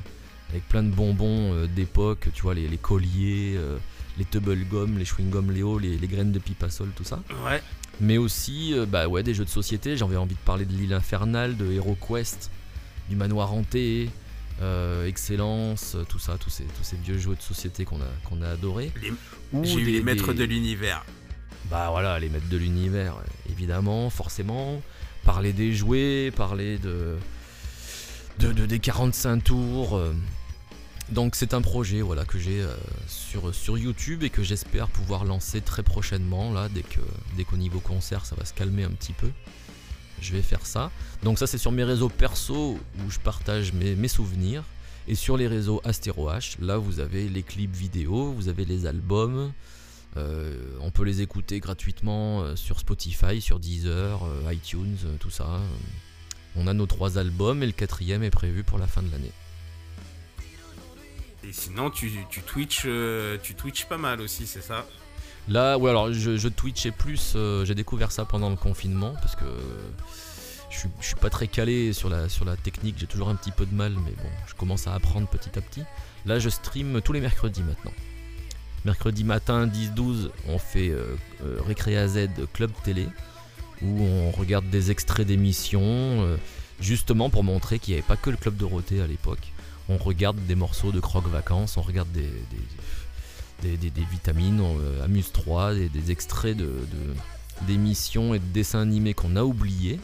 avec 0.50 0.68
plein 0.70 0.84
de 0.84 0.92
bonbons 0.92 1.54
euh, 1.54 1.68
d'époque, 1.68 2.28
tu 2.34 2.42
vois, 2.44 2.54
les, 2.54 2.68
les 2.70 2.78
colliers, 2.78 3.56
euh, 3.58 3.78
les 4.18 4.24
tubble 4.26 4.58
gum, 4.70 4.98
les 4.98 5.06
chewing 5.06 5.30
gum 5.30 5.52
Léo, 5.52 5.78
les, 5.78 5.98
les 5.98 6.08
graines 6.08 6.32
de 6.32 6.40
pipasol, 6.40 6.90
tout 6.96 7.04
ça. 7.04 7.22
Ouais. 7.46 7.62
Mais 8.02 8.18
aussi, 8.18 8.74
bah 8.88 9.08
ouais, 9.10 9.24
des 9.24 9.34
jeux 9.34 9.44
de 9.46 9.50
société. 9.50 9.98
J'avais 9.98 10.16
envie 10.16 10.36
de 10.36 10.40
parler 10.46 10.64
de 10.66 10.72
l'île 10.74 10.94
infernale, 10.94 11.58
de 11.58 11.70
Hero 11.70 11.98
Quest, 12.00 12.50
du 13.10 13.18
manoir 13.18 13.54
hanté, 13.54 14.10
euh, 14.62 15.08
Excellence, 15.08 15.96
euh, 15.96 16.04
tout 16.04 16.20
ça, 16.20 16.38
tous 16.38 16.50
ces, 16.50 16.64
tous 16.64 16.84
ces 16.84 16.98
vieux 16.98 17.18
jeux 17.18 17.36
de 17.36 17.42
société 17.42 17.86
qu'on 17.86 18.02
a, 18.02 18.08
qu'on 18.30 18.42
a 18.42 18.50
adorés. 18.50 18.92
Les- 19.02 19.12
Ou 19.54 19.64
J'ai 19.64 19.80
eu 19.80 19.86
des- 19.86 19.92
les 19.94 20.02
maîtres 20.04 20.34
des- 20.34 20.40
de 20.40 20.44
l'univers. 20.46 21.06
Bah 21.70 21.90
voilà, 21.92 22.20
les 22.20 22.30
maîtres 22.30 22.50
de 22.50 22.58
l'univers, 22.58 23.16
évidemment, 23.50 24.10
forcément. 24.10 24.82
Parler 25.24 25.54
des 25.54 25.74
jouets, 25.74 26.32
parler 26.36 26.78
de, 26.78 27.18
de, 28.40 28.52
de- 28.54 28.66
des 28.66 28.80
45 28.80 29.44
tours. 29.44 29.96
euh. 29.98 30.14
Donc 31.10 31.36
c'est 31.36 31.54
un 31.56 31.62
projet 31.62 32.02
voilà, 32.02 32.24
que 32.24 32.38
j'ai 32.38 32.62
euh, 32.62 32.76
sur, 33.08 33.54
sur 33.56 33.78
YouTube 33.80 34.22
et 34.24 34.30
que 34.30 34.44
j'espère 34.44 34.88
pouvoir 34.88 35.26
lancer 35.26 35.60
très 35.60 35.82
prochainement, 35.82 36.54
là, 36.54 36.70
dès 36.70 36.84
que 36.84 37.00
dès 37.36 37.44
qu'au 37.46 37.58
niveau 37.58 37.80
concert 37.80 38.26
ça 38.28 38.36
va 38.36 38.46
se 38.46 38.54
calmer 38.54 38.84
un 38.84 38.92
petit 38.92 39.14
peu. 39.14 39.30
Je 40.22 40.34
vais 40.34 40.42
faire 40.42 40.66
ça. 40.66 40.92
Donc 41.24 41.40
ça 41.40 41.48
c'est 41.48 41.58
sur 41.58 41.72
mes 41.72 41.84
réseaux 41.84 42.10
perso 42.10 42.80
où 43.00 43.10
je 43.10 43.20
partage 43.20 43.74
mes, 43.74 44.08
souvenirs. 44.08 44.64
Et 45.08 45.16
sur 45.16 45.38
les 45.38 45.48
réseaux 45.48 45.82
Astéro 45.84 46.30
H, 46.30 46.56
là 46.62 46.78
vous 46.78 47.00
avez 47.00 47.30
les 47.30 47.42
clips 47.42 47.76
vidéo, 47.76 48.32
vous 48.32 48.48
avez 48.48 48.66
les 48.66 48.86
albums. 48.86 49.52
Euh, 50.18 50.56
on 50.82 50.92
peut 50.92 51.04
les 51.04 51.22
écouter 51.22 51.60
gratuitement 51.60 52.42
euh, 52.42 52.56
sur 52.56 52.80
Spotify, 52.80 53.42
sur 53.42 53.60
Deezer, 53.60 54.24
euh, 54.24 54.54
iTunes, 54.54 54.98
tout 55.20 55.30
ça. 55.30 55.60
On 56.56 56.68
a 56.68 56.74
nos 56.74 56.88
trois 56.88 57.18
albums 57.18 57.62
et 57.64 57.66
le 57.66 57.72
quatrième 57.72 58.24
est 58.24 58.32
prévu 58.32 58.64
pour 58.64 58.80
la 58.80 58.88
fin 58.88 59.02
de 59.02 59.12
l'année. 59.12 59.32
Et 61.44 61.54
sinon, 61.54 61.90
tu, 61.90 62.12
tu 62.30 62.42
Twitch, 62.42 62.86
tu 63.44 63.56
Twitch 63.56 63.86
pas 63.86 63.98
mal 63.98 64.20
aussi, 64.20 64.46
c'est 64.46 64.62
ça? 64.62 64.86
Là, 65.50 65.78
ouais, 65.78 65.90
alors 65.90 66.14
je, 66.14 66.38
je 66.38 66.48
twitchais 66.48 66.92
plus, 66.92 67.34
euh, 67.36 67.66
j'ai 67.66 67.76
découvert 67.76 68.12
ça 68.12 68.24
pendant 68.24 68.50
le 68.50 68.56
confinement 68.56 69.14
parce 69.22 69.36
que 69.36 69.46
je 70.70 70.88
suis, 71.02 71.16
pas 71.16 71.30
très 71.30 71.48
calé 71.48 71.94
sur 71.94 72.10
la, 72.10 72.30
sur 72.30 72.46
la 72.46 72.56
technique, 72.56 72.96
j'ai 72.98 73.08
toujours 73.08 73.30
un 73.30 73.36
petit 73.36 73.52
peu 73.52 73.66
de 73.66 73.74
mal, 73.74 73.94
mais 73.94 74.12
bon, 74.12 74.30
je 74.48 74.54
commence 74.54 74.88
à 74.88 74.94
apprendre 74.94 75.28
petit 75.28 75.58
à 75.58 75.62
petit. 75.62 75.84
Là, 76.26 76.40
je 76.40 76.50
stream 76.50 77.02
tous 77.02 77.14
les 77.14 77.22
mercredis 77.22 77.64
maintenant. 77.64 77.92
Mercredi 78.86 79.24
matin, 79.24 79.68
10-12, 79.68 80.30
on 80.48 80.58
fait 80.58 80.90
euh, 80.90 81.18
euh, 81.44 82.08
Z 82.08 82.30
Club 82.54 82.72
Télé, 82.84 83.08
où 83.82 84.02
on 84.02 84.32
regarde 84.32 84.70
des 84.70 84.92
extraits 84.92 85.28
d'émissions, 85.28 85.82
euh, 85.84 86.38
justement 86.80 87.30
pour 87.30 87.44
montrer 87.44 87.80
qu'il 87.80 87.94
n'y 87.94 88.00
avait 88.00 88.08
pas 88.08 88.16
que 88.16 88.30
le 88.30 88.38
Club 88.38 88.56
Dorothée 88.56 89.02
à 89.02 89.08
l'époque. 89.08 89.52
On 89.90 89.98
regarde 89.98 90.38
des 90.46 90.56
morceaux 90.56 90.92
de 90.92 91.00
Croque 91.00 91.28
Vacances, 91.28 91.76
on 91.78 91.82
regarde 91.82 92.12
des, 92.12 92.30
des, 93.62 93.78
vitamines, 94.12 94.62
euh, 94.62 95.04
Amuse 95.04 95.32
3, 95.32 95.74
des, 95.74 96.12
extraits 96.12 96.56
de, 96.56 96.72
d'émissions 97.64 98.34
et 98.34 98.40
de 98.40 98.46
dessins 98.46 98.82
animés 98.82 99.14
qu'on 99.14 99.36
a 99.36 99.44
oubliés. 99.44 100.00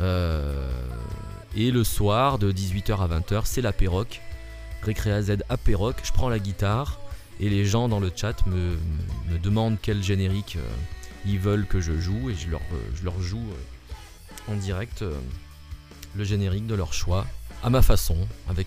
Euh, 0.00 0.70
et 1.56 1.70
le 1.70 1.84
soir, 1.84 2.38
de 2.38 2.52
18h 2.52 2.98
à 2.98 3.08
20h, 3.08 3.42
c'est 3.44 3.62
l'apéroc. 3.62 4.20
Récréa 4.82 5.22
Z 5.22 5.36
apéroc, 5.48 5.96
je 6.02 6.12
prends 6.12 6.28
la 6.28 6.38
guitare 6.38 6.98
et 7.38 7.48
les 7.48 7.64
gens 7.64 7.88
dans 7.88 8.00
le 8.00 8.10
chat 8.14 8.44
me, 8.46 8.76
demandent 9.38 9.78
quel 9.80 10.02
générique 10.02 10.56
euh, 10.56 10.68
ils 11.24 11.38
veulent 11.38 11.66
que 11.66 11.80
je 11.80 11.98
joue 11.98 12.30
et 12.30 12.34
je 12.34 12.48
leur, 12.50 13.20
joue 13.20 13.46
en 14.48 14.56
direct 14.56 15.04
le 16.16 16.24
générique 16.24 16.66
de 16.66 16.74
leur 16.74 16.92
choix, 16.92 17.26
à 17.62 17.70
ma 17.70 17.80
façon, 17.80 18.16
avec 18.48 18.66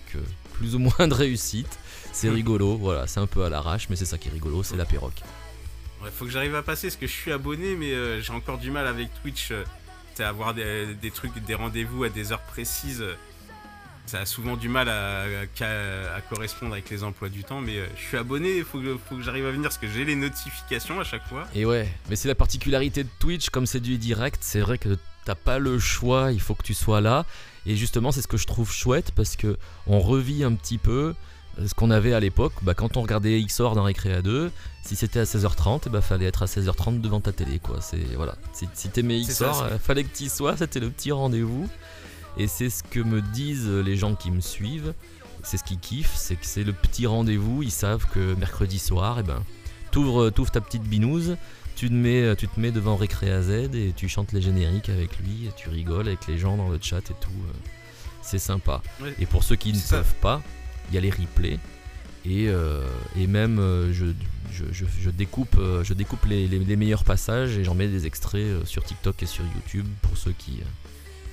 plus 0.54 0.74
ou 0.74 0.78
moins 0.78 1.06
de 1.06 1.12
réussite. 1.12 1.78
C'est 2.16 2.30
rigolo, 2.30 2.76
voilà, 2.78 3.06
c'est 3.06 3.20
un 3.20 3.26
peu 3.26 3.44
à 3.44 3.50
l'arrache, 3.50 3.88
mais 3.90 3.96
c'est 3.96 4.06
ça 4.06 4.16
qui 4.16 4.28
est 4.28 4.32
rigolo, 4.32 4.62
c'est 4.62 4.76
l'apéroc. 4.76 5.12
Ouais, 6.02 6.08
faut 6.10 6.24
que 6.24 6.30
j'arrive 6.30 6.54
à 6.54 6.62
passer 6.62 6.86
parce 6.88 6.96
que 6.96 7.06
je 7.06 7.12
suis 7.12 7.30
abonné, 7.30 7.74
mais 7.76 7.92
euh, 7.92 8.22
j'ai 8.22 8.32
encore 8.32 8.56
du 8.56 8.70
mal 8.70 8.86
avec 8.86 9.08
Twitch. 9.20 9.50
euh, 9.50 9.64
c'est 10.14 10.24
avoir 10.24 10.54
des, 10.54 10.94
des 10.94 11.10
trucs, 11.10 11.34
des 11.44 11.54
rendez-vous 11.54 12.04
à 12.04 12.08
des 12.08 12.32
heures 12.32 12.40
précises. 12.40 13.04
Ça 14.06 14.20
a 14.20 14.24
souvent 14.26 14.56
du 14.56 14.70
mal 14.70 14.88
à, 14.88 15.24
à- 15.24 16.14
à 16.16 16.20
correspondre 16.22 16.72
avec 16.72 16.88
les 16.88 17.02
emplois 17.04 17.28
du 17.28 17.44
temps, 17.44 17.60
mais 17.60 17.76
euh, 17.76 17.86
je 17.96 18.02
suis 18.02 18.16
abonné, 18.16 18.56
il 18.58 18.64
faut 18.64 18.78
que, 18.80 18.96
faut 18.96 19.16
que 19.16 19.22
j'arrive 19.22 19.44
à 19.44 19.50
venir 19.50 19.64
parce 19.64 19.76
que 19.76 19.86
j'ai 19.88 20.06
les 20.06 20.14
notifications 20.16 20.98
à 21.00 21.04
chaque 21.04 21.26
fois. 21.28 21.44
Et 21.54 21.66
ouais, 21.66 21.86
mais 22.08 22.16
c'est 22.16 22.28
la 22.28 22.34
particularité 22.34 23.04
de 23.04 23.10
Twitch, 23.18 23.50
comme 23.50 23.66
c'est 23.66 23.80
du 23.80 23.98
direct, 23.98 24.38
c'est 24.40 24.60
vrai 24.60 24.78
que 24.78 24.96
t'as 25.26 25.34
pas 25.34 25.58
le 25.58 25.78
choix, 25.78 26.32
il 26.32 26.40
faut 26.40 26.54
que 26.54 26.62
tu 26.62 26.72
sois 26.72 27.02
là. 27.02 27.26
Et 27.66 27.76
justement, 27.76 28.10
c'est 28.12 28.22
ce 28.22 28.28
que 28.28 28.36
je 28.38 28.46
trouve 28.46 28.72
chouette 28.72 29.10
parce 29.14 29.36
que 29.36 29.58
on 29.86 29.98
revit 30.00 30.44
un 30.44 30.54
petit 30.54 30.78
peu 30.78 31.14
ce 31.64 31.74
qu'on 31.74 31.90
avait 31.90 32.12
à 32.12 32.20
l'époque, 32.20 32.52
bah, 32.62 32.74
quand 32.74 32.96
on 32.96 33.02
regardait 33.02 33.40
XOR 33.42 33.74
dans 33.74 33.84
Récréa 33.84 34.22
2, 34.22 34.50
si 34.82 34.96
c'était 34.96 35.20
à 35.20 35.24
16h30, 35.24 35.82
il 35.86 35.92
bah, 35.92 36.00
fallait 36.00 36.26
être 36.26 36.42
à 36.42 36.46
16h30 36.46 37.00
devant 37.00 37.20
ta 37.20 37.32
télé. 37.32 37.58
Quoi. 37.58 37.80
C'est, 37.80 37.98
voilà. 38.16 38.36
Si, 38.52 38.68
si 38.74 38.88
t'aimais 38.90 39.20
XOR, 39.20 39.54
c'est- 39.54 39.62
euh, 39.74 39.78
fallait 39.78 40.04
que 40.04 40.14
tu 40.16 40.24
y 40.24 40.28
sois, 40.28 40.56
c'était 40.56 40.80
le 40.80 40.90
petit 40.90 41.12
rendez-vous. 41.12 41.68
Et 42.38 42.46
c'est 42.48 42.68
ce 42.68 42.82
que 42.82 43.00
me 43.00 43.22
disent 43.22 43.68
les 43.68 43.96
gens 43.96 44.14
qui 44.14 44.30
me 44.30 44.40
suivent, 44.42 44.92
c'est 45.42 45.56
ce 45.56 45.64
qu'ils 45.64 45.78
kiffent, 45.78 46.14
c'est 46.14 46.34
que 46.36 46.44
c'est 46.44 46.64
le 46.64 46.72
petit 46.74 47.06
rendez-vous, 47.06 47.62
ils 47.62 47.70
savent 47.70 48.04
que 48.12 48.34
mercredi 48.34 48.78
soir, 48.78 49.18
et 49.20 49.22
ben, 49.22 49.42
t'ouvres, 49.90 50.28
t'ouvres 50.30 50.50
ta 50.50 50.60
petite 50.60 50.82
binouse, 50.82 51.36
tu 51.76 51.88
te, 51.88 51.94
mets, 51.94 52.36
tu 52.36 52.46
te 52.48 52.60
mets 52.60 52.72
devant 52.72 52.96
Récréa 52.96 53.40
Z 53.42 53.50
et 53.74 53.92
tu 53.96 54.08
chantes 54.08 54.32
les 54.32 54.42
génériques 54.42 54.88
avec 54.90 55.18
lui, 55.18 55.46
et 55.46 55.52
tu 55.56 55.70
rigoles 55.70 56.08
avec 56.08 56.26
les 56.26 56.36
gens 56.36 56.56
dans 56.58 56.68
le 56.68 56.78
chat 56.80 56.98
et 56.98 57.14
tout. 57.20 57.30
euh, 57.48 57.52
C'est 58.22 58.38
sympa. 58.38 58.82
Et 59.18 59.24
pour 59.26 59.42
ceux 59.44 59.56
qui 59.56 59.72
ne 59.72 59.78
ça. 59.78 59.98
peuvent 59.98 60.14
pas, 60.20 60.42
il 60.88 60.94
y 60.94 60.98
a 60.98 61.00
les 61.00 61.10
replays. 61.10 61.58
Et, 62.24 62.48
euh, 62.48 62.84
et 63.16 63.26
même 63.28 63.58
euh, 63.60 63.92
je, 63.92 64.06
je, 64.52 64.64
je- 64.72 64.84
je 65.00 65.10
découpe, 65.10 65.56
euh, 65.58 65.84
je 65.84 65.94
découpe 65.94 66.24
les, 66.26 66.48
les- 66.48 66.58
les 66.58 66.76
meilleurs 66.76 67.04
passages 67.04 67.56
et 67.56 67.62
j'en 67.64 67.74
mets 67.74 67.86
des 67.88 68.06
extraits 68.06 68.64
sur 68.64 68.84
TikTok 68.84 69.22
et 69.22 69.26
sur 69.26 69.44
YouTube 69.54 69.86
pour 70.02 70.16
ceux 70.16 70.32
qui, 70.32 70.60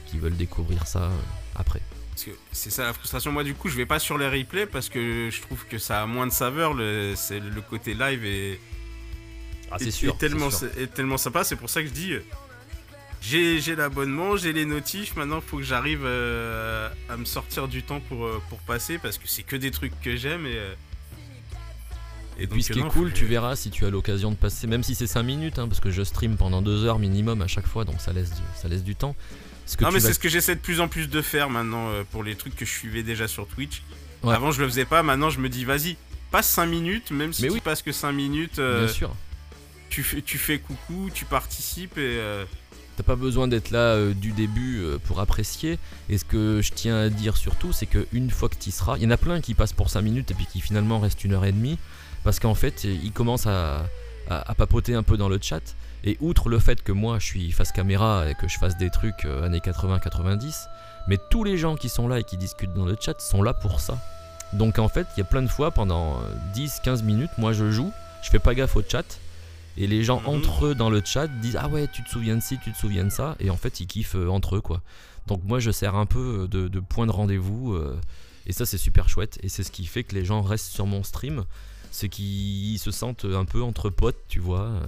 qui 0.05 0.19
veulent 0.19 0.37
découvrir 0.37 0.85
ça 0.85 1.09
après. 1.55 1.81
Parce 2.11 2.25
que 2.25 2.31
c'est 2.51 2.69
ça 2.69 2.83
la 2.83 2.93
frustration. 2.93 3.31
Moi, 3.31 3.43
du 3.43 3.55
coup, 3.55 3.69
je 3.69 3.75
vais 3.75 3.87
pas 3.87 3.97
sur 3.97 4.19
les 4.19 4.27
replays 4.27 4.67
parce 4.67 4.87
que 4.87 5.29
je 5.31 5.41
trouve 5.41 5.65
que 5.65 5.79
ça 5.79 6.03
a 6.03 6.05
moins 6.05 6.27
de 6.27 6.31
saveur. 6.31 6.75
Le, 6.75 7.13
c'est 7.15 7.39
le 7.39 7.61
côté 7.61 7.95
live 7.95 8.23
et, 8.23 8.59
Ah, 9.71 9.77
c'est 9.79 9.89
sûr. 9.89 10.15
tellement, 10.19 10.51
c'est 10.51 10.71
sûr. 10.71 10.83
est 10.83 10.93
tellement 10.93 11.17
sympa. 11.17 11.43
C'est 11.43 11.55
pour 11.55 11.71
ça 11.71 11.81
que 11.81 11.87
je 11.87 11.93
dis. 11.93 12.13
J'ai, 13.25 13.75
l'abonnement, 13.75 14.35
j'ai 14.35 14.51
les 14.51 14.65
notifs. 14.65 15.15
Maintenant, 15.15 15.37
il 15.37 15.49
faut 15.49 15.57
que 15.57 15.63
j'arrive 15.63 16.01
euh, 16.03 16.89
à 17.09 17.15
me 17.15 17.23
sortir 17.25 17.67
du 17.69 17.81
temps 17.81 18.01
pour, 18.01 18.25
euh, 18.25 18.41
pour 18.49 18.59
passer 18.59 18.97
parce 18.97 19.17
que 19.17 19.27
c'est 19.27 19.43
que 19.43 19.55
des 19.55 19.71
trucs 19.71 19.97
que 20.01 20.15
j'aime. 20.17 20.45
Et, 20.45 20.55
euh, 20.55 20.73
Et 22.37 22.47
puis 22.47 22.61
ce 22.63 22.73
qui 22.73 22.79
est 22.79 22.81
cool, 22.89 23.09
faut- 23.09 23.15
tu 23.15 23.25
verras 23.25 23.55
si 23.55 23.69
tu 23.71 23.85
as 23.85 23.89
l'occasion 23.89 24.31
de 24.31 24.35
passer, 24.35 24.67
même 24.67 24.83
si 24.83 24.93
c'est 24.93 25.07
5 25.07 25.23
minutes, 25.23 25.57
hein, 25.59 25.67
parce 25.67 25.79
que 25.79 25.89
je 25.89 26.03
stream 26.03 26.35
pendant 26.35 26.61
2 26.61 26.83
heures 26.85 26.99
minimum 26.99 27.41
à 27.41 27.47
chaque 27.47 27.67
fois, 27.67 27.85
donc 27.85 28.01
ça 28.01 28.11
laisse 28.11 28.31
du, 28.31 28.41
ça 28.55 28.67
laisse 28.67 28.83
du 28.83 28.95
temps. 28.95 29.15
Ce 29.65 29.77
que 29.77 29.85
Non, 29.85 29.91
mais 29.91 29.99
vas- 29.99 30.07
c'est 30.07 30.13
ce 30.13 30.19
que 30.19 30.27
j'essaie 30.29 30.55
de 30.55 30.59
plus 30.59 30.81
en 30.81 30.89
plus 30.89 31.07
de 31.07 31.21
faire 31.21 31.49
maintenant 31.49 31.89
euh, 31.91 32.03
pour 32.11 32.23
les 32.23 32.35
trucs 32.35 32.55
que 32.57 32.65
je 32.65 32.71
suivais 32.71 33.03
déjà 33.03 33.29
sur 33.29 33.47
Twitch. 33.47 33.83
Ouais. 34.23 34.33
Avant, 34.33 34.51
je 34.51 34.61
le 34.61 34.67
faisais 34.67 34.85
pas. 34.85 35.01
Maintenant, 35.03 35.29
je 35.29 35.39
me 35.39 35.47
dis, 35.47 35.63
vas-y, 35.63 35.95
passe 36.31 36.49
5 36.49 36.65
minutes. 36.65 37.11
Même 37.11 37.31
si 37.31 37.43
Mais 37.43 37.47
tu 37.49 37.53
oui. 37.55 37.61
passes 37.61 37.81
que 37.81 37.91
5 37.93 38.11
minutes, 38.11 38.59
euh, 38.59 38.85
Bien 38.85 38.93
sûr. 38.93 39.15
tu, 39.89 40.03
fais, 40.03 40.21
tu 40.21 40.37
fais 40.37 40.59
coucou, 40.59 41.09
tu 41.13 41.23
participes 41.23 41.97
et. 41.97 42.17
euh, 42.19 42.43
T'as 42.95 43.03
pas 43.03 43.15
besoin 43.15 43.47
d'être 43.47 43.71
là 43.71 43.79
euh, 43.79 44.13
du 44.13 44.31
début 44.33 44.81
euh, 44.83 44.99
pour 45.03 45.19
apprécier. 45.19 45.79
Et 46.09 46.17
ce 46.17 46.25
que 46.25 46.61
je 46.61 46.71
tiens 46.73 46.97
à 46.97 47.09
dire 47.09 47.37
surtout, 47.37 47.73
c'est 47.73 47.87
qu'une 47.87 48.29
fois 48.29 48.49
que 48.49 48.55
tu 48.55 48.69
seras, 48.71 48.97
il 48.97 49.03
y 49.03 49.07
en 49.07 49.11
a 49.11 49.17
plein 49.17 49.41
qui 49.41 49.55
passent 49.55 49.73
pour 49.73 49.89
5 49.89 50.01
minutes 50.01 50.29
et 50.31 50.33
puis 50.35 50.45
qui 50.45 50.61
finalement 50.61 50.99
restent 50.99 51.23
une 51.23 51.33
heure 51.33 51.45
et 51.45 51.51
demie. 51.51 51.79
Parce 52.23 52.39
qu'en 52.39 52.53
fait, 52.53 52.83
ils 52.83 53.11
commencent 53.11 53.47
à, 53.47 53.85
à- 54.29 54.53
papoter 54.55 54.93
un 54.93 55.03
peu 55.03 55.17
dans 55.17 55.27
le 55.29 55.39
chat. 55.41 55.75
Et 56.05 56.17
outre 56.19 56.49
le 56.49 56.59
fait 56.59 56.83
que 56.83 56.91
moi 56.91 57.17
je 57.19 57.25
suis 57.25 57.51
face 57.51 57.71
caméra 57.71 58.29
et 58.29 58.35
que 58.35 58.47
je 58.47 58.57
fasse 58.57 58.77
des 58.77 58.89
trucs 58.89 59.25
euh, 59.25 59.45
années 59.45 59.59
80-90, 59.59 60.65
mais 61.07 61.17
tous 61.29 61.43
les 61.43 61.57
gens 61.57 61.75
qui 61.75 61.89
sont 61.89 62.07
là 62.07 62.19
et 62.19 62.23
qui 62.23 62.37
discutent 62.37 62.73
dans 62.73 62.85
le 62.85 62.95
chat 62.99 63.19
sont 63.21 63.41
là 63.41 63.53
pour 63.53 63.79
ça. 63.79 63.97
Donc 64.51 64.79
en 64.79 64.89
fait, 64.89 65.07
il 65.15 65.19
y 65.19 65.21
a 65.21 65.25
plein 65.25 65.41
de 65.41 65.47
fois 65.47 65.71
pendant 65.71 66.19
euh, 66.19 66.35
10-15 66.55 67.03
minutes, 67.03 67.31
moi 67.37 67.53
je 67.53 67.71
joue, 67.71 67.91
je 68.21 68.29
fais 68.29 68.39
pas 68.39 68.53
gaffe 68.53 68.75
au 68.75 68.83
chat. 68.87 69.05
Et 69.77 69.87
les 69.87 70.03
gens 70.03 70.19
Mhm. 70.21 70.27
entre 70.27 70.65
eux 70.67 70.75
dans 70.75 70.89
le 70.89 71.01
chat 71.03 71.27
disent 71.27 71.57
Ah 71.59 71.67
ouais, 71.67 71.87
tu 71.91 72.03
te 72.03 72.09
souviens 72.09 72.35
de 72.35 72.41
ci, 72.41 72.57
tu 72.63 72.71
te 72.71 72.77
souviens 72.77 73.03
de 73.05 73.09
ça. 73.09 73.35
Et 73.39 73.49
en 73.49 73.57
fait, 73.57 73.79
ils 73.79 73.87
kiffent 73.87 74.15
euh, 74.15 74.27
entre 74.29 74.55
eux 74.57 74.61
quoi. 74.61 74.81
Donc 75.27 75.41
moi, 75.45 75.59
je 75.59 75.71
sers 75.71 75.95
un 75.95 76.05
peu 76.05 76.47
de, 76.49 76.67
de 76.67 76.79
point 76.79 77.05
de 77.07 77.11
rendez-vous. 77.11 77.73
euh, 77.73 77.99
et 78.45 78.51
ça, 78.53 78.65
c'est 78.65 78.77
super 78.77 79.07
chouette. 79.09 79.39
Et 79.41 79.49
c'est 79.49 79.63
ce 79.63 79.71
qui 79.71 79.85
fait 79.85 80.03
que 80.03 80.13
les 80.15 80.25
gens 80.25 80.41
restent 80.41 80.71
sur 80.73 80.85
mon 80.85 81.01
stream. 81.03 81.45
C'est 81.91 82.09
qu'ils 82.09 82.77
se 82.79 82.91
sentent 82.91 83.25
un 83.25 83.45
peu 83.45 83.61
entre 83.63 83.89
potes, 83.89 84.17
tu 84.27 84.39
vois, 84.39 84.61
euh, 84.67 84.81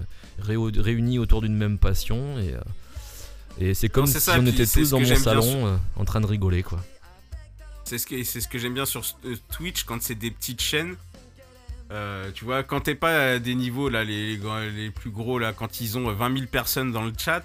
réunis 0.82 1.20
autour 1.20 1.42
d'une 1.42 1.56
même 1.56 1.78
passion. 1.78 2.38
Et, 2.40 2.54
euh, 2.54 2.60
et 3.60 3.74
c'est 3.74 3.90
comme 3.90 4.08
si 4.08 4.20
ça, 4.20 4.38
on 4.40 4.46
était 4.46 4.66
tous 4.66 4.90
dans 4.90 5.00
mon 5.00 5.16
salon 5.16 5.42
sur- 5.44 5.66
euh, 5.68 5.78
en 5.96 6.04
train 6.06 6.20
de 6.20 6.26
rigoler 6.26 6.64
quoi. 6.64 6.84
C'est 7.86 7.98
ce 8.00 8.08
que, 8.08 8.24
ce 8.24 8.48
que 8.48 8.58
j'aime 8.58 8.74
bien 8.74 8.86
sur 8.86 9.04
euh, 9.26 9.36
Twitch 9.56 9.84
quand 9.84 10.02
c'est 10.02 10.16
des 10.16 10.32
petites 10.32 10.62
chaînes. 10.62 10.96
Euh, 11.96 12.30
tu 12.34 12.44
vois, 12.44 12.64
quand 12.64 12.82
t'es 12.82 12.96
pas 12.96 13.32
à 13.32 13.40
des 13.40 13.56
niveaux 13.56 13.88
là, 13.88 14.04
les, 14.04 14.38
les 14.76 14.92
plus 14.92 15.12
gros 15.12 15.40
là, 15.40 15.54
quand 15.54 15.80
ils 15.80 15.98
ont 15.98 16.10
euh, 16.10 16.14
20 16.14 16.34
000 16.34 16.48
personnes 16.48 16.92
dans 16.92 17.04
le 17.04 17.14
chat, 17.18 17.44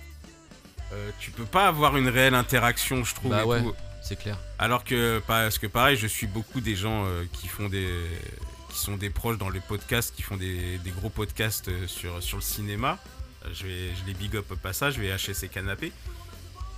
euh, 0.93 1.11
tu 1.21 1.31
peux 1.31 1.45
pas 1.45 1.69
avoir 1.69 1.97
une 1.97 2.09
réelle 2.09 2.35
interaction, 2.35 3.05
je 3.05 3.15
trouve. 3.15 3.31
Bah 3.31 3.47
ouais. 3.47 3.63
C'est 4.03 4.19
clair. 4.19 4.39
Alors 4.59 4.83
que 4.83 5.23
parce 5.27 5.59
que 5.59 5.69
pareil, 5.69 5.97
je 5.97 6.07
suis 6.09 6.27
beaucoup 6.27 6.61
des 6.61 6.75
gens 6.75 7.05
euh, 7.05 7.25
qui 7.33 7.47
font 7.47 7.69
des 7.69 7.89
qui 8.71 8.79
sont 8.79 8.97
des 8.97 9.11
proches 9.11 9.39
dans 9.39 9.51
les 9.51 9.61
podcasts, 9.61 10.15
qui 10.15 10.23
font 10.23 10.37
des, 10.37 10.79
des 10.79 10.91
gros 10.91 11.11
podcasts 11.11 11.71
sur 11.87 12.21
sur 12.23 12.39
le 12.39 12.43
cinéma. 12.43 12.99
Je 13.53 13.65
vais 13.65 13.95
je 13.95 14.07
les 14.07 14.15
big 14.15 14.35
up 14.37 14.51
au 14.51 14.57
passage, 14.57 14.95
je 14.95 15.01
vais 15.01 15.17
HSC 15.17 15.49
Canapé. 15.49 15.93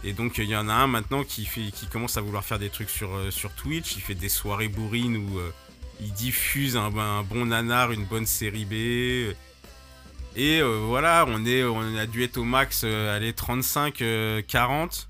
Et 0.05 0.12
donc 0.12 0.39
il 0.39 0.44
y 0.44 0.57
en 0.57 0.69
a 0.69 0.74
un 0.74 0.89
maintenant 0.89 1.23
qui 1.23 1.47
fait 1.47 1.70
qui 1.70 1.86
commence 1.86 2.16
à 2.16 2.20
vouloir 2.20 2.44
faire 2.44 2.59
des 2.59 2.70
trucs 2.70 2.90
sur 2.90 3.11
sur 3.31 3.53
Twitch, 3.53 3.94
il 3.97 4.03
fait 4.03 4.15
des 4.16 4.28
soirées 4.28 4.69
bourrines 4.69 5.16
où 5.16 5.39
euh, 5.39 5.53
il 6.02 6.12
diffuse 6.12 6.76
un, 6.76 6.90
bon 6.90 7.46
nanar, 7.46 7.92
une 7.92 8.04
bonne 8.04 8.26
série 8.26 8.64
B. 8.64 9.34
Et 10.34 10.60
euh, 10.60 10.80
voilà, 10.86 11.24
on 11.28 11.44
est 11.44 11.62
on 11.62 11.96
a 11.96 12.06
dû 12.06 12.24
être 12.24 12.38
au 12.38 12.44
max 12.44 12.82
euh, 12.84 13.14
allez 13.14 13.32
35 13.32 14.00
euh, 14.00 14.42
40. 14.46 15.06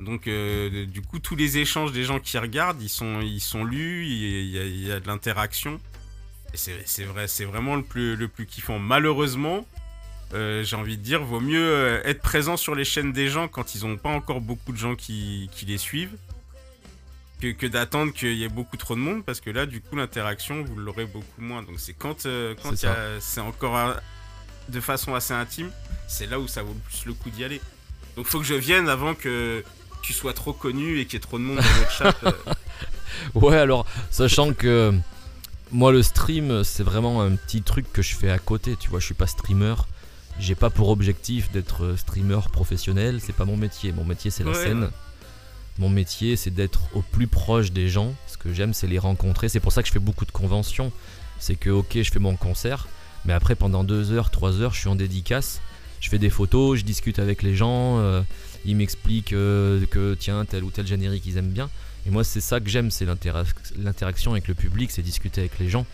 Donc 0.00 0.26
euh, 0.26 0.86
du 0.86 1.02
coup 1.02 1.18
tous 1.18 1.36
les 1.36 1.58
échanges 1.58 1.92
des 1.92 2.04
gens 2.04 2.20
qui 2.20 2.38
regardent, 2.38 2.80
ils 2.80 2.88
sont 2.88 3.20
ils 3.20 3.40
sont 3.40 3.64
lus, 3.64 4.06
il 4.06 4.86
y 4.86 4.92
a, 4.92 5.00
de 5.00 5.06
l'interaction. 5.06 5.80
C'est 6.54 7.04
vrai, 7.04 7.28
c'est 7.28 7.44
vraiment 7.44 7.76
le 7.76 7.82
plus 7.82 8.14
le 8.14 8.28
plus 8.28 8.46
kiffant. 8.46 8.78
Malheureusement, 8.78 9.66
j'ai 10.32 10.76
envie 10.76 10.96
de 10.96 11.02
dire, 11.02 11.22
vaut 11.24 11.40
mieux 11.40 12.00
être 12.04 12.20
présent 12.20 12.56
sur 12.56 12.74
les 12.74 12.84
chaînes 12.84 13.12
des 13.12 13.28
gens 13.28 13.48
quand 13.48 13.74
ils 13.74 13.86
n'ont 13.86 13.96
pas 13.96 14.10
encore 14.10 14.40
beaucoup 14.40 14.72
de 14.72 14.76
gens 14.76 14.94
qui, 14.94 15.48
qui 15.52 15.64
les 15.64 15.78
suivent 15.78 16.16
que, 17.42 17.52
que 17.52 17.66
d'attendre 17.66 18.12
qu'il 18.12 18.34
y 18.36 18.44
ait 18.44 18.48
beaucoup 18.48 18.76
trop 18.76 18.94
de 18.94 19.00
monde 19.00 19.24
parce 19.24 19.40
que 19.40 19.50
là, 19.50 19.66
du 19.66 19.80
coup, 19.80 19.96
l'interaction, 19.96 20.62
vous 20.64 20.76
l'aurez 20.76 21.06
beaucoup 21.06 21.40
moins. 21.40 21.62
Donc 21.62 21.74
c'est 21.78 21.92
quand, 21.94 22.26
euh, 22.26 22.54
quand 22.62 22.72
C'est 23.20 23.40
encore 23.40 23.76
un- 23.76 23.96
de 24.68 24.80
façon 24.80 25.14
assez 25.14 25.34
intime, 25.34 25.70
c'est 26.06 26.26
là 26.30 26.38
où 26.38 26.46
ça 26.46 26.62
vaut 26.62 26.72
le 26.72 26.78
plus 26.78 27.04
le 27.06 27.14
coup 27.14 27.30
d'y 27.30 27.42
aller. 27.44 27.60
Donc 28.16 28.26
faut 28.26 28.38
que 28.38 28.44
je 28.46 28.54
vienne 28.54 28.88
avant 28.88 29.14
que 29.14 29.64
tu 30.02 30.12
sois 30.12 30.32
trop 30.34 30.52
connu 30.52 30.98
et 31.00 31.04
qu'il 31.06 31.14
y 31.14 31.16
ait 31.16 31.20
trop 31.20 31.38
de 31.38 31.42
monde 31.44 31.56
dans 31.56 31.78
notre 31.78 31.90
chat. 31.90 32.14
euh. 32.24 32.32
Ouais, 33.34 33.56
alors, 33.56 33.86
sachant 34.10 34.52
que 34.52 34.92
moi, 35.70 35.92
le 35.92 36.02
stream, 36.02 36.64
c'est 36.64 36.82
vraiment 36.82 37.22
un 37.22 37.36
petit 37.36 37.62
truc 37.62 37.90
que 37.92 38.02
je 38.02 38.14
fais 38.16 38.30
à 38.30 38.38
côté. 38.38 38.76
Tu 38.76 38.88
vois, 38.88 39.00
je 39.00 39.04
suis 39.06 39.14
pas 39.14 39.26
streamer. 39.26 39.74
J'ai 40.38 40.54
pas 40.54 40.70
pour 40.70 40.88
objectif 40.88 41.50
d'être 41.52 41.84
euh, 41.84 41.96
streamer 41.96 42.40
professionnel. 42.52 43.20
C'est 43.20 43.34
pas 43.34 43.44
mon 43.44 43.56
métier. 43.56 43.92
Mon 43.92 44.04
métier, 44.04 44.30
c'est 44.30 44.44
la 44.44 44.50
Ouais, 44.50 44.56
scène. 44.64 44.84
ouais. 44.84 44.90
Mon 45.78 45.88
métier, 45.88 46.36
c'est 46.36 46.50
d'être 46.50 46.82
au 46.94 47.02
plus 47.02 47.26
proche 47.26 47.72
des 47.72 47.88
gens. 47.88 48.14
Ce 48.26 48.36
que 48.36 48.52
j'aime, 48.52 48.74
c'est 48.74 48.86
les 48.86 48.98
rencontrer. 48.98 49.48
C'est 49.48 49.60
pour 49.60 49.72
ça 49.72 49.82
que 49.82 49.88
je 49.88 49.92
fais 49.92 49.98
beaucoup 49.98 50.26
de 50.26 50.30
conventions. 50.32 50.92
C'est 51.38 51.56
que, 51.56 51.70
ok, 51.70 52.02
je 52.02 52.10
fais 52.10 52.18
mon 52.18 52.36
concert. 52.36 52.88
Mais 53.24 53.32
après, 53.32 53.54
pendant 53.54 53.82
deux 53.84 54.12
heures, 54.12 54.30
trois 54.30 54.60
heures, 54.60 54.74
je 54.74 54.80
suis 54.80 54.88
en 54.88 54.96
dédicace. 54.96 55.60
Je 56.00 56.08
fais 56.08 56.18
des 56.18 56.30
photos, 56.30 56.78
je 56.78 56.84
discute 56.84 57.18
avec 57.18 57.42
les 57.42 57.54
gens. 57.56 57.98
euh, 58.00 58.22
ils 58.64 58.76
m'expliquent 58.76 59.32
euh, 59.32 59.84
que, 59.86 60.14
tiens, 60.14 60.44
tel 60.44 60.62
ou 60.64 60.70
tel 60.70 60.86
générique, 60.86 61.24
ils 61.26 61.36
aiment 61.38 61.50
bien. 61.52 61.70
Et 62.06 62.10
moi, 62.10 62.24
c'est 62.24 62.40
ça 62.40 62.60
que 62.60 62.68
j'aime, 62.68 62.90
c'est 62.90 63.04
l'interac- 63.04 63.72
l'interaction 63.78 64.32
avec 64.32 64.48
le 64.48 64.54
public, 64.54 64.90
c'est 64.90 65.02
discuter 65.02 65.40
avec 65.40 65.58
les 65.58 65.68
gens. 65.68 65.86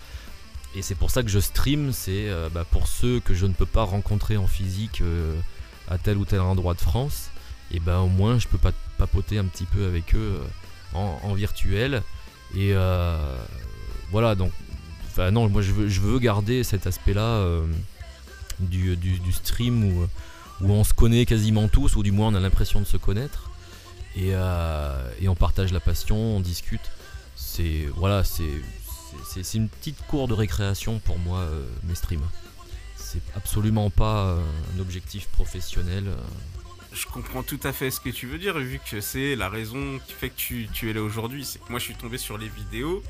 Et 0.75 0.83
c'est 0.83 0.95
pour 0.95 1.11
ça 1.11 1.23
que 1.23 1.29
je 1.29 1.39
stream, 1.39 1.93
c'est 1.93 2.29
euh, 2.29 2.49
bah, 2.53 2.67
pour 2.71 2.89
ceux 2.89 3.21
que 3.21 3.35
je 3.35 3.47
ne 3.47 3.53
peux 3.53 3.67
pas 3.67 3.85
rencontrer 3.85 4.37
en 4.37 4.47
physique 4.47 5.03
à 5.89 5.99
tel 5.99 6.17
ou 6.17 6.25
tel 6.25 6.41
endroit 6.41 6.75
de 6.75 6.81
France. 6.81 7.31
Et 7.71 7.81
ben 7.81 7.99
au 8.01 8.09
moins, 8.09 8.39
je 8.39 8.49
peux 8.49 8.59
pas 8.59 8.73
papoter 8.99 9.39
un 9.39 9.45
petit 9.45 9.65
peu 9.65 9.87
avec 9.87 10.15
eux 10.15 10.41
euh, 10.95 10.99
en, 11.23 11.35
virtuel. 11.35 12.03
Et 12.55 12.73
euh, 12.75 13.37
voilà, 14.11 14.35
donc, 14.35 14.53
enfin 15.07 15.31
non, 15.31 15.49
moi 15.49 15.63
je 15.63 15.73
veux, 15.73 16.19
garder 16.19 16.65
cet 16.65 16.87
aspect-là 16.87 17.21
euh, 17.21 17.67
du, 18.59 18.97
du- 18.97 19.33
stream 19.33 19.85
où, 19.85 20.09
on 20.61 20.85
se 20.85 20.93
connaît 20.93 21.25
quasiment 21.25 21.69
tous, 21.69 21.97
ou 21.97 22.03
du 22.03 22.11
moins 22.11 22.29
on 22.29 22.35
a 22.35 22.41
l'impression 22.41 22.81
de 22.81 22.87
se 22.87 22.97
connaître 22.97 23.51
et, 24.17 24.31
et 25.21 25.29
on 25.29 25.37
partage 25.37 25.73
la 25.73 25.79
passion, 25.81 26.17
on 26.17 26.41
discute. 26.41 26.91
C'est 27.37 27.89
voilà, 27.95 28.25
c'est 28.25 29.55
une 29.55 29.69
petite 29.69 30.05
cour 30.09 30.27
de 30.27 30.35
récréation 30.35 30.99
pour 30.99 31.19
moi 31.19 31.47
mes 31.85 31.95
streams. 31.95 32.27
C'est 32.97 33.23
absolument 33.37 33.91
pas 33.91 34.37
un 34.75 34.81
objectif 34.81 35.29
professionnel. 35.29 36.07
Je 36.93 37.07
comprends 37.07 37.43
tout 37.43 37.61
à 37.65 37.73
fait 37.73 37.91
ce 37.91 38.01
que 38.01 38.09
tu 38.09 38.27
veux 38.27 38.39
dire, 38.39 38.59
vu 38.59 38.81
que 38.91 39.01
c'est 39.01 39.37
la 39.37 39.49
raison 39.49 39.99
qui 40.07 40.13
fait 40.13 40.31
que 40.31 40.37
tu, 40.37 40.69
tu 40.73 40.91
es 40.91 40.93
là 40.93 41.03
aujourd'hui. 41.03 41.45
C'est 41.45 41.59
que 41.59 41.69
moi, 41.71 41.79
je 41.79 41.85
suis 41.85 41.95
tombé 41.95 42.19
sur 42.19 42.39
les 42.39 42.49
vidéos 42.49 43.03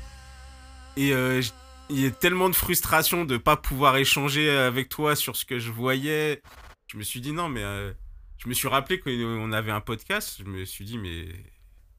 et 0.97 1.13
euh, 1.13 1.41
il 1.89 1.99
y 1.99 2.05
a 2.05 2.11
tellement 2.11 2.49
de 2.49 2.55
frustration 2.55 3.25
de 3.25 3.37
pas 3.37 3.55
pouvoir 3.57 3.97
échanger 3.97 4.49
avec 4.49 4.89
toi 4.89 5.15
sur 5.15 5.35
ce 5.35 5.45
que 5.45 5.59
je 5.59 5.71
voyais. 5.71 6.41
Je 6.87 6.97
me 6.97 7.03
suis 7.03 7.21
dit 7.21 7.31
non, 7.31 7.49
mais 7.49 7.63
euh, 7.63 7.93
je 8.37 8.47
me 8.47 8.53
suis 8.53 8.67
rappelé 8.67 8.99
qu'on 8.99 9.51
avait 9.51 9.71
un 9.71 9.81
podcast. 9.81 10.37
Je 10.39 10.45
me 10.45 10.65
suis 10.65 10.85
dit, 10.85 10.97
mais 10.97 11.27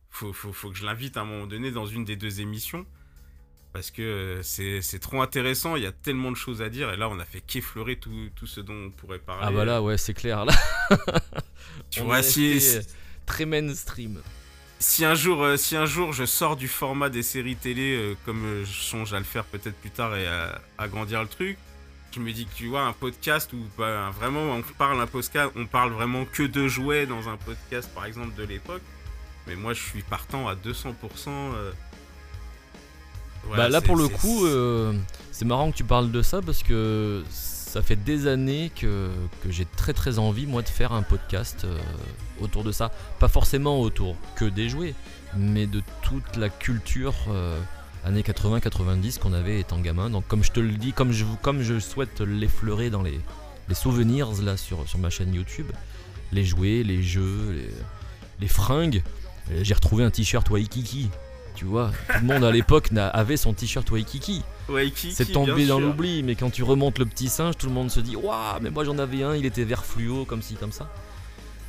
faut, 0.08 0.32
faut, 0.32 0.52
faut 0.52 0.70
que 0.70 0.76
je 0.76 0.84
l'invite 0.84 1.16
à 1.16 1.20
un 1.20 1.24
moment 1.24 1.46
donné 1.46 1.70
dans 1.70 1.86
une 1.86 2.04
des 2.04 2.16
deux 2.16 2.40
émissions. 2.40 2.86
Parce 3.72 3.90
que 3.90 4.02
euh, 4.02 4.42
c'est 4.42 4.98
trop 4.98 5.22
intéressant, 5.22 5.76
il 5.76 5.82
y 5.82 5.86
a 5.86 5.92
tellement 5.92 6.30
de 6.32 6.36
choses 6.36 6.62
à 6.62 6.68
dire, 6.68 6.90
et 6.92 6.96
là 6.96 7.08
on 7.08 7.18
a 7.18 7.24
fait 7.24 7.40
qu'effleurer 7.40 7.96
tout, 7.96 8.10
tout 8.34 8.46
ce 8.46 8.60
dont 8.60 8.86
on 8.86 8.90
pourrait 8.90 9.18
parler. 9.18 9.44
Ah 9.46 9.50
bah 9.50 9.64
là, 9.64 9.80
ouais, 9.82 9.96
c'est 9.98 10.14
clair. 10.14 10.44
Là, 10.44 10.52
tu 11.90 12.00
on 12.00 12.04
vois, 12.06 12.22
si, 12.22 12.58
euh, 12.76 12.80
très 13.26 13.46
mainstream. 13.46 14.20
si 14.78 15.04
un 15.04 15.14
jour, 15.14 15.42
euh, 15.42 15.56
si 15.56 15.76
un 15.76 15.86
jour 15.86 16.12
je 16.12 16.24
sors 16.24 16.56
du 16.56 16.68
format 16.68 17.10
des 17.10 17.22
séries 17.22 17.56
télé, 17.56 18.16
comme 18.24 18.62
je 18.64 18.72
songe 18.72 19.12
à 19.14 19.18
le 19.18 19.24
faire 19.24 19.44
peut-être 19.44 19.76
plus 19.76 19.90
tard 19.90 20.16
et 20.16 20.26
à 20.26 20.60
agrandir 20.78 21.22
le 21.22 21.28
truc, 21.28 21.56
je 22.12 22.18
me 22.18 22.32
dis 22.32 22.46
que 22.46 22.54
tu 22.54 22.66
vois 22.66 22.82
un 22.82 22.92
podcast 22.92 23.52
où 23.52 23.58
bah, 23.78 24.10
vraiment 24.18 24.40
on 24.52 24.62
parle 24.62 25.00
un 25.00 25.06
podcast, 25.06 25.52
on 25.54 25.66
parle 25.66 25.92
vraiment 25.92 26.24
que 26.24 26.42
de 26.42 26.66
jouets 26.66 27.06
dans 27.06 27.28
un 27.28 27.36
podcast 27.36 27.88
par 27.94 28.04
exemple 28.04 28.34
de 28.36 28.42
l'époque. 28.44 28.82
Mais 29.46 29.54
moi 29.54 29.72
je 29.74 29.80
suis 29.82 30.02
partant 30.02 30.48
à 30.48 30.54
200%. 30.54 30.94
euh, 31.28 31.72
voilà, 33.44 33.64
bah 33.64 33.68
là 33.68 33.80
pour 33.80 33.96
le 33.96 34.08
coup, 34.08 34.46
euh, 34.46 34.92
c'est 35.32 35.44
marrant 35.44 35.70
que 35.70 35.76
tu 35.76 35.84
parles 35.84 36.10
de 36.10 36.22
ça 36.22 36.40
parce 36.42 36.62
que 36.62 37.24
ça 37.30 37.82
fait 37.82 37.96
des 37.96 38.26
années 38.26 38.70
que, 38.74 39.10
que 39.42 39.50
j'ai 39.50 39.64
très 39.64 39.92
très 39.92 40.18
envie 40.18 40.46
moi 40.46 40.62
de 40.62 40.68
faire 40.68 40.92
un 40.92 41.02
podcast 41.02 41.64
euh, 41.64 41.78
autour 42.40 42.64
de 42.64 42.72
ça. 42.72 42.90
Pas 43.18 43.28
forcément 43.28 43.80
autour 43.80 44.16
que 44.36 44.44
des 44.44 44.68
jouets, 44.68 44.94
mais 45.36 45.66
de 45.66 45.82
toute 46.02 46.36
la 46.36 46.48
culture 46.48 47.14
euh, 47.28 47.58
années 48.04 48.22
80-90 48.22 49.18
qu'on 49.18 49.32
avait 49.32 49.60
étant 49.60 49.78
gamin. 49.78 50.10
Donc 50.10 50.26
comme 50.26 50.44
je 50.44 50.50
te 50.50 50.60
le 50.60 50.72
dis, 50.72 50.92
comme 50.92 51.12
je, 51.12 51.24
comme 51.42 51.62
je 51.62 51.78
souhaite 51.78 52.20
l'effleurer 52.20 52.90
dans 52.90 53.02
les, 53.02 53.20
les 53.68 53.74
souvenirs 53.74 54.30
là 54.42 54.56
sur, 54.56 54.88
sur 54.88 54.98
ma 54.98 55.10
chaîne 55.10 55.32
YouTube, 55.32 55.68
les 56.32 56.44
jouets, 56.44 56.82
les 56.82 57.02
jeux, 57.02 57.52
les, 57.52 57.70
les 58.40 58.48
fringues. 58.48 59.02
J'ai 59.62 59.74
retrouvé 59.74 60.04
un 60.04 60.10
t-shirt 60.10 60.48
Waikiki. 60.50 61.08
Tu 61.60 61.66
vois, 61.66 61.90
tout 62.08 62.20
le 62.22 62.26
monde 62.26 62.42
à 62.42 62.50
l'époque 62.50 62.88
avait 62.96 63.36
son 63.36 63.52
t-shirt 63.52 63.90
Waikiki. 63.90 64.42
Ouais, 64.70 64.90
Kiki, 64.90 65.12
C'est 65.12 65.26
tombé 65.26 65.66
dans 65.66 65.78
l'oubli, 65.78 66.22
mais 66.22 66.34
quand 66.34 66.48
tu 66.48 66.62
remontes 66.62 66.98
le 66.98 67.04
petit 67.04 67.28
singe, 67.28 67.58
tout 67.58 67.66
le 67.66 67.72
monde 67.74 67.90
se 67.90 68.00
dit 68.00 68.16
Waouh, 68.16 68.60
mais 68.62 68.70
moi 68.70 68.82
j'en 68.84 68.96
avais 68.96 69.22
un, 69.22 69.34
il 69.34 69.44
était 69.44 69.64
vert 69.64 69.84
fluo, 69.84 70.24
comme 70.24 70.40
ci, 70.40 70.54
comme 70.54 70.72
ça. 70.72 70.90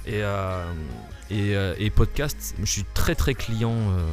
Et, 0.06 0.24
euh, 0.24 0.64
et, 1.30 1.58
euh, 1.58 1.76
et 1.78 1.90
podcast, 1.90 2.56
je 2.62 2.72
suis 2.72 2.86
très 2.94 3.16
très 3.16 3.34
client 3.34 3.74
euh, 3.76 4.08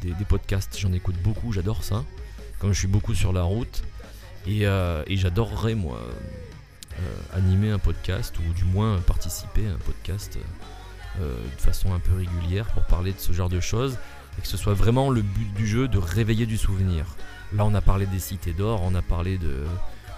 des, 0.00 0.10
des 0.10 0.24
podcasts, 0.24 0.76
j'en 0.76 0.92
écoute 0.92 1.14
beaucoup, 1.22 1.52
j'adore 1.52 1.84
ça. 1.84 2.02
Comme 2.58 2.72
je 2.72 2.78
suis 2.80 2.88
beaucoup 2.88 3.14
sur 3.14 3.32
la 3.32 3.42
route. 3.42 3.84
Et, 4.48 4.66
euh, 4.66 5.04
et 5.06 5.16
j'adorerais, 5.16 5.76
moi, 5.76 6.00
animer 7.32 7.70
un 7.70 7.78
podcast, 7.78 8.34
ou 8.40 8.52
du 8.54 8.64
moins 8.64 8.98
participer 8.98 9.68
à 9.68 9.70
un 9.70 9.78
podcast 9.86 10.36
de 11.20 11.60
façon 11.60 11.94
un 11.94 12.00
peu 12.00 12.16
régulière 12.16 12.66
pour 12.72 12.82
parler 12.86 13.12
de 13.12 13.20
ce 13.20 13.32
genre 13.32 13.48
de 13.48 13.60
choses. 13.60 13.96
Et 14.38 14.42
que 14.42 14.48
ce 14.48 14.56
soit 14.56 14.74
vraiment 14.74 15.10
le 15.10 15.22
but 15.22 15.52
du 15.54 15.66
jeu 15.66 15.88
de 15.88 15.98
réveiller 15.98 16.46
du 16.46 16.56
souvenir. 16.56 17.04
Là, 17.54 17.64
on 17.64 17.74
a 17.74 17.80
parlé 17.80 18.06
des 18.06 18.18
cités 18.18 18.52
d'or, 18.52 18.80
on 18.82 18.94
a 18.94 19.02
parlé 19.02 19.36
de, 19.38 19.64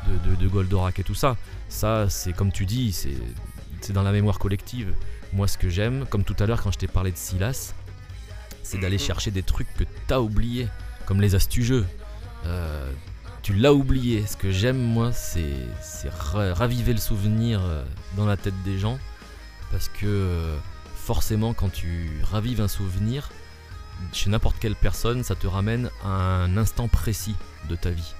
de, 0.08 0.30
de, 0.30 0.36
de 0.36 0.48
Goldorak 0.48 0.98
et 1.00 1.02
tout 1.04 1.14
ça. 1.16 1.36
Ça, 1.68 2.08
c'est 2.08 2.32
comme 2.32 2.52
tu 2.52 2.64
dis, 2.66 2.92
c'est 2.92 3.92
dans 3.92 4.02
la 4.02 4.12
mémoire 4.12 4.38
collective. 4.38 4.94
Moi, 5.32 5.48
ce 5.48 5.58
que 5.58 5.68
j'aime, 5.68 6.06
comme 6.08 6.22
tout 6.24 6.36
à 6.38 6.46
l'heure 6.46 6.62
quand 6.62 6.70
je 6.70 6.78
t'ai 6.78 6.86
parlé 6.86 7.10
de 7.10 7.16
Silas, 7.16 7.74
c'est 8.62 8.78
d'aller 8.78 8.96
Mhm. 8.98 9.02
chercher 9.02 9.30
des 9.32 9.42
trucs 9.42 9.72
que 9.74 9.84
t'as 10.06 10.20
oubliés, 10.20 10.68
comme 11.06 11.20
les 11.20 11.34
astuces-jeux. 11.34 11.84
Euh, 12.46 12.90
tu 13.42 13.52
l'as 13.52 13.74
oublié. 13.74 14.24
Ce 14.26 14.36
que 14.36 14.50
j'aime, 14.52 14.78
moi, 14.78 15.12
c'est 15.12 15.52
c'est 15.82 16.08
ra- 16.08 16.54
raviver 16.54 16.92
le 16.92 17.00
souvenir 17.00 17.60
euh, 17.62 17.84
dans 18.16 18.24
la 18.26 18.36
tête 18.36 18.54
des 18.64 18.78
gens. 18.78 18.98
Parce 19.72 19.88
que 19.88 20.06
euh, 20.06 20.56
forcément, 20.94 21.52
quand 21.52 21.70
tu 21.70 22.10
ravives 22.22 22.60
un 22.60 22.68
souvenir, 22.68 23.30
chez 24.12 24.30
n'importe 24.30 24.56
quelle 24.60 24.74
personne, 24.76 25.22
ça 25.24 25.34
te 25.34 25.46
ramène 25.46 25.90
à 26.04 26.08
un 26.08 26.56
instant 26.56 26.88
précis 26.88 27.34
de 27.68 27.76
ta 27.76 27.90
vie. 27.90 28.14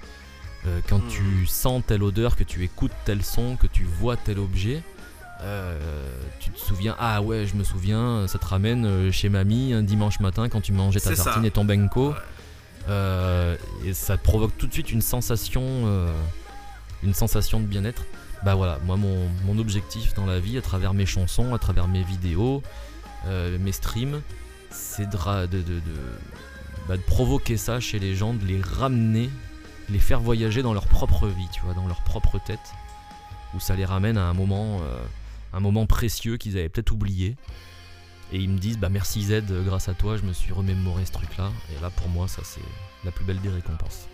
Euh, 0.67 0.81
quand 0.89 0.99
Mhm. 1.03 1.09
tu 1.11 1.47
sens 1.47 1.83
telle 1.87 2.03
odeur, 2.03 2.37
que 2.37 2.45
tu 2.45 2.63
écoutes 2.65 2.93
tel 3.05 3.23
son, 3.23 3.57
que 3.57 3.67
tu 3.67 3.85
vois 3.85 4.17
tel 4.17 4.39
objet, 4.39 4.83
euh, 5.43 5.79
tu 6.41 6.51
te 6.51 6.59
souviens, 6.59 6.97
ah 6.99 7.21
ouais, 7.21 7.47
je 7.47 7.55
me 7.55 7.65
souviens, 7.65 8.27
ça 8.29 8.39
te 8.39 8.47
ramène 8.47 8.87
euh, 8.87 9.13
chez 9.13 9.29
mamie 9.29 9.75
un 9.75 9.83
dimanche 9.83 10.21
matin 10.21 10.49
quand 10.49 10.63
tu 10.63 10.73
mangeais 10.73 11.01
ta 11.01 11.15
ça. 11.15 11.25
tartine 11.25 11.45
et 11.45 11.51
ton 11.51 11.65
benko. 11.67 12.11
Ouais. 12.11 12.15
Euh, 12.89 13.57
et 13.85 13.93
ça 13.95 14.17
te 14.17 14.23
provoque 14.23 14.57
tout 14.57 14.67
de 14.67 14.73
suite 14.73 14.91
une 14.93 15.01
sensation, 15.03 15.63
une 17.03 17.15
sensation 17.15 17.61
de 17.61 17.67
bien-être. 17.67 18.03
Bah 18.45 18.55
voilà, 18.55 18.79
moi 18.85 18.97
mon, 18.97 19.27
mon 19.47 19.59
objectif 19.59 20.13
dans 20.15 20.27
la 20.27 20.39
vie, 20.39 20.59
à 20.59 20.63
travers 20.63 20.93
mes 20.95 21.07
chansons, 21.07 21.55
à 21.55 21.59
travers 21.59 21.89
mes 21.89 22.03
vidéos, 22.03 22.63
mes 23.27 23.73
streams, 23.73 24.21
c'est 24.75 25.09
bah, 26.89 26.97
de 26.97 27.03
provoquer 27.03 27.57
ça 27.57 27.81
chez 27.81 27.99
les 27.99 28.15
gens, 28.15 28.35
de 28.35 28.45
les 28.45 28.61
ramener, 28.61 29.31
les 29.89 29.99
faire 29.99 30.21
voyager 30.21 30.63
dans 30.63 30.75
leur 30.75 30.87
propre 30.87 31.29
vie, 31.29 31.49
tu 31.53 31.61
vois, 31.63 31.75
dans 31.75 31.87
leur 31.87 32.03
propre 32.03 32.39
tête, 32.39 32.73
où 33.55 33.61
ça 33.61 33.77
les 33.77 33.85
ramène 33.85 34.19
à 34.19 34.25
un 34.25 34.35
moment, 34.35 34.81
euh, 34.83 35.05
un 35.53 35.61
moment 35.61 35.87
précieux 35.87 36.37
qu'ils 36.37 36.59
avaient 36.59 36.69
peut-être 36.69 36.93
oublié. 36.93 37.37
Et 38.33 38.39
ils 38.39 38.49
me 38.49 38.59
disent, 38.59 38.79
bah 38.79 38.89
merci 38.89 39.23
Z, 39.23 39.45
grâce 39.65 39.89
à 39.89 39.95
toi, 39.95 40.17
je 40.17 40.23
me 40.23 40.33
suis 40.33 40.53
remémoré 40.53 41.05
ce 41.07 41.13
truc-là. 41.13 41.53
Et 41.71 41.81
là, 41.81 41.91
pour 41.91 42.09
moi, 42.09 42.27
ça 42.27 42.43
c'est 42.45 42.61
la 43.05 43.13
plus 43.13 43.25
belle 43.25 43.41
des 43.41 43.51
récompenses. 43.51 44.09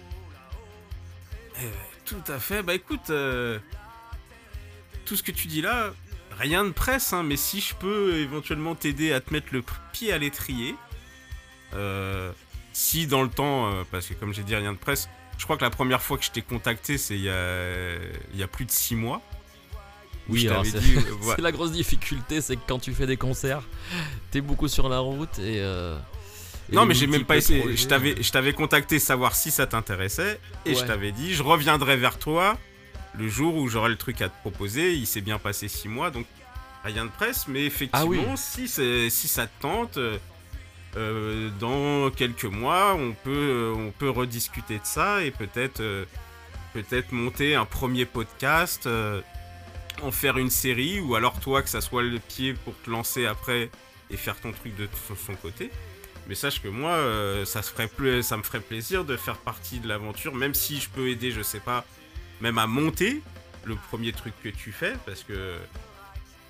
Eh 1.59 1.65
ouais, 1.65 1.73
tout 2.05 2.23
à 2.28 2.39
fait. 2.39 2.62
Bah 2.62 2.74
écoute, 2.74 3.11
euh, 3.11 3.59
tout 5.07 5.16
ce 5.16 5.23
que 5.23 5.32
tu 5.32 5.49
dis 5.49 5.62
là, 5.62 5.93
rien 6.40 6.64
de 6.64 6.70
presse, 6.70 7.12
hein, 7.12 7.22
mais 7.22 7.36
si 7.36 7.60
je 7.60 7.74
peux 7.74 8.18
éventuellement 8.18 8.74
t'aider 8.74 9.12
à 9.12 9.20
te 9.20 9.32
mettre 9.32 9.48
le 9.52 9.62
pied 9.92 10.12
à 10.12 10.18
l'étrier, 10.18 10.74
euh, 11.74 12.32
si 12.72 13.06
dans 13.06 13.22
le 13.22 13.28
temps, 13.28 13.70
euh, 13.70 13.82
parce 13.90 14.06
que 14.06 14.14
comme 14.14 14.32
j'ai 14.32 14.42
dit, 14.42 14.56
rien 14.56 14.72
de 14.72 14.78
presse, 14.78 15.08
je 15.38 15.44
crois 15.44 15.56
que 15.56 15.64
la 15.64 15.70
première 15.70 16.02
fois 16.02 16.18
que 16.18 16.24
je 16.24 16.30
t'ai 16.30 16.42
contacté, 16.42 16.98
c'est 16.98 17.14
il 17.14 17.22
y 17.22 17.30
a, 17.30 17.94
il 18.32 18.38
y 18.38 18.42
a 18.42 18.48
plus 18.48 18.64
de 18.64 18.70
six 18.70 18.94
mois. 18.94 19.22
où 20.28 20.32
Oui, 20.32 20.48
c'est 20.64 20.76
euh, 20.86 21.34
la 21.38 21.52
grosse 21.52 21.72
difficulté, 21.72 22.40
c'est 22.40 22.56
que 22.56 22.62
quand 22.66 22.78
tu 22.78 22.92
fais 22.92 23.06
des 23.06 23.16
concerts, 23.16 23.62
t'es 24.30 24.40
beaucoup 24.40 24.68
sur 24.68 24.88
la 24.88 24.98
route 24.98 25.38
et. 25.38 25.60
euh, 25.60 25.98
et 26.70 26.74
Non, 26.74 26.86
mais 26.86 26.94
j'ai 26.94 27.06
même 27.06 27.24
pas 27.24 27.36
essayé. 27.36 27.76
Je 27.76 28.30
t'avais, 28.30 28.52
contacté 28.52 28.98
savoir 28.98 29.34
si 29.34 29.50
ça 29.50 29.66
t'intéressait. 29.66 30.40
Et 30.66 30.74
je 30.74 30.84
t'avais 30.84 31.12
dit, 31.12 31.34
je 31.34 31.42
reviendrai 31.42 31.96
vers 31.96 32.18
toi 32.18 32.58
le 33.19 33.28
jour 33.28 33.55
où 33.57 33.69
j'aurai 33.69 33.89
le 33.91 33.97
truc 33.97 34.20
à 34.23 34.28
te 34.28 34.39
proposer. 34.41 34.95
Il 34.95 35.07
s'est 35.07 35.20
bien 35.20 35.39
passé 35.39 35.69
six 35.69 35.89
mois, 35.89 36.11
donc 36.11 36.27
rien 36.85 37.05
de 37.07 37.11
presse. 37.11 37.47
Mais 37.49 37.65
effectivement, 37.65 38.05
Ah 38.05 38.07
oui. 38.07 38.20
si, 38.37 38.69
si 38.69 39.28
ça 39.28 39.47
te 39.47 39.62
tente, 39.62 39.97
euh, 39.99 40.19
euh, 40.97 41.51
dans 41.61 42.11
quelques 42.11 42.45
mois, 42.45 42.95
on 42.95 43.12
peut, 43.12 43.73
on 43.77 43.91
peut 43.93 44.11
rediscuter 44.11 44.74
de 44.78 44.85
ça 44.85 45.23
et 45.24 45.31
peut-être, 45.31 45.81
euh, 45.81 46.05
peut-être 46.73 47.12
monter 47.12 47.55
un 47.55 47.65
premier 47.65 48.05
podcast, 48.07 48.87
euh, 48.87 49.20
en 50.03 50.11
faire 50.12 50.39
une 50.39 50.51
série, 50.51 50.99
ou 51.01 51.15
alors 51.15 51.39
toi, 51.41 51.62
que 51.62 51.69
ça 51.69 51.81
soit 51.81 52.03
le 52.03 52.19
pied 52.19 52.55
pour 52.55 52.74
te 52.82 52.89
lancer 52.91 53.27
après 53.27 53.70
et 54.11 54.16
faire 54.16 54.35
ton 54.41 54.51
truc 54.53 54.74
de 54.77 54.89
son- 55.07 55.35
côté. 55.35 55.70
Mais 56.27 56.35
sache 56.35 56.62
que 56.62 56.69
moi, 56.69 56.93
euh, 56.93 57.45
ça, 57.45 57.61
se 57.62 57.70
ferait 57.73 58.23
ça 58.23 58.37
me 58.37 58.43
ferait 58.43 58.61
plaisir 58.61 59.05
de 59.05 59.16
faire 59.16 59.37
partie 59.37 59.78
de 59.81 59.89
l'aventure, 59.89 60.35
même 60.35 60.55
si 60.55 60.81
je 60.81 60.89
peux 60.89 61.09
aider, 61.09 61.31
je 61.32 61.43
sais 61.43 61.61
pas, 61.61 61.85
même 62.40 62.58
à 62.58 62.66
monter 62.66 63.22
le 63.64 63.74
premier 63.76 64.12
truc 64.12 64.32
que 64.42 64.48
tu 64.48 64.72
fais, 64.72 64.94
parce 65.06 65.22
que 65.22 65.54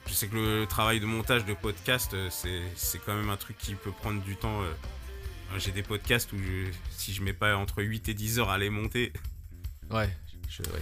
je 0.07 0.13
sais 0.13 0.27
que 0.29 0.37
le 0.37 0.67
travail 0.67 1.01
de 1.01 1.07
montage 1.07 1.45
de 1.45 1.55
podcast, 1.55 2.13
euh, 2.15 2.29
c'est 2.31 2.61
c'est 2.77 2.99
quand 3.05 3.15
même 3.15 3.31
un 3.31 3.37
truc 3.37 3.57
qui 3.59 3.75
peut 3.75 3.93
prendre 3.93 4.23
du 4.23 4.37
temps. 4.37 4.63
euh. 4.63 4.71
J'ai 5.59 5.73
des 5.73 5.83
podcasts 5.83 6.33
où 6.33 6.37
je- 6.39 6.71
si 6.97 7.13
je 7.13 7.23
mets 7.23 7.33
pas 7.33 7.57
entre 7.57 7.83
8 7.83 8.09
et 8.09 8.15
10 8.15 8.39
heures 8.39 8.51
à 8.51 8.59
les 8.59 8.71
monter. 8.71 9.13
Ouais, 9.91 10.09
je- 10.49 10.63
ouais. 10.63 10.81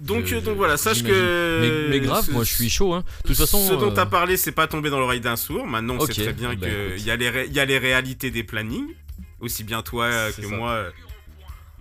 Donc, 0.00 0.24
Je- 0.26 0.36
euh, 0.36 0.40
donc 0.40 0.56
voilà, 0.56 0.76
sache 0.78 1.02
que. 1.02 1.88
Mais, 1.88 1.98
mais 1.98 2.00
grave, 2.00 2.24
ce- 2.26 2.30
moi 2.30 2.42
je 2.44 2.54
suis 2.54 2.70
chaud. 2.70 2.94
Hein. 2.94 3.04
De 3.24 3.28
toute 3.28 3.36
façon. 3.36 3.66
Ce 3.66 3.74
dont 3.74 3.90
euh, 3.90 3.94
t'as 3.94 4.06
parlé, 4.06 4.36
c'est 4.38 4.52
pas 4.52 4.66
tombé 4.66 4.88
dans 4.90 4.98
l'oreille 5.00 5.20
d'un 5.20 5.36
sourd. 5.36 5.66
Maintenant, 5.66 5.94
on 5.94 5.98
Ok, 6.00 6.12
sait 6.14 6.22
très 6.24 6.32
bien 6.32 6.54
bah, 6.54 6.66
qu'il 6.66 7.02
y, 7.06 7.10
a 7.10 7.16
les 7.16 7.28
ré- 7.30 7.48
y 7.48 7.60
a 7.60 7.64
les 7.66 7.78
réalités 7.78 8.30
des 8.30 8.42
plannings, 8.42 8.88
aussi 9.40 9.64
bien 9.64 9.82
toi 9.82 10.30
C'est 10.32 10.42
que 10.42 10.48
ça. 10.48 10.54
moi. 10.56 10.84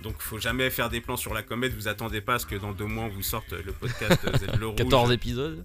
Donc, 0.04 0.16
faut 0.20 0.38
jamais 0.40 0.70
faire 0.70 0.90
des 0.90 1.02
plans 1.02 1.18
sur 1.18 1.34
la 1.34 1.42
comète. 1.42 1.74
Vous 1.74 1.88
attendez 1.88 2.22
pas 2.22 2.36
à 2.36 2.40
ce 2.40 2.46
que 2.46 2.56
dans 2.56 2.74
deux 2.74 2.86
mois, 2.86 3.06
on 3.06 3.10
vous 3.10 3.24
sorte 3.24 3.52
le 3.54 3.72
podcast 3.72 4.20
Z 4.38 4.50
Rouge. 4.62 4.76
14 4.76 5.12
épisodes. 5.12 5.64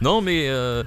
Non, 0.00 0.20
mais 0.20 0.48
euh, 0.48 0.84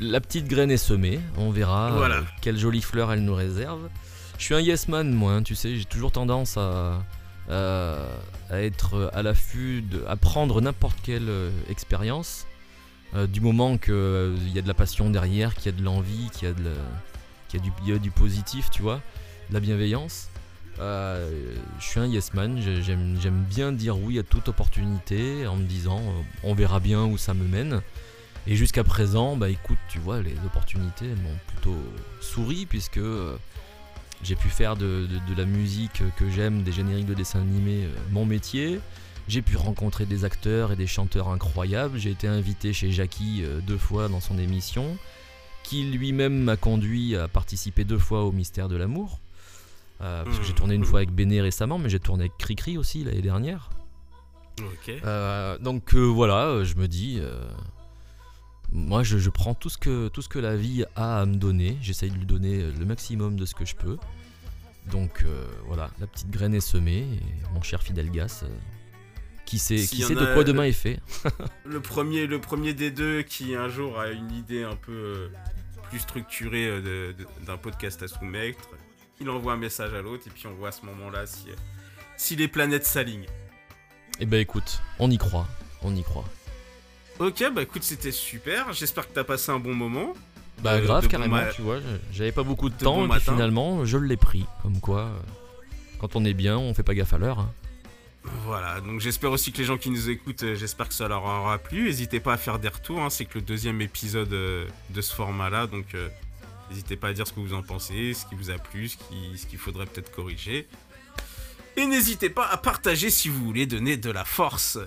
la 0.00 0.20
petite 0.20 0.46
graine 0.46 0.70
est 0.70 0.76
semée. 0.76 1.20
On 1.36 1.50
verra 1.50 1.92
euh, 1.92 2.22
quelle 2.40 2.56
jolie 2.58 2.80
fleur 2.82 3.12
elle 3.12 3.22
nous 3.24 3.34
réserve. 3.34 3.88
Je 4.38 4.44
suis 4.44 4.54
un 4.54 4.60
yes 4.60 4.88
man, 4.88 5.12
moi. 5.12 5.32
hein, 5.34 5.42
tu 5.42 5.54
sais, 5.54 5.76
j'ai 5.76 5.84
toujours 5.84 6.10
tendance 6.12 6.56
à, 6.56 7.02
à, 7.50 7.96
à 8.50 8.58
être 8.60 9.10
à 9.12 9.22
l'affût, 9.22 9.84
à 10.08 10.16
prendre 10.16 10.60
n'importe 10.60 10.98
quelle 11.02 11.28
euh, 11.28 11.50
expérience. 11.68 12.46
du 13.28 13.40
moment 13.42 13.76
qu'il 13.76 14.52
y 14.54 14.58
a 14.58 14.62
de 14.62 14.68
la 14.68 14.74
passion 14.74 15.10
derrière, 15.10 15.54
qu'il 15.54 15.66
y 15.66 15.74
a 15.74 15.78
de 15.78 15.84
l'envie, 15.84 16.30
qu'il 16.32 16.48
y 16.48 16.50
a, 16.50 16.54
de 16.54 16.62
la- 16.64 16.70
qu'il 17.48 17.60
y 17.60 17.62
a 17.62 17.66
du, 17.66 17.72
il 17.84 17.90
y 17.90 17.94
a 17.94 17.98
du 17.98 18.10
positif, 18.10 18.70
tu 18.70 18.80
vois, 18.80 19.00
de 19.50 19.54
la 19.54 19.60
bienveillance. 19.60 20.28
Euh, 20.80 21.30
je 21.78 21.84
suis 21.84 22.00
un 22.00 22.06
yes 22.06 22.32
man, 22.34 22.60
j'ai- 22.60 22.82
j'aime 22.82 23.44
bien 23.48 23.72
dire 23.72 23.98
oui 23.98 24.18
à 24.18 24.22
toute 24.22 24.48
opportunité 24.48 25.46
en 25.46 25.56
me 25.56 25.64
disant 25.64 25.98
euh, 26.00 26.22
on 26.44 26.54
verra 26.54 26.80
bien 26.80 27.04
où 27.04 27.18
ça 27.18 27.34
me 27.34 27.44
mène. 27.46 27.82
Et 28.46 28.56
jusqu'à 28.56 28.82
présent, 28.82 29.36
bah 29.36 29.50
écoute, 29.50 29.78
tu 29.88 29.98
vois, 29.98 30.20
les 30.22 30.34
opportunités 30.44 31.06
m'ont 31.06 31.36
plutôt 31.46 31.76
souri 32.20 32.66
puisque 32.66 32.98
euh, 32.98 33.36
J'ai 34.24 34.36
pu 34.36 34.48
faire 34.50 34.76
de, 34.76 35.08
de- 35.28 35.34
la 35.36 35.44
musique 35.44 36.00
que 36.16 36.30
j'aime, 36.30 36.62
des 36.62 36.70
génériques 36.72 37.06
de 37.06 37.14
dessins 37.14 37.40
animés, 37.40 37.88
mon 38.12 38.24
métier. 38.24 38.78
J'ai 39.26 39.42
pu 39.42 39.56
rencontrer 39.56 40.06
des 40.06 40.24
acteurs 40.24 40.70
et 40.70 40.76
des 40.76 40.86
chanteurs 40.86 41.28
incroyables. 41.28 41.98
J'ai 41.98 42.10
été 42.12 42.28
invité 42.28 42.72
chez 42.72 42.92
Jackie 42.92 43.42
deux 43.66 43.78
fois 43.78 44.08
dans 44.08 44.20
son 44.20 44.38
émission, 44.38 44.96
qui 45.64 45.82
lui-même 45.90 46.38
m'a 46.38 46.56
conduit 46.56 47.16
à 47.16 47.26
participer 47.26 47.82
deux 47.84 47.98
fois 47.98 48.22
au 48.24 48.30
Mystère 48.30 48.68
de 48.68 48.76
l'amour. 48.76 49.18
Euh, 50.02 50.24
parce 50.24 50.38
que 50.38 50.44
j'ai 50.44 50.52
tourné 50.52 50.74
une 50.74 50.84
fois 50.84 51.00
avec 51.00 51.12
Béné 51.12 51.40
récemment, 51.40 51.78
mais 51.78 51.88
j'ai 51.88 52.00
tourné 52.00 52.24
avec 52.24 52.36
Cricri 52.36 52.76
aussi 52.76 53.04
l'année 53.04 53.22
dernière. 53.22 53.70
Ok. 54.60 54.88
Euh, 55.04 55.58
donc 55.58 55.94
euh, 55.94 56.00
voilà, 56.00 56.64
je 56.64 56.74
me 56.74 56.88
dis, 56.88 57.20
moi 58.72 59.02
je, 59.02 59.18
je 59.18 59.30
prends 59.30 59.54
tout 59.54 59.68
ce, 59.68 59.78
que, 59.78 60.08
tout 60.08 60.22
ce 60.22 60.28
que 60.28 60.38
la 60.38 60.56
vie 60.56 60.84
a 60.96 61.20
à 61.20 61.26
me 61.26 61.36
donner, 61.36 61.78
j'essaye 61.80 62.10
de 62.10 62.16
lui 62.16 62.26
donner 62.26 62.70
le 62.70 62.84
maximum 62.84 63.36
de 63.36 63.46
ce 63.46 63.54
que 63.54 63.64
je 63.64 63.76
peux. 63.76 63.96
Donc 64.90 65.24
voilà, 65.66 65.90
la 66.00 66.06
petite 66.06 66.30
graine 66.30 66.54
est 66.54 66.60
semée, 66.60 67.00
et 67.00 67.54
mon 67.54 67.62
cher 67.62 67.82
Fidel 67.82 68.10
Gas, 68.10 68.42
euh, 68.42 68.48
qui 69.46 69.58
sait, 69.58 69.76
qui 69.76 70.02
sait 70.02 70.14
de 70.14 70.34
quoi 70.34 70.42
demain 70.44 70.64
est 70.64 70.72
fait. 70.72 71.00
Le 71.64 71.80
premier, 71.80 72.26
le 72.26 72.40
premier 72.40 72.74
des 72.74 72.90
deux 72.90 73.22
qui 73.22 73.54
un 73.54 73.68
jour 73.68 73.98
a 73.98 74.10
une 74.10 74.32
idée 74.32 74.64
un 74.64 74.76
peu 74.76 75.30
plus 75.88 76.00
structurée 76.00 76.82
d'un 77.46 77.56
podcast 77.56 78.02
à 78.02 78.08
soumettre, 78.08 78.68
il 79.22 79.30
envoie 79.30 79.52
un 79.54 79.56
message 79.56 79.94
à 79.94 80.02
l'autre 80.02 80.24
et 80.26 80.30
puis 80.30 80.46
on 80.46 80.54
voit 80.54 80.68
à 80.68 80.72
ce 80.72 80.84
moment-là 80.86 81.26
si, 81.26 81.48
euh, 81.50 81.54
si 82.16 82.36
les 82.36 82.48
planètes 82.48 82.84
s'alignent. 82.86 83.26
Et 84.20 84.26
ben 84.26 84.38
écoute, 84.40 84.80
on 84.98 85.10
y 85.10 85.18
croit, 85.18 85.46
on 85.82 85.94
y 85.96 86.02
croit. 86.02 86.24
Ok, 87.18 87.42
bah 87.54 87.62
écoute, 87.62 87.82
c'était 87.82 88.12
super. 88.12 88.72
J'espère 88.72 89.08
que 89.08 89.14
t'as 89.14 89.24
passé 89.24 89.50
un 89.52 89.58
bon 89.58 89.74
moment. 89.74 90.12
Bah 90.62 90.72
Euh, 90.74 90.80
grave 90.82 91.02
de 91.02 91.06
bon 91.06 91.10
carrément, 91.10 91.36
ma- 91.36 91.46
tu 91.46 91.62
vois, 91.62 91.78
j'avais 92.12 92.30
pas 92.32 92.42
beaucoup 92.42 92.68
de, 92.68 92.74
de 92.74 92.84
temps 92.84 92.96
bon 92.96 93.06
et 93.06 93.08
puis 93.08 93.20
finalement 93.20 93.84
je 93.84 93.96
l'ai 93.98 94.16
pris, 94.16 94.44
comme 94.62 94.78
quoi, 94.80 95.00
euh, 95.02 95.18
quand 95.98 96.14
on 96.14 96.24
est 96.24 96.34
bien, 96.34 96.58
on 96.58 96.72
fait 96.74 96.82
pas 96.82 96.94
gaffe 96.94 97.14
à 97.14 97.18
l'heure. 97.18 97.38
hein. 97.40 97.50
Voilà, 98.44 98.80
donc 98.80 99.00
j'espère 99.00 99.32
aussi 99.32 99.50
que 99.50 99.58
les 99.58 99.64
gens 99.64 99.76
qui 99.78 99.90
nous 99.90 100.08
écoutent, 100.08 100.44
euh, 100.44 100.54
j'espère 100.54 100.86
que 100.88 100.94
ça 100.94 101.08
leur 101.08 101.24
aura 101.24 101.58
plu. 101.58 101.84
N'hésitez 101.86 102.20
pas 102.20 102.34
à 102.34 102.36
faire 102.36 102.60
des 102.60 102.68
retours, 102.68 103.00
hein, 103.00 103.10
c'est 103.10 103.24
que 103.24 103.34
le 103.38 103.42
deuxième 103.44 103.80
épisode 103.80 104.32
euh, 104.32 104.68
de 104.90 105.00
ce 105.00 105.12
format-là, 105.14 105.66
donc 105.66 105.86
euh, 105.94 106.08
n'hésitez 106.72 106.96
pas 106.96 107.08
à 107.08 107.12
dire 107.12 107.26
ce 107.26 107.32
que 107.32 107.40
vous 107.40 107.52
en 107.54 107.62
pensez, 107.62 108.14
ce 108.14 108.24
qui 108.26 108.34
vous 108.34 108.50
a 108.50 108.54
plu, 108.58 108.88
ce 108.88 108.96
qui- 108.96 109.36
ce 109.38 109.46
qu'il 109.46 109.58
faudrait 109.58 109.86
peut-être 109.86 110.10
corriger. 110.10 110.66
Et 111.76 111.86
n'hésitez 111.86 112.30
pas 112.30 112.46
à 112.46 112.56
partager 112.56 113.10
si 113.10 113.28
vous 113.28 113.44
voulez 113.44 113.66
donner 113.66 113.96
de 113.96 114.10
la 114.10 114.24
force. 114.24 114.78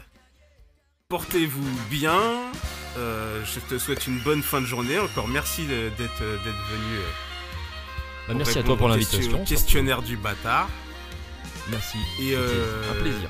Portez-vous 1.10 1.68
bien, 1.90 2.20
euh, 2.98 3.44
je 3.46 3.60
te 3.60 3.78
souhaite 3.80 4.08
une 4.08 4.20
bonne 4.20 4.42
fin 4.42 4.62
de 4.62 4.66
journée, 4.66 4.98
encore 5.00 5.28
merci 5.28 5.66
d'être 5.66 6.22
euh, 6.22 6.38
d'être 6.44 6.66
venu. 6.72 6.96
euh, 6.98 7.02
Bah, 8.28 8.34
pour 8.34 8.36
merci 8.38 8.58
à 8.60 8.64
toi 8.64 8.78
pour 8.78 8.90
l'invitation. 8.90 9.44
Questionnaire 9.46 10.02
du 10.02 10.18
bâtard. 10.18 10.68
Merci. 11.70 11.98
Et, 12.20 12.34
euh, 12.36 12.92
un 12.92 13.02
plaisir. 13.02 13.30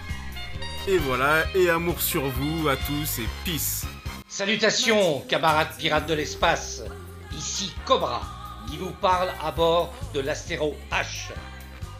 Et 0.87 0.97
voilà, 0.99 1.43
et 1.55 1.69
amour 1.69 2.01
sur 2.01 2.27
vous 2.29 2.67
à 2.69 2.77
tous 2.77 3.19
et 3.19 3.27
peace. 3.43 3.85
Salutations, 4.27 5.21
camarades 5.21 5.75
pirates 5.77 6.07
de 6.07 6.13
l'espace. 6.13 6.81
Ici 7.37 7.73
Cobra, 7.85 8.21
qui 8.69 8.77
vous 8.77 8.91
parle 8.91 9.29
à 9.43 9.51
bord 9.51 9.93
de 10.13 10.19
l'astéro 10.19 10.75
H. 10.91 11.31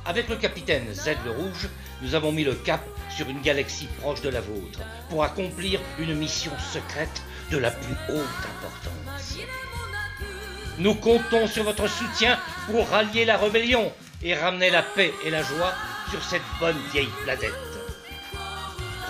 Avec 0.05 0.29
le 0.29 0.35
capitaine 0.35 0.93
Z 0.93 1.11
le 1.25 1.31
Rouge, 1.31 1.67
nous 2.01 2.13
avons 2.13 2.31
mis 2.31 2.43
le 2.43 2.53
cap 2.53 2.81
sur 3.09 3.27
une 3.29 3.41
galaxie 3.41 3.87
proche 4.01 4.21
de 4.21 4.29
la 4.29 4.41
vôtre 4.41 4.79
pour 5.09 5.23
accomplir 5.23 5.79
une 5.97 6.15
mission 6.15 6.51
secrète 6.71 7.21
de 7.51 7.57
la 7.57 7.71
plus 7.71 7.95
haute 8.09 8.45
importance. 8.55 9.37
Nous 10.77 10.95
comptons 10.95 11.47
sur 11.47 11.63
votre 11.63 11.87
soutien 11.87 12.37
pour 12.69 12.87
rallier 12.89 13.25
la 13.25 13.37
rébellion 13.37 13.91
et 14.21 14.35
ramener 14.35 14.69
la 14.69 14.83
paix 14.83 15.13
et 15.25 15.29
la 15.29 15.41
joie 15.41 15.73
sur 16.09 16.23
cette 16.23 16.41
bonne 16.59 16.77
vieille 16.91 17.09
planète. 17.23 17.53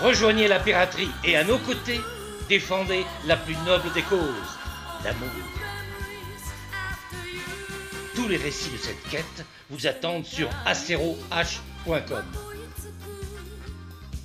Rejoignez 0.02 0.46
la 0.46 0.60
piraterie 0.60 1.10
et 1.24 1.36
à 1.36 1.44
nos 1.44 1.58
côtés, 1.58 2.00
défendez 2.48 3.04
la 3.26 3.36
plus 3.36 3.56
noble 3.66 3.92
des 3.94 4.02
causes, 4.02 4.58
l'amour. 5.04 5.55
Tous 8.16 8.28
les 8.28 8.38
récits 8.38 8.70
de 8.70 8.78
cette 8.78 9.02
quête 9.10 9.44
vous 9.68 9.86
attendent 9.86 10.24
sur 10.24 10.48
asteroh.com. 10.64 12.24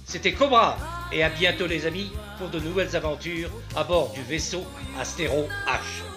C'était 0.06 0.34
Cobra 0.34 0.78
et 1.12 1.24
à 1.24 1.30
bientôt 1.30 1.68
les 1.68 1.86
amis 1.86 2.10
pour 2.38 2.50
de 2.50 2.60
nouvelles 2.60 2.96
aventures 2.96 3.52
à 3.76 3.84
bord 3.84 4.14
du 4.14 4.22
vaisseau 4.22 4.64
Astéro 4.98 5.48
H. 5.68 6.11